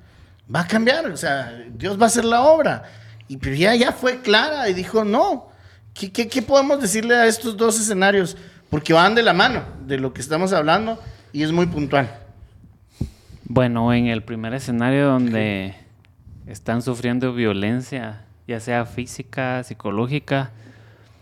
Va 0.54 0.62
a 0.62 0.68
cambiar. 0.68 1.08
O 1.08 1.18
sea, 1.18 1.52
Dios 1.70 2.00
va 2.00 2.04
a 2.04 2.08
hacer 2.08 2.26
la 2.26 2.42
obra. 2.44 2.84
Y 3.28 3.38
pero 3.38 3.56
ya, 3.56 3.76
ya 3.76 3.92
fue 3.92 4.22
clara 4.22 4.70
y 4.70 4.74
dijo, 4.74 5.04
no. 5.04 5.50
¿Qué, 5.94 6.12
qué, 6.12 6.28
qué 6.28 6.42
podemos 6.42 6.82
decirle 6.82 7.16
a 7.16 7.26
estos 7.26 7.56
dos 7.56 7.80
escenarios? 7.80 8.36
Porque 8.70 8.94
van 8.94 9.16
de 9.16 9.24
la 9.24 9.34
mano 9.34 9.64
de 9.86 9.98
lo 9.98 10.14
que 10.14 10.22
estamos 10.22 10.52
hablando 10.52 11.02
y 11.32 11.44
es 11.44 11.52
muy 11.52 11.66
puntual. 11.68 12.10
Bueno, 13.46 13.94
en 13.94 14.08
el 14.08 14.24
primer 14.24 14.54
escenario 14.54 15.08
donde 15.08 15.76
están 16.48 16.82
sufriendo 16.82 17.34
violencia, 17.34 18.26
ya 18.48 18.60
sea 18.60 18.86
física, 18.86 19.64
psicológica, 19.64 20.52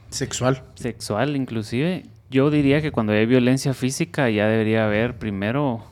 Sexual. 0.10 0.64
sexual 0.76 1.36
inclusive, 1.36 2.06
yo 2.30 2.50
diría 2.50 2.82
que 2.82 2.92
cuando 2.92 3.14
hay 3.14 3.26
violencia 3.26 3.74
física 3.74 4.30
ya 4.30 4.48
debería 4.48 4.86
haber 4.86 5.18
primero 5.18 5.84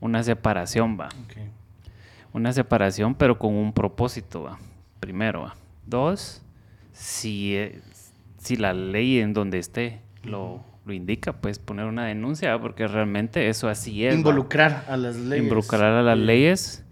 una 0.00 0.22
separación, 0.22 0.98
va. 0.98 1.08
Una 2.34 2.52
separación, 2.52 3.14
pero 3.14 3.38
con 3.38 3.54
un 3.54 3.72
propósito, 3.72 4.42
va. 4.42 4.58
Primero, 4.98 5.42
va. 5.42 5.54
Dos, 5.86 6.42
si, 6.92 7.54
eh, 7.54 7.80
si 8.38 8.56
la 8.56 8.74
ley 8.74 9.20
en 9.20 9.32
donde 9.32 9.60
esté 9.60 10.00
lo, 10.24 10.64
lo 10.84 10.92
indica, 10.92 11.32
pues 11.32 11.60
poner 11.60 11.86
una 11.86 12.06
denuncia, 12.06 12.50
¿va? 12.56 12.60
porque 12.60 12.88
realmente 12.88 13.48
eso 13.48 13.68
así 13.68 14.04
es. 14.04 14.14
va. 14.14 14.18
Involucrar 14.18 14.84
a 14.88 14.96
las 14.96 15.14
leyes. 15.14 15.44
Involucrar 15.44 15.92
a 15.92 16.02
las 16.02 16.18
leyes 16.18 16.84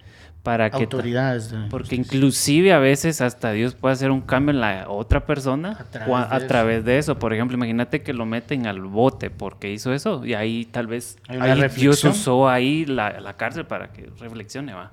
para 0.44 0.70
que... 0.70 0.84
Autoridades. 0.84 1.50
de 1.50 1.68
porque 1.70 1.96
inclusive 1.96 2.72
a 2.72 2.78
veces 2.78 3.20
hasta 3.20 3.50
Dios 3.50 3.74
puede 3.74 3.94
hacer 3.94 4.12
un 4.12 4.20
cambio 4.20 4.52
en 4.52 4.60
la 4.60 4.88
otra 4.88 5.26
persona 5.26 5.76
A 5.78 5.84
través 5.84 6.30
de 6.30 6.36
eso. 6.36 6.46
través 6.46 6.84
de 6.84 6.98
eso. 6.98 7.18
Por 7.18 7.32
ejemplo, 7.32 7.56
imagínate 7.56 8.02
que 8.02 8.12
lo 8.12 8.26
meten 8.26 8.66
al 8.68 8.80
bote 8.80 9.30
porque 9.30 9.72
hizo 9.72 9.92
eso 9.92 10.24
y 10.24 10.34
ahí 10.34 10.66
tal 10.66 10.86
vez 10.86 11.18
ahí 11.26 11.68
Dios 11.76 12.04
usó 12.04 12.48
ahí 12.48 12.84
la, 12.86 13.20
la 13.20 13.36
cárcel 13.36 13.66
para 13.66 13.92
que 13.92 14.08
reflexione, 14.20 14.72
va. 14.72 14.92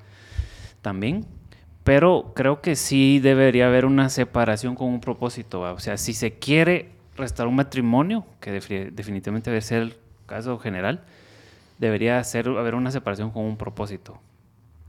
También. 0.81 1.25
Pero 1.83 2.33
creo 2.35 2.61
que 2.61 2.75
sí 2.75 3.19
debería 3.19 3.67
haber 3.67 3.85
una 3.85 4.09
separación 4.09 4.75
con 4.75 4.87
un 4.89 5.01
propósito, 5.01 5.61
va. 5.61 5.73
O 5.73 5.79
sea, 5.79 5.97
si 5.97 6.13
se 6.13 6.33
quiere 6.33 6.89
restaurar 7.15 7.49
un 7.49 7.55
matrimonio, 7.55 8.25
que 8.39 8.51
defi- 8.59 8.91
definitivamente 8.91 9.49
debe 9.49 9.61
ser 9.61 9.81
el 9.81 9.95
caso 10.25 10.57
general, 10.59 11.01
debería 11.79 12.23
ser, 12.23 12.47
haber 12.49 12.75
una 12.75 12.91
separación 12.91 13.31
con 13.31 13.43
un 13.45 13.57
propósito 13.57 14.19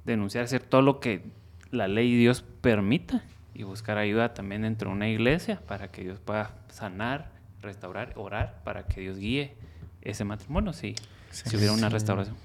denunciar, 0.04 0.44
hacer 0.44 0.62
todo 0.62 0.82
lo 0.82 0.98
que 1.00 1.22
la 1.70 1.86
ley 1.88 2.12
y 2.12 2.16
Dios 2.16 2.42
permita 2.60 3.22
y 3.54 3.62
buscar 3.62 3.96
ayuda 3.98 4.34
también 4.34 4.62
dentro 4.62 4.90
de 4.90 4.96
una 4.96 5.08
iglesia 5.08 5.60
para 5.66 5.88
que 5.88 6.02
Dios 6.02 6.18
pueda 6.18 6.54
sanar, 6.68 7.30
restaurar, 7.62 8.12
orar 8.16 8.60
para 8.64 8.86
que 8.86 9.00
Dios 9.00 9.18
guíe 9.18 9.54
ese 10.02 10.24
matrimonio 10.24 10.72
si, 10.72 10.94
si 11.30 11.56
hubiera 11.56 11.72
una 11.72 11.88
restauración. 11.88 12.36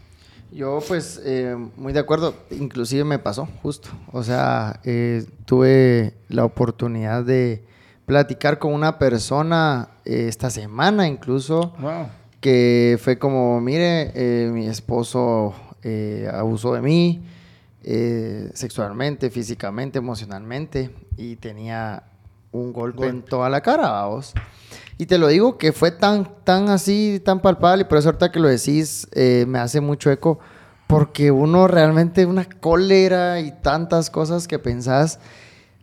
Yo 0.52 0.80
pues 0.88 1.20
eh, 1.26 1.56
muy 1.76 1.92
de 1.92 2.00
acuerdo, 2.00 2.34
inclusive 2.52 3.04
me 3.04 3.20
pasó 3.20 3.48
justo, 3.62 3.90
o 4.14 4.24
sea, 4.24 4.80
eh, 4.86 5.26
tuve 5.46 6.14
la 6.30 6.46
oportunidad 6.46 7.24
de 7.24 7.64
platicar 8.06 8.58
con 8.60 8.74
una 8.74 8.98
persona 8.98 9.90
eh, 10.06 10.28
esta 10.30 10.50
semana 10.50 11.08
incluso, 11.08 11.74
Wow. 11.80 12.08
que 12.40 12.98
fue 13.02 13.18
como, 13.20 13.60
mire, 13.60 14.12
eh, 14.16 14.50
mi 14.52 14.68
esposo 14.68 15.54
eh, 15.84 16.30
abusó 16.32 16.74
de 16.74 16.82
mí 16.82 17.22
eh, 17.84 18.50
sexualmente, 18.54 19.30
físicamente, 19.30 19.98
emocionalmente 20.00 20.90
y 21.18 21.36
tenía 21.36 22.04
un 22.52 22.72
golpe 22.72 23.08
en 23.08 23.24
toda 23.24 23.50
la 23.50 23.60
cara, 23.62 23.90
vamos. 23.92 24.34
Y 24.98 25.08
te 25.08 25.18
lo 25.18 25.28
digo 25.28 25.58
que 25.58 25.74
fue 25.74 25.92
tan, 25.92 26.30
tan 26.44 26.70
así, 26.70 27.22
tan 27.24 27.42
palpable, 27.42 27.82
y 27.82 27.86
por 27.86 27.98
eso 27.98 28.10
ahorita 28.10 28.32
que 28.32 28.40
lo 28.40 28.48
decís, 28.48 29.08
eh, 29.12 29.46
me 29.48 29.60
hace 29.60 29.82
mucho 29.82 30.10
eco, 30.10 30.40
porque 30.88 31.32
uno 31.32 31.68
realmente 31.68 32.26
una 32.26 32.46
cólera 32.46 33.40
y 33.42 33.52
tantas 33.52 34.10
cosas 34.10 34.48
que 34.48 34.58
pensás. 34.60 35.20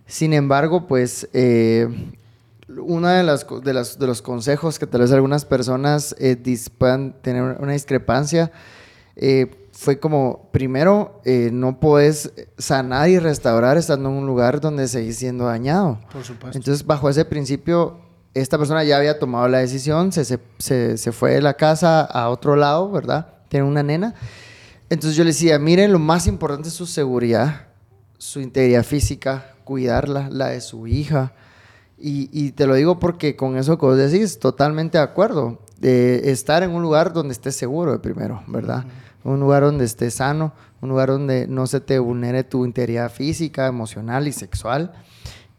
Sin 0.06 0.32
embargo, 0.32 0.86
pues 0.86 1.28
eh, 1.34 1.88
uno 2.68 3.08
de, 3.08 3.22
las, 3.22 3.46
de, 3.62 3.74
las- 3.74 3.98
de 3.98 4.06
los 4.06 4.22
consejos 4.22 4.78
que 4.78 4.86
tal 4.86 5.02
vez 5.02 5.12
algunas 5.12 5.44
personas 5.44 6.14
eh, 6.18 6.36
tener 7.22 7.42
una 7.60 7.72
discrepancia 7.72 8.50
eh, 9.16 9.68
fue 9.72 9.98
como, 9.98 10.48
primero, 10.52 11.20
eh, 11.24 11.50
no 11.52 11.80
puedes 11.80 12.32
sanar 12.56 13.08
y 13.10 13.18
restaurar 13.18 13.76
estando 13.76 14.08
en 14.10 14.14
un 14.16 14.26
lugar 14.26 14.60
donde 14.60 14.86
seguís 14.88 15.16
siendo 15.18 15.44
dañado. 15.46 15.98
Por 16.12 16.22
supuesto. 16.24 16.56
Entonces, 16.56 16.86
bajo 16.86 17.08
ese 17.10 17.24
principio, 17.24 17.98
esta 18.34 18.58
persona 18.58 18.82
ya 18.84 18.96
había 18.96 19.18
tomado 19.18 19.48
la 19.48 19.58
decisión, 19.58 20.12
se, 20.12 20.24
se, 20.24 20.38
se- 20.58 20.96
se 20.98 21.12
fue 21.12 21.32
de 21.32 21.42
la 21.42 21.54
casa 21.54 22.00
a 22.02 22.28
otro 22.30 22.56
lado, 22.56 22.90
¿verdad? 22.90 23.28
Tiene 23.48 23.66
una 23.66 23.82
nena. 23.82 24.14
Entonces 24.90 25.16
yo 25.16 25.24
le 25.24 25.30
decía, 25.30 25.58
miren, 25.58 25.92
lo 25.92 25.98
más 25.98 26.26
importante 26.26 26.68
es 26.68 26.74
su 26.74 26.86
seguridad, 26.86 27.66
su 28.18 28.40
integridad 28.40 28.84
física, 28.84 29.54
cuidarla, 29.64 30.28
la 30.30 30.48
de 30.48 30.60
su 30.60 30.86
hija. 30.86 31.32
Y, 31.98 32.28
y 32.32 32.52
te 32.52 32.66
lo 32.66 32.74
digo 32.74 32.98
porque 32.98 33.36
con 33.36 33.56
eso 33.56 33.78
que 33.78 33.86
vos 33.86 33.96
decís, 33.96 34.38
totalmente 34.38 34.98
de 34.98 35.04
acuerdo. 35.04 35.60
De 35.78 36.30
estar 36.30 36.62
en 36.62 36.70
un 36.70 36.82
lugar 36.82 37.12
donde 37.12 37.32
estés 37.32 37.56
seguro 37.56 37.90
de 37.92 37.98
primero, 37.98 38.42
¿verdad? 38.46 38.84
Un 39.24 39.40
lugar 39.40 39.62
donde 39.64 39.84
estés 39.84 40.14
sano, 40.14 40.52
un 40.80 40.88
lugar 40.90 41.08
donde 41.08 41.46
no 41.48 41.66
se 41.66 41.80
te 41.80 41.98
vulnere 41.98 42.44
tu 42.44 42.64
integridad 42.64 43.10
física, 43.10 43.66
emocional 43.66 44.28
y 44.28 44.32
sexual. 44.32 44.92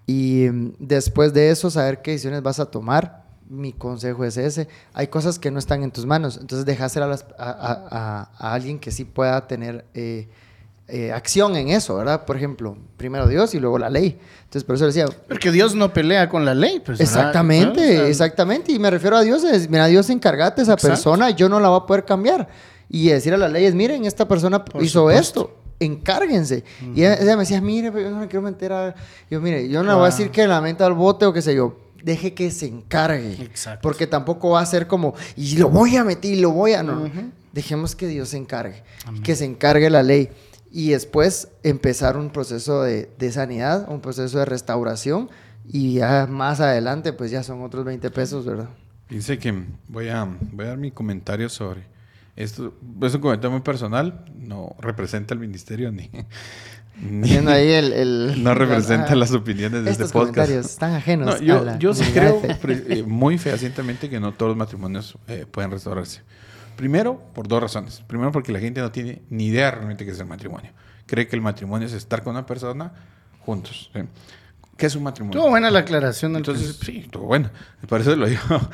Y 0.05 0.47
mm, 0.51 0.73
después 0.79 1.33
de 1.33 1.49
eso, 1.49 1.69
saber 1.69 2.01
qué 2.01 2.11
decisiones 2.11 2.41
vas 2.43 2.59
a 2.59 2.65
tomar. 2.65 3.23
Mi 3.49 3.73
consejo 3.73 4.23
es 4.25 4.37
ese. 4.37 4.67
Hay 4.93 5.07
cosas 5.07 5.37
que 5.37 5.51
no 5.51 5.59
están 5.59 5.83
en 5.83 5.91
tus 5.91 6.05
manos. 6.05 6.37
Entonces, 6.41 6.65
dejársela 6.65 7.05
a, 7.07 7.09
a, 7.37 7.51
a- 7.51 8.29
a- 8.39 8.53
alguien 8.53 8.79
que 8.79 8.89
sí 8.91 9.05
pueda 9.05 9.45
tener 9.47 9.85
eh, 9.93 10.27
eh, 10.87 11.11
acción 11.11 11.55
en 11.55 11.69
eso, 11.69 11.95
¿verdad? 11.95 12.25
Por 12.25 12.35
ejemplo, 12.37 12.77
primero 12.97 13.27
Dios 13.27 13.53
y 13.53 13.59
luego 13.59 13.77
la 13.77 13.89
ley. 13.89 14.17
Entonces, 14.45 14.63
por 14.63 14.75
eso 14.75 14.85
decía, 14.85 15.05
Porque 15.27 15.51
Dios 15.51 15.75
no 15.75 15.93
pelea 15.93 16.29
con 16.29 16.45
la 16.45 16.55
ley, 16.55 16.81
pues. 16.83 16.99
Exactamente, 16.99 17.81
¿No? 17.81 17.93
O 17.93 17.97
sea, 17.97 18.07
exactamente. 18.07 18.71
Y 18.71 18.79
me 18.79 18.89
refiero 18.89 19.17
a 19.17 19.21
Dios, 19.21 19.43
es, 19.43 19.69
mira, 19.69 19.87
Dios 19.87 20.09
encargate 20.09 20.61
a 20.61 20.63
esa 20.63 20.73
Exacto. 20.73 20.87
persona, 20.89 21.29
yo 21.31 21.47
no 21.49 21.59
la 21.59 21.69
voy 21.69 21.81
a 21.81 21.85
poder 21.85 22.05
cambiar. 22.05 22.47
Y 22.89 23.09
decir 23.09 23.33
a 23.33 23.37
las 23.37 23.51
leyes, 23.51 23.75
miren, 23.75 24.05
esta 24.05 24.27
persona 24.27 24.63
Por 24.65 24.81
hizo 24.83 24.99
supuesto. 25.01 25.41
esto, 25.41 25.62
encárguense. 25.85 26.63
Y 26.95 27.01
ella, 27.01 27.15
ella 27.15 27.35
me 27.35 27.43
decía, 27.43 27.61
mire, 27.61 27.91
pero 27.91 28.05
yo 28.05 28.11
no 28.11 28.19
me 28.19 28.27
quiero 28.27 28.41
meter 28.41 28.73
a... 28.73 28.95
Yo, 29.29 29.41
mire, 29.41 29.67
yo 29.69 29.83
no 29.83 29.89
le 29.89 29.95
voy 29.95 30.03
a 30.03 30.09
decir 30.09 30.29
que 30.31 30.47
la 30.47 30.61
meta 30.61 30.85
al 30.85 30.93
bote 30.93 31.25
o 31.25 31.33
qué 31.33 31.41
sé 31.41 31.55
yo. 31.55 31.77
Deje 32.03 32.33
que 32.33 32.51
se 32.51 32.67
encargue. 32.67 33.33
Exacto. 33.41 33.81
Porque 33.81 34.07
tampoco 34.07 34.51
va 34.51 34.61
a 34.61 34.65
ser 34.65 34.87
como, 34.87 35.13
y 35.35 35.57
lo 35.57 35.69
voy 35.69 35.95
a 35.95 36.03
meter 36.03 36.31
y 36.31 36.39
lo 36.39 36.51
voy 36.51 36.73
a... 36.73 36.83
No, 36.83 37.09
dejemos 37.51 37.95
que 37.95 38.07
Dios 38.07 38.29
se 38.29 38.37
encargue. 38.37 38.83
Que 39.23 39.35
se 39.35 39.45
encargue 39.45 39.89
la 39.89 40.03
ley. 40.03 40.29
Y 40.71 40.89
después 40.89 41.49
empezar 41.61 42.17
un 42.17 42.29
proceso 42.31 42.81
de, 42.81 43.09
de 43.19 43.31
sanidad, 43.31 43.87
un 43.89 44.01
proceso 44.01 44.39
de 44.39 44.45
restauración. 44.45 45.29
Y 45.65 45.95
ya 45.95 46.27
más 46.29 46.59
adelante, 46.59 47.13
pues 47.13 47.31
ya 47.31 47.43
son 47.43 47.61
otros 47.61 47.85
20 47.85 48.09
pesos, 48.09 48.45
¿verdad? 48.45 48.69
Dice 49.09 49.37
que 49.37 49.53
voy 49.87 50.09
a, 50.09 50.27
voy 50.51 50.65
a 50.65 50.69
dar 50.69 50.77
mi 50.77 50.91
comentario 50.91 51.47
sobre 51.47 51.92
esto. 52.35 52.73
Es 53.01 53.13
un 53.15 53.21
comentario 53.21 53.51
muy 53.51 53.61
personal. 53.61 54.25
No 54.37 54.75
representa 54.79 55.33
el 55.33 55.39
ministerio 55.39 55.91
ni. 55.91 56.09
ni- 57.01 57.29
Viendo 57.29 57.51
ahí 57.51 57.69
el... 57.71 57.93
el- 57.93 58.43
no 58.43 58.53
representa 58.53 59.15
las 59.15 59.31
opiniones 59.33 59.83
de 59.83 59.91
Estos 59.91 60.07
este 60.07 60.13
podcast. 60.19 60.35
comentarios 60.35 60.65
están 60.65 60.93
ajenos 60.93 61.27
No, 61.27 61.33
a 61.33 61.39
yo, 61.39 61.63
la 61.63 61.79
yo 61.79 61.93
sí 61.93 62.03
creo 62.13 62.39
fe. 62.41 62.57
eh, 62.89 63.03
muy 63.03 63.37
fehacientemente 63.37 64.09
que 64.09 64.19
no 64.19 64.33
todos 64.33 64.49
los 64.51 64.57
matrimonios 64.57 65.17
eh, 65.27 65.45
pueden 65.49 65.71
restaurarse. 65.71 66.21
Primero, 66.75 67.21
por 67.35 67.47
dos 67.47 67.61
razones. 67.61 68.01
Primero, 68.07 68.31
porque 68.31 68.51
la 68.51 68.59
gente 68.59 68.81
no 68.81 68.91
tiene 68.91 69.21
ni 69.29 69.47
idea 69.47 69.69
realmente 69.71 70.05
qué 70.05 70.11
es 70.11 70.19
el 70.19 70.25
matrimonio. 70.25 70.71
cree 71.05 71.27
que 71.27 71.35
el 71.35 71.41
matrimonio 71.41 71.87
es 71.87 71.93
estar 71.93 72.23
con 72.23 72.31
una 72.31 72.45
persona 72.45 72.93
juntos. 73.45 73.91
¿sí? 73.93 73.99
¿Qué 74.77 74.87
es 74.87 74.95
un 74.95 75.03
matrimonio? 75.03 75.37
Estuvo 75.39 75.49
buena 75.51 75.69
la 75.69 75.79
aclaración. 75.79 76.35
Entonces, 76.35 76.79
sí, 76.83 77.01
estuvo 77.05 77.25
bueno. 77.25 77.49
Por 77.87 78.01
eso 78.01 78.15
lo 78.15 78.27
digo. 78.27 78.41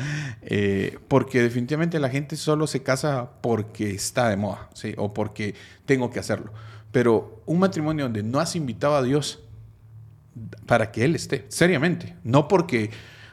Eh, 0.52 0.98
porque 1.08 1.42
definitivamente 1.44 2.00
la 2.00 2.10
gente 2.10 2.36
solo 2.36 2.66
se 2.66 2.82
casa 2.82 3.30
porque 3.42 3.92
está 3.92 4.30
de 4.30 4.38
moda, 4.38 4.70
¿sí? 4.74 4.96
O 4.98 5.14
porque 5.14 5.54
tengo 5.86 6.10
que 6.10 6.20
hacerlo. 6.20 6.52
Pero 6.92 7.44
un 7.46 7.60
matrimonio 7.60 8.06
donde 8.06 8.24
no 8.24 8.40
has 8.40 8.56
invitado 8.56 8.96
a 8.96 9.04
Dios 9.04 9.40
para 10.66 10.92
que 10.92 11.04
Él 11.06 11.16
esté, 11.16 11.46
seriamente. 11.50 12.16
No 12.24 12.48
porque, 12.48 12.90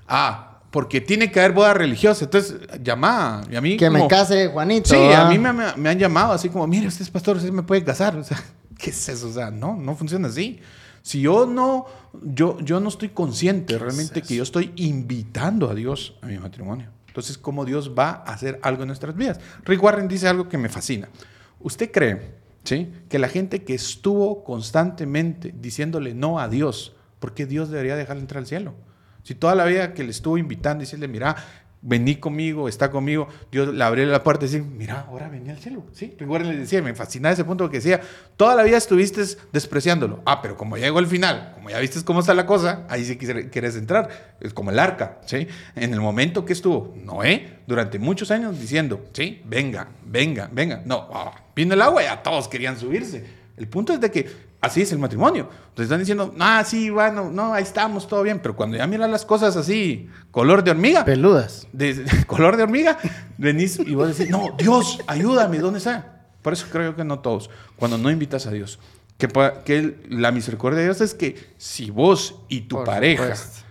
ah, 0.09 0.61
porque 0.71 1.01
tiene 1.01 1.31
que 1.31 1.39
haber 1.41 1.53
boda 1.53 1.73
religiosa. 1.73 2.25
Entonces, 2.27 2.57
llama 2.83 3.41
a 3.41 3.61
mí. 3.63 3.77
Que 3.79 3.89
me 3.89 4.01
como- 4.01 4.09
case 4.09 4.49
Juanito. 4.49 4.91
Sí, 4.91 4.97
a 5.15 5.27
mí 5.27 5.39
me, 5.39 5.53
me- 5.55 5.75
me 5.77 5.89
han 5.89 5.99
llamado 5.99 6.33
así 6.33 6.49
como, 6.51 6.67
mire, 6.67 6.89
usted 6.89 7.03
es 7.03 7.11
pastor, 7.11 7.37
usted 7.37 7.53
me 7.53 7.63
puede 7.63 7.83
casar. 7.85 8.15
O 8.19 8.25
sea, 8.25 8.43
¿qué 8.77 8.91
es 8.91 9.09
eso? 9.09 9.29
O 9.29 9.33
sea, 9.33 9.51
no, 9.51 9.75
no 9.77 9.95
funciona 9.97 10.29
así. 10.29 10.61
Si 11.07 11.21
yo 11.21 11.47
no, 11.47 11.87
yo, 12.21 12.59
yo 12.59 12.81
no 12.81 12.89
estoy 12.89 13.11
consciente 13.11 13.79
realmente 13.79 14.23
que 14.23 14.35
yo 14.35 14.43
estoy 14.43 14.73
invitando 14.75 15.71
a 15.71 15.75
Dios 15.77 16.19
a 16.21 16.27
mi 16.27 16.37
matrimonio. 16.37 16.91
Entonces, 17.07 17.39
¿cómo 17.39 17.65
Dios 17.65 17.93
va 17.97 18.25
a 18.27 18.33
hacer 18.33 18.59
algo 18.61 18.83
en 18.83 18.89
nuestras 18.89 19.15
vidas? 19.15 19.39
Rick 19.65 19.81
Warren 19.81 20.09
dice 20.09 20.27
algo 20.27 20.49
que 20.49 20.59
me 20.59 20.69
fascina. 20.69 21.09
¿Usted 21.61 21.93
cree, 21.93 22.35
sí, 22.65 22.93
que 23.09 23.21
la 23.21 23.29
gente 23.29 23.63
que 23.63 23.73
estuvo 23.73 24.43
constantemente 24.43 25.55
diciéndole 25.57 26.13
no 26.13 26.41
a 26.41 26.49
Dios, 26.49 26.97
¿por 27.21 27.35
qué 27.35 27.47
Dios 27.47 27.71
debería 27.71 27.95
dejarle 27.95 28.23
entrar 28.23 28.41
al 28.41 28.49
cielo? 28.49 28.75
Si 29.23 29.37
toda 29.37 29.55
la 29.55 29.65
vida 29.65 29.95
que 29.95 30.03
le 30.03 30.11
estuvo 30.11 30.39
invitando, 30.39 30.81
decirle, 30.81 31.07
mira, 31.07 31.37
vení 31.83 32.17
conmigo, 32.17 32.69
está 32.69 32.91
conmigo, 32.91 33.29
Dios 33.53 33.73
le 33.73 33.85
abrió 33.85 34.05
la 34.07 34.23
puerta 34.23 34.45
y 34.45 34.49
decir, 34.49 34.65
mira, 34.65 35.07
ahora 35.09 35.29
vení 35.29 35.51
al 35.51 35.59
cielo. 35.59 35.85
Sí, 35.93 36.15
recuerden, 36.19 36.51
le 36.51 36.59
decía, 36.59 36.83
me 36.83 36.95
fascinaba 36.95 37.33
ese 37.33 37.45
punto 37.45 37.69
que 37.71 37.77
decía, 37.77 38.01
toda 38.37 38.55
la 38.55 38.63
vida 38.63 38.77
estuviste 38.77 39.23
despreciándolo. 39.53 40.21
Ah, 40.25 40.43
pero 40.43 40.57
como 40.57 40.77
llegó 40.77 40.99
el 40.99 41.07
final, 41.07 41.53
como 41.55 41.71
ya 41.71 41.79
viste 41.79 42.03
cómo 42.05 42.21
está 42.21 42.35
la 42.35 42.47
cosa, 42.47 42.87
ahí 42.89 43.05
sí 43.05 43.17
quieres 43.17 43.77
entrar. 43.77 44.37
Es 44.41 44.53
como 44.53 44.71
el 44.71 44.79
arca, 44.79 45.19
¿sí? 45.27 45.47
En 45.75 45.93
el 45.93 46.01
momento 46.01 46.45
que 46.45 46.53
estuvo 46.53 46.95
Noé, 46.97 47.61
durante 47.67 47.99
muchos 47.99 48.31
años 48.31 48.59
diciendo, 48.59 49.05
sí, 49.13 49.43
venga, 49.45 49.89
venga, 50.05 50.49
venga. 50.53 50.83
No, 50.85 51.09
ah, 51.13 51.33
vino 51.55 51.75
el 51.75 51.83
agua 51.83 52.03
y 52.03 52.07
a 52.07 52.23
todos 52.23 52.49
querían 52.49 52.79
subirse. 52.79 53.25
El 53.57 53.69
punto 53.69 53.93
es 53.93 54.01
de 54.01 54.11
que 54.11 54.29
así 54.67 54.83
es 54.83 54.93
el 54.93 54.99
matrimonio. 54.99 55.49
Entonces 55.69 55.85
están 55.85 56.01
diciendo, 56.01 56.35
ah, 56.39 56.63
sí, 56.65 56.91
bueno, 56.91 57.31
no, 57.31 57.55
ahí 57.55 57.63
estamos, 57.63 58.07
todo 58.07 58.23
bien. 58.23 58.41
Pero 58.41 58.55
cuando 58.55 58.77
ya 58.77 58.87
miran 58.87 59.11
las 59.11 59.25
cosas 59.25 59.57
así, 59.57 60.09
color 60.31 60.63
de 60.63 60.73
hormiga, 60.73 61.05
Peludas. 61.05 61.67
de, 61.73 61.95
de 61.95 62.25
color 62.27 62.57
de 62.57 62.65
hormiga, 62.65 62.99
venís 63.39 63.79
y 63.79 63.95
vos 63.95 64.17
decís, 64.17 64.31
no, 64.31 64.55
Dios, 64.59 65.01
ayúdame, 65.07 65.59
¿dónde 65.59 65.79
está? 65.79 66.17
Por 66.43 66.53
eso 66.53 66.67
creo 66.71 66.95
que 66.95 67.05
no 67.05 67.19
todos. 67.19 67.51
Cuando 67.77 67.99
no 67.99 68.11
invitas 68.11 68.47
a 68.47 68.51
Dios, 68.51 68.79
que, 69.19 69.97
la 70.09 70.31
misericordia 70.31 70.79
de 70.79 70.85
Dios 70.85 71.01
es 71.01 71.15
que 71.15 71.37
si 71.57 71.91
vos 71.91 72.37
y 72.49 72.63
tu 72.63 72.77
Por 72.77 72.85
pareja 72.85 73.35
supuesto. 73.35 73.67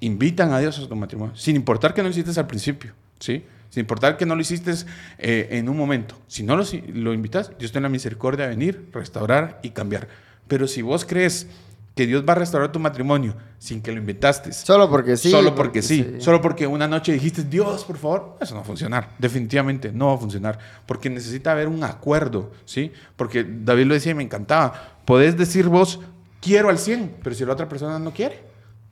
invitan 0.00 0.52
a 0.52 0.58
Dios 0.58 0.78
a 0.78 0.88
tu 0.88 0.96
matrimonio, 0.96 1.36
sin 1.36 1.56
importar 1.56 1.94
que 1.94 2.02
no 2.02 2.08
lo 2.08 2.10
hiciste 2.10 2.38
al 2.38 2.46
principio, 2.46 2.92
¿sí? 3.20 3.44
Sin 3.72 3.80
importar 3.80 4.18
que 4.18 4.26
no 4.26 4.34
lo 4.34 4.42
hiciste 4.42 4.70
eh, 5.16 5.48
en 5.52 5.66
un 5.70 5.78
momento. 5.78 6.14
Si 6.26 6.42
no 6.42 6.56
lo, 6.56 6.64
lo 6.92 7.14
invitas, 7.14 7.52
Dios 7.58 7.72
tiene 7.72 7.86
la 7.86 7.88
misericordia 7.88 8.44
de 8.44 8.50
venir, 8.50 8.90
restaurar 8.92 9.60
y 9.62 9.70
cambiar. 9.70 10.08
Pero 10.46 10.68
si 10.68 10.82
vos 10.82 11.06
crees 11.06 11.46
que 11.94 12.06
Dios 12.06 12.22
va 12.28 12.32
a 12.32 12.36
restaurar 12.36 12.70
tu 12.70 12.78
matrimonio 12.78 13.34
sin 13.58 13.80
que 13.80 13.90
lo 13.90 13.96
invitaste, 13.96 14.52
Solo 14.52 14.90
porque 14.90 15.16
sí. 15.16 15.30
Solo 15.30 15.54
porque 15.54 15.80
sí. 15.80 16.16
Solo 16.18 16.42
porque 16.42 16.66
una 16.66 16.86
noche 16.86 17.14
dijiste, 17.14 17.44
Dios, 17.44 17.84
por 17.84 17.96
favor. 17.96 18.36
Eso 18.42 18.52
no 18.52 18.60
va 18.60 18.64
a 18.64 18.66
funcionar. 18.66 19.08
Definitivamente 19.18 19.90
no 19.90 20.08
va 20.08 20.14
a 20.16 20.18
funcionar. 20.18 20.58
Porque 20.84 21.08
necesita 21.08 21.52
haber 21.52 21.68
un 21.68 21.82
acuerdo, 21.82 22.52
¿sí? 22.66 22.92
Porque 23.16 23.42
David 23.42 23.86
lo 23.86 23.94
decía 23.94 24.12
y 24.12 24.16
me 24.16 24.22
encantaba. 24.22 24.98
Podés 25.06 25.38
decir 25.38 25.68
vos, 25.68 25.98
quiero 26.42 26.68
al 26.68 26.78
100, 26.78 27.16
pero 27.22 27.34
si 27.34 27.46
la 27.46 27.54
otra 27.54 27.70
persona 27.70 27.98
no 27.98 28.12
quiere, 28.12 28.42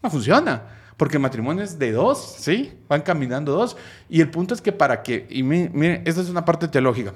no 0.03 0.09
funciona. 0.09 0.80
Porque 1.01 1.17
el 1.17 1.23
matrimonio 1.23 1.65
es 1.65 1.79
de 1.79 1.93
dos, 1.93 2.35
¿sí? 2.41 2.75
Van 2.87 3.01
caminando 3.01 3.53
dos. 3.53 3.75
Y 4.11 4.21
el 4.21 4.29
punto 4.31 4.53
es 4.53 4.61
que 4.61 4.71
para 4.71 5.03
que, 5.03 5.27
y 5.31 5.43
mi- 5.43 5.71
miren, 5.71 6.03
esta 6.05 6.21
es 6.21 6.29
una 6.29 6.45
parte 6.45 6.69
teológica. 6.69 7.15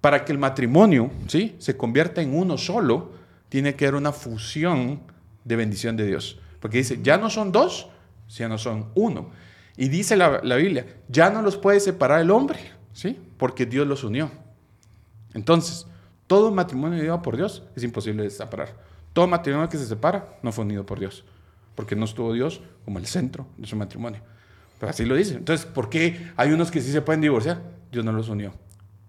Para 0.00 0.24
que 0.24 0.32
el 0.32 0.38
matrimonio, 0.38 1.10
¿sí? 1.26 1.54
Se 1.58 1.76
convierta 1.76 2.22
en 2.22 2.34
uno 2.34 2.56
solo, 2.56 3.12
tiene 3.50 3.74
que 3.74 3.84
haber 3.84 3.96
una 3.96 4.12
fusión 4.12 5.02
de 5.44 5.54
bendición 5.56 5.98
de 5.98 6.06
Dios. 6.06 6.40
Porque 6.60 6.78
dice, 6.78 7.00
ya 7.02 7.18
no 7.18 7.28
son 7.28 7.52
dos, 7.52 7.90
ya 8.30 8.48
no 8.48 8.56
son 8.56 8.88
uno. 8.94 9.28
Y 9.76 9.88
dice 9.90 10.16
la, 10.16 10.40
la 10.42 10.56
Biblia, 10.56 10.86
ya 11.08 11.28
no 11.28 11.42
los 11.42 11.58
puede 11.58 11.78
separar 11.80 12.22
el 12.22 12.30
hombre, 12.30 12.58
¿sí? 12.94 13.18
Porque 13.36 13.66
Dios 13.66 13.86
los 13.86 14.02
unió. 14.02 14.30
Entonces, 15.34 15.86
todo 16.26 16.50
matrimonio 16.50 16.98
unido 16.98 17.20
por 17.20 17.36
Dios 17.36 17.64
es 17.76 17.84
imposible 17.84 18.22
de 18.22 18.30
separar. 18.30 18.74
Todo 19.12 19.26
matrimonio 19.26 19.68
que 19.68 19.76
se 19.76 19.84
separa 19.84 20.38
no 20.42 20.52
fue 20.52 20.64
unido 20.64 20.86
por 20.86 20.98
Dios. 20.98 21.22
Porque 21.80 21.96
no 21.96 22.04
estuvo 22.04 22.34
Dios 22.34 22.60
como 22.84 22.98
el 22.98 23.06
centro 23.06 23.46
de 23.56 23.66
su 23.66 23.74
matrimonio. 23.74 24.20
Pero 24.78 24.90
así 24.90 25.06
lo 25.06 25.16
dice. 25.16 25.36
Entonces, 25.36 25.64
¿por 25.64 25.88
qué 25.88 26.30
hay 26.36 26.52
unos 26.52 26.70
que 26.70 26.82
sí 26.82 26.92
se 26.92 27.00
pueden 27.00 27.22
divorciar? 27.22 27.62
Dios 27.90 28.04
no 28.04 28.12
los 28.12 28.28
unió. 28.28 28.52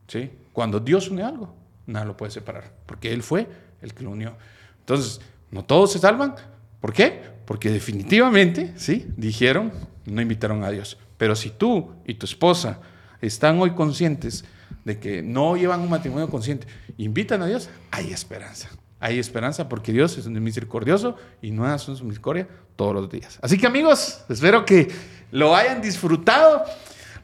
¿Sí? 0.08 0.32
Cuando 0.54 0.80
Dios 0.80 1.10
une 1.10 1.22
algo, 1.22 1.54
nada 1.86 2.06
lo 2.06 2.16
puede 2.16 2.32
separar. 2.32 2.72
Porque 2.86 3.12
Él 3.12 3.24
fue 3.24 3.46
el 3.82 3.94
que 3.94 4.04
lo 4.04 4.12
unió. 4.12 4.38
Entonces, 4.80 5.20
no 5.52 5.66
todos 5.66 5.92
se 5.92 6.00
salvan. 6.00 6.36
¿Por 6.80 6.94
qué? 6.94 7.24
Porque 7.46 7.70
definitivamente, 7.72 8.72
¿sí? 8.78 9.06
Dijeron, 9.18 9.74
no 10.06 10.22
invitaron 10.22 10.64
a 10.64 10.70
Dios. 10.70 10.98
Pero 11.18 11.36
si 11.36 11.50
tú 11.50 11.92
y 12.08 12.14
tu 12.14 12.26
esposa 12.26 12.80
están 13.20 13.60
hoy 13.60 13.72
conscientes 13.72 14.46
de 14.86 14.98
que 14.98 15.22
no 15.22 15.58
llevan 15.58 15.82
un 15.82 15.90
matrimonio 15.90 16.30
consciente, 16.30 16.68
invitan 16.96 17.42
a 17.42 17.48
Dios, 17.48 17.70
hay 17.92 18.14
esperanza. 18.14 18.70
Hay 19.02 19.18
esperanza 19.18 19.68
porque 19.68 19.92
Dios 19.92 20.18
es 20.18 20.28
misericordioso 20.28 21.16
y 21.42 21.50
no 21.52 21.72
es 21.74 21.82
su 21.82 21.92
misericordia 22.06 22.48
todos 22.76 22.94
los 22.94 23.10
días. 23.10 23.40
Así 23.42 23.58
que 23.58 23.66
amigos, 23.68 24.24
espero 24.30 24.64
que 24.64 24.90
lo 25.32 25.56
hayan 25.56 25.82
disfrutado. 25.82 26.64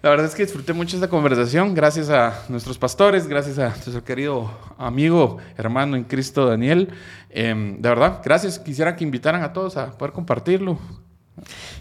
La 0.02 0.10
verdad 0.10 0.26
es 0.26 0.36
que 0.36 0.44
disfruté 0.44 0.74
mucho 0.74 0.96
esta 0.98 1.08
conversación. 1.08 1.76
Gracias 1.76 2.10
a 2.10 2.46
nuestros 2.50 2.78
pastores, 2.78 3.28
gracias 3.28 3.60
a 3.60 3.70
nuestro 3.70 4.04
querido 4.04 4.52
amigo, 4.78 5.38
hermano 5.56 5.96
en 5.96 6.04
Cristo 6.04 6.48
Daniel. 6.48 6.90
Em, 7.30 7.80
de 7.80 7.90
verdad, 7.90 8.22
gracias. 8.24 8.58
Quisiera 8.58 8.96
que 8.96 9.04
invitaran 9.04 9.44
a 9.44 9.54
todos 9.54 9.78
a 9.78 9.98
poder 9.98 10.14
compartirlo. 10.14 10.80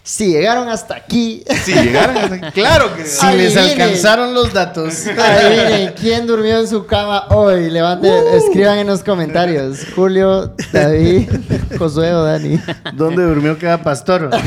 Si 0.03 0.27
llegaron 0.27 0.69
hasta 0.69 0.95
aquí, 0.95 1.43
Si 1.63 1.73
llegaran, 1.73 2.17
hasta- 2.17 2.51
claro 2.51 2.95
que 2.95 3.03
Si 3.05 3.25
les 3.35 3.57
alcanzaron 3.57 4.33
los 4.33 4.53
datos. 4.53 5.05
adivinen 5.07 5.93
quién 5.99 6.25
durmió 6.27 6.59
en 6.59 6.67
su 6.67 6.85
cama 6.85 7.25
hoy. 7.29 7.69
Levanten, 7.69 8.11
Uh. 8.13 8.35
escriban 8.37 8.77
en 8.79 8.87
los 8.87 9.03
comentarios. 9.03 9.79
Julio, 9.95 10.53
David, 10.71 11.29
Josué 11.77 12.13
o 12.13 12.23
Dani. 12.23 12.59
¿Dónde 12.93 13.23
durmió 13.23 13.57
cada 13.59 13.81
pastor? 13.81 14.29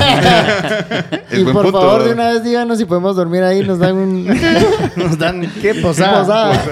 Y 1.33 1.45
por 1.45 1.63
punto. 1.65 1.81
favor, 1.81 2.05
de 2.05 2.13
una 2.13 2.31
vez 2.33 2.43
díganos 2.43 2.79
si 2.79 2.85
podemos 2.85 3.15
dormir 3.17 3.43
ahí. 3.43 3.63
Nos 3.63 3.79
dan 3.79 3.97
un. 3.97 4.27
Nos 4.97 5.19
dan 5.19 5.51
qué 5.61 5.75
posada. 5.77 6.21
Posada. 6.21 6.63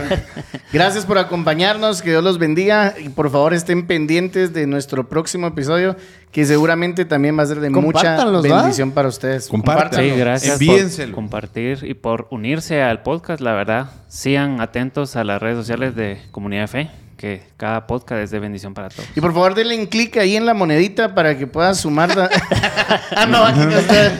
Gracias 0.72 1.06
por 1.06 1.16
acompañarnos, 1.18 2.02
que 2.02 2.10
Dios 2.10 2.24
los 2.24 2.38
bendiga 2.38 2.94
y 2.98 3.08
por 3.10 3.30
favor 3.30 3.54
estén 3.54 3.86
pendientes 3.86 4.52
de 4.52 4.66
nuestro 4.66 5.08
próximo 5.08 5.46
episodio 5.46 5.96
que 6.32 6.44
seguramente 6.44 7.04
también 7.04 7.38
va 7.38 7.42
a 7.42 7.46
ser 7.46 7.60
de 7.60 7.70
mucha 7.70 8.24
bendición 8.40 8.92
para 8.92 9.08
ustedes. 9.08 9.48
Compartan. 9.48 10.00
Sí, 10.04 10.10
gracias 10.10 10.60
Envíenselo. 10.60 11.08
por 11.08 11.14
compartir 11.24 11.78
y 11.82 11.94
por 11.94 12.26
unirse 12.30 12.82
al 12.82 13.02
podcast. 13.02 13.40
La 13.40 13.52
verdad, 13.54 13.90
sigan 14.08 14.60
atentos 14.60 15.16
a 15.16 15.24
las 15.24 15.40
redes 15.40 15.56
sociales 15.56 15.94
de 15.96 16.18
Comunidad 16.30 16.62
de 16.62 16.68
Fe, 16.68 16.90
que 17.16 17.42
cada 17.56 17.86
podcast 17.86 18.22
es 18.22 18.30
de 18.30 18.38
bendición 18.38 18.74
para 18.74 18.90
todos. 18.90 19.08
Y 19.16 19.20
por 19.20 19.32
favor 19.32 19.54
denle 19.54 19.76
un 19.78 19.86
clic 19.86 20.16
ahí 20.18 20.36
en 20.36 20.44
la 20.46 20.54
monedita 20.54 21.14
para 21.14 21.36
que 21.36 21.46
puedan 21.46 21.74
sumar. 21.74 22.14
la- 22.14 22.30
ah, 23.16 23.26
no, 23.26 23.42
aquí 23.44 23.60
no 23.60 23.70
está. 23.78 24.12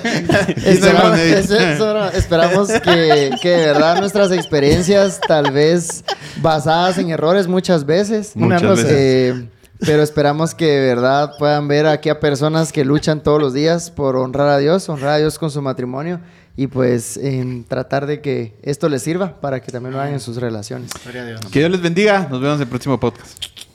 Esperamos, 2.14 2.70
que, 2.80 3.30
que 3.42 3.48
de 3.50 3.66
verdad 3.66 4.00
nuestras 4.00 4.32
experiencias, 4.32 5.20
tal 5.26 5.50
vez 5.52 6.04
basadas 6.40 6.98
en 6.98 7.10
errores 7.10 7.46
muchas 7.46 7.84
veces, 7.84 8.34
Muchas 8.34 8.62
una- 8.62 8.70
veces. 8.72 8.86
eh, 8.90 9.48
pero 9.80 10.02
esperamos 10.02 10.54
que 10.54 10.66
de 10.66 10.94
verdad 10.94 11.32
puedan 11.38 11.68
ver 11.68 11.86
aquí 11.86 12.08
a 12.08 12.20
personas 12.20 12.72
que 12.72 12.84
luchan 12.84 13.22
todos 13.22 13.40
los 13.40 13.54
días 13.54 13.90
por 13.90 14.16
honrar 14.16 14.48
a 14.48 14.58
Dios, 14.58 14.88
honrar 14.88 15.10
a 15.10 15.16
Dios 15.18 15.38
con 15.38 15.50
su 15.50 15.62
matrimonio 15.62 16.20
y 16.56 16.66
pues 16.66 17.16
en 17.16 17.64
tratar 17.64 18.06
de 18.06 18.20
que 18.20 18.58
esto 18.62 18.88
les 18.88 19.02
sirva 19.02 19.40
para 19.40 19.60
que 19.60 19.70
también 19.70 19.94
lo 19.94 20.00
hagan 20.00 20.14
en 20.14 20.20
sus 20.20 20.36
relaciones. 20.38 20.90
Gloria 21.04 21.22
a 21.22 21.26
Dios. 21.26 21.40
Que 21.52 21.60
Dios 21.60 21.70
les 21.70 21.80
bendiga. 21.80 22.26
Nos 22.28 22.40
vemos 22.40 22.56
en 22.56 22.62
el 22.62 22.68
próximo 22.68 22.98
podcast. 22.98 23.67